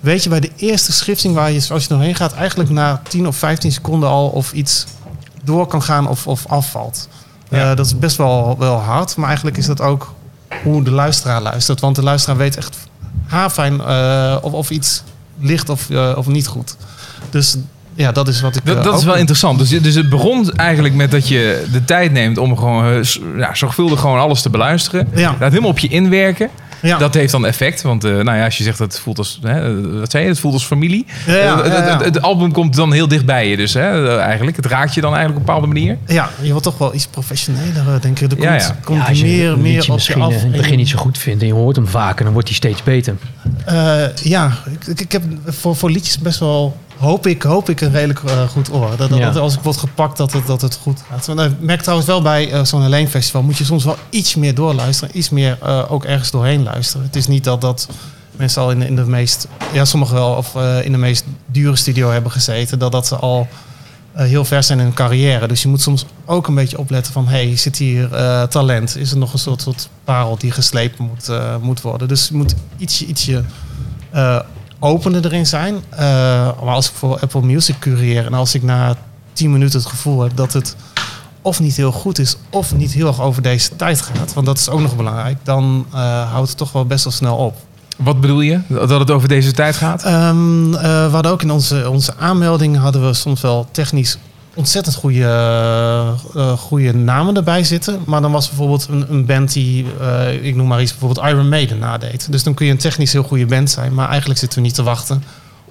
weet 0.00 0.22
je 0.22 0.28
bij 0.28 0.40
de 0.40 0.50
eerste 0.56 0.92
schrifting 0.92 1.34
waar 1.34 1.50
je, 1.50 1.66
als 1.70 1.82
je 1.82 1.88
doorheen 1.88 2.14
gaat, 2.14 2.32
eigenlijk 2.32 2.70
na 2.70 3.00
10 3.08 3.26
of 3.26 3.36
15 3.36 3.72
seconden 3.72 4.08
al 4.08 4.28
of 4.28 4.52
iets 4.52 4.86
door 5.42 5.66
kan 5.66 5.82
gaan 5.82 6.08
of, 6.08 6.26
of 6.26 6.46
afvalt. 6.46 7.08
Ja. 7.48 7.74
Dat 7.74 7.86
is 7.86 7.98
best 7.98 8.16
wel, 8.16 8.56
wel 8.58 8.76
hard. 8.76 9.16
Maar 9.16 9.26
eigenlijk 9.26 9.56
is 9.56 9.66
dat 9.66 9.80
ook 9.80 10.14
hoe 10.62 10.82
de 10.82 10.90
luisteraar 10.90 11.42
luistert. 11.42 11.80
Want 11.80 11.96
de 11.96 12.02
luisteraar 12.02 12.36
weet 12.36 12.56
echt 12.56 12.76
haarfijn 13.26 13.80
of, 14.42 14.52
of 14.52 14.70
iets 14.70 15.02
ligt 15.38 15.68
of, 15.68 15.90
of 16.16 16.26
niet 16.26 16.46
goed. 16.46 16.76
Dus 17.30 17.56
ja, 17.96 18.12
dat 18.12 18.28
is 18.28 18.40
wat 18.40 18.56
ik... 18.56 18.66
Dat, 18.66 18.76
eh, 18.76 18.84
dat 18.84 18.94
is 18.98 19.00
wel 19.00 19.10
doe. 19.10 19.18
interessant. 19.20 19.58
Dus, 19.58 19.68
dus 19.68 19.94
het 19.94 20.08
begon 20.08 20.52
eigenlijk 20.52 20.94
met 20.94 21.10
dat 21.10 21.28
je 21.28 21.64
de 21.72 21.84
tijd 21.84 22.12
neemt 22.12 22.38
om 22.38 22.56
gewoon 22.58 22.84
eh, 22.92 23.02
ja, 23.38 23.54
zorgvuldig 23.54 24.00
gewoon 24.00 24.18
alles 24.18 24.42
te 24.42 24.50
beluisteren. 24.50 25.08
Ja. 25.14 25.34
Laat 25.40 25.50
helemaal 25.50 25.70
op 25.70 25.78
je 25.78 25.88
inwerken. 25.88 26.48
Ja. 26.82 26.98
Dat 26.98 27.14
heeft 27.14 27.32
dan 27.32 27.46
effect. 27.46 27.82
Want 27.82 28.04
eh, 28.04 28.10
nou 28.10 28.36
ja, 28.36 28.44
als 28.44 28.58
je 28.58 28.64
zegt 28.64 28.78
dat 28.78 28.92
het 28.92 29.00
voelt 29.02 29.18
als, 29.18 29.38
hè, 29.42 29.82
wat 30.00 30.10
zei 30.10 30.22
je, 30.22 30.28
het 30.28 30.38
voelt 30.40 30.54
als 30.54 30.64
familie. 30.66 31.06
Ja, 31.26 31.34
ja, 31.34 31.56
het, 31.62 31.66
ja, 31.66 31.72
ja. 31.86 31.96
het- 31.96 32.04
het 32.04 32.22
album 32.22 32.52
komt 32.52 32.74
dan 32.76 32.92
heel 32.92 33.08
dicht 33.08 33.24
bij 33.24 33.48
je. 33.48 33.56
Dus 33.56 33.74
hè, 33.74 34.18
eigenlijk, 34.18 34.56
het 34.56 34.66
raakt 34.66 34.94
je 34.94 35.00
dan 35.00 35.14
eigenlijk 35.14 35.40
op 35.42 35.48
een 35.48 35.54
bepaalde 35.54 35.80
manier. 35.80 35.98
Ja, 36.06 36.30
je 36.42 36.48
wordt 36.50 36.64
toch 36.64 36.78
wel 36.78 36.94
iets 36.94 37.06
professioneler, 37.06 38.00
denk 38.00 38.20
ik. 38.20 38.30
Er 38.30 38.36
komt, 38.36 38.42
ja. 38.62 38.76
komt 38.84 38.98
Ja, 39.00 39.06
als 39.08 39.18
je 39.18 39.24
meer, 39.24 39.58
meer 39.58 39.90
op 39.92 39.98
je 40.00 40.14
af. 40.14 40.30
in 40.30 40.36
het 40.36 40.42
En- 40.44 40.50
begin 40.52 40.76
niet 40.76 40.88
zo 40.88 40.98
goed 40.98 41.18
vindt 41.18 41.40
en 41.42 41.46
je 41.48 41.54
hoort 41.54 41.76
hem 41.76 41.88
vaker, 41.88 42.24
dan 42.24 42.32
wordt 42.32 42.48
hij 42.48 42.56
steeds 42.56 42.82
beter. 42.82 43.14
Eh, 43.64 44.02
ja, 44.22 44.52
ik, 44.72 44.86
ik, 44.86 45.00
ik 45.00 45.12
heb 45.12 45.22
voor, 45.46 45.76
voor 45.76 45.90
liedjes 45.90 46.18
best 46.18 46.38
wel, 46.38 46.76
hoop 46.98 47.26
ik, 47.26 47.42
hoop 47.42 47.68
ik 47.68 47.80
een 47.80 47.90
redelijk 47.92 48.22
eh, 48.22 48.48
goed 48.48 48.72
oor. 48.72 48.88
Dat, 48.96 49.08
dat, 49.08 49.18
Ja. 49.18 49.30
dat 49.30 49.42
als 49.42 49.54
ik 49.54 49.60
word 49.60 49.76
gepakt, 49.76 50.16
dat 50.16 50.32
het, 50.32 50.46
dat 50.46 50.60
het 50.60 50.78
goed 50.82 51.02
gaat. 51.10 51.26
Want, 51.26 51.38
eh, 51.38 51.44
ik 51.46 51.60
merk 51.60 51.80
trouwens 51.80 52.08
wel 52.08 52.22
bij 52.22 52.52
eh, 52.52 52.64
zo'n 52.64 52.82
Helene 52.82 53.08
Festival, 53.08 53.42
moet 53.42 53.56
je 53.56 53.64
soms 53.64 53.84
wel 53.84 53.96
iets 54.10 54.34
meer 54.34 54.54
doorluisteren. 54.54 55.18
Iets 55.18 55.30
meer 55.30 55.58
ook 55.88 56.04
ergens 56.04 56.30
doorheen 56.30 56.62
luisteren. 56.62 57.06
Het 57.06 57.16
is 57.16 57.26
niet 57.26 57.44
dat, 57.44 57.60
dat 57.60 57.88
mensen 58.36 58.62
al 58.62 58.70
in, 58.70 58.78
de- 58.78 58.86
in 58.86 58.96
de 58.96 59.04
meest, 59.04 59.48
ja 59.72 59.84
sommigen 59.84 60.14
wel, 60.14 60.34
of 60.34 60.54
in 60.82 60.92
de 60.92 60.98
meest 60.98 61.24
dure 61.46 61.76
studio 61.76 62.10
hebben 62.10 62.30
gezeten. 62.30 62.78
Dat, 62.78 62.92
dat 62.92 63.06
ze 63.06 63.16
al 63.16 63.48
heel 64.12 64.44
ver 64.44 64.62
zijn 64.62 64.78
in 64.78 64.84
hun 64.84 64.94
carrière. 64.94 65.48
Dus 65.48 65.62
je 65.62 65.68
moet 65.68 65.80
soms 65.82 66.06
ook 66.24 66.46
een 66.46 66.54
beetje 66.54 66.78
opletten 66.78 67.12
van... 67.12 67.28
hey, 67.28 67.56
zit 67.56 67.76
hier 67.76 68.08
talent? 68.48 68.96
Is 68.96 69.10
er 69.10 69.16
nog 69.18 69.32
een 69.32 69.38
soort, 69.38 69.62
soort 69.62 69.88
parel 70.04 70.36
die 70.38 70.50
geslepen 70.50 71.04
moet, 71.04 71.30
moet 71.60 71.80
worden? 71.80 72.08
Dus 72.08 72.28
je 72.28 72.34
moet 72.36 72.54
ietsje, 72.76 73.06
ietsje 73.06 73.42
opener 74.80 75.24
erin 75.24 75.46
zijn. 75.46 75.74
Eh, 75.88 75.98
maar 76.62 76.74
als 76.74 76.88
ik 76.88 76.94
voor 76.94 77.20
Apple 77.20 77.42
Music 77.42 77.78
cureer... 77.78 78.26
en 78.26 78.34
als 78.34 78.54
ik 78.54 78.62
na 78.62 78.96
10 79.32 79.52
minuten 79.52 79.78
het 79.78 79.88
gevoel 79.88 80.20
heb 80.20 80.36
dat 80.36 80.52
het 80.52 80.76
of 81.42 81.60
niet 81.60 81.76
heel 81.76 81.92
goed 81.92 82.18
is... 82.18 82.36
of 82.50 82.74
niet 82.74 82.92
heel 82.92 83.06
erg 83.06 83.20
over 83.20 83.42
deze 83.42 83.76
tijd 83.76 84.00
gaat... 84.00 84.34
want 84.34 84.46
dat 84.46 84.58
is 84.58 84.68
ook 84.68 84.80
nog 84.80 84.96
belangrijk... 84.96 85.38
dan 85.42 85.86
eh, 85.92 86.30
houdt 86.30 86.48
het 86.48 86.58
toch 86.58 86.72
wel 86.72 86.86
best 86.86 87.04
wel 87.04 87.12
snel 87.12 87.36
op. 87.36 87.54
Wat 87.96 88.20
bedoel 88.20 88.40
je? 88.40 88.60
Dat 88.68 88.90
het 88.90 89.10
over 89.10 89.28
deze 89.28 89.52
tijd 89.52 89.76
gaat? 89.76 90.02
Eh, 90.02 90.30
we 90.80 91.08
hadden 91.10 91.32
ook 91.32 91.42
in 91.42 91.50
onze, 91.50 91.90
onze 91.90 92.16
aanmelding 92.16 92.76
hadden 92.76 93.06
we 93.06 93.14
soms 93.14 93.40
wel 93.40 93.66
technisch 93.70 94.18
ontzettend 94.56 94.94
goede, 94.94 95.22
eh, 95.22 96.08
eh, 96.34 96.52
goede 96.52 96.94
namen 96.94 97.36
erbij 97.36 97.64
zitten. 97.64 98.00
Maar 98.06 98.20
dan 98.20 98.32
was 98.32 98.48
bijvoorbeeld 98.48 98.86
een, 98.90 99.06
een 99.08 99.26
band 99.26 99.52
die, 99.52 99.86
eh, 100.00 100.44
ik 100.44 100.54
noem 100.54 100.66
maar 100.66 100.82
iets, 100.82 100.90
bijvoorbeeld 100.90 101.26
Iron 101.26 101.48
Maiden 101.48 101.78
nadeed. 101.78 102.32
Dus 102.32 102.42
dan 102.42 102.54
kun 102.54 102.66
je 102.66 102.72
een 102.72 102.78
technisch 102.78 103.12
heel 103.12 103.22
goede 103.22 103.46
band 103.46 103.70
zijn. 103.70 103.94
Maar 103.94 104.08
eigenlijk 104.08 104.38
zitten 104.40 104.58
we 104.58 104.64
niet 104.64 104.74
te 104.74 104.82
wachten 104.82 105.22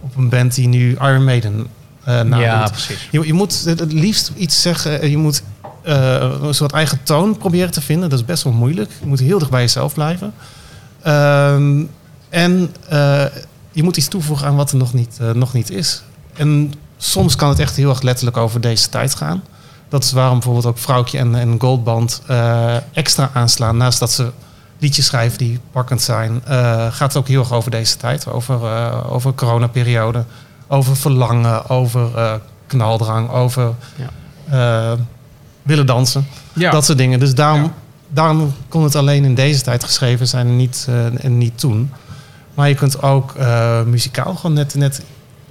op 0.01 0.15
een 0.17 0.29
band 0.29 0.55
die 0.55 0.67
nu 0.67 0.91
Iron 0.91 1.23
Maiden 1.23 1.67
eh 2.03 2.21
nadoet. 2.21 2.45
Ja, 2.45 2.67
precies. 2.69 3.07
Je, 3.11 3.25
je 3.25 3.33
moet 3.33 3.63
het 3.65 3.93
liefst 3.93 4.31
iets 4.35 4.61
zeggen. 4.61 5.09
Je 5.09 5.17
moet 5.17 5.43
een 5.83 6.53
soort 6.53 6.71
eigen 6.71 6.99
toon 7.03 7.37
proberen 7.37 7.71
te 7.71 7.81
vinden. 7.81 8.09
Dat 8.09 8.19
is 8.19 8.25
best 8.25 8.43
wel 8.43 8.53
moeilijk. 8.53 8.91
Je 8.99 9.07
moet 9.07 9.19
heel 9.19 9.39
dicht 9.39 9.51
bij 9.51 9.61
jezelf 9.61 9.93
blijven. 9.93 10.33
Ehm, 11.01 11.83
en 12.29 12.73
je 13.71 13.83
moet 13.83 13.97
iets 13.97 14.07
toevoegen 14.07 14.47
aan 14.47 14.55
wat 14.55 14.71
er 14.71 14.77
nog 14.77 14.93
niet, 14.93 15.19
nog 15.33 15.53
niet 15.53 15.69
is. 15.69 16.03
En 16.33 16.73
soms 16.97 17.35
kan 17.35 17.49
het 17.49 17.59
echt 17.59 17.75
heel 17.75 17.89
erg 17.89 18.01
letterlijk 18.01 18.37
over 18.37 18.61
deze 18.61 18.89
tijd 18.89 19.15
gaan. 19.15 19.43
Dat 19.89 20.03
is 20.03 20.11
waarom 20.11 20.33
bijvoorbeeld 20.33 20.65
ook 20.65 20.77
Vrouwtje 20.77 21.17
en, 21.17 21.35
en 21.35 21.55
Goldband 21.59 22.21
eh, 22.27 22.75
extra 22.93 23.29
aanslaan. 23.33 23.77
Naast 23.77 23.99
dat 23.99 24.11
ze 24.11 24.31
liedjes 24.79 25.05
schrijven 25.05 25.37
die 25.37 25.59
pakkend 25.71 26.01
zijn, 26.01 26.41
eh, 26.45 26.55
gaat 26.91 27.13
het 27.13 27.15
ook 27.17 27.27
heel 27.27 27.39
erg 27.39 27.51
over 27.53 27.71
deze 27.71 27.97
tijd. 27.97 28.27
Over, 28.27 28.65
eh 28.65 29.11
over 29.13 29.33
coronaperiode, 29.33 30.23
over 30.67 30.95
verlangen, 30.97 31.69
over 31.69 32.39
knaldrang, 32.67 33.29
over 33.29 33.73
Ja. 33.95 34.97
willen 35.61 35.85
dansen. 35.85 36.27
Ja. 36.53 36.71
Dat 36.71 36.85
soort 36.85 36.97
dingen. 36.97 37.19
Dus 37.19 37.35
daarom, 37.35 37.61
Ja. 37.63 37.71
daarom 38.09 38.53
kon 38.67 38.83
het 38.83 38.95
alleen 38.95 39.23
in 39.23 39.35
deze 39.35 39.61
tijd 39.61 39.83
geschreven 39.83 40.27
zijn 40.27 40.47
en 40.47 40.55
niet, 40.55 40.87
en 41.21 41.37
niet 41.37 41.59
toen. 41.59 41.91
Maar 42.53 42.67
je 42.69 42.75
kunt 42.75 43.01
ook 43.01 43.33
muzikaal 43.85 44.35
gewoon 44.35 44.55
net, 44.55 44.75
net 44.75 45.01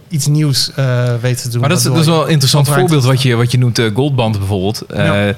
iets 0.09 0.27
nieuws 0.27 0.71
eh, 0.75 1.05
weten 1.21 1.43
te 1.43 1.49
doen. 1.51 1.61
Maar 1.61 1.69
dat 1.69 1.79
is, 1.79 1.85
dat 1.85 1.93
waardoor 1.95 2.13
is 2.15 2.19
wel 2.19 2.27
een 2.27 2.33
interessant 2.33 2.69
voorbeeld 2.69 3.05
wat 3.05 3.23
je, 3.23 3.35
wat 3.35 3.51
je 3.51 3.59
noemt, 3.59 3.79
eh, 3.79 3.91
Goldband 3.95 4.39
bijvoorbeeld. 4.39 4.81
Eh, 4.87 5.05
Ja. 5.07 5.35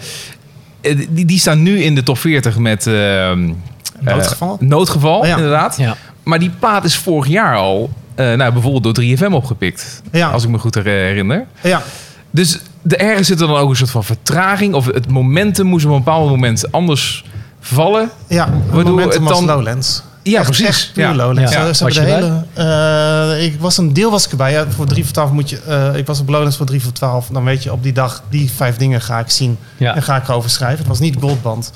die, 1.09 1.25
die 1.25 1.39
staan 1.39 1.62
nu 1.62 1.83
in 1.83 1.95
de 1.95 2.03
top 2.03 2.19
40 2.19 2.59
met... 2.59 2.87
ehm, 2.87 3.53
Noodgeval? 4.01 4.57
noodgeval, 4.61 5.27
Ja. 5.27 5.37
inderdaad. 5.37 5.77
Ja. 5.79 5.97
Maar 6.23 6.39
die 6.39 6.51
plaat 6.59 6.85
is 6.85 6.97
vorig 6.97 7.27
jaar 7.31 7.57
al, 7.57 7.91
eh, 8.14 8.33
nou, 8.33 8.53
bijvoorbeeld 8.53 8.83
door 8.85 8.93
3FM 9.05 9.33
opgepikt. 9.35 10.03
Ja. 10.12 10.29
Als 10.31 10.45
ik 10.45 10.49
me 10.51 10.59
goed 10.59 10.75
herinner. 10.75 11.47
Ja, 11.62 11.83
Dus 12.31 12.59
de, 12.83 12.97
ergens 12.97 13.27
zit 13.29 13.41
er 13.41 13.47
dan 13.47 13.57
ook 13.57 13.71
een 13.71 13.77
soort 13.77 13.91
van 13.91 14.05
vertraging. 14.05 14.75
Of 14.75 14.87
het 14.87 15.11
momentum 15.11 15.67
moest 15.67 15.85
op 15.85 15.91
een 15.91 15.97
bepaald 15.99 16.29
moment 16.31 16.73
anders 16.73 17.25
vallen. 17.61 18.11
ja. 18.29 18.49
Waardoor 18.71 18.91
momentum 18.95 19.22
het 19.22 19.33
als 19.33 19.45
dan- 19.47 19.57
Lowlands. 19.57 20.03
Ja, 20.31 20.39
Echt- 20.39 20.45
precies. 20.47 20.67
Echt 20.67 20.91
Ja. 20.95 21.15
Lowlands. 21.15 21.53
Ja. 21.53 21.65
Was 21.67 21.79
de 21.79 22.01
hele, 22.01 22.45
eh, 22.55 23.45
ik 23.45 23.61
was 23.61 23.79
een 23.79 23.93
deel 23.93 24.11
was 24.11 24.25
ik 24.25 24.31
erbij. 24.31 24.53
Ja, 24.53 24.67
voor 24.71 24.87
3 24.87 25.05
voor 25.05 25.13
12 25.13 25.31
moet 25.31 25.51
je. 25.51 25.61
eh, 25.61 25.95
ik 25.97 26.07
was 26.07 26.21
op 26.21 26.29
Lowlands 26.29 26.57
voor 26.57 26.67
3 26.67 26.83
voor 26.83 26.93
12. 26.93 27.27
Dan 27.33 27.45
weet 27.45 27.63
je 27.63 27.73
op 27.73 27.83
die 27.83 27.93
dag 27.93 28.23
die 28.31 28.51
vijf 28.51 28.77
dingen 28.77 29.01
ga 29.01 29.19
ik 29.19 29.31
zien. 29.31 29.59
Ja. 29.77 29.95
En 29.95 30.03
ga 30.03 30.17
ik 30.17 30.29
erover 30.29 30.51
schrijven. 30.51 30.79
Het 30.79 30.87
was 30.87 30.99
niet 30.99 31.17
Goldband. 31.21 31.73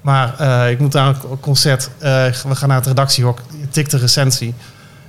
Maar 0.00 0.34
eh, 0.38 0.70
ik 0.70 0.78
moet 0.78 0.92
naar 0.92 1.06
een 1.06 1.40
concert. 1.40 1.90
eh, 1.98 2.10
we 2.48 2.54
gaan 2.56 2.68
naar 2.68 2.76
het 2.78 2.86
redactiehok. 2.86 3.38
Je 3.60 3.68
tikt 3.68 3.90
de 3.90 3.98
recensie. 3.98 4.54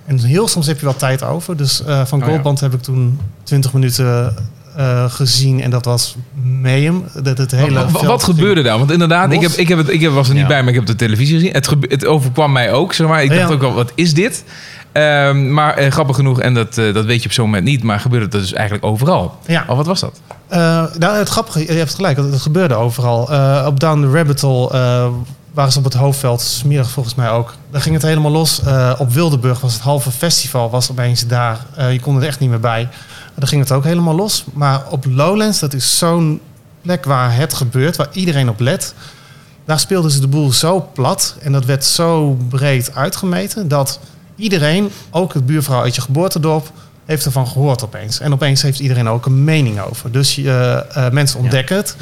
En 0.06 0.20
heel 0.20 0.48
soms 0.48 0.68
heb 0.68 0.80
je 0.80 0.86
wel 0.86 0.96
tijd 0.96 1.24
over. 1.24 1.58
Dus 1.58 1.84
eh, 1.84 2.06
van 2.06 2.20
Oh 2.20 2.26
ja. 2.26 2.32
Goldband 2.32 2.60
heb 2.60 2.74
ik 2.74 2.82
toen 2.82 3.20
20 3.44 3.74
minuten 3.74 4.36
eh, 4.76 5.06
gezien. 5.11 5.61
En 5.61 5.69
dat 5.69 5.85
was 5.85 6.15
Mayhem. 6.61 7.03
Dat 7.23 7.38
het 7.38 7.52
hele 7.52 7.85
Wat, 7.91 8.02
wat, 8.03 8.23
gebeurde 8.23 8.61
daar? 8.61 8.77
Want 8.77 8.91
inderdaad, 8.91 9.31
ik, 9.31 9.41
heb, 9.41 9.52
ik, 9.52 9.68
heb 9.68 9.77
het, 9.77 9.89
ik 9.89 10.10
was 10.10 10.27
er 10.27 10.34
niet 10.34 10.41
Ja. 10.43 10.47
bij, 10.47 10.60
maar 10.60 10.69
ik 10.69 10.76
heb 10.76 10.85
de 10.85 10.95
televisie 10.95 11.35
gezien. 11.35 11.53
Het, 11.53 11.68
gebe- 11.68 11.88
het 11.89 12.06
overkwam 12.06 12.52
mij 12.52 12.72
ook, 12.73 12.93
zeg 12.93 13.07
maar. 13.07 13.23
Ik 13.23 13.30
dacht 13.30 13.49
Ja. 13.49 13.53
ook 13.56 13.64
al, 13.64 13.73
wat 13.73 13.91
is 13.95 14.14
dit? 14.14 14.43
Ehm, 14.91 15.53
maar 15.53 15.73
eh, 15.77 15.91
grappig 15.91 16.15
genoeg, 16.15 16.39
en 16.41 16.53
dat, 16.53 16.77
eh, 16.77 16.93
dat 16.93 17.06
weet 17.06 17.19
je 17.22 17.26
op 17.27 17.34
zo'n 17.34 17.45
moment 17.45 17.64
niet, 17.64 17.84
maar 17.84 17.99
gebeurde 17.99 18.27
dat 18.27 18.41
dus 18.41 18.53
eigenlijk 18.53 18.85
overal. 18.85 19.38
Ja. 19.45 19.65
Oh, 19.68 19.76
wat 19.77 19.85
was 19.85 19.99
dat? 19.99 20.22
Eh, 20.47 20.84
nou, 20.97 21.18
het 21.18 21.30
grappige, 21.30 21.60
je 21.60 21.72
hebt 21.80 21.95
gelijk, 21.95 22.18
het 22.18 22.41
gebeurde 22.41 22.73
overal. 22.73 23.31
Eh, 23.31 23.64
op 23.68 23.80
Down 23.80 24.02
the 24.02 24.11
Rabbit 24.11 24.41
Hole 24.41 24.69
eh, 24.72 25.07
waren 25.53 25.72
ze 25.72 25.77
op 25.77 25.84
het 25.84 25.93
hoofdveld, 25.93 26.41
smiddag 26.41 26.89
volgens 26.89 27.15
mij 27.15 27.30
ook. 27.30 27.53
Daar 27.72 27.81
ging 27.81 27.95
het 27.95 28.03
helemaal 28.03 28.31
los. 28.31 28.61
Eh, 28.64 28.93
op 28.97 29.11
Wildeburg 29.14 29.60
was 29.60 29.73
het 29.73 29.81
halve 29.81 30.11
festival, 30.11 30.69
was 30.69 30.91
opeens 30.91 31.27
daar. 31.27 31.65
Eh, 31.76 31.91
je 31.91 31.99
kon 31.99 32.18
er 32.22 32.27
echt 32.27 32.39
niet 32.39 32.49
meer 32.49 32.60
bij. 32.60 32.88
Daar 33.36 33.48
ging 33.48 33.62
het 33.62 33.72
ook 33.72 33.84
helemaal 33.84 34.16
los. 34.16 34.45
Maar 34.53 34.90
op 34.90 35.06
Lowlands, 35.06 35.60
dat 35.60 35.74
is 35.74 35.98
zo'n 35.98 36.41
plek 36.82 37.06
waar 37.06 37.36
het 37.36 37.53
gebeurt, 37.53 37.95
waar 37.95 38.10
iedereen 38.12 38.49
op 38.49 38.60
let. 38.60 38.94
Daar 39.66 39.80
speelden 39.80 40.12
ze 40.12 40.20
de 40.20 40.28
boel 40.28 40.52
zo 40.52 40.90
plat 40.94 41.36
en 41.41 41.52
dat 41.52 41.66
werd 41.66 41.86
zo 41.86 42.38
breed 42.49 42.95
uitgemeten 42.95 43.68
dat 43.68 43.99
iedereen, 44.36 44.91
ook 45.12 45.34
het 45.34 45.45
buurvrouw 45.45 45.82
uit 45.82 45.95
je 45.95 46.02
geboortedorp, 46.02 46.72
heeft 47.06 47.26
ervan 47.26 47.48
gehoord 47.48 47.84
opeens. 47.84 48.20
En 48.20 48.34
opeens 48.34 48.62
heeft 48.62 48.80
iedereen 48.80 49.10
ook 49.10 49.26
een 49.26 49.44
mening 49.44 49.80
over. 49.80 50.12
Dus 50.12 50.36
je, 50.36 50.86
eh, 50.91 51.10
mensen 51.10 51.40
ontdekken 51.40 51.76
het. 51.76 51.95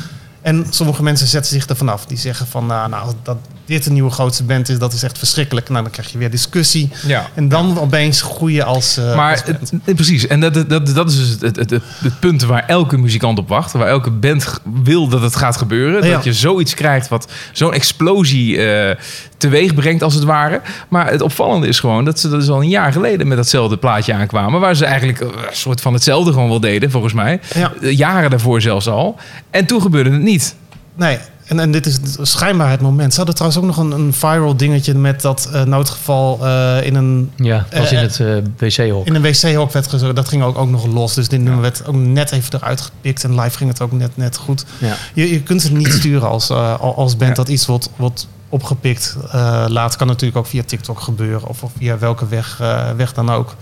En 0.43 0.65
sommige 0.69 1.03
mensen 1.03 1.27
zetten 1.27 1.51
zich 1.51 1.65
ervan 1.65 1.89
af. 1.89 2.05
Die 2.05 2.17
zeggen 2.17 2.47
van, 2.47 2.65
nou, 2.65 2.89
nou, 2.89 3.13
dat 3.23 3.37
dit 3.65 3.85
een 3.85 3.93
nieuwe 3.93 4.11
grootste 4.11 4.43
band 4.43 4.69
is, 4.69 4.79
dat 4.79 4.93
is 4.93 5.03
echt 5.03 5.17
verschrikkelijk. 5.17 5.69
Nou, 5.69 5.83
dan 5.83 5.91
krijg 5.91 6.11
je 6.11 6.17
weer 6.17 6.31
discussie. 6.31 6.89
Ja. 7.07 7.29
En 7.33 7.49
dan 7.49 7.79
opeens 7.79 8.21
groeien 8.21 8.65
als, 8.65 8.97
eh, 8.97 9.15
Maar 9.15 9.31
als 9.31 9.43
band. 9.43 9.59
het- 9.59 9.71
het- 9.85 9.95
precies, 9.95 10.27
en 10.27 10.39
dat, 10.39 10.53
dat, 10.69 10.87
dat 10.87 11.09
is 11.09 11.17
dus 11.17 11.29
het, 11.29 11.41
het, 11.41 11.55
het, 11.69 11.71
het 12.03 12.19
punt 12.19 12.41
waar 12.43 12.65
elke 12.67 12.97
muzikant 12.97 13.37
op 13.37 13.47
wacht. 13.49 13.71
Waar 13.71 13.87
elke 13.87 14.11
band 14.11 14.59
wil 14.83 15.07
dat 15.07 15.21
het 15.21 15.35
gaat 15.35 15.57
gebeuren. 15.57 16.03
Ja. 16.07 16.13
Dat 16.13 16.23
je 16.23 16.33
zoiets 16.33 16.73
krijgt 16.73 17.07
wat 17.07 17.31
zo'n 17.51 17.73
explosie 17.73 18.57
eh, 18.65 18.95
teweeg 19.43 19.73
brengt, 19.73 20.03
als 20.03 20.13
het 20.13 20.23
ware. 20.23 20.61
Maar 20.89 21.11
het 21.11 21.21
opvallende 21.21 21.67
is 21.67 21.79
gewoon 21.79 22.05
dat 22.05 22.19
ze 22.19 22.29
dat 22.29 22.41
is 22.41 22.49
al 22.49 22.61
een 22.61 22.69
jaar 22.69 22.91
geleden 22.91 23.27
met 23.27 23.37
datzelfde 23.37 23.77
plaatje 23.77 24.13
aankwamen. 24.13 24.59
Waar 24.59 24.75
ze 24.75 24.85
eigenlijk 24.85 25.19
eh, 25.19 25.27
een 25.27 25.55
soort 25.55 25.81
van 25.81 25.93
hetzelfde 25.93 26.31
gewoon 26.33 26.49
wel 26.49 26.59
deden, 26.59 26.91
volgens 26.91 27.13
mij. 27.13 27.39
Ja. 27.55 27.73
Eh, 27.81 27.97
Jaren 27.97 28.29
daarvoor 28.29 28.61
zelfs 28.61 28.87
al. 28.87 29.15
En 29.49 29.65
toen 29.65 29.81
gebeurde 29.81 30.09
het 30.11 30.21
niet. 30.21 30.55
Nee, 30.95 31.17
en, 31.45 31.59
en 31.59 31.71
dit 31.71 31.85
is 31.85 31.99
schijnbaar 32.21 32.69
het 32.69 32.81
moment. 32.81 33.11
Ze 33.11 33.17
hadden 33.17 33.35
trouwens 33.35 33.61
ook 33.61 33.67
nog 33.67 33.77
een, 33.77 33.91
een 33.91 34.13
viral 34.13 34.57
dingetje 34.57 34.93
met 34.93 35.21
dat 35.21 35.49
eh, 35.53 35.63
noodgeval 35.63 36.39
eh, 36.41 36.85
in 36.85 36.95
een 36.95 37.31
Ja, 37.35 37.65
was 37.71 37.91
in 37.91 37.97
het 37.97 38.19
eh, 38.19 38.27
wc-hok. 38.57 39.05
In 39.05 39.15
een 39.15 39.21
wc-hok 39.21 39.71
werd 39.71 39.87
gezogen. 39.87 40.15
Dat 40.15 40.27
ging 40.27 40.43
ook, 40.43 40.57
ook 40.57 40.69
nog 40.69 40.85
los. 40.85 41.13
Dus 41.13 41.27
dit 41.27 41.41
nummer 41.41 41.61
werd 41.61 41.85
ook 41.85 41.95
net 41.95 42.31
even 42.31 42.53
eruit 42.53 42.81
gepikt. 42.81 43.23
En 43.23 43.39
live 43.39 43.57
ging 43.57 43.69
het 43.69 43.81
ook 43.81 43.91
net, 43.91 44.17
net 44.17 44.37
goed. 44.37 44.65
Ja. 44.77 44.95
Je, 45.13 45.29
je 45.29 45.41
kunt 45.41 45.63
het 45.63 45.73
niet 45.73 45.93
sturen 45.99 46.29
als, 46.29 46.49
als 46.79 47.17
band 47.17 47.29
Ja. 47.29 47.43
dat 47.43 47.47
iets 47.49 47.65
wordt, 47.65 47.89
wordt 47.95 48.27
opgepikt. 48.53 49.17
eh 49.31 49.65
laat 49.67 49.95
kan 49.95 50.07
natuurlijk 50.07 50.37
ook 50.37 50.45
via 50.45 50.63
TikTok 50.63 50.99
gebeuren. 50.99 51.47
Of, 51.47 51.63
of 51.63 51.71
via 51.77 51.97
welke 51.97 52.27
weg, 52.27 52.59
eh, 52.61 52.91
weg 52.91 53.13
dan 53.13 53.29
ook. 53.29 53.55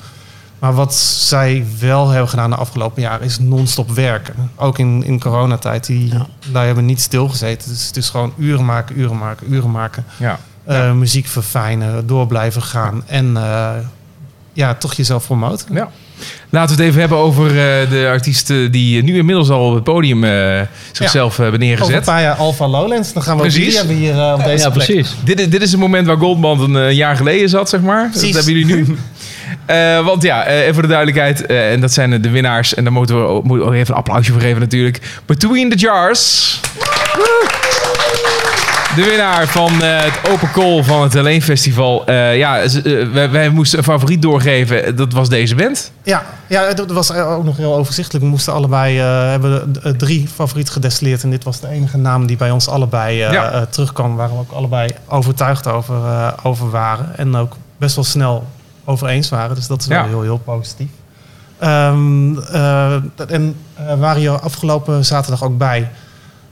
Maar 0.60 0.74
wat 0.74 0.96
zij 0.96 1.66
wel 1.80 2.10
hebben 2.10 2.30
gedaan 2.30 2.50
de 2.50 2.56
afgelopen 2.56 3.02
jaren 3.02 3.26
is 3.26 3.40
non-stop 3.40 3.92
werken. 3.92 4.52
Ook 4.56 4.78
in, 4.78 5.04
in 5.04 5.20
coronatijd. 5.20 5.86
Die, 5.86 6.14
Ja. 6.14 6.26
Daar 6.52 6.66
hebben 6.66 6.86
niet 6.86 7.02
stilgezeten. 7.02 7.70
Dus 7.70 7.88
het 7.88 7.98
is 7.98 8.10
gewoon 8.10 8.34
uren 8.38 8.66
maken, 8.66 9.00
uren 9.00 9.18
maken, 9.18 9.54
uren 9.54 9.72
maken. 9.72 10.06
Ja. 10.18 10.40
Eh, 10.64 10.92
Muziek 10.94 11.28
verfijnen, 11.28 12.08
door 12.08 12.28
blijven 12.28 12.62
gaan. 12.62 13.04
En 13.08 13.38
eh, 13.38 13.72
ja, 14.54 14.74
toch 14.76 14.94
jezelf 14.94 15.26
promoten. 15.26 15.74
Ja. 15.74 15.90
Laten 16.50 16.76
we 16.76 16.82
het 16.82 16.90
even 16.90 17.00
hebben 17.00 17.18
over 17.18 17.48
eh, 17.48 17.90
de 17.90 18.08
artiesten 18.12 18.72
die 18.72 19.04
nu 19.04 19.18
inmiddels 19.18 19.50
al 19.50 19.68
op 19.68 19.74
het 19.74 19.84
podium 19.84 20.24
eh, 20.24 20.62
zichzelf 20.92 21.38
hebben 21.38 21.54
Over 21.54 21.62
een 21.62 21.68
neergezet. 21.68 22.06
paar 22.06 22.22
jaar 22.22 22.36
Alpha 22.36 22.68
Lowlands. 22.68 23.14
Dan 23.14 23.24
gaan 23.24 23.36
we 23.36 23.42
Precies. 23.42 23.60
Precies. 23.62 23.78
hebben 23.80 23.96
hier 23.96 24.14
eh, 24.14 24.34
op 24.38 24.44
deze 24.44 24.64
Ja, 24.64 24.70
plek. 24.70 24.86
precies. 24.86 25.16
Dit, 25.24 25.40
is- 25.40 25.50
dit 25.50 25.62
is 25.62 25.72
het 25.72 25.80
moment 25.80 26.08
waar 26.08 26.18
Goldband 26.18 26.62
een 26.62 26.76
eh, 26.78 26.92
jaar 26.92 27.16
geleden 27.16 27.50
zat, 27.50 27.70
zeg 27.70 27.82
maar. 27.82 28.10
Precies. 28.10 28.34
Dat 28.34 28.46
hebben 28.46 28.66
jullie 28.68 28.76
nu. 28.86 28.96
Eh, 29.66 30.06
want 30.06 30.24
ja, 30.24 30.44
eh, 30.44 30.60
even 30.62 30.74
voor 30.74 30.82
de 30.82 30.88
duidelijkheid. 30.88 31.46
eh, 31.46 31.72
en 31.72 31.82
dat 31.82 31.92
zijn 31.92 32.22
de 32.22 32.30
winnaars. 32.30 32.74
En 32.74 32.84
daar 32.84 32.94
moeten 32.94 33.20
we 33.20 33.26
ook- 33.28 33.44
moeten 33.44 33.66
we 33.66 33.72
ook 33.72 33.78
even 33.78 33.92
een 33.94 34.00
applausje 34.00 34.32
voor 34.32 34.42
geven 34.42 34.60
natuurlijk. 34.60 35.00
Between 35.26 35.70
the 35.70 35.76
Jars. 35.76 36.60
De 38.96 39.04
winnaar 39.04 39.48
van 39.48 39.82
eh, 39.82 40.02
het 40.04 40.32
Open 40.32 40.52
Call 40.52 40.84
van 40.84 41.02
het 41.04 41.14
Helene 41.14 41.42
Festival. 41.42 42.06
Eh, 42.06 42.38
ja, 42.38 42.60
eh, 42.60 43.12
wij, 43.12 43.30
wij 43.32 43.50
moesten 43.50 43.78
een 43.78 43.84
favoriet 43.84 44.22
doorgeven. 44.22 44.96
Dat 44.96 45.14
was 45.14 45.30
deze 45.30 45.56
band. 45.56 45.92
Ja, 46.04 46.24
ja, 46.48 46.64
het 46.64 46.92
was 46.92 47.14
ook 47.14 47.44
nog 47.44 47.58
heel 47.58 47.76
overzichtelijk. 47.76 48.24
We 48.24 48.30
moesten 48.30 48.54
allebei 48.54 48.98
hebben 48.98 49.76
drie 49.98 50.28
favoriet 50.28 50.70
gedestilleerd. 50.70 51.24
En 51.24 51.30
dit 51.30 51.44
was 51.44 51.60
de 51.60 51.68
enige 51.68 51.98
naam 51.98 52.26
die 52.26 52.38
bij 52.38 52.52
ons 52.52 52.68
allebei 52.68 53.16
Ja. 53.18 53.66
terugkwam. 53.66 54.16
Waar 54.16 54.30
we 54.30 54.38
ook 54.38 54.52
allebei 54.52 54.90
overtuigd 55.08 55.68
over, 55.68 55.96
over 56.44 56.70
waren. 56.70 57.18
En 57.18 57.36
ook 57.36 57.56
best 57.78 57.96
wel 57.96 58.04
snel 58.04 58.48
over 58.86 59.08
eens 59.08 59.30
waren. 59.30 59.56
Dus 59.56 59.68
dat 59.68 59.82
is 59.82 59.88
wel 59.88 59.98
Ja. 59.98 60.08
heel, 60.08 60.22
heel 60.22 60.38
positief. 60.46 60.90
Ehm, 61.60 62.38
eh, 62.40 62.94
en 63.28 63.56
waren 64.00 64.20
hier 64.22 64.40
afgelopen 64.40 65.06
zaterdag 65.06 65.44
ook 65.44 65.58
bij. 65.58 65.90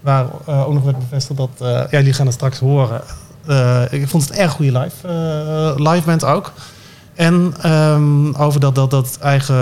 Waar 0.02 0.26
eh, 0.46 0.68
ook 0.68 0.74
nog 0.74 0.84
werd 0.84 1.00
bevestigd 1.00 1.38
dat... 1.40 1.50
eh, 1.60 1.68
ja, 1.68 1.88
jullie 1.90 2.14
gaan 2.14 2.26
het 2.26 2.36
straks 2.36 2.60
horen. 2.60 3.02
Eh, 3.46 3.82
ik 3.90 4.08
vond 4.08 4.24
het 4.24 4.32
een 4.32 4.40
erg 4.40 4.52
goede 4.52 4.80
live, 4.80 5.08
live 5.78 6.06
band 6.06 6.26
ook. 6.26 6.52
En 7.16 7.54
ehm, 7.62 8.34
over 8.34 8.60
dat, 8.60 8.76
dat, 8.76 8.92
dat 8.92 9.18
eigen, 9.22 9.56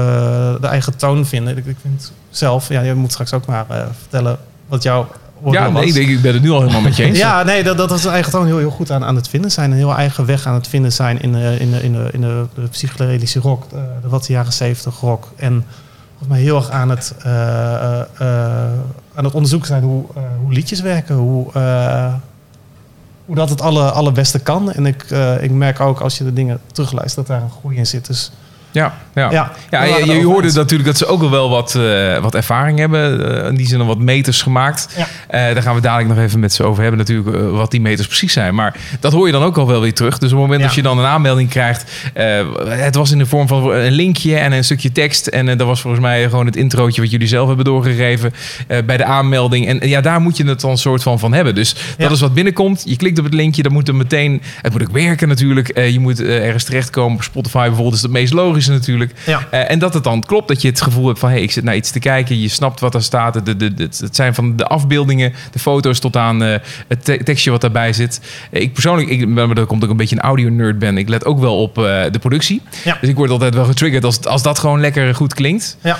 de 0.61 0.67
eigen 0.67 0.97
toon 0.97 1.25
vinden. 1.25 1.57
Ik, 1.57 1.65
ik 1.65 1.77
vind 1.81 2.11
zelf... 2.29 2.69
Ja, 2.69 2.81
je 2.81 2.93
moet 2.93 3.11
straks 3.11 3.33
ook 3.33 3.45
maar 3.45 3.65
vertellen 3.99 4.37
wat 4.67 4.83
jouw 4.83 5.07
Ja, 5.51 5.71
was. 5.71 5.81
nee, 5.81 5.87
ik, 5.87 5.93
denk, 5.93 6.09
ik 6.09 6.21
ben 6.21 6.33
het 6.33 6.41
nu 6.41 6.49
al 6.51 6.59
helemaal 6.59 6.81
met 6.81 6.95
je 6.95 7.03
eens. 7.05 7.17
Ja, 7.17 7.43
nee, 7.43 7.63
dat, 7.63 7.77
dat 7.77 7.91
is 7.91 8.05
eigen 8.05 8.31
toon 8.31 8.45
heel, 8.45 8.57
heel 8.57 8.69
goed 8.69 8.91
aan, 8.91 9.03
aan 9.03 9.15
het 9.15 9.27
vinden 9.29 9.51
zijn. 9.51 9.71
Een 9.71 9.77
heel 9.77 9.95
eigen 9.95 10.25
weg 10.25 10.45
aan 10.45 10.53
het 10.53 10.67
vinden 10.67 10.93
zijn 10.93 11.21
in 11.21 11.31
de, 11.31 11.55
in 11.59 11.71
de, 11.71 11.83
in 11.83 11.93
de, 11.93 12.09
in 12.11 12.21
de, 12.21 12.45
de 12.55 12.67
psychedelische 12.67 13.39
rock. 13.39 13.69
De, 13.69 13.75
de 14.01 14.09
wat 14.09 14.25
de 14.25 14.33
jaren 14.33 14.53
zeventig 14.53 14.99
rock. 14.99 15.27
En 15.35 15.65
volgens 16.17 16.29
mij 16.29 16.39
heel 16.39 16.55
erg 16.55 16.69
aan 16.69 16.89
het, 16.89 17.13
eh, 17.23 18.01
aan 19.13 19.23
het 19.23 19.33
onderzoeken 19.33 19.67
zijn 19.67 19.83
hoe, 19.83 20.05
hoe 20.41 20.53
liedjes 20.53 20.81
werken. 20.81 21.15
Hoe, 21.15 21.51
hoe 23.25 23.35
dat 23.35 23.49
het 23.49 23.61
alle, 23.61 23.91
allerbeste 23.91 24.39
kan. 24.39 24.71
En 24.71 24.85
ik, 24.85 25.03
ik 25.39 25.51
merk 25.51 25.79
ook 25.79 25.99
als 25.99 26.17
je 26.17 26.23
de 26.23 26.33
dingen 26.33 26.59
terugluistert 26.71 27.27
dat 27.27 27.37
daar 27.37 27.45
een 27.45 27.57
groei 27.59 27.77
in 27.77 27.87
zit. 27.87 28.07
Dus 28.07 28.31
Ja, 28.77 28.93
ja. 29.31 29.51
ja, 29.69 29.83
Ja, 29.83 29.97
je, 30.13 30.23
hoorde 30.23 30.51
natuurlijk 30.53 30.85
dat 30.89 30.97
ze 30.97 31.05
ook 31.05 31.21
al 31.21 31.29
wel 31.29 31.49
wat, 31.49 31.75
eh, 31.75 32.17
wat 32.17 32.35
ervaring 32.35 32.79
hebben. 32.79 33.45
In 33.45 33.55
die 33.55 33.67
zin 33.67 33.79
al 33.79 33.85
wat 33.85 33.97
meters 33.97 34.41
gemaakt. 34.41 34.87
Ja. 34.97 35.07
Eh, 35.27 35.53
daar 35.53 35.63
gaan 35.63 35.75
we 35.75 35.81
dadelijk 35.81 36.09
nog 36.15 36.25
even 36.25 36.39
met 36.39 36.53
ze 36.53 36.63
over 36.63 36.81
hebben 36.81 36.99
natuurlijk. 36.99 37.51
wat 37.51 37.71
die 37.71 37.81
meters 37.81 38.07
precies 38.07 38.33
zijn. 38.33 38.55
Maar 38.55 38.75
dat 38.99 39.13
hoor 39.13 39.25
je 39.25 39.31
dan 39.31 39.43
ook 39.43 39.57
al 39.57 39.67
wel 39.67 39.81
weer 39.81 39.93
terug. 39.93 40.17
Dus 40.17 40.31
op 40.31 40.37
het 40.37 40.47
moment 40.47 40.61
dat 40.61 40.73
je 40.73 40.81
dan 40.81 40.99
een 40.99 41.05
aanmelding 41.05 41.49
krijgt. 41.49 41.91
het 42.67 42.95
was 42.95 43.11
in 43.11 43.17
de 43.17 43.25
vorm 43.25 43.47
van 43.47 43.73
een 43.73 43.91
linkje 43.91 44.37
en 44.37 44.51
een 44.51 44.63
stukje 44.63 44.91
tekst. 44.91 45.27
En 45.27 45.57
dat 45.57 45.67
was 45.67 45.81
volgens 45.81 46.03
mij 46.03 46.29
gewoon 46.29 46.45
het 46.45 46.55
introotje 46.55 47.01
wat 47.01 47.11
jullie 47.11 47.27
zelf 47.27 47.47
hebben 47.47 47.65
doorgegeven. 47.65 48.33
bij 48.85 48.97
de 48.97 49.05
aanmelding. 49.05 49.67
En 49.67 49.89
ja, 49.89 50.01
daar 50.01 50.21
moet 50.21 50.37
je 50.37 50.45
het 50.45 50.61
dan 50.61 50.77
soort 50.77 51.03
van 51.03 51.19
van 51.19 51.33
hebben. 51.33 51.55
Dus 51.55 51.75
dat 51.97 52.11
is 52.11 52.19
wat 52.19 52.33
binnenkomt. 52.33 52.81
Je 52.85 52.95
klikt 52.95 53.17
op 53.17 53.25
het 53.25 53.33
linkje. 53.33 53.63
Dan 53.63 53.71
moet 53.71 53.87
er 53.87 53.95
meteen... 53.95 54.41
Het 54.61 54.71
moet 54.73 54.81
ook 54.81 54.91
werken 54.91 55.27
natuurlijk. 55.27 55.79
Je 55.79 55.99
moet 55.99 56.21
ergens 56.21 56.63
terechtkomen. 56.63 57.17
Op 57.17 57.23
Spotify 57.23 57.65
bijvoorbeeld 57.65 57.95
is 57.95 58.01
het 58.01 58.11
meest 58.11 58.33
natuurlijk. 58.67 59.11
Ja. 59.25 59.47
Eh, 59.51 59.71
en 59.71 59.79
dat 59.79 59.93
het 59.93 60.03
dan 60.03 60.23
klopt, 60.25 60.47
dat 60.47 60.61
je 60.61 60.67
het 60.67 60.81
gevoel 60.81 61.07
hebt 61.07 61.19
van... 61.19 61.29
hé, 61.29 61.35
hey, 61.35 61.43
ik 61.43 61.51
zit 61.51 61.63
naar 61.63 61.75
iets 61.75 61.91
te 61.91 61.99
kijken, 61.99 62.39
je 62.41 62.47
snapt 62.47 62.79
wat 62.79 62.95
er 62.95 63.03
staat. 63.03 63.45
De, 63.45 63.57
de, 63.57 63.73
de, 63.73 63.83
het 63.83 64.15
zijn 64.15 64.35
van 64.35 64.55
de 64.55 64.67
afbeeldingen, 64.67 65.33
de 65.51 65.59
foto's 65.59 65.99
tot 65.99 66.17
aan 66.17 66.43
eh, 66.43 66.59
het 66.87 67.05
te- 67.05 67.23
tekstje 67.23 67.51
wat 67.51 67.61
daarbij 67.61 67.93
zit. 67.93 68.21
Eh, 68.51 68.61
ik 68.61 68.73
persoonlijk, 68.73 69.09
ik, 69.09 69.27
maar 69.27 69.55
dat 69.55 69.67
komt 69.67 69.83
ook 69.83 69.89
een 69.89 69.97
beetje 69.97 70.15
een 70.15 70.21
audio-nerd 70.21 70.79
ben... 70.79 70.97
ik 70.97 71.09
let 71.09 71.25
ook 71.25 71.39
wel 71.39 71.61
op 71.61 71.75
de 71.75 72.19
productie. 72.19 72.61
Ja. 72.83 72.97
Dus 73.01 73.09
ik 73.09 73.15
word 73.15 73.29
altijd 73.29 73.53
wel 73.53 73.65
getriggerd 73.65 74.03
als, 74.03 74.25
als 74.25 74.43
dat 74.43 74.59
gewoon 74.59 74.79
lekker 74.79 75.15
goed 75.15 75.33
klinkt. 75.33 75.77
Ja. 75.81 75.97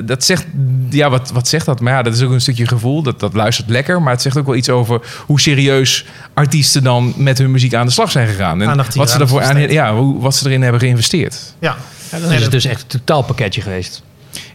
Dat 0.00 0.24
zegt, 0.24 0.46
ja, 0.90 1.10
wat, 1.10 1.30
wat 1.30 1.48
zegt 1.48 1.66
dat? 1.66 1.80
Maar 1.80 1.92
ja, 1.92 2.02
dat 2.02 2.14
is 2.14 2.22
ook 2.22 2.30
een 2.30 2.40
stukje 2.40 2.66
gevoel. 2.66 3.02
Dat, 3.02 3.20
dat 3.20 3.34
luistert 3.34 3.68
lekker. 3.68 4.02
Maar 4.02 4.12
het 4.12 4.22
zegt 4.22 4.38
ook 4.38 4.46
wel 4.46 4.54
iets 4.54 4.68
over 4.70 5.00
hoe 5.26 5.40
serieus 5.40 6.06
artiesten 6.34 6.82
dan 6.82 7.14
met 7.16 7.38
hun 7.38 7.50
muziek 7.50 7.74
aan 7.74 7.86
de 7.86 7.92
slag 7.92 8.10
zijn 8.10 8.28
gegaan. 8.28 8.62
En 8.62 8.76
wat 8.76 9.10
ze, 9.10 9.18
daarvoor 9.18 9.42
aan, 9.42 9.60
ja, 9.70 9.94
hoe, 9.94 10.20
wat 10.20 10.34
ze 10.34 10.46
erin 10.46 10.62
hebben 10.62 10.80
geïnvesteerd. 10.80 11.54
Ja. 11.58 11.76
Ja, 12.10 12.18
dan 12.18 12.20
Nee, 12.28 12.36
is 12.36 12.42
het 12.42 12.52
dat- 12.52 12.62
dus 12.62 12.64
echt 12.70 12.82
een 12.82 12.88
totaalpakketje 12.88 13.60
geweest. 13.60 14.02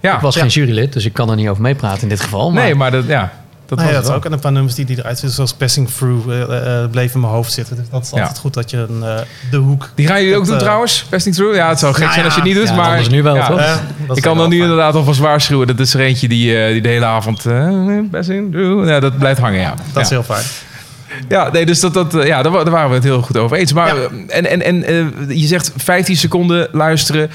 Ja, 0.01 0.15
ik 0.15 0.21
was 0.21 0.35
ja. 0.35 0.41
geen 0.41 0.49
jurylid, 0.49 0.93
dus 0.93 1.05
ik 1.05 1.13
kan 1.13 1.29
er 1.29 1.35
niet 1.35 1.47
over 1.47 1.61
meepraten 1.61 2.01
in 2.01 2.09
dit 2.09 2.19
geval. 2.21 2.51
Maar 2.51 2.63
nee, 2.63 2.75
maar 2.75 2.91
dat, 2.91 3.05
ja, 3.07 3.31
dat 3.65 3.77
nee, 3.77 3.93
was 3.93 4.05
dat 4.05 4.15
ook. 4.15 4.25
En 4.25 4.31
een 4.31 4.39
paar 4.39 4.51
nummers 4.51 4.75
die, 4.75 4.85
die 4.85 4.97
eruit 4.97 5.15
zitten, 5.17 5.35
zoals 5.35 5.53
Passing 5.53 5.89
Through, 5.89 6.29
eh, 6.31 6.81
eh, 6.83 6.89
bleef 6.89 7.13
in 7.13 7.19
mijn 7.19 7.33
hoofd 7.33 7.51
zitten. 7.51 7.75
Dus 7.75 7.85
dat 7.91 8.03
is 8.03 8.09
Ja. 8.09 8.19
altijd 8.21 8.37
goed 8.39 8.53
dat 8.53 8.69
je 8.69 8.77
een, 8.77 9.03
eh, 9.03 9.17
de 9.51 9.57
hoek... 9.57 9.89
Die 9.95 10.07
gaan 10.07 10.19
jullie 10.21 10.35
ook 10.35 10.41
Dat, 10.41 10.49
doen 10.49 10.59
trouwens? 10.59 11.05
Passing 11.09 11.35
through? 11.35 11.55
Ja, 11.55 11.69
het 11.69 11.79
zou 11.79 11.91
gek 11.93 12.01
Nou 12.01 12.13
zijn 12.13 12.25
als 12.25 12.33
je 12.35 12.39
het 12.39 12.49
niet 12.49 12.57
doet, 12.59 12.67
ja, 12.67 12.75
maar... 12.75 12.89
anders 12.89 13.09
nu 13.09 13.23
wel, 13.23 13.35
ja, 13.35 13.47
toch? 13.47 13.57
Dat 13.57 13.77
Ik 14.09 14.15
is 14.15 14.21
kan 14.21 14.31
wel 14.33 14.41
dan 14.41 14.49
nu 14.49 14.57
fijn. 14.57 14.69
inderdaad 14.69 14.95
alvast 14.95 15.19
waarschuwen. 15.19 15.67
Dat 15.67 15.79
is 15.79 15.93
er 15.93 15.99
eentje 15.99 16.27
die, 16.27 16.57
eh, 16.63 16.71
die 16.71 16.81
de 16.81 16.89
hele 16.89 17.05
avond... 17.05 17.45
eh, 17.45 17.99
passing 18.11 18.51
through... 18.51 18.87
Ja, 18.89 18.99
dat 18.99 19.17
blijft 19.17 19.39
hangen, 19.39 19.59
ja. 19.59 19.69
Dat 19.69 19.77
ja. 19.93 20.01
is 20.01 20.09
heel 20.09 20.23
fijn. 20.23 20.43
Ja, 21.29 21.49
nee, 21.51 21.65
dus 21.65 21.79
dat, 21.79 21.93
dat, 21.93 22.15
eh, 22.15 22.27
ja, 22.27 22.41
daar, 22.41 22.51
wa- 22.51 22.63
daar 22.63 22.73
waren 22.73 22.89
we 22.89 22.95
het 22.95 23.03
heel 23.03 23.21
goed 23.21 23.37
over 23.37 23.57
eens. 23.57 23.73
Maar, 23.73 23.87
Ja. 23.95 24.01
eh, 24.27 24.37
en, 24.37 24.45
en, 24.49 24.61
en 24.61 24.83
eh, 24.83 25.37
je 25.39 25.47
zegt 25.47 25.71
15 25.75 26.15
seconden 26.17 26.67
luisteren. 26.71 27.29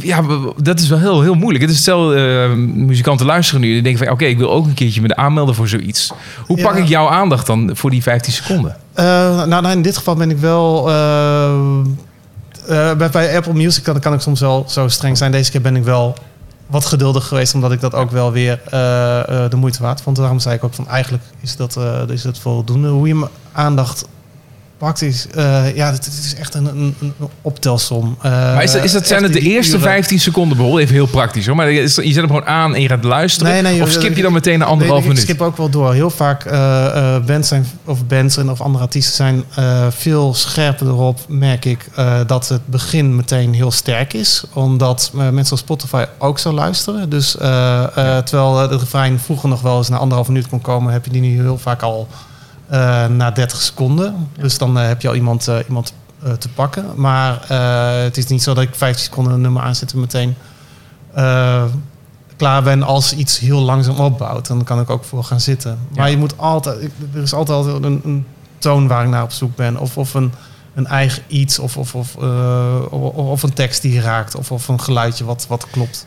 Ja, 0.00 0.22
dat 0.62 0.80
is 0.80 0.88
wel 0.88 0.98
heel, 0.98 1.20
heel 1.22 1.34
moeilijk. 1.34 1.64
Het 1.64 1.72
is 1.72 1.78
stel, 1.78 2.08
muzikanten 2.56 3.26
luisteren 3.26 3.60
nu 3.60 3.76
en 3.76 3.82
denken 3.82 4.04
van... 4.04 4.12
oké, 4.14 4.24
ik 4.24 4.38
wil 4.38 4.50
ook 4.50 4.66
een 4.66 4.74
keertje 4.74 5.00
me 5.00 5.16
aanmelden 5.16 5.54
voor 5.54 5.68
zoiets. 5.68 6.12
Hoe 6.46 6.56
Ja. 6.58 6.62
pak 6.64 6.76
ik 6.76 6.86
jouw 6.86 7.08
aandacht 7.08 7.46
dan 7.46 7.70
voor 7.74 7.90
die 7.90 8.02
15 8.02 8.32
seconden? 8.32 8.76
Nou, 8.94 9.46
nou, 9.48 9.68
in 9.70 9.82
dit 9.82 9.96
geval 9.96 10.14
ben 10.14 10.30
ik 10.30 10.38
wel... 10.38 10.84
bij, 12.98 13.10
bij 13.12 13.36
Apple 13.36 13.52
Music 13.52 13.82
kan, 13.82 14.00
kan 14.00 14.12
ik 14.12 14.20
soms 14.20 14.40
wel 14.40 14.64
zo 14.68 14.88
streng 14.88 15.18
zijn. 15.18 15.32
Deze 15.32 15.50
keer 15.50 15.60
ben 15.60 15.76
ik 15.76 15.84
wel 15.84 16.14
wat 16.70 16.86
geduldig 16.86 17.26
geweest, 17.26 17.54
omdat 17.54 17.72
ik 17.72 17.80
dat 17.80 17.94
ook 17.94 18.10
wel 18.10 18.32
weer 18.32 18.60
eh, 18.70 19.44
eh, 19.44 19.50
de 19.50 19.56
moeite 19.56 19.82
waard 19.82 20.00
vond. 20.00 20.16
Daarom 20.16 20.38
zei 20.38 20.54
ik 20.54 20.64
ook 20.64 20.74
van 20.74 20.88
eigenlijk 20.88 21.24
is 21.40 21.56
dat, 21.56 21.76
eh, 21.76 22.02
is 22.08 22.22
dat 22.22 22.38
voldoende. 22.38 22.88
Hoe 22.88 23.06
je 23.08 23.14
mijn 23.14 23.30
aandacht 23.52 24.04
pakt 24.80 25.02
is, 25.02 25.26
eh, 25.34 25.76
ja, 25.76 25.92
het, 25.92 26.06
is 26.06 26.34
echt 26.34 26.54
een, 26.54 26.66
een, 26.66 26.94
een 27.00 27.14
optelsom. 27.42 28.16
Eh, 28.22 28.30
Maar 28.30 28.62
is 28.62 28.72
dat, 28.72 28.84
is 28.84 28.92
dat, 28.92 29.06
zijn 29.06 29.22
het 29.22 29.32
de 29.32 29.40
eerste 29.40 29.76
uren. 29.76 29.88
15 29.88 30.20
seconden 30.20 30.56
bijvoorbeeld? 30.56 30.82
Even 30.84 30.94
heel 30.94 31.06
praktisch 31.06 31.46
hoor. 31.46 31.56
Maar 31.56 31.70
je 31.70 31.88
zet 31.88 32.14
hem 32.14 32.26
gewoon 32.26 32.46
aan 32.46 32.74
en 32.74 32.80
je 32.80 32.88
gaat 32.88 33.04
luisteren. 33.04 33.52
Nee, 33.52 33.62
nee, 33.62 33.82
of 33.82 33.90
skip 33.90 34.16
je 34.16 34.22
dan 34.22 34.32
meteen 34.32 34.54
een 34.54 34.66
anderhalf 34.66 34.98
nee, 34.98 35.08
minuut? 35.08 35.22
Ik 35.22 35.28
skip 35.28 35.46
ook 35.46 35.56
wel 35.56 35.70
door. 35.70 35.92
Heel 35.92 36.10
vaak 36.10 36.44
eh, 36.44 37.16
bands 37.26 37.48
zijn, 37.48 37.66
of 37.84 38.06
bands 38.06 38.36
en 38.36 38.50
of 38.50 38.60
andere 38.60 38.84
artiesten 38.84 39.14
zijn 39.14 39.44
veel 39.90 40.34
scherper 40.34 40.86
erop, 40.86 41.18
merk 41.28 41.64
ik, 41.64 41.88
dat 42.26 42.48
het 42.48 42.66
begin 42.66 43.16
meteen 43.16 43.54
heel 43.54 43.70
sterk 43.70 44.12
is. 44.12 44.44
Omdat 44.52 45.10
mensen 45.32 45.52
op 45.52 45.58
Spotify 45.62 46.04
ook 46.18 46.38
zo 46.38 46.52
luisteren. 46.52 47.10
Dus 47.10 47.30
terwijl 48.24 48.58
het 48.58 48.80
refrein 48.80 49.18
vroeger 49.18 49.48
nog 49.48 49.60
wel 49.60 49.76
eens 49.76 49.88
na 49.88 49.96
anderhalf 49.96 50.28
minuut 50.28 50.48
kon 50.48 50.60
komen, 50.60 50.92
heb 50.92 51.04
je 51.04 51.10
die 51.10 51.20
nu 51.20 51.40
heel 51.40 51.58
vaak 51.58 51.82
al 51.82 52.08
eh, 52.70 53.06
na 53.06 53.30
30 53.30 53.60
seconden. 53.60 54.28
Dus 54.38 54.58
dan 54.58 54.78
eh, 54.78 54.86
heb 54.86 55.02
je 55.02 55.08
al 55.08 55.14
iemand, 55.14 55.48
eh, 55.48 55.58
iemand 55.68 55.94
te 56.38 56.48
pakken. 56.48 56.84
Maar 56.96 57.48
het 58.02 58.16
is 58.16 58.26
niet 58.26 58.42
zo 58.42 58.54
dat 58.54 58.62
ik 58.62 58.74
15 58.74 59.04
seconden 59.04 59.32
een 59.32 59.40
nummer 59.40 59.62
aanzet 59.62 59.92
en 59.92 60.00
meteen 60.00 60.34
klaar 62.36 62.62
ben 62.62 62.82
als 62.82 63.14
iets 63.14 63.38
heel 63.38 63.60
langzaam 63.60 63.96
opbouwt. 63.96 64.46
Dan 64.46 64.64
kan 64.64 64.80
ik 64.80 64.90
ook 64.90 65.04
voor 65.04 65.24
gaan 65.24 65.40
zitten. 65.40 65.78
Maar 65.96 66.10
je 66.10 66.16
moet 66.16 66.38
altijd, 66.38 66.90
er 67.14 67.22
is 67.22 67.32
altijd 67.32 67.66
een, 67.66 68.00
een 68.04 68.26
toon 68.58 68.88
waar 68.88 69.04
ik 69.04 69.10
naar 69.10 69.22
op 69.22 69.32
zoek 69.32 69.56
ben. 69.56 69.78
Of, 69.78 69.98
of 69.98 70.14
een, 70.14 70.32
een 70.74 70.86
eigen 70.86 71.22
iets. 71.26 71.58
Of, 71.58 71.76
of, 71.76 71.94
of, 71.94 72.16
of, 72.90 73.14
of 73.14 73.42
een 73.42 73.52
tekst 73.52 73.82
die 73.82 73.92
je 73.92 74.00
raakt. 74.00 74.34
Of, 74.34 74.52
of 74.52 74.68
een 74.68 74.80
geluidje 74.80 75.24
wat, 75.24 75.46
wat 75.48 75.66
klopt. 75.70 76.06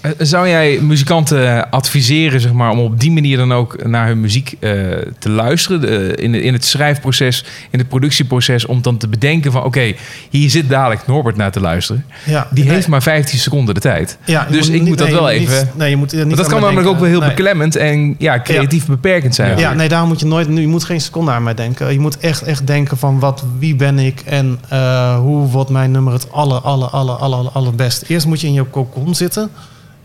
Eh, 0.00 0.10
Zou 0.18 0.48
jij 0.48 0.80
muzikanten 0.80 1.70
adviseren 1.70 2.40
zeg 2.40 2.52
maar, 2.52 2.70
om 2.70 2.78
op 2.78 3.00
die 3.00 3.10
manier 3.10 3.36
dan 3.36 3.52
ook 3.52 3.84
naar 3.86 4.06
hun 4.06 4.20
muziek 4.20 4.54
eh, 4.60 4.70
te 5.18 5.30
luisteren? 5.30 5.80
De- 5.80 6.14
in, 6.14 6.34
in 6.34 6.52
het 6.52 6.64
schrijfproces, 6.64 7.44
in 7.70 7.78
het 7.78 7.88
productieproces, 7.88 8.66
om 8.66 8.82
dan 8.82 8.96
te 8.96 9.08
bedenken 9.08 9.52
van 9.52 9.64
oké, 9.64 9.92
hier 10.30 10.50
zit 10.50 10.68
dadelijk 10.68 11.06
Norbert 11.06 11.36
naar 11.36 11.50
te 11.52 11.60
luisteren. 11.60 12.04
Ja, 12.24 12.48
Die 12.50 12.64
nee, 12.64 12.72
heeft 12.72 12.88
maar 12.88 13.02
15 13.02 13.38
seconden 13.38 13.74
de 13.74 13.80
tijd. 13.80 14.18
ja, 14.24 14.46
dus 14.50 14.66
ik 14.68 14.72
niet- 14.72 14.84
moet 14.88 14.98
dat 14.98 15.06
nee, 15.06 15.16
wel 15.16 15.28
even... 15.30 15.56
Niet, 15.64 15.76
nee, 15.76 15.90
je 15.90 15.96
moet 15.96 16.12
niet 16.12 16.36
dat 16.36 16.46
kan 16.46 16.60
namelijk 16.60 16.88
ook 16.88 16.98
wel 16.98 17.08
heel 17.08 17.20
Nee. 17.20 17.28
beklemmend 17.28 17.76
en 17.76 18.14
ja, 18.18 18.40
creatief 18.40 18.86
beperkend 18.86 19.34
zijn. 19.34 19.58
Ja, 19.58 19.72
nee, 19.74 19.88
daarom 19.88 20.08
moet 20.08 20.20
je 20.20 20.26
nooit, 20.26 20.48
nu, 20.48 20.60
je 20.60 20.66
moet 20.68 20.84
geen 20.84 21.00
seconde 21.00 21.30
aan 21.30 21.42
mij 21.42 21.54
denken. 21.54 21.92
Je 21.92 22.00
moet 22.00 22.18
echt, 22.18 22.42
echt 22.42 22.66
denken 22.66 22.96
van 22.96 23.18
wat, 23.18 23.44
wie 23.58 23.74
ben 23.76 23.98
ik 23.98 24.20
en 24.24 24.58
eh, 24.68 25.18
hoe 25.18 25.46
wordt 25.48 25.70
mijn 25.70 25.90
nummer 25.90 26.12
het 26.12 26.32
aller, 26.32 26.58
aller, 26.60 26.88
aller, 26.88 27.14
aller, 27.14 27.50
allerbest. 27.52 28.04
Eerst 28.08 28.26
moet 28.26 28.40
je 28.40 28.46
in 28.46 28.52
je 28.52 28.64
kokon 28.64 29.14
zitten. 29.14 29.50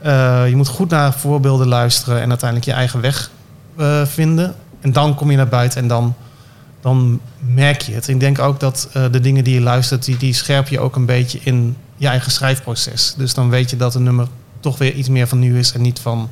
Eh, 0.04 0.50
je 0.50 0.56
moet 0.56 0.68
goed 0.68 0.90
naar 0.90 1.14
voorbeelden 1.14 1.68
luisteren 1.68 2.22
en 2.22 2.30
uiteindelijk 2.30 2.70
je 2.70 2.76
eigen 2.76 3.02
weg 3.02 3.30
eh, 3.78 4.06
vinden. 4.06 4.56
En 4.82 4.92
dan 4.92 5.16
kom 5.16 5.32
je 5.32 5.38
naar 5.38 5.48
buiten 5.48 5.82
en 5.82 5.88
dan, 5.88 6.16
dan 6.82 7.20
merk 7.40 7.82
je 7.82 7.94
het. 7.94 8.08
Ik 8.08 8.20
denk 8.20 8.40
ook 8.40 8.60
dat 8.60 8.90
eh, 8.94 9.04
de 9.12 9.20
dingen 9.20 9.44
die 9.44 9.54
je 9.54 9.62
luistert, 9.62 10.06
die, 10.06 10.18
die 10.18 10.34
scherp 10.34 10.68
je 10.68 10.80
ook 10.80 10.96
een 10.96 11.06
beetje 11.06 11.40
in 11.44 11.78
je 11.96 12.08
eigen 12.08 12.32
schrijfproces. 12.32 13.14
Dus 13.18 13.34
dan 13.34 13.50
weet 13.50 13.70
je 13.70 13.76
dat 13.76 13.96
een 13.96 14.04
nummer 14.04 14.28
toch 14.60 14.78
weer 14.78 14.94
iets 14.94 15.10
meer 15.10 15.28
van 15.28 15.40
nu 15.40 15.60
is 15.60 15.74
en 15.74 15.82
niet 15.82 16.00
van 16.00 16.30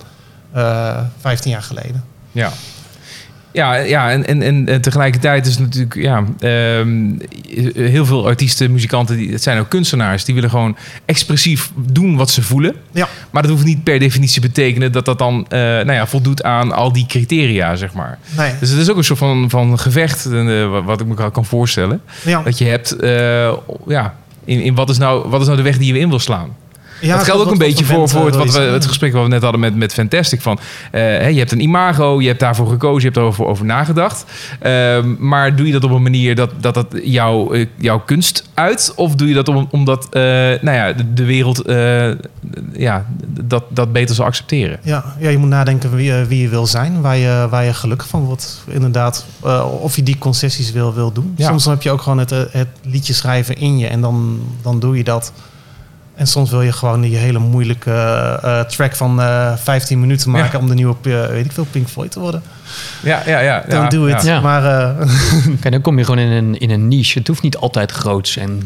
eh 0.52 1.00
15 1.20 1.52
jaar 1.52 1.64
geleden. 1.64 2.04
Ja. 2.32 2.52
Ja, 3.54 3.76
ja 3.76 4.10
en, 4.12 4.28
en, 4.28 4.42
en, 4.42 4.68
en 4.68 4.82
tegelijkertijd 4.82 5.46
is 5.46 5.52
het 5.56 5.62
natuurlijk, 5.64 5.96
ja, 5.96 6.24
ehm, 6.40 7.12
heel 7.76 8.06
veel 8.06 8.28
artiesten, 8.28 8.72
muzikanten, 8.72 9.18
die, 9.18 9.32
het 9.32 9.44
zijn 9.44 9.60
ook 9.60 9.70
kunstenaars, 9.70 10.26
die 10.26 10.36
willen 10.36 10.50
gewoon 10.50 10.78
expressief 11.06 11.72
doen 11.76 12.16
wat 12.16 12.30
ze 12.30 12.42
voelen. 12.44 12.76
Ja. 12.92 13.08
Maar 13.32 13.42
dat 13.42 13.52
hoeft 13.52 13.64
niet 13.66 13.84
per 13.84 14.00
definitie 14.00 14.42
te 14.42 14.48
betekenen 14.48 14.92
dat 14.92 15.06
dat 15.06 15.18
dan 15.18 15.46
eh, 15.50 15.60
nou 15.60 15.92
ja, 15.94 16.08
voldoet 16.08 16.44
aan 16.44 16.72
al 16.72 16.92
die 16.94 17.06
criteria, 17.08 17.76
zeg 17.76 17.94
maar. 17.94 18.18
Nee. 18.38 18.52
Dus 18.60 18.70
het 18.70 18.80
is 18.80 18.90
ook 18.90 18.98
een 18.98 19.04
soort 19.04 19.20
van, 19.20 19.50
van 19.50 19.80
gevecht, 19.80 20.26
eh, 20.26 20.84
wat- 20.86 21.00
ik 21.02 21.08
me 21.08 21.32
kan 21.32 21.46
voorstellen, 21.46 22.02
Ja. 22.26 22.42
dat 22.44 22.58
je 22.58 22.66
hebt, 22.66 22.92
eh, 22.96 23.54
ja, 23.88 24.16
in, 24.46 24.62
in 24.62 24.76
wat, 24.76 24.90
is 24.90 24.98
nou, 24.98 25.30
wat 25.30 25.40
is 25.40 25.46
nou 25.46 25.58
de 25.58 25.64
weg 25.64 25.78
die 25.78 25.94
je 25.94 26.00
in 26.00 26.10
wil 26.10 26.20
slaan? 26.20 26.50
Ja, 27.02 27.16
dat 27.16 27.26
geldt 27.26 27.46
ook 27.46 27.52
een 27.52 27.58
beetje 27.58 27.86
voor 27.86 28.10
voor, 28.10 28.26
het, 28.26 28.36
wat 28.36 28.54
we, 28.54 28.60
het 28.60 28.86
gesprek 28.86 29.14
wat 29.14 29.24
we 29.24 29.30
net 29.30 29.42
hadden 29.42 29.60
met, 29.60 29.76
met 29.76 29.94
Fantastic. 29.94 30.42
Van, 30.42 30.60
eh, 30.92 31.30
je 31.30 31.38
hebt 31.38 31.52
een 31.52 31.62
imago, 31.62 32.22
je 32.22 32.28
hebt 32.28 32.40
daarvoor 32.40 32.68
gekozen, 32.68 33.00
je 33.00 33.06
hebt 33.06 33.18
erover 33.18 33.46
over 33.46 33.66
nagedacht. 33.66 34.26
Ehm, 34.60 35.16
maar 35.20 35.56
doe 35.56 35.66
je 35.66 35.72
dat 35.72 35.84
op 35.84 35.92
een 35.92 36.02
manier 36.02 36.36
dat 36.36 36.52
dat, 36.60 36.74
dat 36.74 36.88
jouw, 37.04 37.54
eh, 37.54 37.66
jouw 37.78 38.00
kunst 38.00 38.50
uit? 38.54 38.94
Of 38.96 39.16
doe 39.16 39.28
je 39.28 39.34
dat 39.34 39.48
om, 39.48 39.68
omdat 39.72 40.08
eh, 40.10 40.22
nou 40.62 40.72
ja, 40.72 40.94
de, 40.94 41.14
de 41.14 41.26
wereld 41.26 41.64
ja, 42.74 43.06
dat, 43.44 43.64
dat 43.70 43.92
beter 43.92 44.16
zal 44.16 44.26
accepteren? 44.26 44.80
Ja, 44.84 45.16
ja, 45.20 45.30
je 45.30 45.38
moet 45.38 45.50
nadenken 45.50 45.96
wie, 45.96 46.14
wie 46.14 46.42
je 46.42 46.50
wil 46.50 46.68
zijn, 46.68 47.02
waar 47.02 47.18
je, 47.18 47.48
waar 47.50 47.64
je 47.64 47.74
gelukkig 47.74 48.08
van 48.08 48.24
wordt. 48.24 48.64
Inderdaad, 48.68 49.26
of 49.82 49.96
je 49.96 50.04
die 50.04 50.18
concessies 50.18 50.72
wil, 50.72 50.94
wil 50.94 51.12
doen. 51.12 51.34
Ja. 51.38 51.48
Soms 51.48 51.66
heb 51.66 51.82
je 51.82 51.92
ook 51.92 52.02
gewoon 52.02 52.18
het, 52.18 52.30
het 52.30 52.68
liedje 52.84 53.14
schrijven 53.14 53.56
in 53.56 53.78
je 53.78 53.88
en 53.88 54.02
dan, 54.02 54.40
dan 54.62 54.80
doe 54.80 54.98
je 54.98 55.04
dat. 55.04 55.34
En 56.16 56.28
soms 56.28 56.50
wil 56.50 56.62
je 56.62 56.72
gewoon 56.72 57.02
die 57.02 57.18
hele 57.18 57.40
moeilijke 57.40 57.92
eh, 57.92 58.60
eh, 58.60 58.66
track 58.66 58.96
van 58.96 59.22
eh 59.22 59.56
15 59.58 60.00
minuten 60.00 60.32
maken 60.32 60.60
om 60.60 60.68
de 60.68 60.74
nieuwe, 60.74 60.96
weet 61.02 61.46
ik 61.46 61.52
veel, 61.52 61.68
Pink 61.72 61.88
Floyd 61.88 62.12
te 62.12 62.20
worden. 62.20 62.44
Ja, 63.04 63.22
ja, 63.26 63.40
ja. 63.40 63.64
Dan 63.68 63.82
ja, 63.82 63.88
doe 63.88 64.10
het. 64.10 64.24
Ja. 64.24 64.40
Maar 64.40 64.66
eh, 64.66 65.08
Kijk, 65.62 65.72
dan 65.72 65.82
kom 65.82 65.98
je 65.98 66.04
gewoon 66.04 66.20
in 66.20 66.32
een, 66.32 66.58
in 66.58 66.70
een 66.70 66.88
niche. 66.88 67.20
Het 67.20 67.28
hoeft 67.28 67.42
niet 67.42 67.58
altijd 67.58 67.92
groots 67.92 68.38
en 68.38 68.62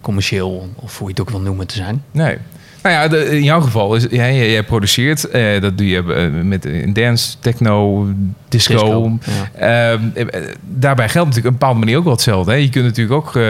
commercieel, 0.00 0.68
of 0.74 0.98
hoe 0.98 1.06
je 1.06 1.12
het 1.12 1.22
ook 1.22 1.30
wil 1.30 1.40
noemen, 1.40 1.66
te 1.66 1.74
zijn. 1.74 2.04
Nee. 2.10 2.38
Nou 2.82 2.94
ja, 2.94 3.08
de- 3.08 3.36
in 3.36 3.42
jouw 3.42 3.60
geval 3.60 3.94
is 3.94 4.06
jij, 4.10 4.50
jij, 4.50 4.62
produceert, 4.62 5.28
eh, 5.28 5.60
dat 5.60 5.78
doe 5.78 5.88
je 5.88 5.98
eh, 6.14 6.42
met 6.44 6.64
een 6.64 6.92
dance, 6.92 7.34
techno, 7.40 8.06
disco. 8.48 8.72
Disco, 8.74 9.18
ja. 9.58 9.92
Ehm, 9.92 10.00
eh, 10.14 10.22
eh, 10.22 10.42
daarbij 10.62 11.08
geldt 11.08 11.28
natuurlijk 11.28 11.36
op 11.46 11.52
een 11.52 11.58
bepaalde 11.58 11.78
manier 11.78 11.96
ook 11.98 12.04
wel 12.04 12.12
hetzelfde. 12.12 12.50
Hè? 12.52 12.56
Je 12.56 12.68
kunt 12.68 12.84
natuurlijk 12.84 13.16
ook 13.16 13.36
eh, 13.36 13.44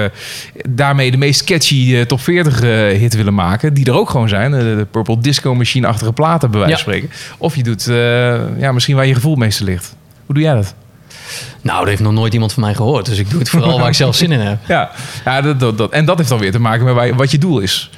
daarmee 0.69 1.11
de 1.11 1.17
meest 1.17 1.45
catchy 1.45 1.95
eh, 1.97 2.01
top 2.01 2.21
40 2.21 2.61
eh, 2.63 2.71
hit 2.99 3.15
willen 3.17 3.35
maken, 3.35 3.75
die 3.75 3.85
er 3.85 3.93
ook 3.95 4.11
gewoon 4.11 4.29
zijn. 4.29 4.55
Eh, 4.55 4.61
de 4.61 4.87
Purple 4.91 5.19
Disco 5.21 5.55
Machine-achtige 5.55 6.13
platen, 6.13 6.51
bij 6.51 6.61
wijze 6.61 6.85
van 6.85 6.93
Ja. 6.93 6.99
spreken. 6.99 7.17
Of 7.39 7.57
je 7.57 7.63
doet 7.63 7.87
eh, 7.89 8.59
ja, 8.61 8.73
misschien 8.73 8.97
waar 8.97 9.07
je 9.07 9.15
gevoel 9.15 9.35
meeste 9.37 9.65
ligt. 9.65 9.95
Hoe 10.27 10.35
doe 10.35 10.45
jij 10.45 10.55
dat? 10.55 10.75
Nou, 11.63 11.79
dat 11.79 11.89
heeft 11.89 12.01
nog 12.03 12.13
nooit 12.13 12.33
iemand 12.33 12.53
van 12.53 12.63
mij 12.63 12.75
gehoord. 12.75 13.07
Dus 13.07 13.19
ik 13.19 13.31
doe 13.31 13.39
het 13.39 13.49
vooral 13.51 13.79
waar 13.79 13.89
ik 13.89 13.95
zelf 13.95 14.17
zin 14.17 14.33
in 14.33 14.41
heb. 14.41 14.59
Ja, 14.69 14.91
ja 15.25 15.41
dat, 15.41 15.61
dat, 15.61 15.79
dat- 15.79 15.93
en 15.93 16.05
dat 16.05 16.17
heeft 16.17 16.29
dan 16.29 16.39
weer 16.39 16.53
te 16.53 16.59
maken 16.61 16.95
met 16.95 17.15
wat 17.15 17.31
je 17.31 17.39
doel 17.39 17.59
is. 17.59 17.91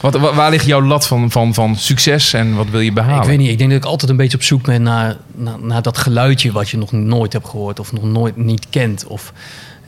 Wat, 0.00 0.14
wa- 0.14 0.34
waar 0.34 0.50
ligt 0.50 0.66
jouw 0.66 0.82
lat 0.82 1.06
van, 1.06 1.30
van, 1.30 1.54
van 1.54 1.76
succes 1.76 2.32
en 2.32 2.54
wat 2.54 2.68
wil 2.70 2.80
je 2.80 2.92
behalen? 2.92 3.22
Ik 3.22 3.28
weet 3.28 3.38
niet, 3.38 3.50
ik 3.50 3.58
denk 3.58 3.70
dat 3.70 3.78
ik 3.78 3.84
altijd 3.84 4.10
een 4.10 4.16
beetje 4.16 4.36
op 4.36 4.42
zoek 4.42 4.62
ben 4.62 4.82
naar, 4.82 5.16
naar, 5.34 5.58
naar 5.60 5.82
dat 5.82 5.98
geluidje 5.98 6.52
wat 6.52 6.68
je 6.70 6.76
nog 6.76 6.92
nooit 6.92 7.32
hebt 7.32 7.48
gehoord 7.48 7.80
of 7.80 7.92
nog 7.92 8.02
nooit 8.04 8.36
niet 8.36 8.66
kent. 8.70 9.06
Of, 9.06 9.32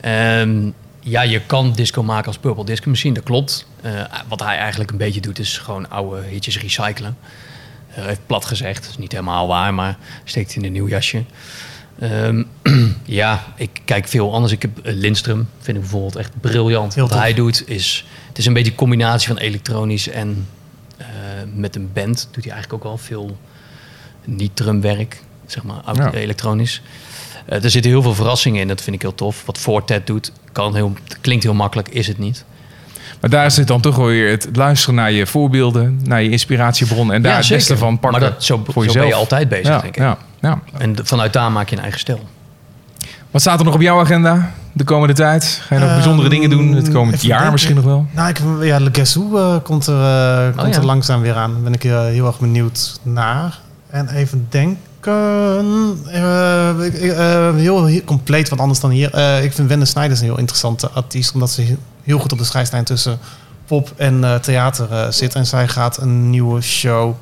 ehm, 0.01 0.59
ja, 0.99 1.21
je 1.21 1.39
kan 1.45 1.71
disco 1.73 2.03
maken 2.03 2.27
als 2.27 2.37
Purple 2.37 2.65
Disco 2.65 2.89
Machine, 2.89 3.13
dat 3.13 3.23
klopt. 3.23 3.65
Eh, 3.81 3.91
wat 4.27 4.39
hij 4.39 4.57
eigenlijk 4.57 4.91
een 4.91 4.97
beetje 4.97 5.21
doet 5.21 5.39
is 5.39 5.57
gewoon 5.57 5.89
oude 5.89 6.21
hitjes 6.29 6.59
recyclen. 6.59 7.17
Eh, 7.95 8.05
heeft 8.05 8.25
plat 8.25 8.45
gezegd, 8.45 8.81
dat 8.81 8.89
is 8.91 8.97
niet 8.97 9.11
helemaal 9.11 9.47
waar, 9.47 9.73
maar 9.73 9.97
steekt 10.23 10.55
in 10.55 10.65
een 10.65 10.71
nieuw 10.71 10.87
jasje. 10.87 11.23
Ehm, 12.03 12.43
ja, 13.05 13.43
ik 13.55 13.69
kijk 13.85 14.07
veel 14.07 14.33
anders. 14.33 14.53
Ik 14.53 14.61
heb 14.61 14.79
eh, 14.79 14.93
Lindström, 14.95 15.45
vind 15.59 15.77
ik 15.77 15.79
bijvoorbeeld 15.79 16.15
echt 16.15 16.31
briljant. 16.41 16.93
Heel 16.93 17.03
Wat 17.03 17.11
tof. 17.11 17.21
hij 17.21 17.33
doet 17.33 17.63
is, 17.69 18.05
het 18.27 18.37
is 18.37 18.45
een 18.45 18.53
beetje 18.53 18.71
een 18.71 18.77
combinatie 18.77 19.27
van 19.27 19.37
elektronisch 19.37 20.09
en 20.09 20.47
eh, 20.97 21.07
met 21.55 21.75
een 21.75 21.89
band 21.93 22.27
doet 22.31 22.43
hij 22.43 22.53
eigenlijk 22.53 22.73
ook 22.73 22.89
wel 22.89 22.97
veel 22.97 23.37
niet-drumwerk, 24.25 25.21
zeg 25.45 25.63
maar, 25.63 25.81
Ja. 25.93 26.11
elektronisch. 26.13 26.81
Eh, 27.45 27.63
er 27.63 27.69
zitten 27.69 27.91
heel 27.91 28.01
veel 28.01 28.13
verrassingen 28.15 28.61
in, 28.61 28.67
dat 28.67 28.81
vind 28.81 28.95
ik 28.95 29.01
heel 29.01 29.15
tof. 29.15 29.45
Wat 29.45 29.57
Fortet 29.57 30.07
doet, 30.07 30.31
kan 30.51 30.75
heel, 30.75 30.93
klinkt 31.21 31.43
heel 31.43 31.53
makkelijk, 31.53 31.89
is 31.89 32.07
het 32.07 32.17
niet. 32.17 32.45
Maar 33.23 33.31
daar 33.31 33.51
zit 33.51 33.67
dan 33.67 33.81
toch 33.81 33.95
wel 33.95 34.05
weer 34.05 34.29
het 34.29 34.47
luisteren 34.53 34.95
naar 34.95 35.11
je 35.11 35.25
voorbeelden, 35.27 35.99
naar 36.03 36.23
je 36.23 36.29
inspiratiebronnen 36.29 37.15
en 37.15 37.21
daar 37.21 37.31
Ja, 37.31 37.37
het 37.37 37.47
beste 37.49 37.77
van 37.77 37.99
pakken 37.99 38.21
Maar 38.21 38.29
dat, 38.29 38.43
zo, 38.43 38.57
voor 38.65 38.73
zo 38.73 38.79
jezelf. 38.81 38.97
ben 38.97 39.07
je 39.07 39.13
altijd 39.13 39.49
bezig, 39.49 39.67
ja, 39.67 39.79
denk 39.81 39.95
ik. 39.95 40.01
Ja, 40.01 40.17
ja. 40.39 40.59
En 40.77 40.95
vanuit 41.03 41.33
daar 41.33 41.51
maak 41.51 41.69
je 41.69 41.75
een 41.75 41.81
eigen 41.81 41.99
stijl. 41.99 42.19
Wat 43.31 43.41
staat 43.41 43.59
er 43.59 43.65
nog 43.65 43.73
op 43.73 43.81
jouw 43.81 43.99
agenda 43.99 44.51
de 44.71 44.83
komende 44.83 45.13
tijd? 45.13 45.61
Ga 45.67 45.75
je 45.75 45.79
nog 45.81 45.89
Ehm, 45.89 45.97
bijzondere 45.97 46.29
dingen 46.29 46.49
doen 46.49 46.71
het 46.73 46.91
komend 46.91 47.21
jaar 47.21 47.31
denken. 47.35 47.51
misschien 47.51 47.75
nog 47.75 47.83
wel? 47.83 48.05
nou, 48.11 48.29
ik, 48.29 48.39
ja, 48.61 48.79
Le 48.79 48.89
Guess 48.91 49.15
Who 49.15 49.37
eh, 49.37 49.55
komt, 49.63 49.87
er, 49.87 49.93
eh, 50.03 50.45
komt 50.55 50.67
Oh, 50.67 50.73
ja. 50.73 50.79
er 50.79 50.85
langzaam 50.85 51.21
weer 51.21 51.35
aan. 51.35 51.51
Daar 51.53 51.61
ben 51.61 51.73
ik 51.73 51.83
eh, 51.83 52.05
heel 52.05 52.25
erg 52.27 52.39
benieuwd 52.39 52.99
naar. 53.03 53.59
En 53.89 54.09
even 54.09 54.47
denken. 54.49 54.77
eh, 56.07 56.69
eh, 56.69 57.55
heel, 57.55 57.85
heel 57.85 58.03
compleet 58.05 58.49
wat 58.49 58.59
anders 58.59 58.79
dan 58.79 58.89
hier. 58.89 59.13
Eh, 59.13 59.43
ik 59.43 59.53
vind 59.53 59.67
Wende 59.69 59.85
Snijders 59.85 60.19
een 60.19 60.25
heel 60.25 60.37
interessante 60.37 60.89
artiest. 60.89 61.33
Omdat 61.33 61.49
ze 61.51 61.75
heel 62.03 62.19
goed 62.19 62.31
op 62.31 62.37
de 62.37 62.43
scheidslijn 62.43 62.83
tussen 62.83 63.19
pop 63.65 63.91
en 63.95 64.23
eh, 64.23 64.35
theater 64.35 64.91
eh, 64.91 65.07
zit. 65.09 65.35
En 65.35 65.45
zij 65.45 65.67
gaat 65.67 65.97
een 65.97 66.29
nieuwe 66.29 66.61
show 66.61 67.15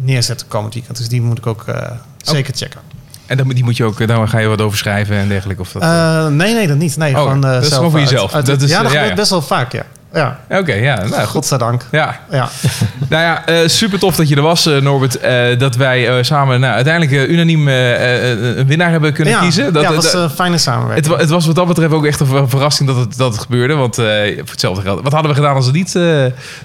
neerzetten 0.00 0.48
komend 0.48 0.74
weekend. 0.74 0.96
Dus 0.96 1.08
die 1.08 1.22
moet 1.22 1.38
ik 1.38 1.46
ook 1.46 1.64
eh, 1.66 1.90
zeker 2.22 2.54
checken. 2.56 2.80
En 3.26 3.36
dan, 3.36 3.48
die 3.48 3.64
moet 3.64 3.76
je 3.76 3.84
ook, 3.84 4.06
daar 4.06 4.28
ga 4.28 4.38
je 4.38 4.46
wat 4.46 4.60
over 4.60 4.78
schrijven 4.78 5.16
en 5.16 5.28
dergelijke. 5.28 5.62
Of 5.62 5.72
dat, 5.72 5.82
nee, 6.30 6.54
nee, 6.54 6.66
dat 6.66 6.76
niet. 6.76 6.96
Nee, 6.96 7.20
Oh, 7.20 7.32
eh, 7.32 7.40
dat 7.40 7.62
is 7.62 7.72
gewoon 7.72 7.90
voor 7.90 8.00
jezelf. 8.00 8.34
uit- 8.34 8.46
Dat 8.46 8.62
is, 8.62 8.70
ja, 8.70 8.76
dat 8.82 8.86
ja, 8.86 8.92
gebeurt 8.92 9.08
ja. 9.08 9.14
best 9.14 9.30
wel 9.30 9.42
vaak, 9.42 9.72
ja. 9.72 9.82
Ja, 10.14 10.38
Oké, 10.50 10.72
ja, 10.74 10.94
nou 10.94 11.08
goed. 11.12 11.24
godzijdank. 11.26 11.82
Ja, 11.90 12.20
Ja. 12.30 12.48
nou 13.08 13.22
ja, 13.22 13.46
eh, 13.46 13.68
super 13.68 13.98
tof 13.98 14.16
dat 14.16 14.28
je 14.28 14.36
er 14.36 14.42
was, 14.42 14.66
eh, 14.66 14.76
Norbert. 14.80 15.18
eh, 15.18 15.58
dat 15.58 15.76
wij 15.76 16.08
eh, 16.08 16.22
samen 16.22 16.60
nou, 16.60 16.74
uiteindelijk 16.74 17.12
eh, 17.16 17.28
unaniem 17.28 17.68
eh, 17.68 18.30
eh, 18.32 18.56
een 18.56 18.66
winnaar 18.66 18.90
hebben 18.90 19.12
kunnen 19.12 19.34
ja, 19.34 19.40
kiezen. 19.40 19.72
Dat, 19.72 19.82
ja, 19.82 19.88
dat 19.88 20.02
was 20.02 20.12
dat- 20.12 20.22
een 20.22 20.30
fijne 20.36 20.58
samenwerking. 20.58 21.06
het, 21.12 21.20
het 21.20 21.30
was 21.30 21.46
wat 21.46 21.54
dat 21.54 21.66
betreft 21.66 21.92
ook 21.92 22.06
echt 22.06 22.20
een 22.20 22.26
ver- 22.26 22.48
verrassing 22.48 22.88
dat 22.88 22.96
het, 22.98 23.16
dat 23.16 23.32
het 23.32 23.40
gebeurde. 23.42 23.74
Want 23.74 23.98
eh, 23.98 24.06
voor 24.36 24.50
hetzelfde 24.50 24.82
geld. 24.82 25.02
Wat 25.02 25.12
hadden 25.12 25.30
we 25.30 25.36
gedaan 25.36 25.54
als 25.54 25.64
het 25.66 25.74
niet? 25.74 25.94
eh, 25.96 26.02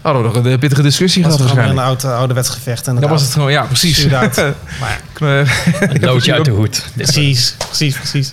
hadden 0.02 0.22
we 0.22 0.28
nog 0.28 0.46
een 0.46 0.60
pittige 0.60 0.82
discussie 0.82 1.24
was 1.24 1.36
gehad 1.36 1.50
gewoon 1.50 1.64
een 1.70 1.76
waarschijnlijk. 1.76 2.04
oud, 2.04 2.18
ouderwets 2.18 2.50
gevecht. 2.50 2.86
Dan 2.86 2.94
inderdaad. 2.94 3.18
was 3.20 3.28
het 3.28 3.34
gewoon, 3.38 3.52
ja, 3.52 3.62
precies. 3.64 4.04
Inderdaad. 4.04 4.44
Maar 4.80 5.00
ja, 5.30 5.44
Een 5.80 6.00
loodje 6.10 6.34
uit 6.34 6.46
de 6.46 6.52
hoed. 6.52 6.86
precies, 6.96 7.56
precies, 7.68 7.96
precies. 7.96 8.32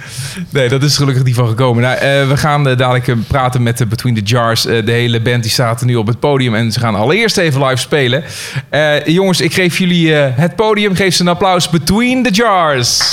Nee, 0.51 0.69
dat 0.69 0.83
is 0.83 0.97
gelukkig 0.97 1.25
niet 1.25 1.35
van 1.35 1.49
gekomen. 1.49 1.83
Nou, 1.83 1.95
eh, 1.97 2.29
we 2.29 2.37
gaan 2.37 2.63
dadelijk 2.65 3.15
praten 3.27 3.63
met 3.63 3.89
Between 3.89 4.15
the 4.15 4.21
Jars. 4.23 4.67
Eh, 4.67 4.87
de 4.87 4.93
hele 5.05 5.21
band 5.21 5.43
die 5.43 5.53
staat 5.53 5.83
nu 5.83 5.97
op 5.97 6.07
het 6.07 6.21
podium 6.21 6.55
en 6.55 6.73
ze 6.73 6.81
gaan 6.81 6.95
allereerst 6.95 7.37
even 7.37 7.65
live 7.65 7.77
spelen. 7.77 8.25
Eh, 8.71 9.07
jongens, 9.07 9.41
ik 9.41 9.55
geef 9.55 9.79
jullie 9.79 10.17
eh, 10.17 10.37
het 10.37 10.57
podium. 10.57 10.95
Geef 10.95 11.15
ze 11.15 11.23
een 11.23 11.29
applaus. 11.29 11.69
Between 11.69 12.23
the 12.23 12.31
Jars. 12.31 13.13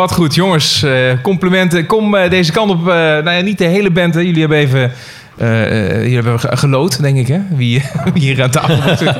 Wat 0.00 0.12
goed. 0.12 0.34
Jongens, 0.34 0.82
eh, 0.82 1.12
complimenten. 1.22 1.86
Kom 1.86 2.14
eh, 2.14 2.30
deze 2.30 2.52
kant 2.52 2.70
op. 2.70 2.78
eh, 2.80 2.94
nou 2.94 3.30
ja, 3.30 3.40
niet 3.40 3.58
de 3.58 3.64
hele 3.64 3.90
band. 3.90 4.14
Hè. 4.14 4.20
Jullie 4.20 4.40
hebben 4.40 4.58
even... 4.58 4.92
eh, 5.38 5.90
eh, 5.90 5.96
jullie 6.02 6.14
hebben 6.14 6.40
ge- 6.40 6.56
geloot, 6.56 7.00
denk 7.02 7.16
ik, 7.16 7.26
hè? 7.28 7.40
Wie, 7.50 7.82
wie 8.14 8.22
hier 8.22 8.42
aan 8.42 8.50
tafel. 8.50 8.78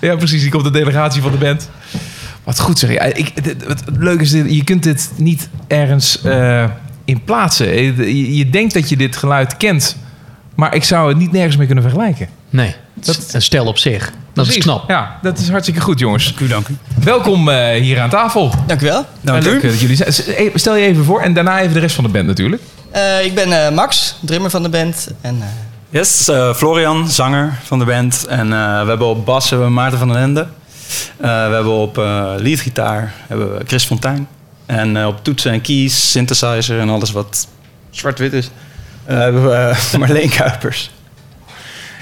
Ja, 0.00 0.16
precies. 0.16 0.42
Die 0.42 0.50
komt 0.50 0.64
de 0.64 0.70
delegatie 0.70 1.22
van 1.22 1.30
de 1.32 1.38
band. 1.38 1.70
Wat 2.44 2.60
goed 2.60 2.78
zeg. 2.78 2.92
Ja, 2.92 3.02
ik, 3.02 3.32
het, 3.42 3.82
leuke 3.98 4.22
is, 4.22 4.30
dit, 4.30 4.54
je 4.54 4.64
kunt 4.64 4.82
dit 4.82 5.10
niet 5.16 5.48
ergens 5.66 6.22
eh, 6.22 6.64
in 7.04 7.24
plaatsen. 7.24 7.82
Je, 7.82 8.36
je 8.36 8.50
denkt 8.50 8.74
dat 8.74 8.88
je 8.88 8.96
dit 8.96 9.16
geluid 9.16 9.56
kent. 9.56 9.96
Maar 10.54 10.74
ik 10.74 10.84
zou 10.84 11.08
het 11.08 11.18
niet 11.18 11.32
nergens 11.32 11.56
mee 11.56 11.66
kunnen 11.66 11.84
vergelijken. 11.84 12.28
Nee, 12.50 12.74
dat 12.94 13.16
is 13.18 13.32
een 13.32 13.42
stel 13.42 13.66
op 13.66 13.78
zich. 13.78 14.12
Dat 14.32 14.46
is 14.46 14.58
knap. 14.58 14.88
Ja, 14.88 15.18
dat 15.22 15.38
is 15.38 15.48
hartstikke 15.48 15.80
goed, 15.80 15.98
jongens. 15.98 16.24
Dank 16.24 16.40
u, 16.40 16.48
dank 16.48 16.68
u. 16.68 16.76
Welkom 17.04 17.48
eh, 17.48 17.80
hier 17.80 18.00
aan 18.00 18.10
tafel. 18.10 18.52
Dank 18.66 18.80
u 18.80 18.84
wel. 18.86 19.06
Dank 19.20 19.42
Leuk 19.42 19.54
u. 19.62 19.66
eh, 19.66 19.70
dat 19.70 19.80
jullie 19.80 19.96
zijn. 19.96 20.36
Eh, 20.36 20.50
Stel 20.54 20.76
je 20.76 20.86
even 20.86 21.04
voor 21.04 21.20
en 21.20 21.32
daarna 21.32 21.60
even 21.60 21.74
de 21.74 21.80
rest 21.80 21.94
van 21.94 22.04
de 22.04 22.10
band 22.10 22.26
natuurlijk. 22.26 22.62
Eh, 22.90 23.24
ik 23.24 23.34
ben 23.34 23.64
eh, 23.66 23.72
Max, 23.74 24.16
drummer 24.20 24.50
van 24.50 24.62
de 24.62 24.68
band. 24.68 25.08
En 25.20 25.36
eh, 25.40 25.46
Yes, 25.90 26.28
eh, 26.28 26.54
Florian, 26.54 27.08
zanger 27.08 27.58
van 27.64 27.78
de 27.78 27.84
band. 27.84 28.26
En 28.26 28.52
eh, 28.52 28.82
we 28.82 28.88
hebben 28.88 29.06
op 29.06 29.24
bas 29.24 29.50
hebben 29.50 29.68
we 29.68 29.72
Maarten 29.74 29.98
van 29.98 30.08
den 30.08 30.16
Ende. 30.16 30.40
Eh, 30.40 30.46
we 31.48 31.54
hebben 31.54 31.72
op 31.72 31.98
eh 31.98 32.32
leadgitaar 32.36 33.12
hebben 33.26 33.58
we 33.58 33.64
Chris 33.66 33.84
Fontijn. 33.84 34.28
En 34.66 34.96
eh, 34.96 35.06
op 35.06 35.24
toetsen 35.24 35.52
en 35.52 35.60
keys, 35.60 36.10
synthesizer 36.10 36.80
en 36.80 36.88
alles 36.90 37.10
wat 37.12 37.46
zwart-wit 37.90 38.32
is... 38.32 38.50
eh, 39.04 39.16
hebben 39.18 39.44
we 39.48 39.74
Marleen 39.98 40.28
Kuipers. 40.30 40.90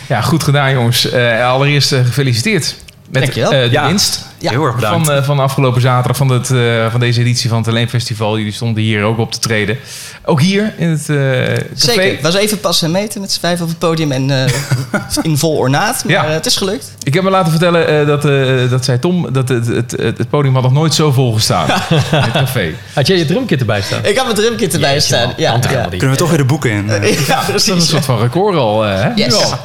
Ja, 0.06 0.20
goed 0.20 0.42
gedaan 0.42 0.72
jongens. 0.72 1.10
Eh, 1.10 1.46
allereerst 1.50 1.88
gefeliciteerd 1.88 2.76
met 3.10 3.28
eh, 3.36 3.48
de 3.50 3.68
Ja. 3.70 3.86
winst 3.86 4.14
Ja. 4.20 4.27
Heel 4.40 4.64
erg 4.64 4.74
bedankt. 4.74 5.06
van, 5.06 5.16
eh, 5.16 5.22
van 5.22 5.38
afgelopen 5.38 5.80
zaterdag 5.80 6.16
van, 6.16 6.28
het, 6.28 6.50
eh, 6.50 6.90
van 6.90 7.00
deze 7.00 7.20
editie 7.20 7.48
van 7.48 7.58
het 7.58 7.68
Alleen 7.68 7.88
Festival. 7.88 8.38
Jullie 8.38 8.52
stonden 8.52 8.82
hier 8.82 9.02
ook 9.02 9.18
op 9.18 9.32
te 9.32 9.38
treden. 9.38 9.78
Ook 10.24 10.40
hier 10.40 10.74
in 10.76 10.88
het 10.88 11.08
eh 11.08 11.16
café. 11.16 11.64
zeker, 11.74 12.10
het 12.12 12.20
was 12.22 12.34
even 12.34 12.60
passen 12.60 12.86
en 12.86 12.92
meten 12.92 13.20
met 13.20 13.32
z'n 13.32 13.40
vijf 13.40 13.60
op 13.60 13.68
het 13.68 13.78
podium 13.78 14.12
en 14.12 14.30
eh, 14.30 14.52
in 15.22 15.38
vol 15.38 15.56
ornaat. 15.56 16.04
Maar 16.04 16.12
Ja. 16.12 16.26
het 16.26 16.46
is 16.46 16.56
gelukt. 16.56 16.94
Ik 17.02 17.14
heb 17.14 17.22
me 17.22 17.30
laten 17.30 17.50
vertellen 17.50 17.88
eh, 18.00 18.06
dat, 18.06 18.24
eh, 18.24 18.70
dat 18.70 18.84
zei 18.84 18.98
Tom, 18.98 19.32
dat 19.32 19.48
het, 19.48 19.66
het, 19.66 19.90
het, 19.90 20.18
het 20.18 20.28
podium 20.28 20.54
had 20.54 20.62
nog 20.62 20.72
nooit 20.72 20.94
zo 20.94 21.12
vol 21.12 21.32
gestaan. 21.32 21.68
in 21.70 21.74
het 22.10 22.32
café. 22.32 22.74
Had 22.94 23.06
jij 23.06 23.16
je 23.18 23.24
drumkit 23.24 23.60
erbij 23.60 23.82
staan? 23.82 24.04
Ik 24.04 24.16
had 24.16 24.24
mijn 24.24 24.36
drumkit 24.36 24.74
erbij 24.74 24.92
Jeetje, 24.92 25.06
staan. 25.06 25.32
Ja, 25.36 25.58
ja. 25.70 25.86
Kunnen 25.88 26.10
we 26.10 26.16
toch 26.16 26.28
weer 26.28 26.38
de 26.38 26.44
boeken 26.44 26.70
in? 26.70 26.86
ja, 26.86 26.92
Dat 26.96 27.04
is 27.04 27.66
een 27.66 27.72
precies. 27.74 27.88
soort 27.88 28.04
van 28.04 28.18
record 28.18 28.56
al. 28.56 28.82
hè? 28.82 29.08
Yes. 29.14 29.34
Al. 29.34 29.58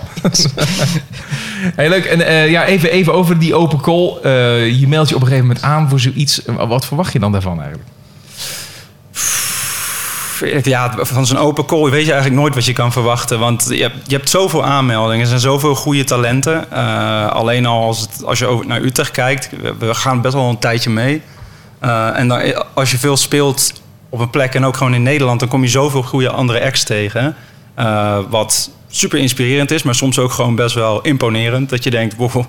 Hey, 1.76 1.90
leuk. 1.90 2.06
En 2.06 2.28
eh, 2.28 2.50
ja, 2.50 2.66
even, 2.66 2.92
even 2.92 3.14
over 3.14 3.40
die 3.40 3.56
open 3.56 3.82
call. 3.82 4.18
Eh, 4.24 4.80
je 4.80 4.88
meldt 4.88 5.10
je 5.10 5.16
op 5.16 5.22
een 5.22 5.28
gegeven 5.28 5.48
moment 5.48 5.66
aan 5.66 5.90
voor 5.90 6.00
zoiets. 6.00 6.42
Wat 6.46 6.86
verwacht 6.86 7.14
je 7.14 7.20
dan 7.20 7.32
daarvan 7.32 7.62
eigenlijk? 7.62 7.90
ja, 10.64 10.94
van 10.98 11.26
zo'n 11.26 11.38
open 11.38 11.66
call 11.66 11.90
weet 11.90 12.06
je 12.06 12.12
eigenlijk 12.12 12.42
nooit 12.42 12.56
wat 12.56 12.66
je 12.66 12.74
kan 12.74 12.92
verwachten. 12.92 13.40
Want 13.40 13.66
je 13.70 13.82
hebt, 13.82 13.96
je 14.08 14.16
hebt 14.16 14.30
zoveel 14.30 14.64
aanmeldingen. 14.66 15.22
Er 15.22 15.28
zijn 15.28 15.40
zoveel 15.40 15.76
goede 15.76 16.04
talenten. 16.04 16.72
Eh, 16.72 17.28
alleen 17.28 17.66
al 17.66 17.84
als, 17.84 18.00
het, 18.00 18.26
als 18.26 18.40
je 18.40 18.46
over, 18.46 18.68
naar 18.68 18.82
Utrecht 18.82 19.12
kijkt. 19.12 19.50
We, 19.80 19.94
gaan 19.94 20.22
best 20.22 20.34
wel 20.34 20.50
een 20.50 20.60
tijdje 20.60 20.90
mee. 20.90 21.22
En 22.14 22.56
als 22.74 22.92
je 22.92 22.98
veel 22.98 23.18
speelt 23.18 23.74
op 24.10 24.20
een 24.20 24.30
plek 24.30 24.56
en 24.56 24.66
ook 24.66 24.78
gewoon 24.78 24.94
in 24.94 25.04
Nederland... 25.04 25.40
dan 25.40 25.50
kom 25.50 25.62
je 25.62 25.70
zoveel 25.70 26.04
goede 26.04 26.30
andere 26.30 26.64
acts 26.64 26.84
tegen. 26.84 27.36
Wat 28.30 28.70
super 28.96 29.20
inspirerend 29.20 29.72
is, 29.72 29.84
maar 29.84 29.96
soms 29.96 30.20
ook 30.20 30.32
gewoon 30.32 30.56
best 30.56 30.76
wel 30.76 31.02
imponerend. 31.02 31.70
Dat 31.70 31.84
je 31.84 31.90
denkt, 31.90 32.16
wow. 32.16 32.44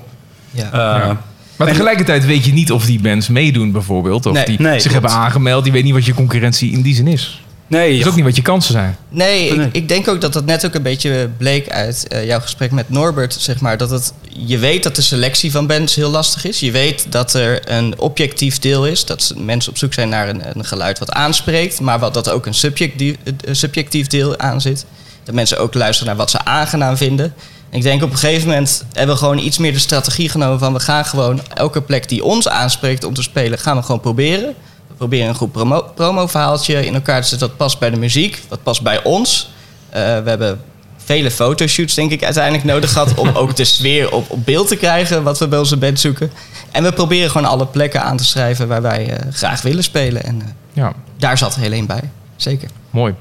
Ja. 0.50 0.64
eh, 0.64 0.70
Ja. 0.70 1.22
Maar 1.56 1.66
tegelijkertijd 1.68 2.26
weet 2.26 2.44
je 2.44 2.52
niet 2.52 2.72
of 2.72 2.84
die 2.86 3.00
bands 3.00 3.28
meedoen 3.28 3.72
bijvoorbeeld. 3.72 4.26
Of 4.26 4.32
Nee. 4.32 4.44
die 4.44 4.60
Nee, 4.60 4.80
zich 4.80 4.90
klopt. 4.90 4.92
hebben 4.92 5.10
aangemeld. 5.24 5.64
Je 5.64 5.72
weet 5.72 5.84
niet 5.84 5.92
wat 5.92 6.04
je 6.04 6.14
concurrentie 6.14 6.72
in 6.72 6.82
die 6.82 6.94
zin 6.94 7.06
is. 7.06 7.42
Nee, 7.66 7.90
Dat 7.90 8.00
is 8.00 8.06
ook 8.06 8.14
niet 8.16 8.24
wat 8.24 8.36
je 8.36 8.42
kansen 8.42 8.72
zijn. 8.72 8.96
Nee. 9.08 9.48
Ik, 9.48 9.68
ik 9.72 9.88
denk 9.88 10.08
ook 10.08 10.20
dat 10.20 10.32
dat 10.32 10.44
net 10.44 10.66
ook 10.66 10.74
een 10.74 10.82
beetje 10.82 11.30
bleek 11.36 11.68
uit 11.68 12.08
eh, 12.08 12.26
jouw 12.26 12.40
gesprek 12.40 12.70
met 12.70 12.90
Norbert. 12.90 13.32
Zeg 13.34 13.60
maar, 13.60 13.76
dat 13.76 13.90
het, 13.90 14.12
je 14.28 14.58
weet 14.58 14.82
dat 14.82 14.96
de 14.96 15.02
selectie 15.02 15.50
van 15.50 15.66
bands 15.66 15.94
heel 15.94 16.10
lastig 16.10 16.44
is. 16.46 16.60
Je 16.60 16.70
weet 16.70 17.06
dat 17.08 17.34
er 17.34 17.70
een 17.72 17.98
objectief 17.98 18.58
deel 18.58 18.86
is. 18.86 19.04
Dat 19.04 19.34
mensen 19.36 19.70
op 19.72 19.78
zoek 19.78 19.92
zijn 19.92 20.08
naar 20.08 20.28
een, 20.28 20.42
een 20.58 20.64
geluid 20.64 20.98
wat 20.98 21.10
aanspreekt. 21.12 21.80
Maar 21.80 21.98
wat, 21.98 22.14
dat 22.14 22.26
er 22.26 22.32
ook 22.32 22.46
een 22.46 22.54
subjectief, 22.54 23.16
een 23.44 23.56
subjectief 23.56 24.06
deel 24.06 24.38
aan 24.38 24.60
zit. 24.60 24.84
Dat 25.24 25.34
mensen 25.34 25.58
ook 25.58 25.74
luisteren 25.74 26.06
naar 26.08 26.16
wat 26.16 26.30
ze 26.30 26.44
aangenaam 26.44 26.96
vinden. 26.96 27.34
En 27.70 27.76
ik 27.76 27.82
denk 27.82 28.02
op 28.02 28.10
een 28.10 28.18
gegeven 28.18 28.48
moment 28.48 28.84
hebben 28.92 29.14
we 29.14 29.20
gewoon 29.20 29.38
iets 29.38 29.58
meer 29.58 29.72
de 29.72 29.78
strategie 29.78 30.28
genomen 30.28 30.58
van... 30.58 30.72
we 30.72 30.80
gaan 30.80 31.04
gewoon 31.04 31.40
elke 31.54 31.82
plek 31.82 32.08
die 32.08 32.24
ons 32.24 32.48
aanspreekt 32.48 33.04
om 33.04 33.14
te 33.14 33.22
spelen, 33.22 33.58
gaan 33.58 33.76
we 33.76 33.82
gewoon 33.82 34.00
proberen. 34.00 34.54
We 34.88 34.94
proberen 34.94 35.28
een 35.28 35.34
goed 35.34 35.52
promo 35.52 35.82
promo-verhaaltje 35.94 36.86
in 36.86 36.94
elkaar 36.94 37.22
te 37.22 37.28
zetten 37.28 37.48
dat 37.48 37.56
past 37.56 37.78
bij 37.78 37.90
de 37.90 37.96
muziek, 37.96 38.42
wat 38.48 38.62
past 38.62 38.82
bij 38.82 39.02
ons. 39.02 39.50
Eh, 39.90 40.00
we 40.00 40.28
hebben 40.28 40.60
vele 40.96 41.30
fotoshoots, 41.30 41.94
denk 41.94 42.10
ik, 42.10 42.24
uiteindelijk 42.24 42.64
nodig 42.64 42.92
gehad... 42.92 43.14
om 43.14 43.28
ook 43.28 43.56
de 43.56 43.64
sfeer 43.64 44.12
op, 44.12 44.30
op 44.30 44.44
beeld 44.44 44.68
te 44.68 44.76
krijgen 44.76 45.22
wat 45.22 45.38
we 45.38 45.48
bij 45.48 45.58
onze 45.58 45.76
band 45.76 46.00
zoeken. 46.00 46.30
En 46.70 46.82
we 46.82 46.92
proberen 46.92 47.30
gewoon 47.30 47.48
alle 47.48 47.66
plekken 47.66 48.02
aan 48.02 48.16
te 48.16 48.24
schrijven 48.24 48.68
waar 48.68 48.82
wij 48.82 49.10
eh, 49.10 49.32
graag 49.32 49.62
willen 49.62 49.84
spelen. 49.84 50.24
En 50.24 50.42
eh, 50.42 50.48
Ja, 50.72 50.92
daar 51.16 51.38
zat 51.38 51.54
Helene 51.54 51.86
bij, 51.86 52.10
zeker. 52.36 52.68
mooi. 52.90 53.14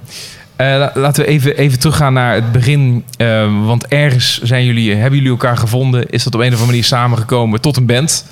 Eh, 0.56 0.68
la- 0.68 0.92
laten 0.94 1.24
we 1.24 1.30
even, 1.30 1.58
even 1.58 1.80
teruggaan 1.80 2.14
naar 2.14 2.34
het 2.34 2.52
begin. 2.52 3.06
Eh, 3.18 3.66
want 3.66 3.88
ergens 3.88 4.40
zijn 4.44 4.66
jullie, 4.66 4.96
hebben 4.96 5.16
jullie 5.16 5.32
elkaar 5.32 5.58
gevonden. 5.58 6.10
Is 6.10 6.24
dat 6.24 6.34
op 6.36 6.40
een 6.40 6.46
of 6.46 6.52
andere 6.52 6.70
manier 6.70 6.84
samengekomen 6.84 7.62
tot 7.62 7.78
een 7.78 7.86
band. 7.86 8.26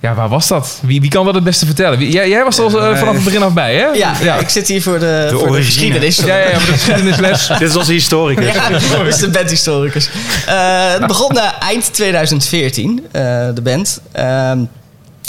Ja, 0.00 0.14
waar 0.14 0.28
was 0.28 0.48
dat? 0.48 0.78
Wie, 0.82 1.00
wie 1.00 1.10
kan 1.10 1.24
dat 1.24 1.34
het 1.34 1.44
beste 1.44 1.66
vertellen? 1.66 1.98
Wie- 1.98 2.12
jij, 2.12 2.28
jij 2.28 2.44
was 2.44 2.58
er 2.58 2.64
al 2.64 2.82
eh, 2.84 2.96
vanaf 2.98 3.14
het 3.14 3.24
begin 3.24 3.42
af 3.42 3.52
bij, 3.52 3.74
hè? 3.74 3.84
Ja, 3.86 4.12
ja. 4.22 4.36
ik 4.38 4.48
zit 4.48 4.68
hier 4.68 4.82
voor 4.82 4.98
de, 4.98 5.28
voor 5.32 5.56
geschiedenis. 5.56 6.16
Ja, 6.16 6.36
ja, 6.36 6.44
ja, 6.44 6.50
maar 6.56 6.66
de 6.66 6.72
geschiedenisles. 6.72 7.46
Dit 7.58 7.68
is 7.68 7.76
onze 7.76 7.92
historicus. 7.92 8.54
Ja, 8.54 8.68
dat 8.68 9.06
is 9.06 9.16
de 9.18 9.28
bandhistoricus. 9.30 10.08
Eh, 10.46 10.92
het 10.92 11.06
begon 11.06 11.38
eind 11.60 11.92
2014, 11.94 13.00
eh, 13.12 13.22
de 13.54 13.60
band. 13.62 14.00
Ehm, 14.12 14.58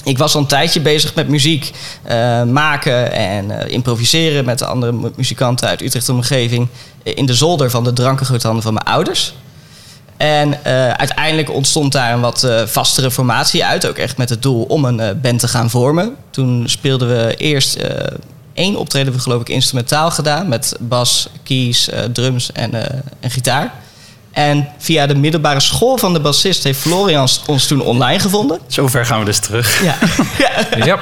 ik 0.03 0.17
was 0.17 0.35
al 0.35 0.41
een 0.41 0.47
tijdje 0.47 0.81
bezig 0.81 1.15
met 1.15 1.27
muziek 1.27 1.71
eh, 2.03 2.43
maken 2.43 3.11
en 3.11 3.59
eh, 3.61 3.73
improviseren 3.73 4.45
met 4.45 4.59
de 4.59 4.65
andere 4.65 4.91
mu- 4.91 5.11
muzikanten 5.15 5.67
uit 5.67 5.81
Utrecht 5.81 6.09
omgeving 6.09 6.67
in 7.03 7.25
de 7.25 7.33
zolder 7.33 7.69
van 7.69 7.83
de 7.83 7.93
drankengroothandel 7.93 8.61
van 8.61 8.73
mijn 8.73 8.85
ouders. 8.85 9.33
En 10.17 10.63
eh, 10.63 10.89
uiteindelijk 10.91 11.51
ontstond 11.53 11.91
daar 11.91 12.13
een 12.13 12.19
wat 12.21 12.43
eh, 12.43 12.61
vastere 12.65 13.11
formatie 13.11 13.65
uit. 13.65 13.87
Ook 13.87 13.97
echt 13.97 14.17
met 14.17 14.29
het 14.29 14.41
doel 14.41 14.63
om 14.63 14.85
een 14.85 14.99
eh, 14.99 15.09
band 15.21 15.39
te 15.39 15.47
gaan 15.47 15.69
vormen. 15.69 16.15
Toen 16.29 16.63
speelden 16.69 17.07
we 17.07 17.35
eerst 17.37 17.75
eh, 17.75 18.07
één 18.53 18.75
optreden, 18.75 19.13
we 19.13 19.19
geloof 19.19 19.41
ik 19.41 19.49
instrumentaal 19.49 20.11
gedaan. 20.11 20.47
Met 20.47 20.75
bas, 20.79 21.27
keys, 21.43 21.89
eh, 21.89 21.99
drums 22.03 22.51
en, 22.51 22.73
eh, 22.73 22.99
en 23.19 23.31
gitaar. 23.31 23.73
En 24.31 24.67
via 24.77 25.07
de 25.07 25.15
middelbare 25.15 25.59
school 25.59 25.97
van 25.97 26.13
de 26.13 26.19
bassist 26.19 26.63
heeft 26.63 26.79
Florian 26.79 27.27
ons 27.45 27.67
toen 27.67 27.81
online 27.81 28.19
gevonden. 28.19 28.59
Zover 28.67 29.05
gaan 29.05 29.19
we 29.19 29.25
dus 29.25 29.39
terug. 29.39 29.83
Ja. 29.83 29.97
ja. 30.45 30.49
Ja. 30.85 30.99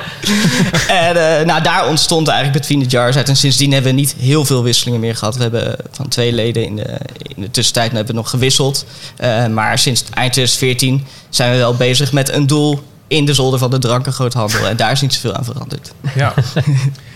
En 0.88 1.39
eh, 1.39 1.45
nou, 1.45 1.61
daar 1.61 1.88
ontstond 1.88 2.27
eigenlijk 2.27 2.60
Between 2.60 2.84
the 2.84 2.89
Jars 2.89 3.15
uit. 3.15 3.30
En 3.30 3.35
sindsdien 3.35 3.72
hebben 3.72 3.91
we 3.91 3.97
niet 3.97 4.15
heel 4.19 4.45
veel 4.45 4.64
wisselingen 4.64 4.99
meer 4.99 5.15
gehad. 5.15 5.35
We 5.35 5.41
hebben 5.41 5.76
van 5.91 6.07
twee 6.07 6.34
leden 6.34 6.65
in 6.65 6.76
de, 6.76 6.99
in 7.35 7.41
de 7.41 7.51
tussentijd 7.51 7.91
hebben 7.91 8.07
we 8.15 8.22
nog 8.22 8.30
gewisseld. 8.30 8.85
Eh, 9.18 9.47
maar 9.47 9.80
sinds 9.80 10.03
eind 10.14 10.34
2014 10.34 11.06
zijn 11.30 11.51
we 11.51 11.57
wel 11.57 11.76
bezig 11.76 12.11
met 12.11 12.30
een 12.30 12.47
doel 12.47 12.84
in 13.07 13.26
de 13.26 13.34
zolder 13.34 13.60
van 13.60 13.69
de 13.69 13.80
drankengroothandel. 13.80 14.68
En 14.68 14.77
daar 14.77 14.91
is 14.91 15.01
niet 15.01 15.14
zoveel 15.14 15.34
aan 15.34 15.45
veranderd. 15.45 15.91
Ja. 16.15 16.34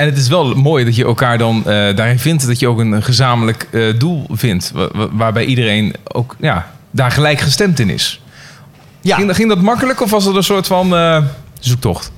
En 0.00 0.06
het 0.06 0.16
is 0.16 0.28
wel 0.28 0.54
mooi 0.54 0.84
dat 0.84 0.96
je 0.96 1.04
elkaar 1.04 1.38
dan 1.38 1.56
eh, 1.58 1.64
daarin 1.96 2.18
vindt. 2.18 2.46
Dat 2.46 2.58
je 2.60 2.68
ook 2.68 2.78
een 2.78 3.02
gezamenlijk 3.02 3.68
eh, 3.70 3.98
doel 3.98 4.26
vindt. 4.30 4.70
wa- 4.74 4.88
wa- 4.92 5.08
waarbij 5.12 5.44
iedereen 5.44 5.94
ook 6.12 6.36
ja, 6.38 6.70
daar 6.90 7.10
gelijk 7.10 7.40
gestemd 7.40 7.78
in 7.78 7.90
is. 7.90 8.20
Ja. 9.00 9.16
Ging, 9.16 9.34
ging 9.34 9.48
dat 9.48 9.60
makkelijk 9.60 10.00
of 10.02 10.10
was 10.10 10.24
het 10.24 10.36
een 10.36 10.42
soort 10.42 10.66
van 10.66 10.94
eh, 10.96 11.22
zoektocht? 11.60 12.12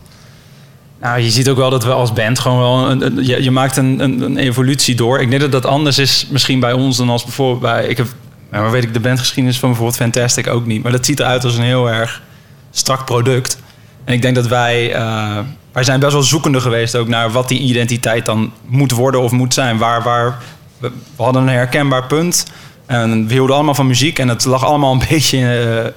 Nou, 1.01 1.21
je 1.21 1.31
ziet 1.31 1.49
ook 1.49 1.57
wel 1.57 1.71
dat 1.71 1.85
we 1.85 1.91
als 1.93 2.13
band 2.13 2.39
gewoon 2.39 2.59
wel... 2.59 2.91
Een, 2.91 3.07
een- 3.07 3.25
je, 3.27 3.43
je 3.43 3.51
maakt 3.51 3.77
een, 3.77 4.01
een, 4.01 4.37
evolutie 4.37 4.95
door. 4.95 5.21
Ik 5.21 5.29
denk 5.31 5.41
dat 5.43 5.53
dat 5.53 5.67
anders 5.67 5.99
is 5.99 6.27
misschien 6.31 6.61
bij 6.61 6.73
ons 6.73 6.97
dan 6.97 7.09
als 7.09 7.25
bijvoorbeeld 7.25 7.61
bij... 7.61 7.87
Ik 7.87 7.97
heb, 7.97 8.07
nou, 8.51 8.63
maar 8.63 8.73
weet 8.73 8.83
ik 8.85 8.93
de 8.93 9.01
bandgeschiedenis 9.01 9.59
van 9.59 9.69
bijvoorbeeld 9.69 9.99
Fantastic 10.01 10.47
ook 10.47 10.67
niet. 10.67 10.83
Maar 10.83 10.93
dat 10.93 11.07
ziet 11.07 11.21
eruit 11.21 11.45
als 11.45 11.57
een 11.57 11.65
heel 11.65 11.91
erg 11.91 12.23
strak 12.71 13.05
product. 13.05 13.59
En 14.05 14.15
ik 14.15 14.23
denk 14.23 14.35
dat 14.35 14.47
wij... 14.47 14.95
eh, 14.95 15.39
wij 15.73 15.85
zijn 15.85 16.01
best 16.01 16.13
wel 16.13 16.23
zoekende 16.23 16.61
geweest 16.61 16.97
ook 16.97 17.09
naar 17.09 17.31
wat 17.31 17.49
die 17.49 17.59
identiteit 17.61 18.27
dan 18.27 18.53
moet 18.67 18.91
worden 18.91 19.21
of 19.21 19.31
moet 19.31 19.55
zijn. 19.55 19.79
Waar, 19.79 20.03
waar, 20.03 20.39
we, 20.79 20.91
hadden 21.17 21.43
een 21.43 21.49
herkenbaar 21.49 22.07
punt. 22.07 22.47
En 22.87 23.27
we 23.27 23.33
hielden 23.33 23.55
allemaal 23.55 23.75
van 23.75 23.87
muziek. 23.87 24.19
En 24.19 24.29
het 24.29 24.45
lag 24.45 24.65
allemaal 24.65 24.93
een 24.93 25.03
beetje 25.09 25.39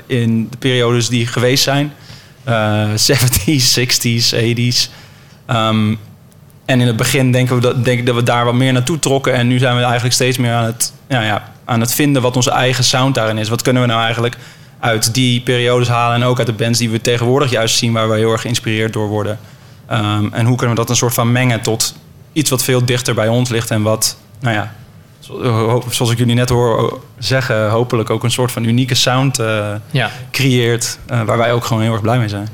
eh, 0.07 0.17
in 0.17 0.47
de 0.49 0.57
periodes 0.57 1.09
die 1.09 1.27
geweest 1.27 1.63
zijn. 1.63 1.93
Eh 2.43 2.89
70s, 2.89 3.79
60s, 3.79 4.35
80s. 4.35 4.91
Ehm, 5.45 5.95
en 6.65 6.81
in 6.81 6.87
het 6.87 6.95
begin 6.95 7.31
denken 7.31 7.55
we 7.55 7.61
dat, 7.61 7.85
denk 7.85 7.99
ik 7.99 8.05
dat 8.05 8.15
we 8.15 8.23
daar 8.23 8.45
wat 8.45 8.53
meer 8.53 8.73
naartoe 8.73 8.99
trokken. 8.99 9.33
En 9.33 9.47
nu 9.47 9.59
zijn 9.59 9.75
we 9.75 9.83
eigenlijk 9.83 10.13
steeds 10.13 10.37
meer 10.37 10.53
aan 10.53 10.65
het, 10.65 10.93
ja, 11.07 11.21
ja, 11.21 11.51
aan 11.65 11.79
het 11.79 11.93
vinden 11.93 12.21
wat 12.21 12.35
onze 12.35 12.51
eigen 12.51 12.83
sound 12.83 13.15
daarin 13.15 13.37
is. 13.37 13.49
Wat 13.49 13.61
kunnen 13.61 13.81
we 13.81 13.87
nou 13.87 14.03
eigenlijk 14.03 14.37
uit 14.85 15.13
die 15.13 15.41
periodes 15.41 15.87
halen? 15.87 16.15
En 16.15 16.23
ook 16.23 16.37
uit 16.37 16.47
de 16.47 16.53
bands 16.53 16.79
die 16.79 16.89
we 16.89 17.01
tegenwoordig 17.01 17.49
juist 17.51 17.77
zien, 17.77 17.93
waar 17.93 18.09
we 18.09 18.15
heel 18.15 18.31
erg 18.31 18.41
geïnspireerd 18.41 18.93
door 18.93 19.07
worden. 19.07 19.39
Ehm, 19.87 20.27
en 20.31 20.45
hoe 20.45 20.55
kunnen 20.57 20.75
we 20.75 20.81
dat 20.81 20.89
een 20.89 20.95
soort 20.95 21.13
van 21.13 21.31
mengen 21.31 21.61
tot 21.61 21.95
iets 22.33 22.49
wat 22.49 22.63
veel 22.63 22.85
dichter 22.85 23.13
bij 23.15 23.27
ons 23.27 23.49
ligt 23.49 23.71
en 23.71 23.81
wat, 23.81 24.17
nou 24.39 24.55
ja, 24.55 24.73
zoals 25.89 26.11
ik 26.11 26.17
jullie 26.17 26.35
net 26.35 26.49
hoor 26.49 26.99
zeggen, 27.17 27.69
hopelijk 27.69 28.09
ook 28.09 28.23
een 28.23 28.31
soort 28.31 28.51
van 28.51 28.63
unieke 28.63 28.95
sound 28.95 29.39
eh, 29.39 29.73
Ja. 29.91 30.09
creëert. 30.31 30.97
eh, 31.07 31.21
waar 31.21 31.37
wij 31.37 31.51
ook 31.53 31.65
gewoon 31.65 31.83
heel 31.83 31.91
erg 31.91 32.01
blij 32.01 32.17
mee 32.17 32.29
zijn. 32.29 32.47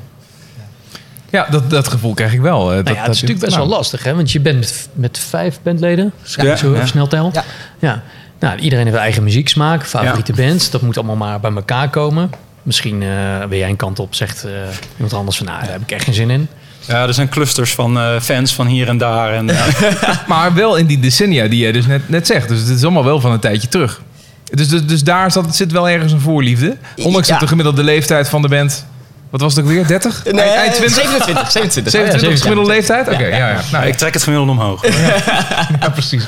Ja, 1.30 1.46
dat, 1.50 1.70
dat 1.70 1.88
gevoel 1.88 2.14
krijg 2.14 2.32
ik 2.32 2.40
wel. 2.40 2.70
eh, 2.70 2.76
dat, 2.76 2.84
Nou 2.84 2.96
ja, 2.96 3.02
het 3.02 3.14
is 3.14 3.20
natuurlijk 3.20 3.40
best 3.46 3.56
nou, 3.56 3.68
wel 3.68 3.76
lastig, 3.78 4.02
hè? 4.04 4.14
Want 4.14 4.32
je 4.32 4.40
bent 4.40 4.58
met, 4.58 4.88
met 4.92 5.18
vijf 5.18 5.58
bandleden, 5.62 6.12
als 6.22 6.36
ik 6.36 6.42
Ja, 6.42 6.56
zo 6.56 6.68
ja. 6.70 6.74
even 6.76 6.88
snel 6.88 7.06
tel. 7.06 7.32
Ja. 7.78 8.02
Nou, 8.42 8.58
iedereen 8.58 8.84
heeft 8.84 8.96
eigen 8.98 9.22
muzieksmaak, 9.22 9.86
favoriete 9.86 10.32
bands. 10.32 10.70
Dat 10.70 10.82
moet 10.82 10.96
allemaal 10.96 11.16
maar 11.16 11.40
bij 11.40 11.52
elkaar 11.52 11.90
komen. 11.90 12.30
Misschien 12.62 13.02
eh 13.02 13.08
ben 13.48 13.58
jij 13.58 13.68
een 13.68 13.76
kant 13.76 13.98
op, 13.98 14.14
zegt 14.14 14.44
eh, 14.44 14.50
iemand 14.94 15.12
anders 15.14 15.36
van... 15.36 15.46
nou, 15.46 15.60
daar 15.60 15.72
heb 15.72 15.82
ik 15.82 15.90
echt 15.90 16.04
geen 16.04 16.14
zin 16.14 16.30
in. 16.30 16.48
Ja, 16.86 17.06
er 17.06 17.14
zijn 17.14 17.28
clusters 17.28 17.74
van 17.74 17.98
eh, 17.98 18.20
fans 18.20 18.54
van 18.54 18.66
hier 18.66 18.88
en 18.88 18.98
daar. 18.98 19.32
En, 19.32 19.46
ja. 19.46 19.64
Maar 20.26 20.54
wel 20.54 20.76
in 20.76 20.86
die 20.86 21.00
decennia 21.00 21.48
die 21.48 21.58
jij 21.58 21.72
dus 21.72 21.86
net, 21.86 22.08
net 22.08 22.26
zegt. 22.26 22.48
Dus 22.48 22.60
het 22.60 22.68
is 22.68 22.82
allemaal 22.82 23.04
wel 23.04 23.20
van 23.20 23.32
een 23.32 23.40
tijdje 23.40 23.68
terug. 23.68 24.00
Dus, 24.44 24.68
dus, 24.68 24.86
dus 24.86 25.02
daar 25.04 25.30
zat, 25.32 25.56
zit 25.56 25.72
wel 25.72 25.88
ergens 25.88 26.12
een 26.12 26.20
voorliefde. 26.20 26.76
Ondanks 26.96 27.26
Ja. 27.26 27.32
dat 27.32 27.42
de 27.42 27.48
gemiddelde 27.48 27.82
leeftijd 27.82 28.28
van 28.28 28.42
de 28.42 28.48
band... 28.48 28.86
Wat 29.32 29.40
was 29.40 29.54
het 29.56 29.64
ook 29.64 29.70
weer? 29.70 29.86
30? 29.86 30.24
Nee, 30.24 30.40
Eind- 30.42 30.54
eind 30.54 30.74
20? 30.74 30.94
27. 30.94 31.50
27. 31.50 31.92
27 31.92 32.30
is 32.30 32.36
de 32.36 32.42
gemiddelde 32.42 32.70
leeftijd? 32.72 33.08
Oké, 33.08 33.26
ja, 33.26 33.48
ja. 33.48 33.60
Nou, 33.72 33.86
ik 33.86 33.94
trek 33.94 34.14
het 34.14 34.22
gemiddelde 34.22 34.52
omhoog. 34.52 34.86
ja, 35.80 35.88
precies. 35.92 36.24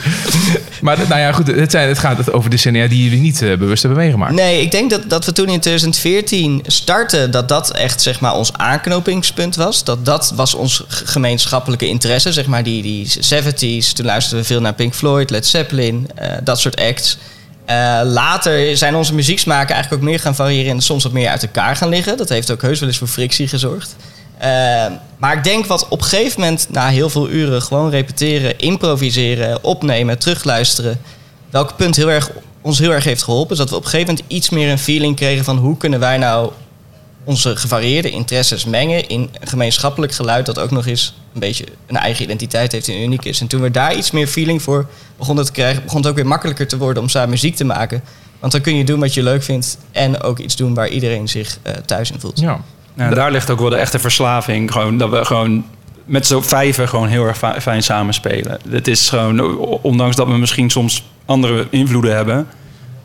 Maar 0.81 0.99
nou 1.09 1.21
ja, 1.21 1.33
goed, 1.33 1.47
het, 1.47 1.71
zijn, 1.71 1.89
het 1.89 1.99
gaat 1.99 2.33
over 2.33 2.51
decennia 2.51 2.87
die 2.87 3.03
jullie 3.05 3.21
niet 3.21 3.43
eh, 3.43 3.57
bewust 3.57 3.83
hebben 3.83 4.01
meegemaakt. 4.01 4.33
Nee, 4.35 4.63
ik 4.63 4.71
denk 4.71 4.91
dat, 4.91 5.11
dat 5.11 5.25
we 5.25 5.33
toen 5.33 5.49
in 5.49 5.61
2014 5.61 6.63
startten, 6.67 7.31
dat 7.31 7.49
dat 7.49 7.71
echt 7.71 8.01
zeg 8.03 8.21
maar, 8.21 8.35
ons 8.35 8.53
aanknopingspunt 8.53 9.57
was. 9.57 9.85
Dat 9.85 10.05
dat 10.05 10.33
was 10.35 10.55
ons 10.55 10.85
gemeenschappelijke 10.89 11.87
interesse, 11.87 12.33
zeg 12.33 12.47
maar 12.47 12.63
die, 12.63 12.83
die 12.83 13.07
70s. 13.09 13.93
Toen 13.93 14.07
luisterden 14.07 14.41
we 14.41 14.45
veel 14.45 14.61
naar 14.61 14.75
Pink 14.75 14.95
Floyd, 14.95 15.31
Led 15.31 15.47
Zeppelin, 15.47 16.09
eh, 16.15 16.29
dat 16.43 16.61
soort 16.61 16.81
acts. 16.81 17.19
Eh, 17.65 18.01
later 18.05 18.77
zijn 18.77 18.95
onze 18.95 19.15
muzieksmaken 19.15 19.75
eigenlijk 19.75 20.03
ook 20.03 20.09
meer 20.09 20.21
gaan 20.21 20.35
variëren 20.35 20.71
en 20.71 20.81
soms 20.81 21.03
wat 21.03 21.13
meer 21.13 21.29
uit 21.29 21.43
elkaar 21.43 21.77
gaan 21.77 21.89
liggen. 21.89 22.17
Dat 22.17 22.29
heeft 22.29 22.51
ook 22.51 22.63
heus 22.63 22.81
wel 22.81 22.89
eens 22.89 22.99
voor 22.99 23.09
frictie 23.09 23.49
gezorgd. 23.49 23.97
Eh, 24.39 24.87
maar 25.17 25.37
ik 25.37 25.45
denk 25.45 25.67
wat 25.67 25.89
op 25.89 26.01
een 26.01 26.07
gegeven 26.07 26.41
moment, 26.41 26.67
na 26.71 26.89
heel 26.89 27.11
veel 27.11 27.29
uren 27.29 27.63
gewoon 27.63 27.91
repeteren, 27.91 28.59
improviseren, 28.59 29.65
opnemen, 29.65 30.19
terugluisteren, 30.19 31.01
welk 31.51 31.77
punt 31.77 31.97
heel 31.97 32.11
erg, 32.11 32.31
ons 32.61 32.79
heel 32.79 32.93
erg 32.93 33.05
heeft 33.05 33.23
geholpen, 33.23 33.53
is 33.53 33.59
dat 33.59 33.71
we 33.71 33.77
op 33.77 33.85
een 33.85 33.91
gegeven 33.91 34.15
moment 34.15 34.33
iets 34.33 34.51
meer 34.51 34.71
een 34.71 34.79
feeling 34.79 35.17
kregen 35.17 35.45
van 35.45 35.57
hoe 35.57 35.77
kunnen 35.77 36.01
wij 36.01 36.19
nou 36.19 36.51
onze 37.25 37.57
gevarieerde 37.57 38.11
interesses 38.11 38.65
mengen 38.65 39.09
in 39.09 39.21
een 39.41 39.49
gemeenschappelijk 39.49 40.13
geluid 40.13 40.47
dat 40.47 40.59
ook 40.59 40.71
nog 40.71 40.87
eens 40.87 41.15
een 41.35 41.41
beetje 41.41 41.65
een 41.87 41.97
eigen 41.97 42.25
identiteit 42.25 42.73
heeft 42.73 42.89
en 42.89 43.03
uniek 43.03 43.25
is. 43.25 43.41
En 43.41 43.47
toen 43.47 43.61
we 43.61 43.71
daar 43.71 43.95
iets 43.95 44.11
meer 44.11 44.27
feeling 44.27 44.63
voor 44.63 44.87
begonnen 45.19 45.45
te 45.45 45.53
krijgen, 45.53 45.83
begon 45.85 46.01
het 46.01 46.09
ook 46.09 46.15
weer 46.17 46.27
makkelijker 46.27 46.67
te 46.67 46.79
worden 46.79 47.03
om 47.03 47.09
samen 47.09 47.31
muziek 47.31 47.57
te 47.57 47.65
maken. 47.65 48.03
Want 48.41 48.53
dan 48.53 48.61
kun 48.61 48.77
je 48.77 48.85
doen 48.85 49.01
wat 49.01 49.15
je 49.15 49.23
leuk 49.23 49.43
vindt 49.43 49.79
en 49.93 50.23
ook 50.23 50.39
iets 50.39 50.57
doen 50.57 50.75
waar 50.75 50.89
iedereen 50.89 51.29
zich 51.29 51.59
eh, 51.63 51.73
thuis 51.87 52.11
in 52.11 52.21
voelt. 52.21 52.41
Ja. 52.41 52.61
Nou, 52.95 53.15
daar 53.15 53.31
ligt 53.31 53.51
ook 53.51 53.59
wel 53.61 53.71
de 53.71 53.77
echte 53.77 53.99
verslaving. 53.99 54.73
Gewoon 54.73 54.99
dat 54.99 55.11
we 55.11 55.25
gewoon 55.25 55.65
met 56.05 56.27
zo'n 56.27 56.45
vijven 56.45 56.89
gewoon 56.89 57.09
heel 57.09 57.25
erg 57.25 57.39
fi- 57.39 57.61
fijn 57.61 57.83
samenspelen. 57.83 58.59
Het 58.69 58.89
is 58.89 59.09
gewoon, 59.09 59.59
ondanks 59.83 60.17
dat 60.17 60.27
we 60.27 60.37
misschien 60.37 60.71
soms 60.71 61.05
andere 61.25 61.67
invloeden 61.71 62.15
hebben, 62.15 62.47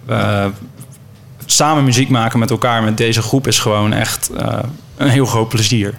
eh, 0.06 0.46
samen 1.52 1.84
muziek 1.84 2.10
maken 2.10 2.40
met 2.40 2.50
elkaar 2.50 2.84
met 2.84 2.98
deze 2.98 3.22
groep 3.22 3.48
is 3.48 3.60
gewoon 3.60 3.94
echt 3.94 4.30
eh, 4.38 4.48
een 4.98 5.10
heel 5.10 5.26
groot 5.26 5.50
plezier. 5.50 5.94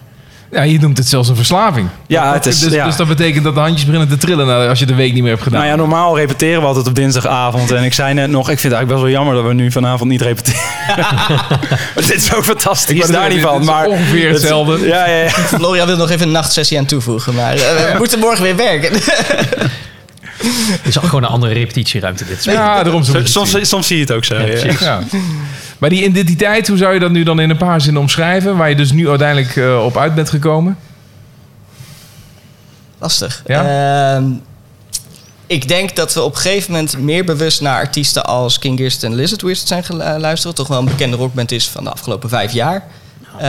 Ja, 0.53 0.63
je 0.63 0.79
noemt 0.81 0.99
het 0.99 1.09
zelfs 1.09 1.29
een 1.29 1.37
verslaving. 1.37 1.89
Ja, 2.07 2.33
het 2.33 2.47
is- 2.47 2.59
dus, 2.59 2.73
ja. 2.73 2.85
dus 2.87 2.97
dat 2.97 3.07
betekent 3.09 3.45
dat 3.45 3.55
de 3.55 3.61
handjes 3.61 3.85
beginnen 3.85 4.09
te 4.09 4.17
trillen 4.17 4.69
als 4.69 4.79
je 4.79 4.87
de 4.87 4.95
week 4.95 5.13
niet 5.13 5.23
meer 5.23 5.31
hebt 5.31 5.43
gedaan. 5.43 5.59
Nou 5.61 5.71
ja, 5.73 5.77
normaal 5.77 6.17
repeteren 6.19 6.61
we 6.61 6.67
altijd 6.67 6.87
op 6.87 6.95
dinsdagavond. 6.95 7.71
En 7.71 7.85
ik 7.85 7.93
zei 7.95 8.15
net 8.15 8.31
nog, 8.31 8.51
ik 8.51 8.59
vind 8.59 8.73
het 8.73 8.73
eigenlijk 8.73 8.89
best 8.93 9.01
wel 9.03 9.11
jammer 9.25 9.35
dat 9.35 9.45
we 9.45 9.63
nu 9.63 9.73
vanavond 9.73 10.11
niet 10.11 10.21
repeteren. 10.21 10.61
Maar 11.95 12.05
dit 12.07 12.15
is 12.15 12.35
ook 12.35 12.45
fantastisch, 12.45 12.95
Ik 12.97 13.01
wou 13.01 13.13
daar 13.13 13.29
niet 13.29 13.41
van. 13.43 13.61
is 13.61 13.67
Maar 13.67 13.87
ongeveer 13.87 14.25
het- 14.29 14.37
hetzelfde. 14.39 14.87
Ja, 14.87 15.09
ja, 15.09 15.17
ja. 15.23 15.29
Florian 15.31 15.87
wil 15.87 15.97
nog 15.97 16.11
even 16.11 16.27
een 16.27 16.33
nachtsessie 16.33 16.79
aan 16.79 16.85
toevoegen, 16.87 17.35
maar 17.35 17.53
eh, 17.53 17.59
we 17.93 17.95
moeten 17.99 18.19
morgen 18.19 18.43
weer 18.43 18.57
werken. 18.57 18.91
Het 20.41 20.87
is 20.91 20.99
ook 20.99 21.05
gewoon 21.05 21.23
een 21.23 21.29
andere 21.29 21.53
repetitieruimte 21.53 22.25
dit. 22.25 22.45
Ja, 22.45 22.83
daarom 22.83 23.05
zo. 23.05 23.25
Soms, 23.25 23.69
soms 23.69 23.87
zie 23.87 23.97
je 23.97 24.03
het 24.03 24.13
ook 24.13 24.25
zo. 24.25 24.39
Ja, 24.39 24.73
ja. 24.81 25.03
Maar 25.79 25.91
die 25.91 26.05
identiteit, 26.05 26.69
hoe 26.69 26.77
zou 26.77 26.95
je 26.95 27.01
dat 27.01 27.11
nu 27.11 27.23
dan 27.23 27.41
in 27.41 27.51
een 27.51 27.57
paar 27.57 27.81
zinnen 27.81 28.03
omschrijven? 28.03 28.57
Waar 28.57 28.69
je 28.69 28.77
dus 28.77 28.93
nu 28.93 29.09
uiteindelijk 29.09 29.57
eh, 29.57 29.85
op 29.85 29.97
uit 29.97 30.15
bent 30.15 30.31
gekomen? 30.31 30.79
Lastig. 32.99 33.43
Ja? 33.47 34.17
Ehm, 34.17 34.25
ik 35.47 35.69
denk 35.69 35.97
dat 35.97 36.15
we 36.15 36.23
op 36.23 36.35
een 36.35 36.41
gegeven 36.41 36.73
moment 36.73 36.99
meer 36.99 37.25
bewust 37.25 37.61
naar 37.61 37.77
artiesten 37.77 38.25
als 38.25 38.59
King 38.59 38.79
Gizzard 38.79 39.03
en 39.05 39.15
Lizard 39.15 39.43
Wizard 39.43 39.69
zijn 39.69 39.85
geluisterd. 39.85 40.57
Toch 40.57 40.69
wel 40.69 40.79
een 40.79 40.85
bekende 40.85 41.17
rockband 41.17 41.53
is 41.53 41.69
van 41.69 41.85
de 41.85 41.91
afgelopen 41.91 42.29
vijf 42.29 42.53
jaar. 42.53 42.85
Eh, 43.39 43.47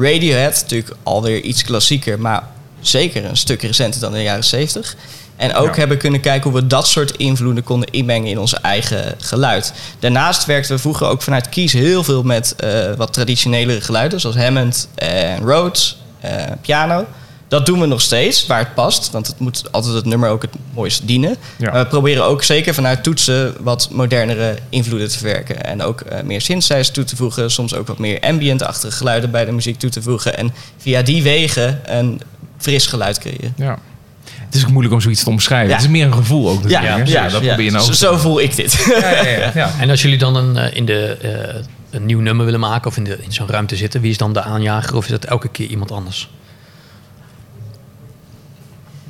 Radiohead, 0.00 0.60
natuurlijk 0.60 0.96
alweer 1.02 1.40
iets 1.40 1.62
klassieker, 1.62 2.20
maar 2.20 2.42
zeker 2.80 3.24
een 3.24 3.36
stuk 3.36 3.62
recenter 3.62 4.00
dan 4.00 4.10
in 4.10 4.18
de 4.18 4.22
jaren 4.22 4.44
zeventig. 4.44 4.96
En 5.36 5.54
ook 5.54 5.72
Ja. 5.72 5.78
hebben 5.78 5.98
kunnen 5.98 6.20
kijken 6.20 6.50
hoe 6.50 6.60
we 6.60 6.66
dat 6.66 6.86
soort 6.86 7.10
invloeden 7.16 7.64
konden 7.64 7.90
inmengen 7.90 8.30
in 8.30 8.38
ons 8.38 8.60
eigen 8.60 9.14
geluid. 9.18 9.72
Daarnaast 9.98 10.44
werkten 10.46 10.74
we 10.74 10.80
vroeger 10.80 11.06
ook 11.06 11.22
vanuit 11.22 11.48
Kies 11.48 11.72
heel 11.72 12.04
veel 12.04 12.22
met 12.22 12.54
eh, 12.56 12.70
wat 12.96 13.12
traditionelere 13.12 13.80
geluiden, 13.80 14.20
zoals 14.20 14.36
Hammond 14.36 14.88
en 14.94 15.38
Rhodes, 15.38 15.98
eh, 16.20 16.30
piano. 16.60 17.06
Dat 17.48 17.66
doen 17.66 17.80
we 17.80 17.86
nog 17.86 18.00
steeds, 18.00 18.46
waar 18.46 18.58
het 18.58 18.74
past. 18.74 19.10
Want 19.10 19.26
het 19.26 19.38
moet 19.38 19.72
altijd 19.72 19.94
het 19.94 20.04
nummer 20.04 20.30
ook 20.30 20.42
het 20.42 20.50
mooist 20.74 21.06
dienen. 21.06 21.36
Ja. 21.58 21.70
Maar 21.70 21.82
we 21.82 21.88
proberen 21.88 22.24
ook 22.24 22.42
zeker 22.42 22.74
vanuit 22.74 23.02
toetsen 23.02 23.54
wat 23.60 23.88
modernere 23.90 24.58
invloeden 24.68 25.08
te 25.08 25.18
verwerken. 25.18 25.64
En 25.64 25.82
ook 25.82 26.00
eh, 26.00 26.22
meer 26.22 26.40
synthesizers 26.40 26.90
toe 26.90 27.04
te 27.04 27.16
voegen. 27.16 27.50
Soms 27.50 27.74
ook 27.74 27.86
wat 27.86 27.98
meer 27.98 28.20
ambient-achtige 28.20 28.96
geluiden 28.96 29.30
bij 29.30 29.44
de 29.44 29.52
muziek 29.52 29.78
toe 29.78 29.90
te 29.90 30.02
voegen. 30.02 30.36
En 30.36 30.54
via 30.78 31.02
die 31.02 31.22
wegen 31.22 31.80
een 31.84 32.20
fris 32.58 32.86
geluid 32.86 33.18
creëren. 33.18 33.54
Ja. 33.56 33.78
Het 34.52 34.60
is 34.60 34.66
ook 34.66 34.70
moeilijk 34.72 34.94
om 34.94 35.00
zoiets 35.00 35.22
te 35.24 35.30
omschrijven. 35.30 35.68
Ja. 35.68 35.74
Het 35.74 35.84
is 35.84 35.90
meer 35.90 36.06
een 36.06 36.12
gevoel 36.14 36.48
ook 36.48 36.62
natuurlijk. 36.62 36.82
hè? 36.96 37.04
dat 37.30 37.40
probeer 37.46 37.64
je 37.64 37.70
nou 37.70 37.92
zo, 37.92 38.16
voel 38.16 38.40
ik 38.40 38.56
dit. 38.56 38.84
Ja, 39.00 39.10
ja, 39.10 39.28
ja, 39.28 39.50
ja. 39.54 39.70
En 39.80 39.90
als 39.90 40.02
jullie 40.02 40.18
dan 40.18 40.36
een, 40.36 40.56
eh, 40.56 40.76
in 40.76 40.84
de, 40.84 41.06
eh, 41.22 41.60
een 41.90 42.06
nieuw 42.06 42.20
nummer 42.20 42.44
willen 42.44 42.60
maken 42.60 42.90
of 42.90 42.96
in, 42.96 43.04
de, 43.04 43.18
in 43.20 43.32
zo'n 43.32 43.48
ruimte 43.48 43.76
zitten, 43.76 44.00
wie 44.00 44.10
is 44.10 44.16
dan 44.16 44.32
de 44.32 44.42
aanjager 44.42 44.96
of 44.96 45.04
is 45.04 45.10
dat 45.10 45.24
elke 45.24 45.48
keer 45.48 45.66
iemand 45.66 45.92
anders? 45.92 46.30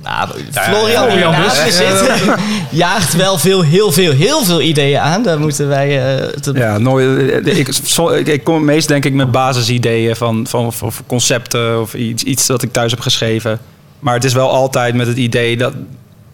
Nou, 0.02 0.28
Florian, 0.52 1.08
die 1.10 1.18
me 1.18 1.70
zit, 1.70 2.34
jaagt 2.70 3.14
wel 3.16 3.38
veel, 3.38 3.62
heel 3.62 3.92
veel, 3.92 4.12
heel 4.12 4.44
veel 4.44 4.60
ideeën 4.62 4.98
aan. 5.00 5.22
Daar 5.22 5.38
moeten 5.38 5.68
wij... 5.68 6.16
eh, 6.18 6.28
te- 6.28 6.52
Ja, 6.54 6.78
nooit. 6.78 7.46
Ik, 7.46 7.72
zo- 7.84 8.08
ik, 8.08 8.44
kom 8.44 8.64
meest 8.64 8.88
denk 8.88 9.04
ik 9.04 9.12
met 9.14 9.30
basisideeën 9.30 10.16
van, 10.16 10.46
van 10.48 10.66
of 10.80 11.02
concepten 11.06 11.80
of 11.80 11.94
iets, 11.94 12.22
iets 12.22 12.46
dat 12.46 12.62
ik 12.62 12.72
thuis 12.72 12.90
heb 12.90 13.00
geschreven. 13.00 13.58
Maar 14.02 14.14
het 14.14 14.24
is 14.24 14.32
wel 14.32 14.50
altijd 14.50 14.94
met 14.94 15.06
het 15.06 15.16
idee 15.16 15.56
dat 15.56 15.74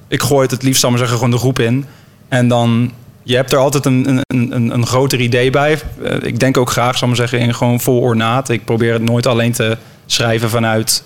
ik 0.08 0.22
gooi 0.22 0.42
het 0.42 0.50
het 0.50 0.62
liefst, 0.62 0.80
zal 0.80 0.90
maar 0.90 0.98
zeggen, 0.98 1.16
gewoon 1.16 1.32
de 1.32 1.38
groep 1.38 1.58
in. 1.58 1.84
En 2.28 2.48
dan, 2.48 2.92
je 3.22 3.36
hebt 3.36 3.52
er 3.52 3.58
altijd 3.58 3.84
een, 3.86 4.08
een, 4.08 4.54
een, 4.54 4.70
een 4.70 4.86
groter 4.86 5.20
idee 5.20 5.50
bij. 5.50 5.78
Eh, 6.02 6.22
Ik 6.22 6.38
denk 6.40 6.56
ook 6.56 6.70
graag, 6.70 6.98
zal 6.98 7.08
maar 7.08 7.16
zeggen, 7.16 7.38
in 7.38 7.54
gewoon 7.54 7.80
vol 7.80 8.00
ornaat. 8.00 8.48
Ik 8.48 8.64
probeer 8.64 8.92
het 8.92 9.02
nooit 9.02 9.26
alleen 9.26 9.52
te 9.52 9.76
schrijven 10.06 10.50
vanuit 10.50 11.02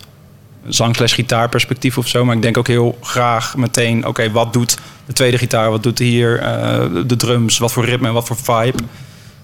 zang 0.67 0.97
gitaarperspectief 0.97 1.99
of 1.99 2.09
zo. 2.09 2.25
Maar 2.25 2.37
ik 2.37 2.43
denk 2.43 2.57
ook 2.57 2.67
heel 2.67 2.99
graag 3.01 3.57
meteen, 3.57 4.07
oké, 4.07 4.31
wat 4.31 4.53
doet 4.53 4.77
de 5.07 5.13
tweede 5.13 5.39
gitaar? 5.39 5.71
Wat 5.71 5.83
doet 5.83 5.99
hier 5.99 6.39
eh, 6.39 6.85
de 7.07 7.17
drums? 7.17 7.59
Wat 7.59 7.73
voor 7.73 7.85
ritme 7.85 8.09
en 8.09 8.15
wat 8.15 8.27
voor 8.27 8.37
vibe? 8.37 8.79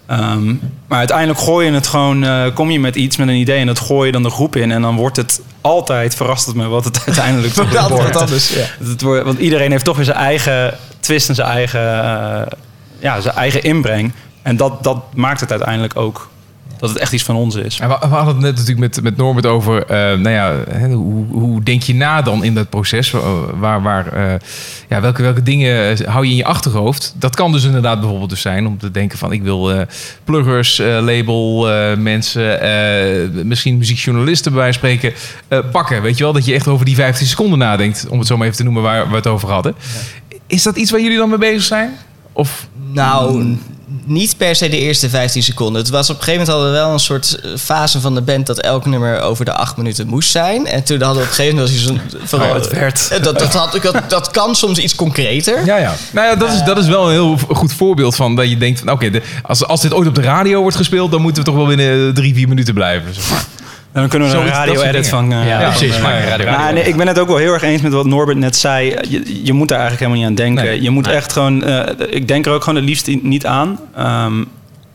Ehm, 0.09 0.55
maar 0.87 0.99
uiteindelijk 0.99 1.39
gooi 1.39 1.67
je 1.67 1.73
het 1.73 1.87
gewoon, 1.87 2.25
eh, 2.25 2.45
kom 2.55 2.71
je 2.71 2.81
met 2.81 2.97
iets, 2.97 3.17
met 3.17 3.29
een 3.29 3.35
idee 3.35 3.61
en 3.61 3.67
dat 3.67 3.79
gooi 3.79 4.07
je 4.07 4.13
dan 4.13 4.23
de 4.23 4.31
groep 4.31 4.57
in. 4.57 4.73
En 4.73 4.83
dan 4.83 4.97
wordt 4.97 5.17
het 5.17 5.41
altijd, 5.61 6.15
verrast 6.15 6.47
het 6.47 6.55
me, 6.55 6.67
wat 6.67 6.85
het 6.85 7.03
uiteindelijk 7.07 7.55
Wordt 7.55 8.17
anders, 8.17 8.49
ja. 8.49 8.65
Het 8.89 9.03
wordt, 9.03 9.25
want 9.25 9.39
iedereen 9.39 9.71
heeft 9.71 9.85
toch 9.85 9.97
weer 9.97 10.05
zijn 10.05 10.17
eigen 10.17 10.75
twist 11.01 11.29
en 11.29 11.35
zijn 11.35 11.49
eigen, 11.49 11.81
eh, 11.81 12.47
ja, 12.99 13.21
zijn 13.21 13.35
eigen 13.35 13.63
inbreng. 13.63 14.13
En 14.43 14.57
dat, 14.57 14.83
dat 14.83 14.99
maakt 15.15 15.41
het 15.41 15.51
uiteindelijk 15.51 15.97
ook 15.97 16.29
dat 16.79 16.89
het 16.89 16.99
echt 16.99 17.13
iets 17.13 17.23
van 17.23 17.37
ons 17.37 17.55
is. 17.55 17.81
En 17.81 17.89
we, 17.89 17.97
we 18.01 18.07
hadden 18.07 18.35
het 18.35 18.43
net 18.43 18.53
natuurlijk 18.53 18.79
met, 18.79 19.03
met 19.03 19.17
Norbert 19.17 19.47
over, 19.47 19.87
eh, 19.87 19.97
nou 19.97 20.31
ja, 20.31 20.55
hè, 20.71 20.89
hoe, 20.93 21.27
hoe 21.31 21.63
denk 21.63 21.83
je 21.83 21.95
na 21.95 22.23
dan 22.23 22.45
in 22.45 22.55
dat 22.55 22.69
proces? 22.69 23.11
Waar, 23.55 23.83
waar, 23.83 24.13
eh, 24.13 24.35
ja, 24.89 25.01
welke, 25.01 25.23
welke 25.23 25.43
dingen 25.43 25.99
eh, 25.99 26.07
hou 26.07 26.25
je 26.25 26.31
in 26.31 26.37
je 26.37 26.45
achterhoofd? 26.45 27.15
Dat 27.17 27.35
kan 27.35 27.53
dus 27.53 27.65
inderdaad 27.65 28.01
bijvoorbeeld 28.01 28.31
dus 28.31 28.41
zijn 28.41 28.67
om 28.67 28.79
te 28.79 28.91
denken 28.91 29.19
van, 29.19 29.33
ik 29.33 29.43
wil 29.43 29.73
eh, 29.73 29.81
pluggers, 30.25 30.79
eh, 30.79 30.87
label, 31.01 31.71
eh, 31.71 31.97
mensen, 31.97 32.61
eh, 32.61 33.45
misschien 33.45 33.79
muziekjournalisten 33.79 34.53
bij 34.53 34.61
wijze 34.61 34.79
van 34.79 34.89
spreken 34.89 35.21
eh, 35.49 35.59
pakken. 35.73 36.03
Weet 36.03 36.19
je 36.19 36.25
wel, 36.25 36.33
dat 36.33 36.45
je 36.45 36.55
echt 36.55 36.69
over 36.69 36.85
die 36.85 36.95
15 36.95 37.27
seconden 37.27 37.59
nadenkt, 37.59 38.07
om 38.09 38.19
het 38.19 38.27
zo 38.27 38.37
maar 38.37 38.47
even 38.47 38.59
te 38.59 38.65
noemen 38.65 38.83
waar 38.83 39.09
we 39.09 39.17
het 39.17 39.27
over 39.27 39.51
hadden. 39.51 39.75
Is 40.47 40.63
dat 40.63 40.77
iets 40.77 40.91
waar 40.91 41.01
jullie 41.01 41.17
dan 41.19 41.29
mee 41.29 41.39
bezig 41.39 41.63
zijn? 41.63 41.91
Of 42.33 42.67
Nou, 42.93 43.57
niet 44.05 44.37
per 44.37 44.57
se 44.57 44.69
de 44.69 44.79
eerste 44.79 45.09
15 45.09 45.43
seconden. 45.43 45.81
Het 45.83 45.91
was 45.91 46.11
op 46.11 46.17
een 46.17 46.23
gegeven 46.23 46.47
moment 46.47 46.57
hadden 46.57 46.73
we 46.73 46.85
wel 46.87 46.93
een 46.93 46.99
soort 47.01 47.41
eh, 47.41 47.51
fase 47.59 48.01
van 48.01 48.15
de 48.15 48.21
band 48.21 48.47
dat 48.47 48.59
elk 48.61 48.87
nummer 48.87 49.21
over 49.21 49.45
de 49.45 49.53
8 49.53 49.77
minuten 49.77 50.07
moest 50.07 50.31
zijn. 50.31 50.67
En 50.67 50.85
toen 50.85 51.03
hadden 51.03 51.23
we 51.23 51.29
op 51.29 51.29
een 51.29 51.35
gegeven 51.35 51.57
moment 51.57 51.79
zo'n 51.79 52.01
vooral 52.25 52.49
Oh, 52.49 52.55
het 52.55 52.69
werd. 52.73 53.09
Eh, 53.11 53.23
Dat, 53.23 53.39
dat, 53.39 53.55
had, 53.55 53.79
dat, 53.83 54.03
dat 54.11 54.31
kan 54.31 54.55
soms 54.55 54.79
iets 54.79 54.95
concreter. 54.95 55.65
Ja, 55.65 55.77
ja. 55.77 55.95
Nou 56.13 56.27
ja, 56.27 56.35
dat 56.37 56.53
is, 56.53 56.63
dat 56.63 56.79
is 56.79 56.87
wel 56.87 57.05
een 57.07 57.13
heel 57.13 57.39
goed 57.49 57.73
voorbeeld 57.73 58.17
van 58.17 58.35
dat 58.37 58.49
je 58.51 58.57
denkt 58.57 58.79
van 58.79 58.91
oké, 58.91 59.11
de- 59.11 59.23
als, 59.43 59.67
als 59.67 59.81
dit 59.81 59.95
ooit 59.95 60.09
op 60.09 60.15
de 60.15 60.23
radio 60.23 60.61
wordt 60.61 60.77
gespeeld, 60.77 61.11
dan 61.11 61.23
moeten 61.23 61.43
we 61.43 61.49
toch 61.49 61.59
wel 61.59 61.67
binnen 61.67 62.15
drie, 62.15 62.35
vier 62.35 62.49
minuten 62.49 62.75
blijven. 62.75 63.15
Zeg 63.15 63.31
maar. 63.31 63.45
En 63.99 64.09
dan 64.09 64.21
kunnen 64.21 64.29
we 64.29 64.35
er 64.37 64.43
een 64.43 64.53
radio-edit 64.53 65.09
van... 65.09 65.33
eh, 65.33 65.47
Ja, 65.49 65.69
precies, 65.71 65.97
eh, 65.97 66.29
radio- 66.29 66.51
Nou, 66.51 66.73
nee, 66.75 66.83
ik 66.85 66.97
ben 66.97 67.07
het 67.07 67.19
ook 67.19 67.29
wel 67.29 67.37
heel 67.37 67.53
erg 67.53 67.63
eens 67.63 67.83
met 67.83 67.93
wat 67.93 68.07
Norbert 68.07 68.39
net 68.39 68.57
zei. 68.57 68.97
Je, 69.09 69.45
je 69.45 69.53
moet 69.53 69.69
daar 69.69 69.79
eigenlijk 69.79 70.11
helemaal 70.11 70.31
niet 70.31 70.41
aan 70.41 70.47
denken. 70.47 70.65
Nee. 70.65 70.83
je 70.83 70.91
moet 70.91 71.07
echt 71.07 71.33
gewoon... 71.33 71.65
eh, 71.65 72.07
ik 72.11 72.29
denk 72.29 72.47
er 72.47 72.53
ook 72.53 72.63
gewoon 72.65 72.79
het 72.79 72.89
liefst 72.89 73.09
niet 73.23 73.47
aan. 73.47 73.79
Ehm, 73.97 74.45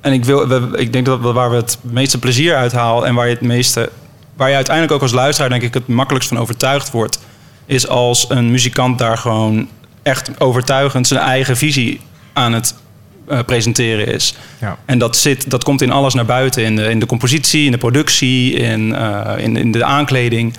en 0.01 0.13
ik, 0.13 0.25
wil, 0.25 0.47
we- 0.47 0.69
ik 0.77 0.93
denk 0.93 1.05
dat 1.05 1.19
we, 1.21 1.31
waar 1.31 1.49
we 1.49 1.55
het 1.55 1.77
meeste 1.81 2.19
plezier 2.19 2.55
uit 2.55 2.71
halen... 2.71 3.07
en 3.07 3.13
waar 3.15 3.25
je 3.27 3.33
het 3.33 3.41
meeste... 3.41 3.89
waar 4.35 4.49
je 4.49 4.55
uiteindelijk 4.55 4.95
ook 4.95 5.01
als 5.01 5.11
luisteraar 5.11 5.49
denk 5.49 5.61
ik 5.61 5.73
het 5.73 5.87
makkelijkst 5.87 6.29
van 6.29 6.39
overtuigd 6.39 6.91
wordt... 6.91 7.19
is 7.65 7.87
als 7.87 8.25
een 8.29 8.51
muzikant 8.51 8.99
daar 8.99 9.17
gewoon 9.17 9.67
echt 10.03 10.29
overtuigend 10.39 11.07
zijn 11.07 11.19
eigen 11.19 11.57
visie 11.57 11.99
aan 12.33 12.53
het 12.53 12.75
eh, 13.27 13.39
presenteren 13.45 14.07
is. 14.07 14.35
Ja. 14.61 14.77
En 14.85 14.97
dat, 14.97 15.17
zit, 15.17 15.49
dat 15.49 15.63
komt 15.63 15.81
in 15.81 15.91
alles 15.91 16.13
naar 16.13 16.25
buiten. 16.25 16.63
In 16.63 16.75
de, 16.75 16.89
in 16.89 16.99
de 16.99 17.05
compositie, 17.05 17.65
in 17.65 17.71
de 17.71 17.77
productie, 17.77 18.53
in, 18.53 18.95
eh, 18.95 19.31
in, 19.37 19.57
in 19.57 19.71
de 19.71 19.83
aankleding. 19.83 20.53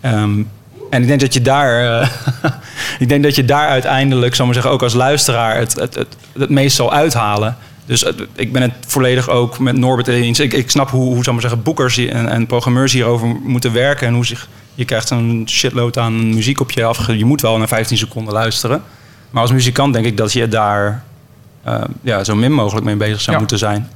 Ehm, 0.00 0.42
en 0.90 1.02
ik 1.02 1.06
denk 1.08 1.20
dat 1.20 1.34
je 1.34 1.42
daar, 1.42 2.00
eh, 2.00 2.08
ik 2.98 3.08
denk 3.08 3.22
dat 3.22 3.34
je 3.34 3.44
daar 3.44 3.68
uiteindelijk, 3.68 4.34
zal 4.34 4.44
maar 4.44 4.54
zeggen, 4.54 4.72
ook 4.72 4.82
als 4.82 4.94
luisteraar 4.94 5.56
het, 5.56 5.74
het, 5.74 5.94
het, 5.94 6.16
het 6.32 6.50
meest 6.50 6.76
zal 6.76 6.92
uithalen. 6.92 7.56
Dus 7.86 8.04
ik 8.34 8.52
ben 8.52 8.62
het 8.62 8.72
volledig 8.86 9.28
ook 9.28 9.58
met 9.58 9.76
Norbert 9.76 10.08
eens. 10.08 10.40
Ik, 10.40 10.52
ik 10.52 10.70
snap 10.70 10.90
hoe, 10.90 11.14
hoe 11.14 11.24
zal 11.24 11.32
maar 11.32 11.42
zeggen, 11.42 11.62
boekers 11.62 11.96
en, 11.98 12.28
en 12.28 12.46
programmeurs 12.46 12.92
hierover 12.92 13.26
moeten 13.26 13.72
werken. 13.72 14.06
En 14.06 14.14
hoe 14.14 14.26
zich, 14.26 14.48
je 14.74 14.84
krijgt 14.84 15.10
een 15.10 15.46
shitload 15.48 15.98
aan 15.98 16.34
muziek 16.34 16.60
op 16.60 16.70
je 16.70 16.84
af. 16.84 17.12
Je 17.12 17.24
moet 17.24 17.40
wel 17.40 17.58
naar 17.58 17.68
15 17.68 17.96
seconden 17.96 18.34
luisteren. 18.34 18.82
Maar 19.30 19.42
als 19.42 19.52
muzikant 19.52 19.92
denk 19.92 20.06
ik 20.06 20.16
dat 20.16 20.32
je 20.32 20.48
daar 20.48 21.04
eh, 21.62 21.82
ja, 22.02 22.24
zo 22.24 22.34
min 22.36 22.52
mogelijk 22.52 22.86
mee 22.86 22.96
bezig 22.96 23.20
zou 23.20 23.32
Ja. 23.32 23.38
moeten 23.38 23.58
zijn. 23.58 23.88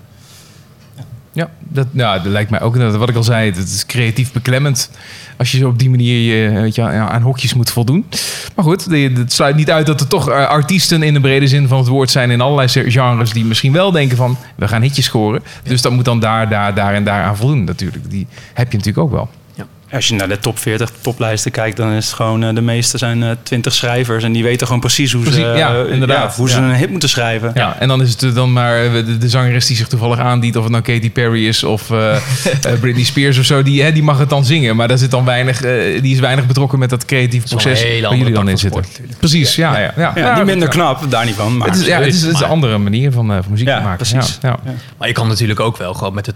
Ja, 1.32 1.50
dat, 1.58 1.86
nou, 1.90 2.22
dat 2.22 2.32
lijkt 2.32 2.50
mij 2.50 2.60
ook. 2.60 2.76
Wat 2.76 3.08
ik 3.08 3.16
al 3.16 3.22
zei, 3.22 3.50
het 3.50 3.68
is 3.68 3.86
creatief 3.86 4.32
beklemmend. 4.32 4.90
Als 5.36 5.52
je 5.52 5.58
zo 5.58 5.68
op 5.68 5.78
die 5.78 5.90
manier 5.90 6.34
je, 6.34 6.60
weet 6.60 6.74
je, 6.74 6.82
ja, 6.82 7.08
aan 7.08 7.22
hokjes 7.22 7.54
moet 7.54 7.70
voldoen. 7.70 8.06
Maar 8.54 8.64
goed, 8.64 8.84
het 8.90 9.32
sluit 9.32 9.56
niet 9.56 9.70
uit 9.70 9.86
dat 9.86 10.00
er 10.00 10.06
toch 10.06 10.28
eh, 10.30 10.46
artiesten 10.46 11.02
in 11.02 11.14
de 11.14 11.20
brede 11.20 11.46
zin 11.46 11.68
van 11.68 11.78
het 11.78 11.86
woord 11.88 12.10
zijn 12.10 12.30
in 12.30 12.40
allerlei 12.40 12.90
genres 12.90 13.32
die 13.32 13.44
misschien 13.44 13.72
wel 13.72 13.90
denken 13.90 14.16
van 14.16 14.36
we 14.56 14.68
gaan 14.68 14.82
hitjes 14.82 15.04
scoren. 15.04 15.42
Dus 15.62 15.82
dat 15.82 15.92
moet 15.92 16.04
dan 16.04 16.20
daar, 16.20 16.48
daar, 16.48 16.74
daar 16.74 16.94
en 16.94 17.04
daar 17.04 17.22
aan 17.24 17.36
voldoen 17.36 17.64
natuurlijk. 17.64 18.10
Die 18.10 18.26
heb 18.54 18.70
je 18.72 18.76
natuurlijk 18.78 19.06
ook 19.06 19.12
wel. 19.12 19.28
Als 19.94 20.08
je 20.08 20.14
naar 20.14 20.28
de 20.28 20.38
top 20.38 20.58
40 20.58 20.90
toplijsten 21.00 21.50
kijkt, 21.50 21.76
dan 21.76 21.92
is 21.92 22.06
het 22.06 22.14
gewoon 22.14 22.44
eh, 22.44 22.54
de 22.54 22.60
meeste 22.60 22.98
zijn 22.98 23.22
eh 23.22 23.30
20 23.42 23.72
schrijvers 23.74 24.24
en 24.24 24.32
die 24.32 24.42
weten 24.42 24.66
gewoon 24.66 24.80
precies 24.80 25.12
hoe 25.12 25.22
Precies, 25.22 25.40
ze, 25.40 25.46
ja, 25.46 25.74
eh, 25.74 25.92
inderdaad, 25.92 26.36
hoe 26.36 26.48
ze 26.50 26.60
ja. 26.60 26.62
een 26.62 26.74
hit 26.74 26.90
moeten 26.90 27.08
schrijven. 27.08 27.50
Ja, 27.54 27.76
en 27.78 27.88
dan 27.88 28.02
is 28.02 28.20
het 28.20 28.34
dan 28.34 28.52
maar 28.52 28.92
de, 28.92 29.18
de 29.18 29.28
zangeres 29.28 29.66
die 29.66 29.76
zich 29.76 29.88
toevallig 29.88 30.18
aandient, 30.18 30.56
of 30.56 30.62
het 30.62 30.72
nou 30.72 30.82
Katy 30.84 31.10
Perry 31.10 31.46
is 31.46 31.64
of 31.64 31.90
eh, 31.90 32.16
eh, 32.16 32.20
Britney 32.80 33.04
Spears 33.04 33.38
of 33.38 33.44
zo, 33.44 33.62
die, 33.62 33.82
hè, 33.82 33.92
die 33.92 34.02
mag 34.02 34.18
het 34.18 34.28
dan 34.28 34.44
zingen. 34.44 34.76
Maar 34.76 34.88
daar 34.88 34.98
zit 34.98 35.10
dan 35.10 35.24
weinig, 35.24 35.62
eh, 35.62 36.02
die 36.02 36.14
is 36.14 36.20
weinig 36.20 36.46
betrokken 36.46 36.78
met 36.78 36.90
dat 36.90 37.04
wel 37.04 37.28
proces 37.48 37.82
waar 38.00 38.16
jullie 38.16 38.32
dan 38.32 38.48
in 38.48 38.58
zitten. 38.58 38.84
sport. 38.84 39.18
Precies, 39.18 39.56
ja. 39.56 39.78
ja, 39.78 39.92
ja, 39.96 40.12
Ja, 40.14 40.36
niet 40.36 40.44
minder 40.44 40.68
ja. 40.68 40.74
knap, 40.74 41.10
daar 41.10 41.24
niet 41.24 41.34
van. 41.34 41.56
Maar 41.56 41.68
Het 41.68 41.76
is, 41.76 41.86
ja, 41.86 41.98
het 41.98 42.06
is, 42.06 42.22
het 42.22 42.34
is 42.34 42.40
een 42.40 42.46
andere 42.48 42.78
manier 42.78 43.12
van, 43.12 43.30
eh, 43.32 43.38
van 43.42 43.50
muziek 43.50 43.68
Ja, 43.68 43.76
te 43.76 43.82
maken. 43.82 44.06
precies. 44.06 44.38
Ja, 44.42 44.58
ja. 44.64 44.72
Maar 44.98 45.08
je 45.08 45.14
kan 45.14 45.28
natuurlijk 45.28 45.60
ook 45.60 45.76
wel 45.76 45.94
gewoon 45.94 46.14
met 46.14 46.26
het 46.26 46.34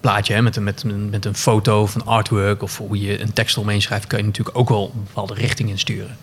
plaatje, 0.00 0.34
hè, 0.34 0.42
met, 0.42 0.56
een- 0.56 0.64
met, 0.64 0.82
een- 0.82 1.10
met 1.10 1.24
een 1.24 1.34
foto 1.36 1.82
of 1.82 1.94
een 1.94 2.04
artwork 2.04 2.62
of 2.62 2.76
hoe 2.78 3.00
je 3.00 3.20
een 3.20 3.32
tekst 3.32 3.56
omheen 3.58 3.82
schrijft, 3.82 4.06
kan 4.06 4.18
je 4.18 4.24
natuurlijk 4.24 4.58
ook 4.58 4.68
wel 4.68 4.90
een 4.94 5.02
bepaalde 5.04 5.34
richting 5.34 5.68
insturen. 5.70 6.16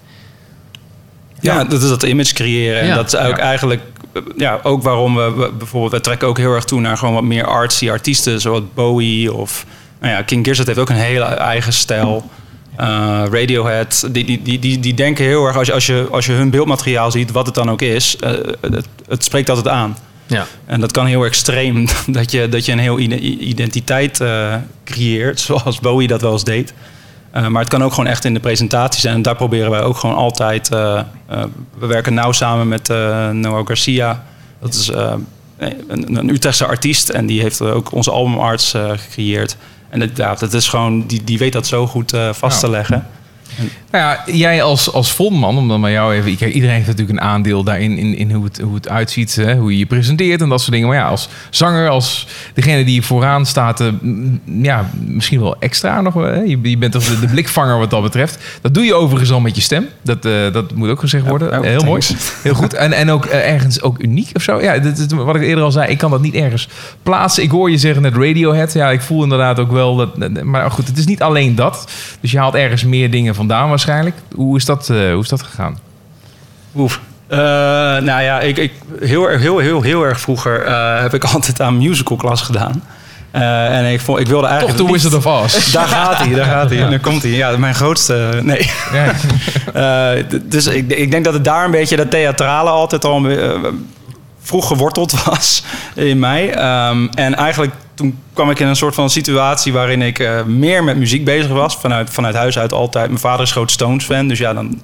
Ja, 1.41 1.63
dat 1.63 1.81
is 1.81 1.89
dat 1.89 2.03
image 2.03 2.33
creëren. 2.33 2.79
En 2.81 2.87
Ja. 2.87 2.95
dat 2.95 3.07
is 3.13 3.15
ook 3.19 3.37
Ja. 3.37 3.43
eigenlijk 3.43 3.81
eh, 4.13 4.21
ja, 4.37 4.59
ook 4.63 4.83
waarom 4.83 5.15
we 5.15 5.51
bijvoorbeeld... 5.57 5.91
We 5.91 6.01
trekken 6.01 6.27
ook 6.27 6.37
heel 6.37 6.53
erg 6.53 6.63
toe 6.63 6.79
naar 6.81 6.97
gewoon 6.97 7.13
wat 7.13 7.23
meer 7.23 7.45
artsy 7.45 7.89
artiesten. 7.89 8.41
Zoals 8.41 8.61
Bowie 8.73 9.33
of... 9.33 9.65
Nou 9.99 10.13
ja, 10.13 10.21
King 10.21 10.45
Gizzard 10.45 10.67
heeft 10.67 10.79
ook 10.79 10.89
een 10.89 10.95
hele 10.95 11.23
eigen 11.23 11.73
stijl. 11.73 12.29
Eh, 12.75 13.23
Radiohead, 13.31 14.07
die, 14.11 14.25
die, 14.25 14.41
die, 14.41 14.59
die, 14.59 14.79
die 14.79 14.93
denken 14.93 15.25
heel 15.25 15.45
erg... 15.45 15.57
Als 15.57 15.67
je, 15.67 15.73
als, 15.73 15.85
je, 15.85 16.07
als 16.11 16.25
je 16.25 16.31
hun 16.31 16.49
beeldmateriaal 16.49 17.11
ziet, 17.11 17.31
wat 17.31 17.45
het 17.45 17.55
dan 17.55 17.69
ook 17.71 17.81
is... 17.81 18.15
eh, 18.15 18.31
het, 18.61 18.87
het 19.07 19.23
spreekt 19.23 19.49
altijd 19.49 19.67
aan. 19.67 19.97
Ja. 20.27 20.45
En 20.65 20.79
dat 20.79 20.91
kan 20.91 21.05
heel 21.05 21.25
extreem, 21.25 21.87
dat 22.07 22.31
je, 22.31 22.49
dat 22.49 22.65
je 22.65 22.71
een 22.71 22.79
heel 22.79 22.99
ide- 22.99 23.19
identiteit 23.19 24.21
eh, 24.21 24.55
creëert, 24.83 25.39
zoals 25.47 25.79
Bowie 25.79 26.07
dat 26.07 26.21
wel 26.21 26.31
eens 26.31 26.43
deed. 26.43 26.73
Eh, 27.31 27.47
maar 27.47 27.61
het 27.61 27.69
kan 27.71 27.83
ook 27.83 27.93
gewoon 27.93 28.09
echt 28.09 28.25
in 28.25 28.33
de 28.33 28.39
presentatie 28.39 29.01
zijn. 29.01 29.15
En 29.15 29.21
daar 29.21 29.35
proberen 29.35 29.71
wij 29.71 29.81
ook 29.81 29.97
gewoon 29.97 30.15
altijd. 30.15 30.71
eh, 30.71 31.01
we 31.77 31.85
werken 31.85 32.13
nauw 32.13 32.31
samen 32.31 32.67
met 32.67 32.87
Noah 33.31 33.65
Garcia. 33.67 34.23
Dat 34.61 34.73
is 34.73 34.87
een, 34.87 36.17
een 36.17 36.29
Utrechtse 36.29 36.65
artiest. 36.65 37.09
En 37.09 37.25
die 37.25 37.41
heeft 37.41 37.61
ook 37.61 37.91
onze 37.91 38.11
albumarts 38.11 38.73
gecreëerd. 38.95 39.57
En 39.89 39.99
dat, 39.99 40.09
ja, 40.15 40.35
dat 40.35 40.53
is 40.53 40.67
gewoon, 40.67 41.07
die, 41.07 41.23
die 41.23 41.37
weet 41.37 41.53
dat 41.53 41.67
zo 41.67 41.87
goed 41.87 42.13
vast 42.31 42.59
te 42.59 42.69
leggen. 42.69 43.07
Nou 43.91 44.03
ja, 44.03 44.23
jij 44.33 44.63
als, 44.63 44.93
als 44.93 45.09
fondman, 45.09 45.57
om 45.57 45.67
dan 45.67 45.79
maar 45.79 45.91
jou 45.91 46.13
even... 46.13 46.51
Iedereen 46.51 46.75
heeft 46.75 46.87
natuurlijk 46.87 47.19
een 47.19 47.25
aandeel 47.25 47.63
daarin 47.63 47.97
in, 47.97 48.17
in 48.17 48.31
hoe, 48.31 48.43
het, 48.43 48.59
hoe 48.59 48.75
het 48.75 48.89
uitziet, 48.89 49.35
hè, 49.35 49.55
hoe 49.55 49.71
je 49.71 49.77
je 49.77 49.85
presenteert 49.85 50.41
en 50.41 50.49
dat 50.49 50.59
soort 50.59 50.71
dingen. 50.71 50.87
Maar 50.87 50.97
ja, 50.97 51.07
als 51.07 51.29
zanger, 51.49 51.89
als 51.89 52.27
degene 52.53 52.83
die 52.83 53.01
vooraan 53.01 53.45
staat, 53.45 53.81
eh, 53.81 53.87
ja, 54.61 54.89
misschien 55.05 55.39
wel 55.39 55.55
extra 55.59 56.01
nog. 56.01 56.13
Hè? 56.13 56.41
Je, 56.41 56.59
je 56.61 56.77
bent 56.77 56.91
toch 56.91 57.03
de, 57.03 57.19
de 57.19 57.27
blikvanger 57.27 57.77
wat 57.77 57.89
dat 57.89 58.01
betreft. 58.01 58.43
Dat 58.61 58.73
doe 58.73 58.83
je 58.83 58.93
overigens 58.93 59.31
al 59.31 59.39
met 59.39 59.55
je 59.55 59.61
stem. 59.61 59.87
Dat, 60.01 60.25
eh, 60.25 60.53
dat 60.53 60.73
moet 60.73 60.89
ook 60.89 60.99
gezegd 60.99 61.27
worden. 61.27 61.51
Ja, 61.51 61.61
Heel 61.61 61.83
mooi. 61.83 62.01
Heel 62.43 62.53
goed. 62.53 62.73
En, 62.73 62.93
en 62.93 63.09
ook 63.09 63.25
eh, 63.25 63.53
ergens 63.53 63.81
ook 63.81 63.99
uniek 63.99 64.29
of 64.33 64.41
zo. 64.41 64.61
Ja, 64.61 64.77
dit, 64.77 65.13
wat 65.13 65.35
ik 65.35 65.41
eerder 65.41 65.63
al 65.63 65.71
zei, 65.71 65.91
ik 65.91 65.97
kan 65.97 66.11
dat 66.11 66.21
niet 66.21 66.33
ergens 66.33 66.67
plaatsen. 67.03 67.43
Ik 67.43 67.51
hoor 67.51 67.71
je 67.71 67.77
zeggen 67.77 68.01
net 68.01 68.15
Radiohead. 68.15 68.73
Ja, 68.73 68.91
ik 68.91 69.01
voel 69.01 69.23
inderdaad 69.23 69.59
ook 69.59 69.71
wel 69.71 69.95
dat. 69.95 70.43
Maar 70.43 70.71
goed, 70.71 70.87
het 70.87 70.97
is 70.97 71.05
niet 71.05 71.21
alleen 71.21 71.55
dat. 71.55 71.91
Dus 72.21 72.31
je 72.31 72.37
haalt 72.37 72.55
ergens 72.55 72.83
meer 72.83 73.11
dingen 73.11 73.35
vandaan 73.47 73.69
waarschijnlijk. 73.69 74.15
Hoe 74.35 74.57
is 74.57 74.65
dat, 74.65 74.89
eh, 74.89 75.11
hoe 75.11 75.21
is 75.23 75.29
dat 75.29 75.41
gegaan? 75.41 75.79
Oef. 76.75 76.99
Eh, 77.27 77.37
nou 77.37 78.21
ja, 78.21 78.39
ik, 78.39 78.57
ik, 78.57 78.71
heel, 78.99 79.29
erg- 79.29 79.41
heel, 79.41 79.57
heel, 79.57 79.81
heel 79.81 80.03
erg 80.03 80.19
vroeger 80.19 80.65
eh, 80.65 81.01
heb 81.01 81.13
ik 81.13 81.23
altijd 81.33 81.61
aan 81.61 81.77
musicalklas 81.77 82.41
gedaan. 82.41 82.83
Eh, 83.31 83.77
en 83.77 83.91
ik, 83.93 84.01
vond, 84.01 84.19
ik 84.19 84.27
wilde 84.27 84.41
Toch 84.47 84.51
eigenlijk... 84.51 84.77
de 84.77 84.83
het 84.83 84.93
Wizard 84.93 85.13
liefst- 85.13 85.27
of 85.27 85.43
Oz. 85.43 85.71
Daar 85.71 85.87
gaat 85.87 86.17
hij, 86.17 86.33
daar 86.33 86.45
gaat 86.45 86.69
hij. 86.69 86.79
Daar 86.89 86.99
komt 86.99 87.21
hij. 87.21 87.31
Ja, 87.31 87.57
mijn 87.57 87.75
grootste... 87.75 88.39
Nee. 88.43 88.71
Ja. 88.93 89.13
Dus 90.43 90.67
ik, 90.67 90.91
ik 90.91 91.11
denk 91.11 91.25
dat 91.25 91.33
het 91.33 91.43
daar 91.43 91.65
een 91.65 91.71
beetje 91.71 91.95
dat 91.95 92.11
theatrale 92.11 92.69
altijd 92.69 93.05
al 93.05 93.25
vroeg 94.41 94.67
geworteld 94.67 95.23
was 95.23 95.63
in 95.93 96.19
mij. 96.19 96.53
Ehm, 96.53 97.07
en 97.13 97.35
eigenlijk 97.35 97.73
toen 97.97 98.19
kwam 98.33 98.49
ik 98.49 98.59
in 98.59 98.67
een 98.67 98.75
soort 98.75 98.95
van 98.95 99.09
situatie 99.09 99.73
waarin 99.73 100.01
ik 100.01 100.19
eh, 100.19 100.43
meer 100.43 100.83
met 100.83 100.97
muziek 100.97 101.25
bezig 101.25 101.51
was. 101.51 101.77
Vanuit, 101.77 102.09
vanuit 102.09 102.35
huis 102.35 102.59
uit 102.59 102.73
altijd. 102.73 103.07
Mijn 103.07 103.19
vader 103.19 103.41
is 103.41 103.51
groot 103.51 103.71
Stones 103.71 104.05
fan, 104.05 104.27
dus 104.27 104.37
ja, 104.37 104.53
dan 104.53 104.81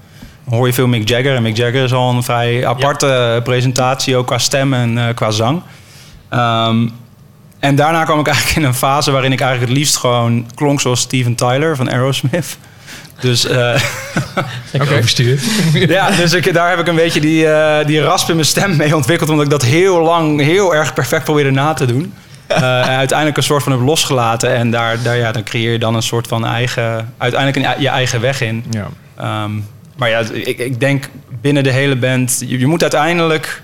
hoor 0.50 0.68
je 0.68 0.74
veel 0.74 0.88
Mick 0.88 1.10
Jagger. 1.10 1.36
En 1.36 1.42
Mick 1.42 1.58
Jagger 1.58 1.84
is 1.84 1.94
al 1.94 2.10
een 2.10 2.24
vrij 2.24 2.66
aparte 2.66 3.42
presentatie, 3.44 4.16
ook 4.16 4.28
qua 4.28 4.38
stem 4.38 4.74
en 4.74 4.98
eh, 4.98 5.16
qua 5.16 5.32
zang. 5.32 5.62
Ehm, 6.30 6.88
en 7.60 7.76
daarna 7.76 8.04
kwam 8.04 8.20
ik 8.20 8.28
eigenlijk 8.34 8.58
in 8.58 8.64
een 8.64 8.74
fase 8.74 9.12
waarin 9.12 9.32
ik 9.32 9.42
eigenlijk 9.42 9.70
het 9.72 9.80
liefst 9.80 9.98
gewoon 9.98 10.48
klonk 10.56 10.82
zoals 10.82 11.00
Steven 11.00 11.36
Tyler 11.36 11.76
van 11.76 11.90
Aerosmith. 11.90 12.58
Dus 13.20 13.46
eh, 13.46 13.82
Oké. 14.74 14.84
Overstuurd. 14.84 15.42
ja, 15.74 16.10
dus 16.10 16.34
ik, 16.34 16.54
daar 16.54 16.70
heb 16.70 16.80
ik 16.80 16.88
een 16.88 16.96
beetje 16.96 17.20
die, 17.20 17.48
eh, 17.48 17.86
die 17.86 18.02
rasp 18.02 18.30
in 18.30 18.36
mijn 18.36 18.48
stem 18.48 18.76
mee 18.76 18.96
ontwikkeld. 18.96 19.30
Omdat 19.30 19.46
ik 19.46 19.52
dat 19.52 19.62
heel 19.62 20.02
lang 20.02 20.40
heel 20.40 20.76
erg 20.76 20.94
perfect 20.94 21.24
probeerde 21.24 21.52
na 21.52 21.74
te 21.74 21.86
doen. 21.86 22.14
Eh, 22.48 22.58
en 22.90 22.96
uiteindelijk 22.98 23.38
een 23.38 23.44
soort 23.44 23.64
van 23.64 23.72
heb 23.72 23.82
losgelaten. 23.82 24.56
En 24.56 24.72
daar, 24.72 25.02
daar, 25.02 25.18
ja, 25.18 25.32
dan 25.32 25.44
creëer 25.44 25.72
je 25.72 25.80
dan 25.80 25.96
een 25.96 26.02
soort 26.04 26.28
van 26.28 26.46
eigen... 26.46 27.14
Uiteindelijk 27.18 27.76
een, 27.76 27.82
je 27.82 27.88
eigen 27.90 28.22
weg 28.22 28.42
in. 28.42 28.66
Ja. 28.70 28.88
Ehm, 29.18 29.52
maar 29.98 30.10
ja, 30.10 30.20
ik, 30.32 30.58
ik 30.60 30.80
denk 30.80 31.10
binnen 31.42 31.64
de 31.64 31.72
hele 31.72 31.96
band... 31.96 32.44
Je, 32.48 32.60
je 32.60 32.68
moet 32.68 32.82
uiteindelijk... 32.82 33.62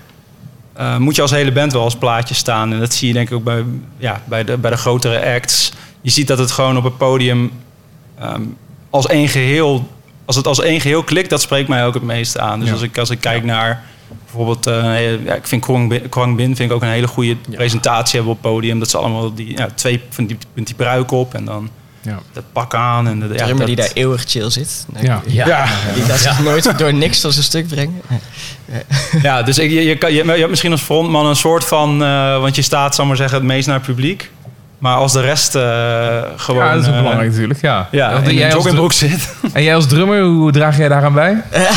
eh, 0.72 0.96
moet 0.96 1.16
je 1.16 1.22
als 1.22 1.30
hele 1.30 1.52
band 1.52 1.72
wel 1.72 1.82
als 1.82 1.96
plaatje 1.96 2.34
staan. 2.34 2.72
En 2.72 2.78
dat 2.78 2.94
zie 2.94 3.08
je 3.08 3.14
denk 3.14 3.28
ik 3.28 3.34
ook 3.34 3.44
bij, 3.44 3.64
ja, 3.98 4.20
bij, 4.24 4.44
de, 4.44 4.56
bij 4.56 4.70
de 4.70 4.76
grotere 4.76 5.34
acts. 5.34 5.72
Je 6.00 6.10
ziet 6.10 6.26
dat 6.26 6.38
het 6.38 6.50
gewoon 6.50 6.76
op 6.76 6.84
het 6.84 6.96
podium... 6.96 7.50
ehm, 8.20 8.42
als 8.90 9.06
één 9.06 9.28
geheel... 9.28 9.88
Als 10.24 10.36
het 10.38 10.46
als 10.48 10.60
één 10.60 10.80
geheel 10.80 11.02
klikt, 11.02 11.30
dat 11.30 11.40
spreekt 11.40 11.68
mij 11.68 11.86
ook 11.86 11.94
het 11.94 12.02
meest 12.02 12.38
aan. 12.38 12.58
Dus 12.58 12.68
Ja. 12.68 12.74
als, 12.74 12.82
ik, 12.82 12.98
als 12.98 13.10
ik 13.10 13.20
kijk 13.20 13.44
naar... 13.44 13.82
Bijvoorbeeld, 14.24 14.66
eh, 14.66 15.24
ja, 15.24 15.34
ik 15.34 15.46
vind 15.46 15.62
Kwang 15.62 15.88
Bin, 15.88 16.08
Kwang 16.08 16.36
Bin 16.36 16.56
vind 16.56 16.70
ik 16.70 16.76
ook 16.76 16.82
een 16.82 16.88
hele 16.88 17.06
goede 17.06 17.36
presentatie 17.50 18.14
hebben 18.18 18.32
op 18.36 18.42
het 18.42 18.52
podium. 18.52 18.78
Dat 18.78 18.90
ze 18.90 18.98
allemaal 18.98 19.34
die, 19.34 19.56
ja, 19.58 19.68
twee 19.74 20.02
van 20.10 20.26
die, 20.26 20.36
met 20.54 20.66
die 20.66 20.74
pruik 20.74 21.10
op 21.10 21.34
en 21.34 21.44
dan 21.44 21.70
Ja. 22.02 22.18
dat 22.32 22.44
pak 22.52 22.74
aan. 22.74 23.08
En 23.08 23.20
de, 23.20 23.28
drummer 23.28 23.56
dat- 23.56 23.66
die 23.66 23.76
daar 23.76 23.90
eeuwig 23.94 24.24
chill 24.26 24.50
zit. 24.50 24.86
Ja. 25.00 25.22
Ja. 25.26 25.66
Die 25.94 26.06
laat 26.06 26.18
zich 26.18 26.40
nooit 26.42 26.78
door 26.78 26.94
niks 26.94 27.20
van 27.20 27.32
zijn 27.32 27.44
stuk 27.44 27.68
brengen. 27.68 28.00
Ja, 29.22 29.42
dus 29.42 29.58
ik, 29.58 29.70
je, 29.70 29.82
je, 29.84 29.96
kan, 29.96 30.12
je, 30.12 30.24
je 30.24 30.30
hebt 30.30 30.48
misschien 30.50 30.70
als 30.72 30.80
frontman 30.80 31.26
een 31.26 31.36
soort 31.36 31.64
van... 31.64 32.02
eh, 32.02 32.40
want 32.40 32.56
je 32.56 32.62
staat, 32.62 32.94
zal 32.94 33.04
maar 33.06 33.16
zeggen, 33.16 33.38
het 33.38 33.46
meest 33.46 33.66
naar 33.66 33.76
het 33.76 33.86
publiek. 33.86 34.30
Maar 34.80 34.96
als 34.96 35.12
de 35.12 35.20
rest 35.20 35.54
eh, 35.54 35.62
gewoon... 36.36 36.64
ja, 36.64 36.72
dat 36.72 36.82
is 36.82 36.88
ook 36.88 36.94
eh, 36.94 37.00
belangrijk 37.00 37.30
natuurlijk. 37.30 37.60
Ja. 37.60 37.88
Ja, 37.90 38.10
in 38.10 38.34
jij 38.34 38.44
als 38.44 38.54
joggingbroek 38.54 38.92
zit. 38.92 39.34
En 39.52 39.62
jij 39.62 39.74
als 39.74 39.86
drummer, 39.86 40.22
hoe 40.22 40.52
draag 40.52 40.76
jij 40.76 40.88
daaraan 40.88 41.12
bij? 41.12 41.42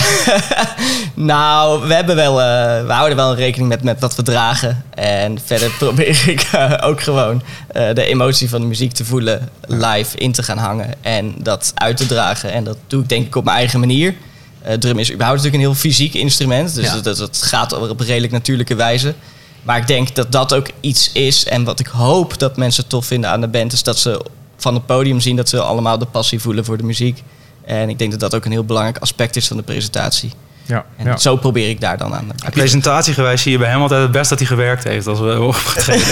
Nou, 1.15 1.87
we, 1.87 1.93
hebben 1.93 2.15
wel, 2.15 2.41
eh, 2.41 2.85
we 2.85 2.91
houden 2.91 3.17
wel 3.17 3.35
rekening 3.35 3.69
met, 3.69 3.83
met 3.83 3.99
wat 3.99 4.15
we 4.15 4.21
dragen. 4.21 4.83
En 4.89 5.39
verder 5.45 5.69
probeer 5.79 6.23
ik 6.27 6.49
ook 6.81 7.01
gewoon 7.01 7.41
de 7.93 8.05
emotie 8.05 8.49
van 8.49 8.61
de 8.61 8.67
muziek 8.67 8.91
te 8.91 9.05
voelen, 9.05 9.49
live 9.67 10.17
in 10.17 10.31
te 10.31 10.43
gaan 10.43 10.57
hangen 10.57 10.93
en 11.01 11.33
dat 11.37 11.71
uit 11.75 11.97
te 11.97 12.05
dragen. 12.05 12.51
En 12.51 12.63
dat 12.63 12.77
doe 12.87 13.01
ik 13.01 13.09
denk 13.09 13.25
ik 13.25 13.35
op 13.35 13.43
mijn 13.43 13.57
eigen 13.57 13.79
manier. 13.79 14.13
Drum 14.79 14.99
is 14.99 15.11
überhaupt 15.11 15.43
natuurlijk 15.43 15.63
een 15.63 15.69
heel 15.69 15.79
fysiek 15.79 16.13
instrument, 16.13 16.75
dus 16.75 16.85
Ja. 16.85 16.93
dat, 16.93 17.03
dat, 17.03 17.17
dat 17.17 17.41
gaat 17.41 17.73
op 17.73 17.99
een 17.99 18.05
redelijk 18.05 18.33
natuurlijke 18.33 18.75
wijze. 18.75 19.13
Maar 19.63 19.77
ik 19.77 19.87
denk 19.87 20.15
dat 20.15 20.31
dat 20.31 20.53
ook 20.53 20.67
iets 20.79 21.11
is 21.11 21.45
en 21.45 21.63
wat 21.63 21.79
ik 21.79 21.87
hoop 21.87 22.39
dat 22.39 22.57
mensen 22.57 22.87
tof 22.87 23.05
vinden 23.05 23.29
aan 23.29 23.41
de 23.41 23.47
band, 23.47 23.73
is 23.73 23.83
dat 23.83 23.97
ze 23.99 24.25
van 24.57 24.73
het 24.73 24.85
podium 24.85 25.19
zien 25.19 25.35
dat 25.35 25.49
ze 25.49 25.61
allemaal 25.61 25.97
de 25.97 26.05
passie 26.05 26.39
voelen 26.39 26.65
voor 26.65 26.77
de 26.77 26.83
muziek. 26.83 27.23
En 27.65 27.89
ik 27.89 27.99
denk 27.99 28.11
dat 28.11 28.19
dat 28.19 28.35
ook 28.35 28.45
een 28.45 28.51
heel 28.51 28.65
belangrijk 28.65 28.97
aspect 28.97 29.35
is 29.35 29.47
van 29.47 29.57
de 29.57 29.63
presentatie. 29.63 30.31
Ja. 30.65 30.85
En 30.97 31.05
ja. 31.05 31.17
zo 31.17 31.35
probeer 31.35 31.69
ik 31.69 31.81
daar 31.81 31.97
dan 31.97 32.13
aan. 32.15 32.31
Presentatiegewijs 32.51 33.41
zie 33.41 33.51
je 33.51 33.57
bij 33.57 33.69
hem 33.69 33.81
altijd 33.81 34.01
het 34.01 34.11
best 34.11 34.29
dat 34.29 34.39
hij 34.39 34.47
gewerkt 34.47 34.83
heeft 34.83 35.07
als 35.07 35.19
we 35.19 35.25
hebben 35.31 35.47
opgetreden. 35.47 36.05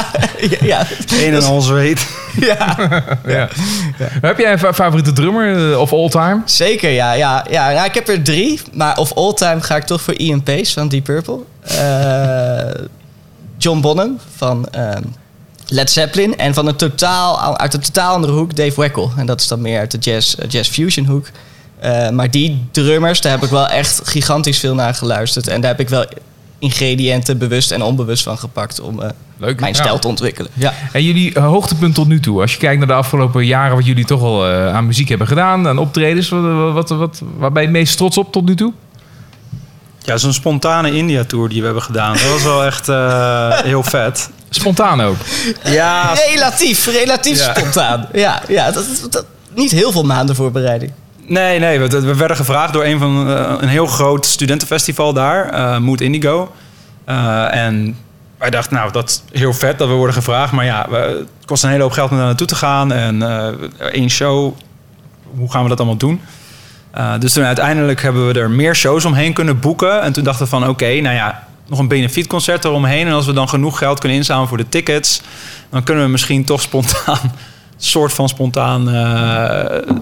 ja, 0.50 0.56
ja, 0.60 0.86
Een 1.12 1.34
en 1.34 1.42
al 1.42 1.60
zweet. 1.60 2.06
ja, 2.40 2.76
Ja. 3.26 3.48
Heb 3.98 4.38
jij 4.38 4.52
een 4.52 4.58
fa- 4.58 4.74
favoriete 4.74 5.12
drummer 5.12 5.72
eh, 5.72 5.80
of 5.80 5.92
all 5.92 6.08
time? 6.08 6.40
zeker. 6.44 6.90
Ja, 6.90 7.12
ja, 7.12 7.46
ja. 7.50 7.70
Nou, 7.72 7.84
ik 7.86 7.94
heb 7.94 8.08
er 8.08 8.22
drie, 8.22 8.60
maar 8.72 8.96
of 8.96 9.12
all 9.14 9.32
time 9.32 9.60
ga 9.60 9.76
ik 9.76 9.84
toch 9.84 10.00
voor 10.02 10.14
Ian 10.14 10.42
Pace 10.42 10.72
van 10.72 10.88
Deep 10.88 11.04
Purple. 11.04 11.38
Eh, 11.62 12.84
John 13.58 13.80
Bonham 13.80 14.18
van 14.36 14.66
ehm, 14.68 15.02
Led 15.68 15.90
Zeppelin. 15.90 16.36
En 16.38 16.54
van 16.54 16.66
een 16.66 16.76
totaal, 16.76 17.56
uit 17.58 17.74
een 17.74 17.80
totaal 17.80 18.14
andere 18.14 18.32
hoek 18.32 18.56
Dave 18.56 18.80
Weckl. 18.80 19.08
En 19.16 19.26
dat 19.26 19.40
is 19.40 19.48
dan 19.48 19.60
meer 19.60 19.78
uit 19.78 19.90
de 19.90 19.98
jazz, 19.98 20.34
eh, 20.34 20.48
jazz 20.48 20.70
fusion 20.70 21.06
hoek. 21.06 21.26
Eh, 21.78 22.10
maar 22.10 22.30
die 22.30 22.64
drummers, 22.70 23.20
daar 23.20 23.32
heb 23.32 23.42
ik 23.42 23.50
wel 23.50 23.66
echt 23.68 24.00
gigantisch 24.04 24.58
veel 24.58 24.74
naar 24.74 24.94
geluisterd. 24.94 25.48
En 25.48 25.60
daar 25.60 25.70
heb 25.70 25.80
ik 25.80 25.88
wel 25.88 26.04
ingrediënten 26.58 27.38
bewust 27.38 27.70
en 27.70 27.82
onbewust 27.82 28.22
van 28.22 28.38
gepakt 28.38 28.80
om 28.80 29.02
eh, 29.02 29.08
Leuk. 29.36 29.60
mijn 29.60 29.72
Ja. 29.72 29.78
stijl 29.82 29.98
te 29.98 30.08
ontwikkelen. 30.08 30.50
Ja. 30.54 30.72
En 30.92 31.02
jullie 31.02 31.40
hoogtepunt 31.40 31.94
tot 31.94 32.08
nu 32.08 32.20
toe, 32.20 32.40
als 32.40 32.52
je 32.52 32.58
kijkt 32.58 32.78
naar 32.78 32.86
de 32.86 32.92
afgelopen 32.92 33.46
jaren 33.46 33.76
wat 33.76 33.86
jullie 33.86 34.04
toch 34.04 34.22
al 34.22 34.46
aan 34.46 34.86
muziek 34.86 35.08
hebben 35.08 35.26
gedaan, 35.26 35.68
aan 35.68 35.78
optredens, 35.78 36.28
wat, 36.28 36.72
wat, 36.72 36.88
wat, 36.88 37.20
waar 37.36 37.52
ben 37.52 37.62
je 37.62 37.68
het 37.68 37.76
meest 37.76 37.96
trots 37.96 38.18
op 38.18 38.32
tot 38.32 38.44
nu 38.44 38.54
toe? 38.54 38.72
Ja, 40.06 40.16
zo'n 40.16 40.32
spontane 40.32 40.92
India-tour 40.92 41.48
die 41.48 41.58
we 41.58 41.64
hebben 41.64 41.82
gedaan. 41.82 42.12
Dat 42.12 42.30
was 42.32 42.42
wel 42.42 42.64
echt 42.64 42.88
eh, 42.88 43.58
heel 43.60 43.82
vet. 43.82 44.30
Spontaan 44.50 45.00
ook. 45.00 45.16
Ja, 45.64 46.12
Relatief, 46.32 46.86
relatief 46.86 47.38
Ja. 47.38 47.54
spontaan. 47.54 48.08
Ja, 48.12 48.42
ja 48.48 48.70
dat, 48.70 48.86
is- 48.86 49.10
dat, 49.10 49.24
niet 49.54 49.70
heel 49.70 49.92
veel 49.92 50.02
maanden 50.04 50.36
voorbereiding. 50.36 50.92
Nee, 51.26 51.58
nee. 51.58 51.78
We, 51.80 52.00
we 52.00 52.14
werden 52.14 52.36
gevraagd 52.36 52.72
door 52.72 52.84
een 52.84 52.98
van 52.98 53.30
eh, 53.36 53.54
een 53.60 53.68
heel 53.68 53.86
groot 53.86 54.26
studentenfestival 54.26 55.12
daar, 55.12 55.48
eh 55.48 55.78
Mood 55.78 56.00
Indigo. 56.00 56.52
Eh, 57.04 57.54
en 57.54 57.96
wij 58.38 58.50
dachten, 58.50 58.74
nou, 58.76 58.92
dat 58.92 59.08
is 59.32 59.38
heel 59.40 59.52
vet 59.52 59.78
dat 59.78 59.88
we 59.88 59.94
worden 59.94 60.14
gevraagd. 60.14 60.52
Maar 60.52 60.64
ja, 60.64 60.86
we, 60.90 60.96
het 60.96 61.46
kost 61.46 61.64
een 61.64 61.70
hele 61.70 61.82
hoop 61.82 61.92
geld 61.92 62.10
om 62.10 62.16
daar 62.16 62.26
naartoe 62.26 62.46
te 62.46 62.54
gaan. 62.54 62.92
En 62.92 63.22
eh 63.22 63.48
één 63.92 64.10
show, 64.10 64.54
hoe 65.36 65.50
gaan 65.50 65.62
we 65.62 65.68
dat 65.68 65.78
allemaal 65.78 65.96
doen? 65.96 66.20
Eh, 66.96 67.12
dus 67.18 67.32
toen 67.32 67.44
uiteindelijk 67.44 68.02
hebben 68.02 68.26
we 68.32 68.40
er 68.40 68.50
meer 68.50 68.76
shows 68.76 69.04
omheen 69.04 69.32
kunnen 69.32 69.60
boeken. 69.60 70.02
En 70.02 70.12
toen 70.12 70.24
dachten 70.24 70.44
we 70.44 70.50
van, 70.50 70.68
oké, 70.68 71.00
nou 71.00 71.14
ja, 71.14 71.46
nog 71.68 71.78
een 71.78 71.88
benefietconcert 71.88 72.64
eromheen. 72.64 73.06
En 73.06 73.12
als 73.12 73.26
we 73.26 73.32
dan 73.32 73.48
genoeg 73.48 73.78
geld 73.78 73.98
kunnen 73.98 74.18
inzamelen 74.18 74.48
voor 74.48 74.56
de 74.58 74.68
tickets... 74.68 75.22
dan 75.70 75.82
kunnen 75.82 76.04
we 76.04 76.10
misschien 76.10 76.44
toch 76.44 76.60
spontaan, 76.60 77.32
soort 77.76 78.12
van 78.12 78.28
spontaan... 78.28 78.88
eh, 78.90 79.92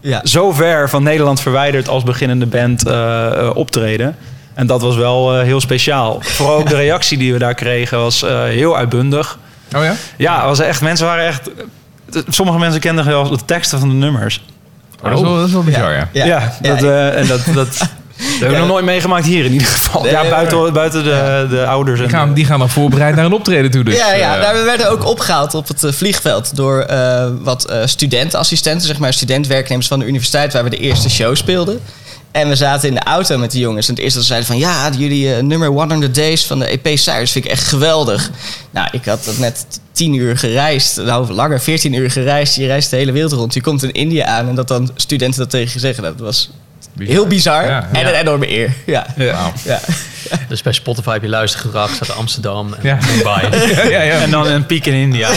Ja. 0.00 0.20
zo 0.24 0.52
ver 0.52 0.88
van 0.90 1.02
Nederland 1.02 1.40
verwijderd 1.40 1.88
als 1.88 2.02
beginnende 2.02 2.46
band 2.46 2.86
eh, 2.86 3.50
optreden. 3.54 4.16
En 4.54 4.66
dat 4.66 4.80
was 4.82 4.96
wel 4.96 5.34
eh, 5.36 5.42
heel 5.44 5.60
speciaal. 5.60 6.18
Vooral 6.20 6.56
ook 6.56 6.68
de 6.68 6.76
reactie 6.86 7.18
die 7.18 7.32
we 7.32 7.38
daar 7.38 7.54
kregen 7.54 7.98
was 7.98 8.22
eh, 8.22 8.42
heel 8.42 8.76
uitbundig. 8.76 9.38
Oh 9.76 9.82
ja? 9.84 9.94
Ja, 10.16 10.46
was 10.46 10.58
echt, 10.58 10.80
mensen 10.80 11.06
waren 11.06 11.26
echt... 11.26 11.50
Sommige 12.28 12.58
mensen 12.58 12.80
kenden 12.80 13.04
wel 13.06 13.28
de 13.28 13.44
teksten 13.44 13.78
van 13.78 13.88
de 13.88 13.94
nummers. 13.94 14.44
Oh, 15.04 15.10
dat, 15.10 15.18
is 15.18 15.24
wel, 15.24 15.36
dat 15.36 15.46
is 15.46 15.52
wel 15.52 15.62
bizar, 15.62 15.92
ja. 15.92 16.08
Ja, 16.12 16.52
dat, 16.62 16.82
eh, 16.82 17.16
en 17.16 17.26
dat, 17.26 17.40
dat, 17.54 17.54
dat 17.54 17.88
hebben 18.16 18.50
we 18.50 18.56
nog 18.56 18.68
nooit 18.68 18.84
meegemaakt 18.84 19.24
hier 19.24 19.44
in 19.44 19.52
ieder 19.52 19.66
geval. 19.66 20.02
Nee, 20.02 20.10
ja, 20.10 20.28
buiten, 20.28 20.72
buiten 20.72 21.04
de, 21.04 21.46
de 21.50 21.66
ouders. 21.66 22.00
En 22.00 22.06
Die 22.06 22.14
gaan, 22.16 22.34
die 22.34 22.44
gaan 22.44 22.58
dan 22.58 22.70
voorbereid 22.70 23.14
naar 23.14 23.24
een 23.24 23.32
optreden 23.32 23.70
toe. 23.70 23.84
Dus, 23.84 23.96
ja, 23.96 24.12
ja 24.12 24.34
eh, 24.36 24.42
nou, 24.42 24.58
we 24.58 24.62
werden 24.62 24.90
ook 24.90 25.04
opgehaald 25.04 25.54
op 25.54 25.68
het 25.68 25.84
eh, 25.84 25.92
vliegveld 25.92 26.56
door 26.56 26.80
eh, 26.80 27.26
wat 27.42 27.64
eh, 27.64 27.78
studentenassistenten, 27.84 28.86
zeg 28.86 28.98
maar 28.98 29.12
studentwerknemers 29.12 29.86
van 29.86 29.98
de 29.98 30.06
universiteit, 30.06 30.52
waar 30.52 30.64
we 30.64 30.70
de 30.70 30.76
eerste 30.76 31.10
show 31.10 31.36
speelden. 31.36 31.80
En 32.34 32.48
we 32.48 32.54
zaten 32.54 32.88
in 32.88 32.94
de 32.94 33.02
auto 33.02 33.38
met 33.38 33.50
de 33.50 33.58
jongens. 33.58 33.88
En 33.88 33.94
het 33.94 34.02
eerste 34.02 34.18
dat 34.18 34.26
ze 34.26 34.34
zeiden 34.34 34.48
van... 34.48 34.58
ja, 34.58 34.90
jullie 34.90 35.34
eh, 35.34 35.42
nummer 35.42 35.68
100 35.68 36.14
Days 36.14 36.46
van 36.46 36.58
de 36.58 36.64
EP 36.64 36.98
Cyrus 36.98 37.30
vind 37.32 37.44
ik 37.44 37.50
echt 37.50 37.66
geweldig. 37.66 38.30
Nou, 38.70 38.88
ik 38.92 39.04
had 39.04 39.24
dat 39.24 39.38
net 39.38 39.66
tien 39.92 40.14
uur 40.14 40.36
gereisd. 40.36 40.96
Nou, 40.96 41.32
langer, 41.32 41.60
14 41.60 41.92
uur 41.92 42.10
gereisd. 42.10 42.54
Je 42.54 42.66
reist 42.66 42.90
de 42.90 42.96
hele 42.96 43.12
wereld 43.12 43.32
rond. 43.32 43.54
Je 43.54 43.60
komt 43.60 43.82
in 43.82 43.92
India 43.92 44.26
aan 44.26 44.48
en 44.48 44.54
dat 44.54 44.68
dan 44.68 44.90
studenten 44.94 45.38
dat 45.38 45.50
tegen 45.50 45.72
je 45.72 45.78
zeggen. 45.78 46.02
Dat 46.02 46.18
was 46.18 46.50
bizar. 46.94 47.14
heel 47.14 47.26
bizar. 47.26 47.66
Ja, 47.66 47.88
en 47.92 48.00
ja. 48.00 48.08
een 48.08 48.14
enorme 48.14 48.50
eer. 48.50 48.72
Ja. 48.86 49.06
Ja. 49.16 49.52
Ja. 49.64 49.80
Dus 50.48 50.62
bij 50.62 50.72
Spotify 50.72 51.12
heb 51.12 51.22
je 51.22 51.28
luistergedrag, 51.28 51.90
staat 51.90 52.16
Amsterdam 52.16 52.72
en 52.72 52.78
Ja. 52.82 52.98
Mumbai. 53.14 53.48
ja, 53.74 53.84
ja, 53.88 54.02
ja. 54.02 54.20
En 54.20 54.30
dan 54.30 54.46
een 54.46 54.66
piek 54.66 54.86
in 54.86 54.94
India. 54.94 55.30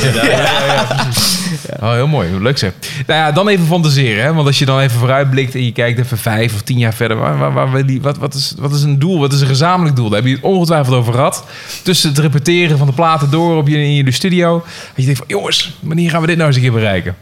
Oh, 1.79 1.91
heel 1.91 2.07
mooi. 2.07 2.31
Hoe 2.31 2.41
Leuk 2.41 2.57
zeg. 2.57 2.73
Nou 3.07 3.19
ja, 3.19 3.31
dan 3.31 3.47
even 3.47 3.65
fantaseren. 3.65 4.23
Hè? 4.23 4.33
Want 4.33 4.47
als 4.47 4.59
je 4.59 4.65
dan 4.65 4.79
even 4.79 4.99
vooruitblikt 4.99 5.55
en 5.55 5.63
je 5.63 5.71
kijkt 5.71 5.99
even 5.99 6.17
vijf 6.17 6.53
of 6.53 6.61
tien 6.61 6.77
jaar 6.77 6.93
verder. 6.93 7.17
Waar, 7.17 7.37
waar, 7.37 7.71
waar 7.71 7.85
die, 7.85 8.01
wat, 8.01 8.17
wat, 8.17 8.33
is, 8.33 8.53
wat 8.57 8.71
is 8.71 8.81
een 8.81 8.99
doel? 8.99 9.19
Wat 9.19 9.33
is 9.33 9.41
een 9.41 9.47
gezamenlijk 9.47 9.95
doel? 9.95 10.09
Daar 10.09 10.13
hebben 10.13 10.31
jullie 10.31 10.47
het 10.47 10.55
ongetwijfeld 10.55 10.95
over 10.95 11.13
gehad. 11.13 11.43
Tussen 11.83 12.09
het 12.09 12.17
repeteren 12.17 12.77
van 12.77 12.87
de 12.87 12.93
platen 12.93 13.31
door 13.31 13.57
op 13.57 13.67
je, 13.67 13.77
in 13.77 13.95
jullie 13.95 14.11
studio. 14.11 14.53
Dat 14.53 14.95
je 14.95 15.03
denkt 15.03 15.17
van, 15.17 15.27
jongens, 15.27 15.73
wanneer 15.79 16.09
gaan 16.09 16.21
we 16.21 16.27
dit 16.27 16.35
nou 16.35 16.47
eens 16.47 16.57
een 16.57 16.63
keer 16.63 16.71
bereiken? 16.71 17.15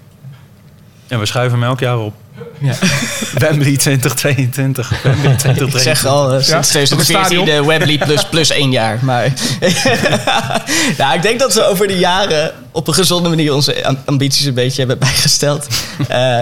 En 1.07 1.19
we 1.19 1.25
schuiven 1.25 1.59
hem 1.59 1.67
elk 1.67 1.79
jaar 1.79 1.99
op. 1.99 2.13
Wembley 3.37 3.77
2022. 3.77 4.89
Wembley 5.03 5.31
Ik 5.31 5.37
2023. 5.37 5.81
zeg 5.81 6.05
al, 6.05 6.33
eh, 6.33 6.41
sinds 6.41 6.51
Op 6.51 6.57
het 6.57 6.67
2014 7.07 7.25
stadion? 7.25 7.45
de 7.45 7.65
Wembley 7.67 7.97
plus, 7.97 8.25
plus 8.25 8.49
één 8.49 8.71
jaar. 8.71 8.99
Maar 9.01 9.33
nou, 10.97 11.15
ik 11.15 11.21
denk 11.21 11.39
dat 11.39 11.53
we 11.53 11.63
over 11.65 11.87
de 11.87 11.97
jaren 11.97 12.51
op 12.71 12.87
een 12.87 12.93
gezonde 12.93 13.29
manier 13.29 13.53
onze 13.53 13.85
am- 13.85 13.97
ambities 14.05 14.45
een 14.45 14.53
beetje 14.53 14.77
hebben 14.77 14.99
bijgesteld. 14.99 15.67
Eh, 16.07 16.41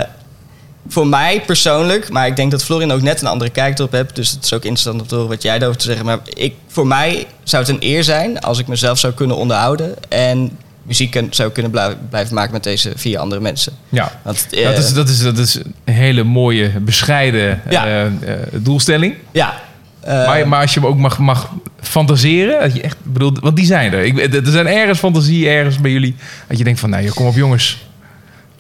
voor 0.88 1.08
mij 1.08 1.42
persoonlijk, 1.46 2.10
maar 2.10 2.28
ik 2.28 2.36
denk 2.36 2.52
dat 2.52 2.64
Florian 2.64 2.92
ook 2.92 3.02
net 3.02 3.22
een 3.22 3.28
andere 3.28 3.52
kijk 3.52 3.78
erop 3.80 3.92
hebt. 3.92 4.16
Dus 4.16 4.30
het 4.30 4.44
is 4.44 4.54
ook 4.54 4.64
interessant 4.64 5.02
om 5.02 5.08
te 5.08 5.16
horen 5.16 5.30
wat 5.30 5.42
jij 5.42 5.58
daarover 5.60 5.82
te 5.82 5.88
zeggen. 5.88 6.06
Maar 6.06 6.20
ik, 6.34 6.54
voor 6.68 6.88
mij 6.88 7.28
zou 7.44 7.64
het 7.64 7.72
een 7.72 7.84
eer 7.90 8.04
zijn 8.04 8.40
als 8.40 8.60
ik 8.60 8.68
mezelf 8.68 9.00
zou 9.00 9.14
kunnen 9.14 9.38
onderhouden. 9.38 9.96
En 10.10 10.58
muziek 10.84 11.22
zou 11.30 11.52
kunnen 11.52 11.72
blij- 11.72 11.96
blijven 12.10 12.36
maken 12.36 12.52
met 12.52 12.64
deze 12.64 12.92
vier 12.96 13.18
andere 13.18 13.42
mensen. 13.42 13.74
Ja. 13.90 14.20
Want, 14.24 14.46
dat, 14.50 14.60
eh, 14.60 14.78
is, 14.78 14.94
dat, 14.94 15.10
is, 15.10 15.20
dat 15.20 15.38
is 15.38 15.56
een 15.56 15.94
hele 15.94 16.24
mooie, 16.24 16.70
bescheiden 16.80 17.62
Ja. 17.70 17.86
eh, 17.86 18.06
eh, 18.06 18.12
doelstelling. 18.52 19.16
ja. 19.32 19.54
maar, 20.06 20.48
maar 20.48 20.62
als 20.62 20.74
je 20.74 20.86
ook 20.88 20.98
mag, 20.98 21.18
mag 21.20 21.54
fantaseren, 21.82 22.60
dat 22.62 22.74
je 22.76 22.82
echt, 22.82 22.98
bedoel, 23.04 23.34
want 23.40 23.56
die 23.56 23.66
zijn 23.66 23.94
er. 23.94 24.04
Ik, 24.04 24.34
er 24.34 24.52
zijn 24.52 24.68
ergens 24.68 25.00
fantasie, 25.00 25.50
ergens 25.50 25.80
bij 25.80 25.92
jullie, 25.92 26.16
dat 26.48 26.58
je 26.58 26.64
denkt 26.64 26.80
van, 26.80 26.90
nou, 26.90 27.10
kom 27.10 27.26
op 27.28 27.36
jongens. 27.36 27.83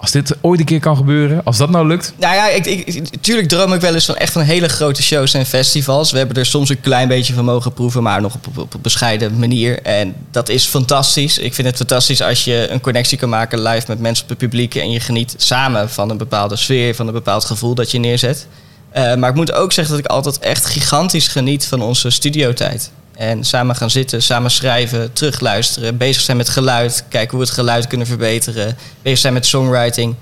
Als 0.03 0.11
dit 0.11 0.35
ooit 0.41 0.59
een 0.59 0.65
keer 0.65 0.80
kan 0.80 0.97
gebeuren, 0.97 1.41
als 1.43 1.57
dat 1.57 1.69
nou 1.69 1.88
lukt. 1.88 2.13
Nou 2.19 2.35
ja, 2.35 2.49
ik, 2.49 2.65
ik, 2.65 3.11
natuurlijk 3.11 3.47
droom 3.47 3.73
ik 3.73 3.81
wel 3.81 3.93
eens 3.93 4.05
van 4.05 4.15
echt 4.15 4.31
van 4.34 4.41
hele 4.41 4.67
grote 4.69 5.03
shows 5.03 5.34
en 5.34 5.45
festivals. 5.45 6.11
We 6.11 6.17
hebben 6.17 6.35
er 6.35 6.45
soms 6.45 6.69
een 6.69 6.81
klein 6.81 7.07
beetje 7.07 7.34
van 7.34 7.45
mogen 7.45 7.73
proeven, 7.73 8.03
maar 8.03 8.21
nog 8.21 8.34
op, 8.34 8.47
op, 8.47 8.57
op 8.57 8.73
een 8.73 8.81
bescheiden 8.81 9.39
manier. 9.39 9.81
En 9.81 10.15
dat 10.31 10.49
is 10.49 10.65
fantastisch. 10.65 11.38
Ik 11.38 11.53
vind 11.53 11.67
het 11.67 11.77
fantastisch 11.77 12.21
als 12.21 12.43
je 12.43 12.67
een 12.69 12.81
connectie 12.81 13.17
kan 13.17 13.30
maken 13.30 13.61
live 13.61 13.85
met 13.88 13.99
mensen 13.99 14.23
op 14.23 14.30
het 14.30 14.38
publiek. 14.38 14.75
En 14.75 14.91
je 14.91 14.99
geniet 14.99 15.35
samen 15.38 15.89
van 15.89 16.09
een 16.09 16.17
bepaalde 16.17 16.55
sfeer, 16.55 16.95
van 16.95 17.07
een 17.07 17.13
bepaald 17.13 17.45
gevoel 17.45 17.75
dat 17.75 17.91
je 17.91 17.99
neerzet. 17.99 18.47
Eh, 18.89 19.15
maar 19.15 19.30
ik 19.30 19.35
moet 19.35 19.53
ook 19.53 19.71
zeggen 19.71 19.95
dat 19.95 20.05
ik 20.05 20.11
altijd 20.11 20.39
echt 20.39 20.65
gigantisch 20.65 21.27
geniet 21.27 21.65
van 21.65 21.81
onze 21.81 22.09
studiotijd. 22.09 22.91
En 23.15 23.44
samen 23.44 23.76
gaan 23.76 23.90
zitten, 23.90 24.22
samen 24.23 24.52
schrijven, 24.52 25.14
terugluisteren, 25.14 25.98
bezig 25.98 26.22
zijn 26.22 26.38
met 26.38 26.49
geluid, 26.49 27.06
kijken 27.10 27.30
hoe 27.30 27.40
we 27.40 27.45
het 27.45 27.56
geluid 27.56 27.88
kunnen 27.88 28.07
verbeteren, 28.07 28.77
bezig 29.02 29.19
zijn 29.19 29.34
met 29.34 29.45
songwriting. 29.45 30.15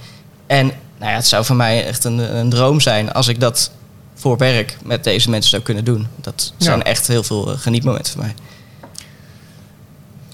En 0.47 0.65
nou 0.99 1.11
ja, 1.11 1.15
het 1.17 1.27
zou 1.27 1.45
voor 1.45 1.55
mij 1.55 1.85
echt 1.85 2.03
een, 2.03 2.35
een 2.37 2.49
droom 2.49 2.79
zijn 2.79 3.11
als 3.13 3.27
ik 3.27 3.39
dat 3.39 3.71
voor 4.15 4.37
werk 4.37 4.77
met 4.83 5.03
deze 5.03 5.29
mensen 5.29 5.49
zou 5.49 5.61
kunnen 5.61 5.83
doen. 5.85 6.07
Dat 6.21 6.53
Ja. 6.57 6.65
zijn 6.65 6.83
echt 6.83 7.07
heel 7.07 7.23
veel 7.23 7.51
eh, 7.51 7.57
genietmomenten 7.59 8.13
voor 8.13 8.21
mij. 8.21 8.33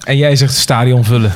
En 0.03 0.17
jij 0.17 0.35
zegt 0.35 0.55
stadion 0.55 1.03
vullen. 1.05 1.33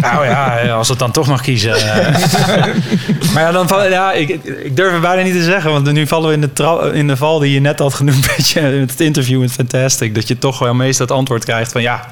Nou 0.00 0.24
ja, 0.26 0.68
als 0.70 0.88
het 0.88 0.98
dan 0.98 1.10
toch 1.10 1.26
mag 1.26 1.40
kiezen. 1.42 1.74
eh. 1.74 2.14
maar 3.34 3.42
ja, 3.42 3.52
dan, 3.52 3.68
val- 3.68 3.88
ja 3.90 4.12
ik, 4.12 4.28
ik 4.62 4.76
durf 4.76 4.92
het 4.92 5.00
bijna 5.00 5.22
niet 5.22 5.32
te 5.32 5.42
zeggen. 5.42 5.70
Want 5.70 5.92
nu 5.92 6.06
vallen 6.06 6.28
we 6.28 6.34
in 6.34 6.50
de, 6.54 6.90
in 6.94 7.06
de 7.06 7.16
val 7.16 7.38
die 7.38 7.52
je 7.52 7.60
net 7.60 7.78
had 7.78 7.94
genoemd. 7.94 8.26
Beetje, 8.36 8.60
met 8.60 8.90
het 8.90 9.00
interview 9.00 9.40
met 9.40 9.52
Fantastic. 9.52 10.14
Dat 10.14 10.28
je 10.28 10.38
toch 10.38 10.58
wel 10.58 10.74
meestal 10.74 11.06
het 11.06 11.14
antwoord 11.14 11.44
krijgt 11.44 11.72
van 11.72 11.82
ja, 11.82 12.06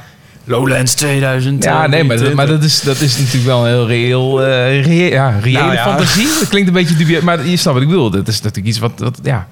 Lowlands 0.44 0.94
2000. 0.94 1.64
Ja, 1.64 1.86
nee, 1.86 2.04
maar, 2.04 2.16
dat, 2.18 2.32
maar 2.32 2.46
dat, 2.46 2.62
is, 2.62 2.80
dat 2.80 3.00
is 3.00 3.18
natuurlijk 3.18 3.44
wel 3.44 3.60
een 3.60 3.66
heel 3.72 3.86
reëel, 3.86 4.42
eh, 4.42 4.84
reëel- 4.84 5.12
ja, 5.12 5.38
reële 5.42 5.58
Nou 5.58 5.72
ja. 5.72 5.82
fantasie. 5.84 6.28
Dat 6.40 6.48
klinkt 6.48 6.68
een 6.68 6.74
beetje 6.74 6.96
dubieus, 6.96 7.22
maar 7.22 7.46
je 7.46 7.56
snapt 7.56 7.74
wat 7.76 7.82
ik 7.86 7.88
bedoel. 7.90 8.10
Dat 8.10 8.28
is 8.28 8.40
natuurlijk 8.40 8.66
iets 8.68 8.78
wat, 8.78 8.92
wat 8.96 9.18
ja... 9.22 9.46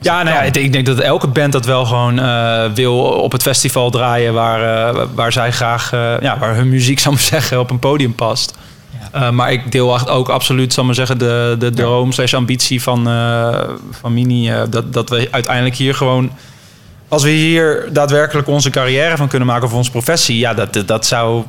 Ja, 0.00 0.22
nou 0.22 0.36
ja, 0.36 0.42
ik 0.42 0.72
denk- 0.72 0.86
dat 0.86 0.98
elke 0.98 1.26
band 1.26 1.52
dat 1.52 1.64
wel 1.66 1.84
gewoon 1.84 2.18
eh, 2.18 2.64
wil 2.74 2.96
op 2.98 3.32
het 3.32 3.42
festival 3.42 3.90
draaien 3.90 4.34
waar, 4.34 4.88
eh, 4.94 5.02
waar 5.14 5.32
zij 5.32 5.52
graag, 5.52 5.92
eh, 5.92 6.14
ja, 6.20 6.38
waar 6.38 6.54
hun 6.54 6.68
muziek, 6.68 6.98
zal 7.04 7.12
ik 7.12 7.18
zeggen, 7.18 7.60
op 7.60 7.70
een 7.70 7.78
podium 7.78 8.14
past. 8.14 8.56
Maar 9.32 9.52
ik 9.52 9.72
deel 9.72 10.08
ook 10.08 10.28
absoluut, 10.28 10.72
zal 10.72 10.82
ik 10.82 10.86
maar 10.88 10.98
zeggen, 11.06 11.18
de, 11.18 11.56
de 11.58 11.70
droom 11.70 12.12
slash 12.12 12.34
ambitie 12.34 12.82
van, 12.82 13.04
van 13.90 14.14
Mini. 14.14 14.50
dat, 14.70 14.92
dat 14.92 15.08
we 15.10 15.28
uiteindelijk 15.30 15.76
hier 15.76 15.94
gewoon, 15.94 16.30
als 17.08 17.22
we 17.22 17.30
hier 17.30 17.88
daadwerkelijk 17.92 18.48
onze 18.48 18.70
carrière 18.70 19.16
van 19.16 19.28
kunnen 19.28 19.48
maken 19.48 19.66
of 19.66 19.72
onze 19.72 19.90
professie, 19.90 20.38
ja, 20.38 20.54
dat, 20.54 20.82
dat 20.86 21.06
zou 21.06 21.44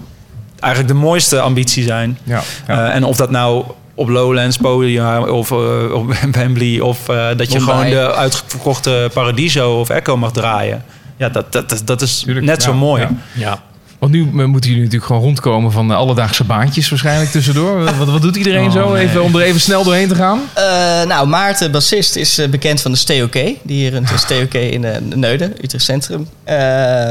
eigenlijk 0.59 0.93
de 0.93 0.99
mooiste 0.99 1.39
ambitie 1.39 1.83
zijn. 1.83 2.17
Ja, 2.23 2.41
ja. 2.67 2.91
En 2.91 3.03
of 3.03 3.17
dat 3.17 3.31
nou 3.31 3.65
op 3.99 4.09
Lowlands 4.09 4.57
podium 4.57 5.23
of 5.23 5.51
eh, 5.51 5.93
op 5.93 6.13
Wembley 6.31 6.79
of 6.79 7.09
eh, 7.09 7.27
dat 7.37 7.51
je 7.51 7.59
gewoon 7.59 7.89
de 7.89 8.13
uitverkochte 8.13 9.09
Paradiso 9.13 9.79
of 9.79 9.89
Echo 9.89 10.17
mag 10.17 10.31
draaien. 10.31 10.83
Ja, 11.17 11.29
dat, 11.29 11.51
dat, 11.51 11.69
dat, 11.69 11.81
dat 11.85 12.01
is 12.01 12.19
Tuurlijk, 12.19 12.45
net 12.45 12.55
ja, 12.55 12.63
zo 12.63 12.73
mooi. 12.73 13.01
ja. 13.01 13.09
Ja. 13.33 13.61
Want 13.99 14.11
nu 14.11 14.21
eh, 14.21 14.45
moeten 14.45 14.69
jullie 14.69 14.83
natuurlijk 14.85 15.11
gewoon 15.11 15.21
rondkomen 15.21 15.71
van 15.71 15.87
de 15.87 15.93
alledaagse 15.93 16.43
baantjes 16.43 16.89
waarschijnlijk 16.89 17.31
tussendoor. 17.31 17.83
wat, 17.97 18.07
wat 18.07 18.21
doet 18.21 18.35
iedereen 18.35 18.65
Oh, 18.67 18.71
zo? 18.73 18.93
nee. 18.93 19.03
Even, 19.07 19.23
om 19.23 19.35
er 19.35 19.41
even 19.41 19.61
snel 19.61 19.83
doorheen 19.83 20.07
te 20.07 20.15
gaan? 20.15 20.39
Eh, 20.53 20.63
nou, 21.07 21.27
Maarten, 21.27 21.71
bassist, 21.71 22.15
is 22.15 22.37
eh, 22.37 22.47
bekend 22.49 22.81
van 22.81 22.91
de 22.91 22.97
STOK. 22.97 23.33
Die 23.33 23.57
hier 23.63 23.95
een 23.95 24.07
STOK 24.25 24.53
in 24.53 24.83
eh, 24.85 25.01
Neuden, 25.15 25.53
Utrecht 25.63 25.83
Centrum. 25.83 26.27
Eh, 26.43 26.55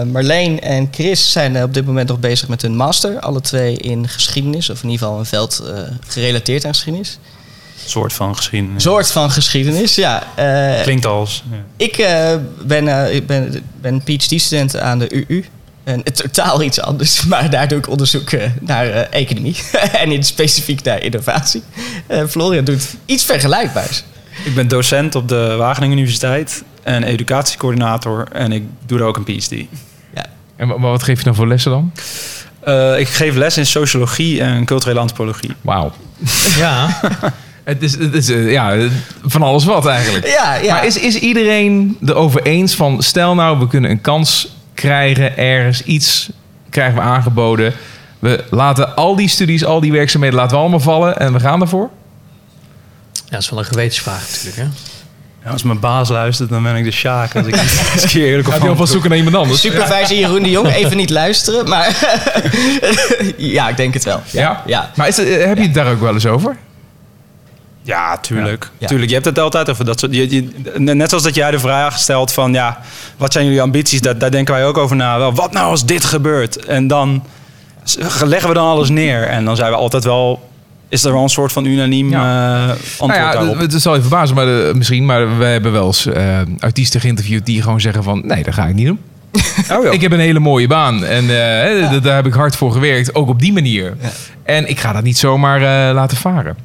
Marleen 0.02 0.60
en 0.60 0.88
Chris 0.90 1.32
zijn 1.32 1.56
eh, 1.56 1.62
op 1.62 1.74
dit 1.74 1.86
moment 1.86 2.08
nog 2.08 2.20
bezig 2.20 2.48
met 2.48 2.62
hun 2.62 2.76
master. 2.76 3.20
Alle 3.20 3.40
twee 3.40 3.76
in 3.76 4.08
geschiedenis, 4.08 4.70
of 4.70 4.82
in 4.82 4.88
ieder 4.88 5.06
geval 5.06 5.20
een 5.20 5.26
veld 5.26 5.62
eh, 5.66 5.80
gerelateerd 6.08 6.64
aan 6.64 6.74
geschiedenis. 6.74 7.18
soort 7.86 8.12
van 8.12 8.36
geschiedenis. 8.36 8.82
soort 8.82 9.10
van 9.10 9.30
geschiedenis. 9.30 9.94
Ja, 9.94 10.22
eh, 10.34 10.82
Klinkt 10.82 11.06
als. 11.06 11.42
ja. 11.50 11.56
ik 11.76 11.96
eh, 11.96 12.34
ben, 12.66 12.88
eh, 12.88 13.14
ik 13.14 13.26
ben, 13.26 13.62
ben 13.80 14.02
PhD-student 14.04 14.76
aan 14.78 14.98
de 14.98 15.24
UU. 15.28 15.44
En 15.88 16.00
het 16.04 16.16
totaal 16.16 16.62
iets 16.62 16.80
anders, 16.80 17.22
maar 17.24 17.50
daar 17.50 17.68
doe 17.68 17.78
ik 17.78 17.88
onderzoek 17.88 18.30
eh, 18.30 18.50
naar 18.60 18.86
eh, 18.90 19.20
economie. 19.20 19.56
en 20.02 20.12
in 20.12 20.22
specifiek 20.24 20.82
naar 20.82 21.02
innovatie. 21.02 21.62
Eh, 22.06 22.24
Florian 22.28 22.64
doet 22.64 22.94
iets 23.06 23.24
vergelijkbaars. 23.24 24.04
Ik 24.44 24.54
ben 24.54 24.68
docent 24.68 25.14
op 25.14 25.28
de 25.28 25.54
Wageningen 25.58 25.96
Universiteit 25.98 26.62
en 26.82 27.02
educatiecoördinator. 27.02 28.28
En 28.32 28.52
ik 28.52 28.62
doe 28.86 28.98
er 28.98 29.04
ook 29.04 29.16
een 29.16 29.24
PhD. 29.24 29.52
En 30.56 30.68
wa- 30.68 30.76
maar 30.78 30.90
wat 30.90 31.02
geef 31.02 31.18
je 31.18 31.24
dan 31.24 31.34
voor 31.34 31.46
lessen 31.48 31.70
dan? 31.70 31.92
Eh, 32.60 32.98
ik 32.98 33.08
geef 33.08 33.34
les 33.34 33.56
in 33.56 33.66
sociologie 33.66 34.40
en 34.42 34.64
culturele 34.64 35.00
antropologie. 35.00 35.52
Wauw. 35.60 35.92
Ja, 36.58 37.00
Het 37.64 37.82
is, 37.82 37.98
het 37.98 38.14
is 38.14 38.26
ja, 38.28 38.76
van 39.24 39.42
alles 39.42 39.64
wat 39.64 39.86
eigenlijk. 39.86 40.26
Ja, 40.26 40.54
ja. 40.54 40.74
Maar 40.74 40.86
is, 40.86 40.98
is 40.98 41.14
iedereen 41.14 41.96
erover 42.06 42.42
eens 42.42 42.74
van... 42.74 43.02
stel 43.02 43.34
nou, 43.34 43.58
we 43.58 43.66
kunnen 43.66 43.90
een 43.90 44.00
kans 44.00 44.56
krijgen 44.78 45.36
ergens, 45.36 45.82
iets 45.82 46.30
krijgen 46.70 46.94
we 46.94 47.00
aangeboden. 47.00 47.72
We 48.18 48.44
laten 48.50 48.96
al 48.96 49.16
die 49.16 49.28
studies, 49.28 49.64
al 49.64 49.80
die 49.80 49.92
werkzaamheden 49.92 50.36
laten 50.36 50.56
we 50.56 50.60
allemaal 50.60 50.80
vallen 50.80 51.18
en 51.18 51.32
we 51.32 51.40
gaan 51.40 51.60
ervoor? 51.60 51.90
ja 53.12 53.20
dat 53.30 53.40
is 53.40 53.50
wel 53.50 53.58
een 53.58 53.64
gewetensvraag 53.64 54.28
natuurlijk. 54.30 54.56
Hè? 54.56 54.64
Ja, 55.44 55.50
als 55.50 55.62
mijn 55.62 55.80
baas 55.80 56.08
luistert, 56.08 56.48
dan 56.48 56.62
ben 56.62 56.76
ik 56.76 56.84
de 56.84 56.90
Sjaak. 56.90 57.36
Als 57.36 57.46
ik 57.46 57.56
eens 57.56 58.02
een 58.02 58.08
keer 58.08 58.26
eerlijk 58.26 58.48
op 58.48 58.54
Ga 58.54 58.62
je 58.62 58.68
alvast 58.68 58.92
zoeken 58.92 59.10
naar 59.10 59.18
iemand 59.18 59.36
anders? 59.36 59.60
Supervisor 59.60 60.16
Jeroen 60.16 60.42
de 60.42 60.50
Jong, 60.50 60.68
even 60.68 60.96
niet 60.96 61.10
luisteren, 61.10 61.68
maar 61.68 61.98
ja, 63.36 63.68
ik 63.68 63.76
denk 63.76 63.94
het 63.94 64.04
wel. 64.04 64.22
Ja? 64.30 64.62
Ja. 64.66 64.90
Maar 64.94 65.08
is 65.08 65.16
het, 65.16 65.28
eh, 65.28 65.46
heb 65.46 65.56
je 65.56 65.62
het 65.62 65.74
daar 65.74 65.90
ook 65.90 66.00
wel 66.00 66.14
eens 66.14 66.26
over? 66.26 66.56
Ja, 67.88 68.16
tuurlijk. 68.18 68.70
Ja. 68.78 68.86
tuurlijk. 68.86 69.08
Je 69.08 69.14
hebt 69.14 69.26
het 69.26 69.38
altijd 69.38 69.70
over 69.70 69.84
dat 69.84 69.98
soort... 70.00 70.14
Je, 70.14 70.30
je- 70.34 70.78
net 70.80 71.08
zoals 71.08 71.24
dat 71.24 71.34
jij 71.34 71.50
de 71.50 71.58
vraag 71.58 71.98
stelt 71.98 72.32
van... 72.32 72.52
Ja, 72.52 72.78
wat 73.16 73.32
zijn 73.32 73.44
jullie 73.44 73.62
ambities? 73.62 74.00
Daar, 74.00 74.18
daar 74.18 74.30
denken 74.30 74.54
wij 74.54 74.66
ook 74.66 74.78
over 74.78 74.96
na. 74.96 75.18
Wel, 75.18 75.34
wat 75.34 75.52
nou 75.52 75.70
als 75.70 75.84
dit 75.84 76.04
gebeurt? 76.04 76.56
En 76.66 76.86
dan 76.86 77.22
leggen 78.24 78.48
we 78.48 78.54
dan 78.54 78.66
alles 78.66 78.88
neer. 78.88 79.22
En 79.22 79.44
dan 79.44 79.56
zijn 79.56 79.70
we 79.70 79.76
altijd 79.76 80.04
wel... 80.04 80.48
Is 80.88 81.04
er 81.04 81.12
wel 81.12 81.22
een 81.22 81.28
soort 81.28 81.52
van 81.52 81.64
unaniem 81.64 82.10
Ja. 82.10 82.54
eh, 82.64 82.70
antwoord 82.70 82.98
nou 83.10 83.12
ja, 83.20 83.32
daarop? 83.32 83.58
het, 83.58 83.72
het 83.72 83.82
zal 83.82 83.94
je 83.94 84.00
verbazen 84.00 84.36
maar 84.36 84.44
de- 84.44 84.72
misschien, 84.74 85.04
maar 85.06 85.38
we 85.38 85.44
hebben 85.44 85.72
wel 85.72 85.86
eens 85.86 86.06
eh, 86.06 86.38
artiesten 86.58 87.00
geïnterviewd 87.00 87.46
die 87.46 87.62
gewoon 87.62 87.80
zeggen 87.80 88.02
van, 88.02 88.22
nee, 88.26 88.42
dat 88.42 88.54
ga 88.54 88.66
ik 88.66 88.74
niet 88.74 88.86
doen. 88.86 88.98
Oh, 89.72 89.84
ja. 89.84 89.90
Ik 89.90 90.00
heb 90.00 90.12
een 90.12 90.18
hele 90.20 90.38
mooie 90.38 90.66
baan 90.66 91.04
en 91.04 91.22
eh, 91.22 92.02
daar 92.02 92.14
heb 92.16 92.26
ik 92.26 92.32
hard 92.32 92.56
voor 92.56 92.72
gewerkt, 92.72 93.14
ook 93.14 93.28
op 93.28 93.40
die 93.40 93.52
manier. 93.52 93.96
En 94.42 94.68
ik 94.68 94.80
ga 94.80 94.92
dat 94.92 95.02
niet 95.02 95.18
zomaar 95.18 95.56
eh, 95.88 95.94
laten 95.94 96.16
varen. 96.16 96.56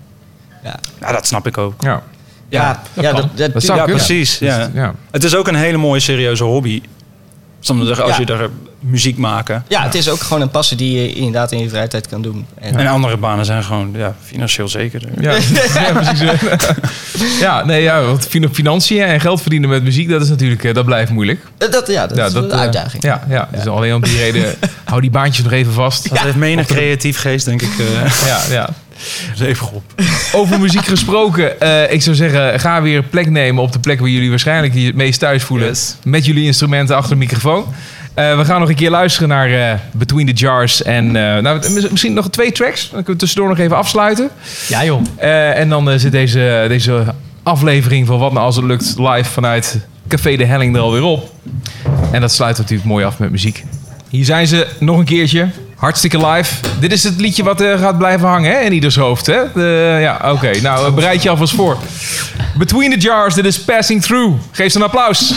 Ja, 1.02 1.12
dat 1.12 1.28
snap 1.28 1.48
ik 1.48 1.58
ook. 1.58 1.74
Ja, 1.82 2.04
Ja, 2.50 2.82
dat 2.94 3.04
ja, 3.04 3.14
dat, 3.14 3.54
dat, 3.54 3.64
ja, 3.64 3.84
precies. 3.86 4.40
Ja. 4.40 4.70
ja. 4.74 4.94
Het 5.12 5.24
is 5.24 5.36
ook 5.36 5.48
een 5.48 5.56
hele 5.56 5.78
mooie 5.78 6.00
serieuze 6.00 6.44
hobby. 6.44 6.82
Soms 7.60 7.86
zeggen, 7.88 8.06
als 8.06 8.18
Ja. 8.18 8.24
je 8.28 8.34
er 8.34 8.50
muziek 8.80 9.18
maken. 9.18 9.66
ja, 9.68 9.84
het 9.84 9.96
is 9.96 10.10
ook 10.10 10.20
gewoon 10.20 10.42
een 10.42 10.50
passie 10.50 10.78
die 10.78 11.02
je 11.02 11.14
inderdaad 11.14 11.52
in 11.52 11.60
je 11.60 11.70
vrije 11.70 11.88
tijd 11.88 12.08
kan 12.08 12.22
doen. 12.22 12.46
En, 12.60 12.76
En 12.78 12.88
andere 12.88 13.18
banen 13.18 13.46
zijn 13.46 13.64
gewoon 13.64 13.92
ja, 13.98 14.16
financieel 14.24 14.68
zekerder. 14.68 15.10
Ja, 15.20 15.32
ja, 15.74 15.92
precies. 15.94 17.40
ja, 17.40 17.66
nee, 17.66 17.82
ja, 17.82 18.02
want 18.04 18.28
fin- 18.28 18.54
financiën 18.54 19.02
en 19.04 19.20
geld 19.20 19.42
verdienen 19.42 19.70
met 19.70 19.84
muziek, 19.84 20.10
dat 20.10 20.22
is 20.22 20.30
natuurlijk, 20.30 20.64
eh, 20.64 20.74
dat 20.74 20.86
blijft 20.86 21.12
moeilijk. 21.12 21.46
Dat, 21.58 21.88
ja, 21.88 22.08
dat 22.08 22.18
ja, 22.18 22.26
is 22.26 22.34
een 22.34 22.52
eh, 22.52 22.60
uitdaging. 22.60 23.04
Ja, 23.04 23.24
ja, 23.30 23.50
dus 23.52 23.68
alleen 23.68 23.94
om 23.94 24.02
die 24.04 24.18
reden, 24.18 24.56
hou 24.84 25.02
die 25.02 25.10
baantjes 25.12 25.44
nog 25.44 25.54
even 25.54 25.74
vast. 25.74 26.10
Dat 26.10 26.20
heeft 26.20 26.36
menig 26.36 26.66
creatief 26.68 27.18
geest, 27.20 27.46
denk 27.46 27.62
ik. 27.62 27.80
eh 27.80 28.26
Ja, 28.28 28.40
ja. 28.50 28.70
Even 29.42 29.68
op. 29.74 29.84
Over 30.34 30.60
muziek 30.60 30.86
gesproken, 30.86 31.60
eh, 31.62 31.92
ik 31.92 32.02
zou 32.02 32.16
zeggen, 32.16 32.60
ga 32.60 32.82
weer 32.82 33.04
plek 33.04 33.30
nemen 33.30 33.64
op 33.64 33.72
de 33.72 33.80
plek 33.80 34.00
waar 34.00 34.10
jullie 34.10 34.30
waarschijnlijk 34.30 34.74
je 34.74 34.86
het 34.86 34.96
meest 34.96 35.20
thuis 35.20 35.44
voelen. 35.44 35.68
Yes. 35.68 35.96
Met 36.04 36.26
jullie 36.26 36.46
instrumenten 36.46 36.96
achter 36.96 37.12
de 37.12 37.18
microfoon. 37.18 37.66
Eh, 38.14 38.38
we 38.38 38.46
gaan 38.46 38.60
nog 38.60 38.70
een 38.70 38.76
keer 38.76 38.90
luisteren 38.90 39.30
naar 39.30 39.52
eh, 39.72 39.80
Between 39.92 40.26
the 40.26 40.32
Jars. 40.34 40.84
En 40.84 41.06
eh, 41.16 41.42
nou, 41.42 41.60
mis- 41.74 41.90
misschien 41.90 42.14
nog 42.14 42.30
twee 42.30 42.52
tracks. 42.52 42.82
Dan 42.82 42.90
kunnen 42.90 43.14
we 43.14 43.18
tussendoor 43.20 43.50
nog 43.50 43.58
even 43.60 43.78
afsluiten. 43.78 44.30
Ja 44.68 44.86
joh. 44.86 45.02
Eh, 45.16 45.60
en 45.60 45.70
dan 45.70 46.00
zit 46.00 46.12
deze, 46.12 46.66
deze 46.68 47.04
aflevering 47.44 48.08
van 48.08 48.20
Wat 48.20 48.34
nou 48.34 48.46
als 48.46 48.56
het 48.56 48.66
lukt 48.66 48.94
live 48.98 49.30
vanuit 49.30 49.80
Café 50.08 50.36
de 50.36 50.46
Helling 50.46 50.76
er 50.76 50.82
alweer 50.82 51.04
op. 51.04 51.32
En 52.12 52.22
dat 52.22 52.34
sluit 52.34 52.58
natuurlijk 52.58 52.88
mooi 52.90 53.06
af 53.06 53.20
met 53.20 53.32
muziek. 53.32 53.64
Hier 54.10 54.26
zijn 54.26 54.48
ze 54.48 54.68
nog 54.80 54.98
een 54.98 55.06
keertje. 55.06 55.48
Hartstikke 55.76 56.28
live. 56.28 56.54
Dit 56.80 56.92
is 56.92 57.04
het 57.04 57.20
liedje 57.20 57.44
wat 57.44 57.62
eh, 57.62 57.80
gaat 57.80 57.98
blijven 57.98 58.28
hangen 58.28 58.52
hè? 58.52 58.60
in 58.60 58.74
ieders 58.74 58.96
hoofd. 58.96 59.26
Hè? 59.26 59.42
De- 59.54 59.98
ja, 60.02 60.32
oké. 60.32 60.52
Nou, 60.62 60.88
eh, 60.88 60.94
bereid 60.94 61.24
je 61.24 61.30
alvast 61.30 61.56
voor. 61.56 61.78
Between 62.58 62.92
the 62.92 62.98
Jars, 62.98 63.34
dit 63.34 63.46
is 63.46 63.64
Passing 63.64 64.02
Through. 64.02 64.34
Geef 64.52 64.72
ze 64.72 64.78
een 64.78 64.84
applaus. 64.84 65.34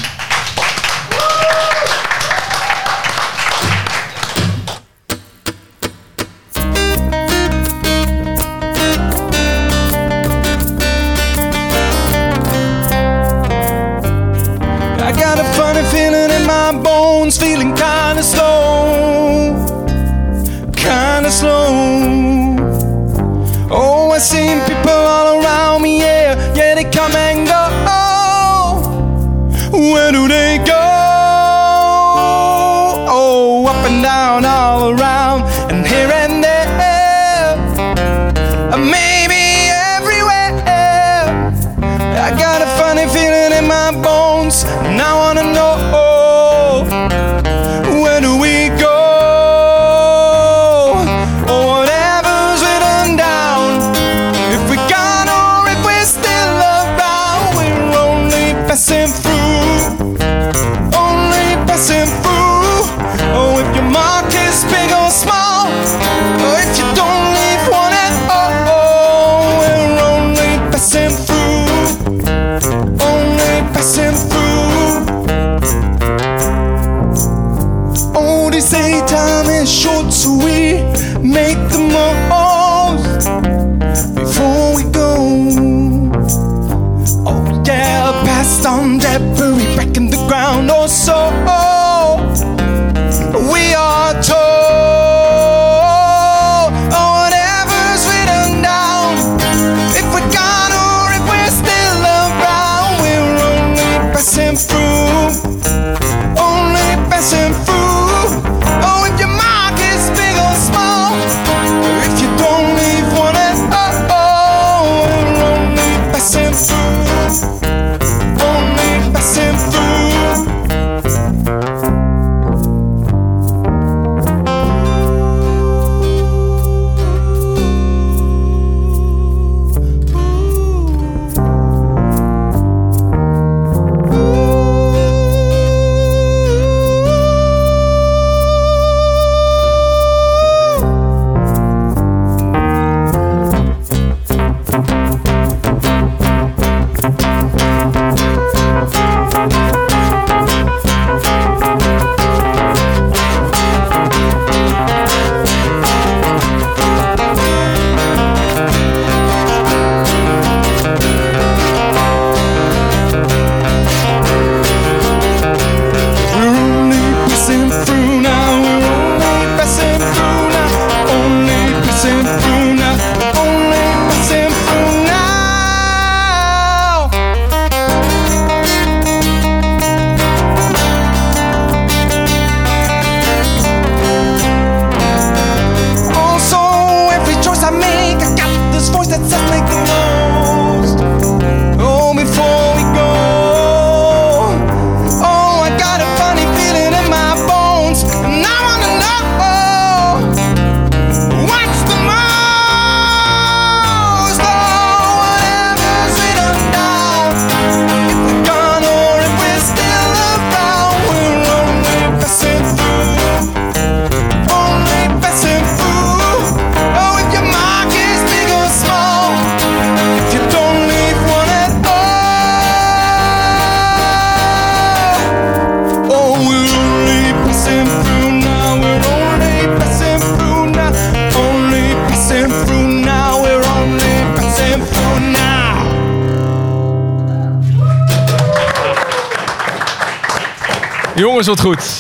Wat 241.47 241.61
goed. 241.61 241.97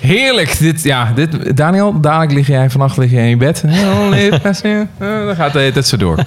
Heerlijk. 0.00 0.58
Dit, 0.58 0.82
ja, 0.82 1.12
dit, 1.14 1.56
Daniel, 1.56 2.00
dadelijk 2.00 2.32
lig 2.32 2.46
jij 2.46 2.70
vannacht 2.70 2.96
lig 2.96 3.10
jij 3.10 3.22
in 3.22 3.28
je 3.28 3.36
bed. 3.36 3.64
Eh, 4.98 5.26
Dan 5.26 5.36
gaat 5.36 5.52
het 5.52 5.86
zo 5.88 5.96
door. 5.96 6.18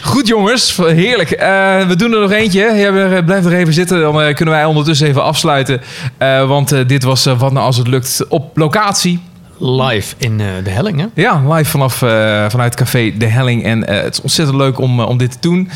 Goed 0.00 0.26
jongens, 0.26 0.76
heerlijk. 0.76 1.30
Eh, 1.30 1.48
we 1.88 1.96
doen 1.96 2.12
er 2.12 2.20
nog 2.20 2.30
eentje. 2.30 2.60
Ja, 2.60 3.22
blijf 3.22 3.44
er 3.44 3.52
even 3.52 3.72
zitten, 3.74 4.00
dan 4.00 4.22
eh, 4.22 4.34
kunnen 4.34 4.54
wij 4.54 4.64
ondertussen 4.64 5.06
even 5.06 5.22
afsluiten. 5.22 5.80
Eh, 6.18 6.46
want 6.46 6.72
eh, 6.72 6.86
dit 6.86 7.02
was 7.02 7.26
eh, 7.26 7.38
Wat 7.38 7.52
Nou 7.52 7.66
Als 7.66 7.76
Het 7.76 7.86
Lukt 7.88 8.24
op 8.28 8.56
locatie. 8.56 9.20
Live 9.60 10.14
in 10.18 10.40
eh, 10.40 10.46
de 10.64 10.70
helling, 10.70 11.00
hè? 11.00 11.06
Ja, 11.14 11.54
live 11.54 11.70
vanaf, 11.70 12.02
eh, 12.02 12.44
vanuit 12.48 12.74
Café 12.74 13.12
De 13.18 13.26
Helling. 13.26 13.64
En 13.64 13.86
eh, 13.86 14.02
het 14.02 14.12
is 14.12 14.20
ontzettend 14.20 14.58
leuk 14.58 14.78
om, 14.78 15.00
om 15.00 15.18
dit 15.18 15.32
te 15.32 15.38
doen. 15.40 15.70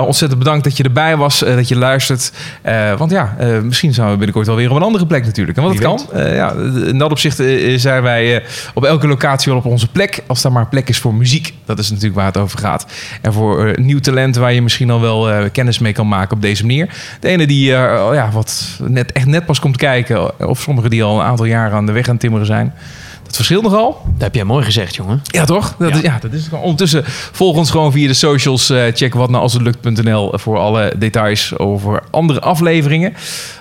Ontzettend 0.00 0.38
bedankt 0.38 0.64
dat 0.64 0.76
je 0.76 0.82
erbij 0.82 1.16
was, 1.16 1.38
dat 1.38 1.68
je 1.68 1.76
luistert. 1.76 2.32
Want 2.98 3.10
ja, 3.10 3.36
misschien 3.62 3.94
zijn 3.94 4.10
we 4.10 4.16
binnenkort 4.16 4.46
wel 4.46 4.56
weer 4.56 4.70
op 4.70 4.76
een 4.76 4.82
andere 4.82 5.06
plek 5.06 5.24
natuurlijk. 5.24 5.58
En 5.58 5.62
wat 5.62 5.72
het 5.72 5.82
kan. 5.82 6.00
Ja, 6.14 6.52
in 6.86 6.98
dat 6.98 7.10
opzicht 7.10 7.36
zijn 7.76 8.02
wij 8.02 8.42
op 8.74 8.84
elke 8.84 9.06
locatie 9.06 9.52
wel 9.52 9.60
op 9.60 9.66
onze 9.66 9.88
plek. 9.88 10.22
Als 10.26 10.42
daar 10.42 10.52
maar 10.52 10.66
plek 10.66 10.88
is 10.88 10.98
voor 10.98 11.14
muziek. 11.14 11.54
Dat 11.64 11.78
is 11.78 11.88
natuurlijk 11.88 12.16
waar 12.16 12.26
het 12.26 12.36
over 12.36 12.58
gaat. 12.58 12.86
En 13.20 13.32
voor 13.32 13.72
nieuw 13.80 14.00
talent 14.00 14.36
waar 14.36 14.52
je 14.52 14.62
misschien 14.62 14.90
al 14.90 15.00
wel 15.00 15.50
kennis 15.50 15.78
mee 15.78 15.92
kan 15.92 16.08
maken 16.08 16.36
op 16.36 16.42
deze 16.42 16.66
manier. 16.66 16.88
De 17.20 17.28
ene 17.28 17.46
die 17.46 17.74
eh, 17.74 18.14
ja, 18.14 18.30
wat 18.30 18.78
net, 18.86 19.12
echt 19.12 19.26
net 19.26 19.46
pas 19.46 19.60
komt 19.60 19.76
kijken. 19.76 20.48
Of 20.48 20.60
sommigen 20.60 20.90
die 20.90 21.02
al 21.02 21.20
een 21.20 21.26
aantal 21.26 21.46
jaren 21.46 21.76
aan 21.76 21.86
de 21.86 21.92
weg 21.92 22.04
aan 22.04 22.12
het 22.12 22.20
timmeren 22.20 22.46
zijn. 22.46 22.74
Dat 23.32 23.40
verschilt 23.40 23.62
nogal. 23.72 24.02
Dat 24.12 24.22
heb 24.22 24.34
jij 24.34 24.44
mooi 24.44 24.64
gezegd, 24.64 24.94
jongen. 24.94 25.22
Ja, 25.22 25.44
toch? 25.44 25.74
Dat, 25.78 25.88
Ja. 25.88 25.96
Is, 25.96 26.02
ja, 26.02 26.18
dat 26.20 26.32
is 26.32 26.38
het 26.40 26.48
gewoon. 26.48 26.62
Ondertussen 26.64 27.02
volg 27.32 27.56
ons 27.56 27.70
gewoon 27.70 27.92
via 27.92 28.06
de 28.08 28.14
socials. 28.14 28.70
eh, 28.70 28.82
check 28.94 29.14
wat 29.14 29.30
nou 29.30 29.42
als 29.42 29.52
het 29.52 29.62
lukt.nl 29.62 30.32
voor 30.38 30.58
alle 30.58 30.92
details 30.98 31.58
over 31.58 32.02
andere 32.10 32.40
afleveringen. 32.40 33.14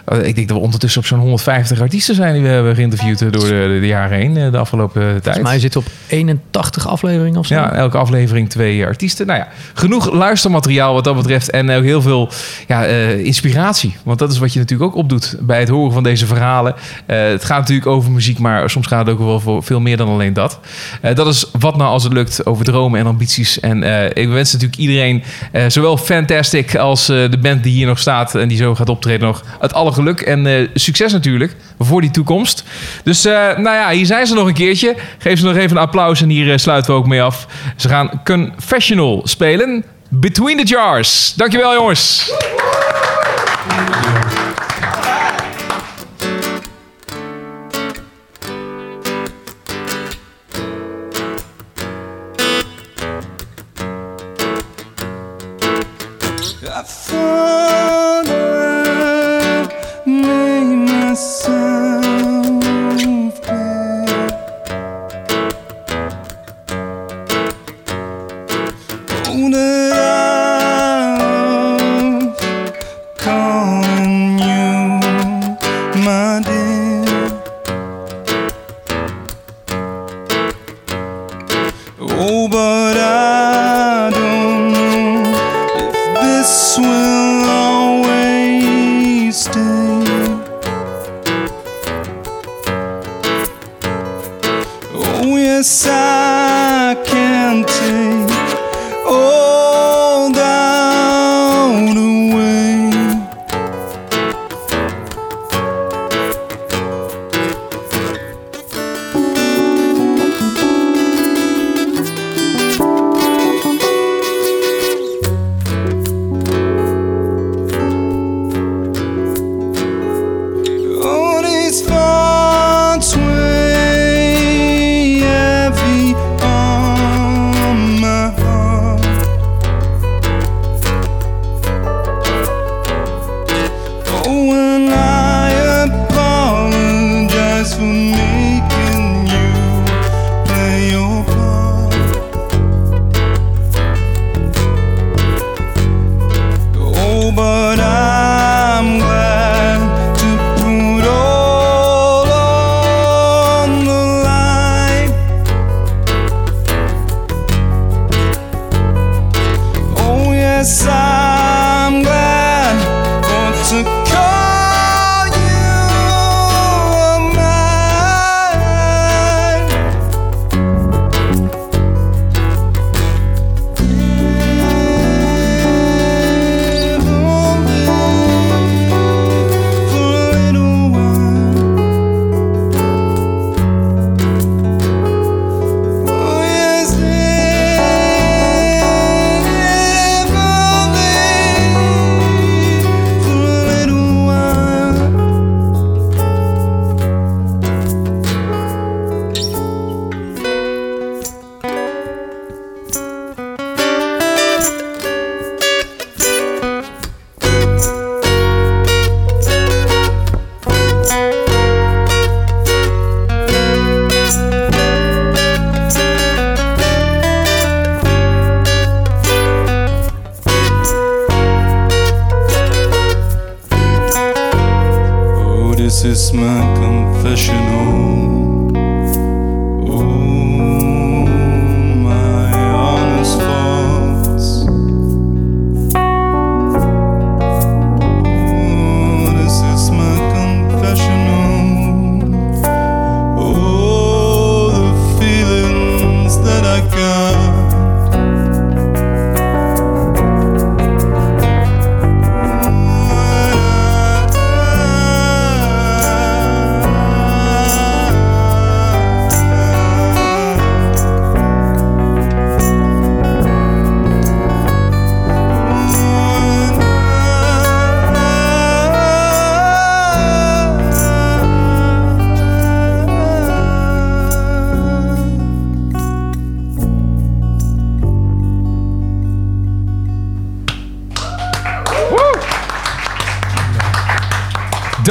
Eh, 0.06 0.27
ik 0.27 0.35
denk 0.35 0.48
dat 0.48 0.57
we 0.57 0.64
ondertussen 0.64 1.02
op 1.02 1.07
zo'n 1.07 1.19
150 1.19 1.81
artiesten 1.81 2.15
zijn 2.15 2.34
die 2.34 2.41
we 2.41 2.48
hebben 2.48 2.76
geïnterviewd 2.76 3.22
eh, 3.22 3.31
door 3.31 3.43
de, 3.43 3.77
de 3.81 3.88
jaren 3.88 4.18
heen, 4.18 4.52
de 4.52 4.57
afgelopen 4.57 5.02
tijd. 5.02 5.23
Volgens 5.23 5.43
mij 5.43 5.60
zit 5.60 5.76
op 5.76 5.85
81 6.07 6.88
afleveringen 6.88 7.39
of 7.39 7.45
zo. 7.45 7.56
Ja, 7.56 7.73
elke 7.73 7.98
aflevering 7.98 8.49
twee 8.49 8.85
artiesten. 8.85 9.27
Nou 9.27 9.39
ja, 9.39 9.48
genoeg 9.73 10.11
luistermateriaal 10.11 10.93
wat 10.93 11.03
dat 11.03 11.15
betreft. 11.15 11.49
En 11.49 11.69
ook 11.69 11.84
heel 11.84 12.02
veel 12.02 12.30
ja, 12.68 12.84
inspiratie. 13.15 13.95
Want 14.03 14.19
dat 14.19 14.31
is 14.31 14.38
wat 14.38 14.53
je 14.53 14.60
natuurlijk 14.60 14.89
ook 14.91 14.98
opdoet 14.98 15.35
bij 15.39 15.60
het 15.60 15.69
horen 15.69 15.93
van 15.93 16.03
deze 16.03 16.26
verhalen. 16.26 16.76
Het 17.06 17.45
gaat 17.45 17.60
natuurlijk 17.60 17.88
over 17.88 18.11
muziek, 18.11 18.39
maar 18.39 18.69
soms 18.69 18.88
gaat 18.88 19.06
het 19.06 19.15
ook 19.15 19.19
wel 19.26 19.39
voor 19.39 19.60
veel 19.61 19.79
meer 19.79 19.97
dan 19.97 20.07
alleen 20.07 20.33
dat. 20.33 20.59
Eh, 21.01 21.15
dat 21.15 21.27
is 21.27 21.45
wat 21.59 21.77
nou 21.77 21.89
als 21.89 22.03
het 22.03 22.13
lukt 22.13 22.45
over 22.45 22.65
dromen 22.65 22.99
en 22.99 23.05
ambities. 23.05 23.59
En 23.59 23.83
eh, 23.83 24.23
ik 24.23 24.29
wens 24.29 24.53
natuurlijk 24.53 24.79
iedereen, 24.79 25.23
eh, 25.51 25.63
zowel 25.67 25.97
Fantastic 25.97 26.75
als 26.75 27.05
de 27.05 27.38
band 27.41 27.63
die 27.63 27.73
hier 27.73 27.88
nog 27.88 27.99
staat 27.99 28.35
en 28.35 28.47
die 28.47 28.57
zo 28.57 28.75
gaat 28.75 28.89
optreden, 28.89 29.27
nog 29.27 29.43
het 29.59 29.73
alle 29.73 29.91
geluk 29.91 30.21
en 30.21 30.69
succes 30.73 31.11
natuurlijk 31.11 31.55
voor 31.79 32.01
die 32.01 32.11
toekomst. 32.11 32.63
Dus 33.03 33.23
nou 33.23 33.63
ja, 33.63 33.89
hier 33.89 34.05
zijn 34.05 34.27
ze 34.27 34.33
nog 34.33 34.47
een 34.47 34.53
keertje. 34.53 34.95
Geef 35.17 35.39
ze 35.39 35.45
nog 35.45 35.55
even 35.55 35.77
een 35.77 35.83
applaus 35.83 36.21
en 36.21 36.29
hier 36.29 36.59
sluiten 36.59 36.91
we 36.91 36.97
ook 36.97 37.07
mee 37.07 37.21
af. 37.21 37.47
Ze 37.75 37.88
gaan 37.88 38.21
Confessional 38.23 39.21
spelen. 39.23 39.83
Between 40.09 40.57
the 40.57 40.63
Jars. 40.63 41.33
Dankjewel 41.35 41.73
jongens. 41.73 42.31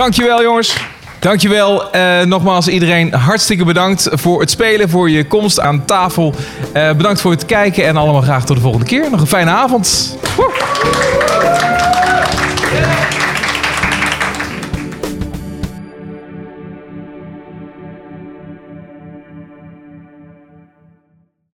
Dankjewel 0.01 0.43
jongens. 0.43 0.77
Dankjewel. 1.18 1.93
Eh 1.93 2.22
nogmaals 2.22 2.68
iedereen 2.68 3.12
hartstikke 3.14 3.64
bedankt 3.64 4.09
voor 4.12 4.40
het 4.40 4.51
spelen, 4.51 4.89
voor 4.89 5.10
je 5.10 5.27
komst 5.27 5.60
aan 5.60 5.85
tafel. 5.85 6.35
Eh, 6.72 6.93
bedankt 6.93 7.20
voor 7.20 7.31
het 7.31 7.47
kijken 7.47 7.86
en 7.86 7.97
allemaal 7.97 8.22
graag 8.22 8.44
tot 8.44 8.56
de 8.56 8.62
volgende 8.62 8.86
keer. 8.86 9.10
Nog 9.10 9.20
een 9.20 9.27
fijne 9.27 9.51
avond. 9.51 10.16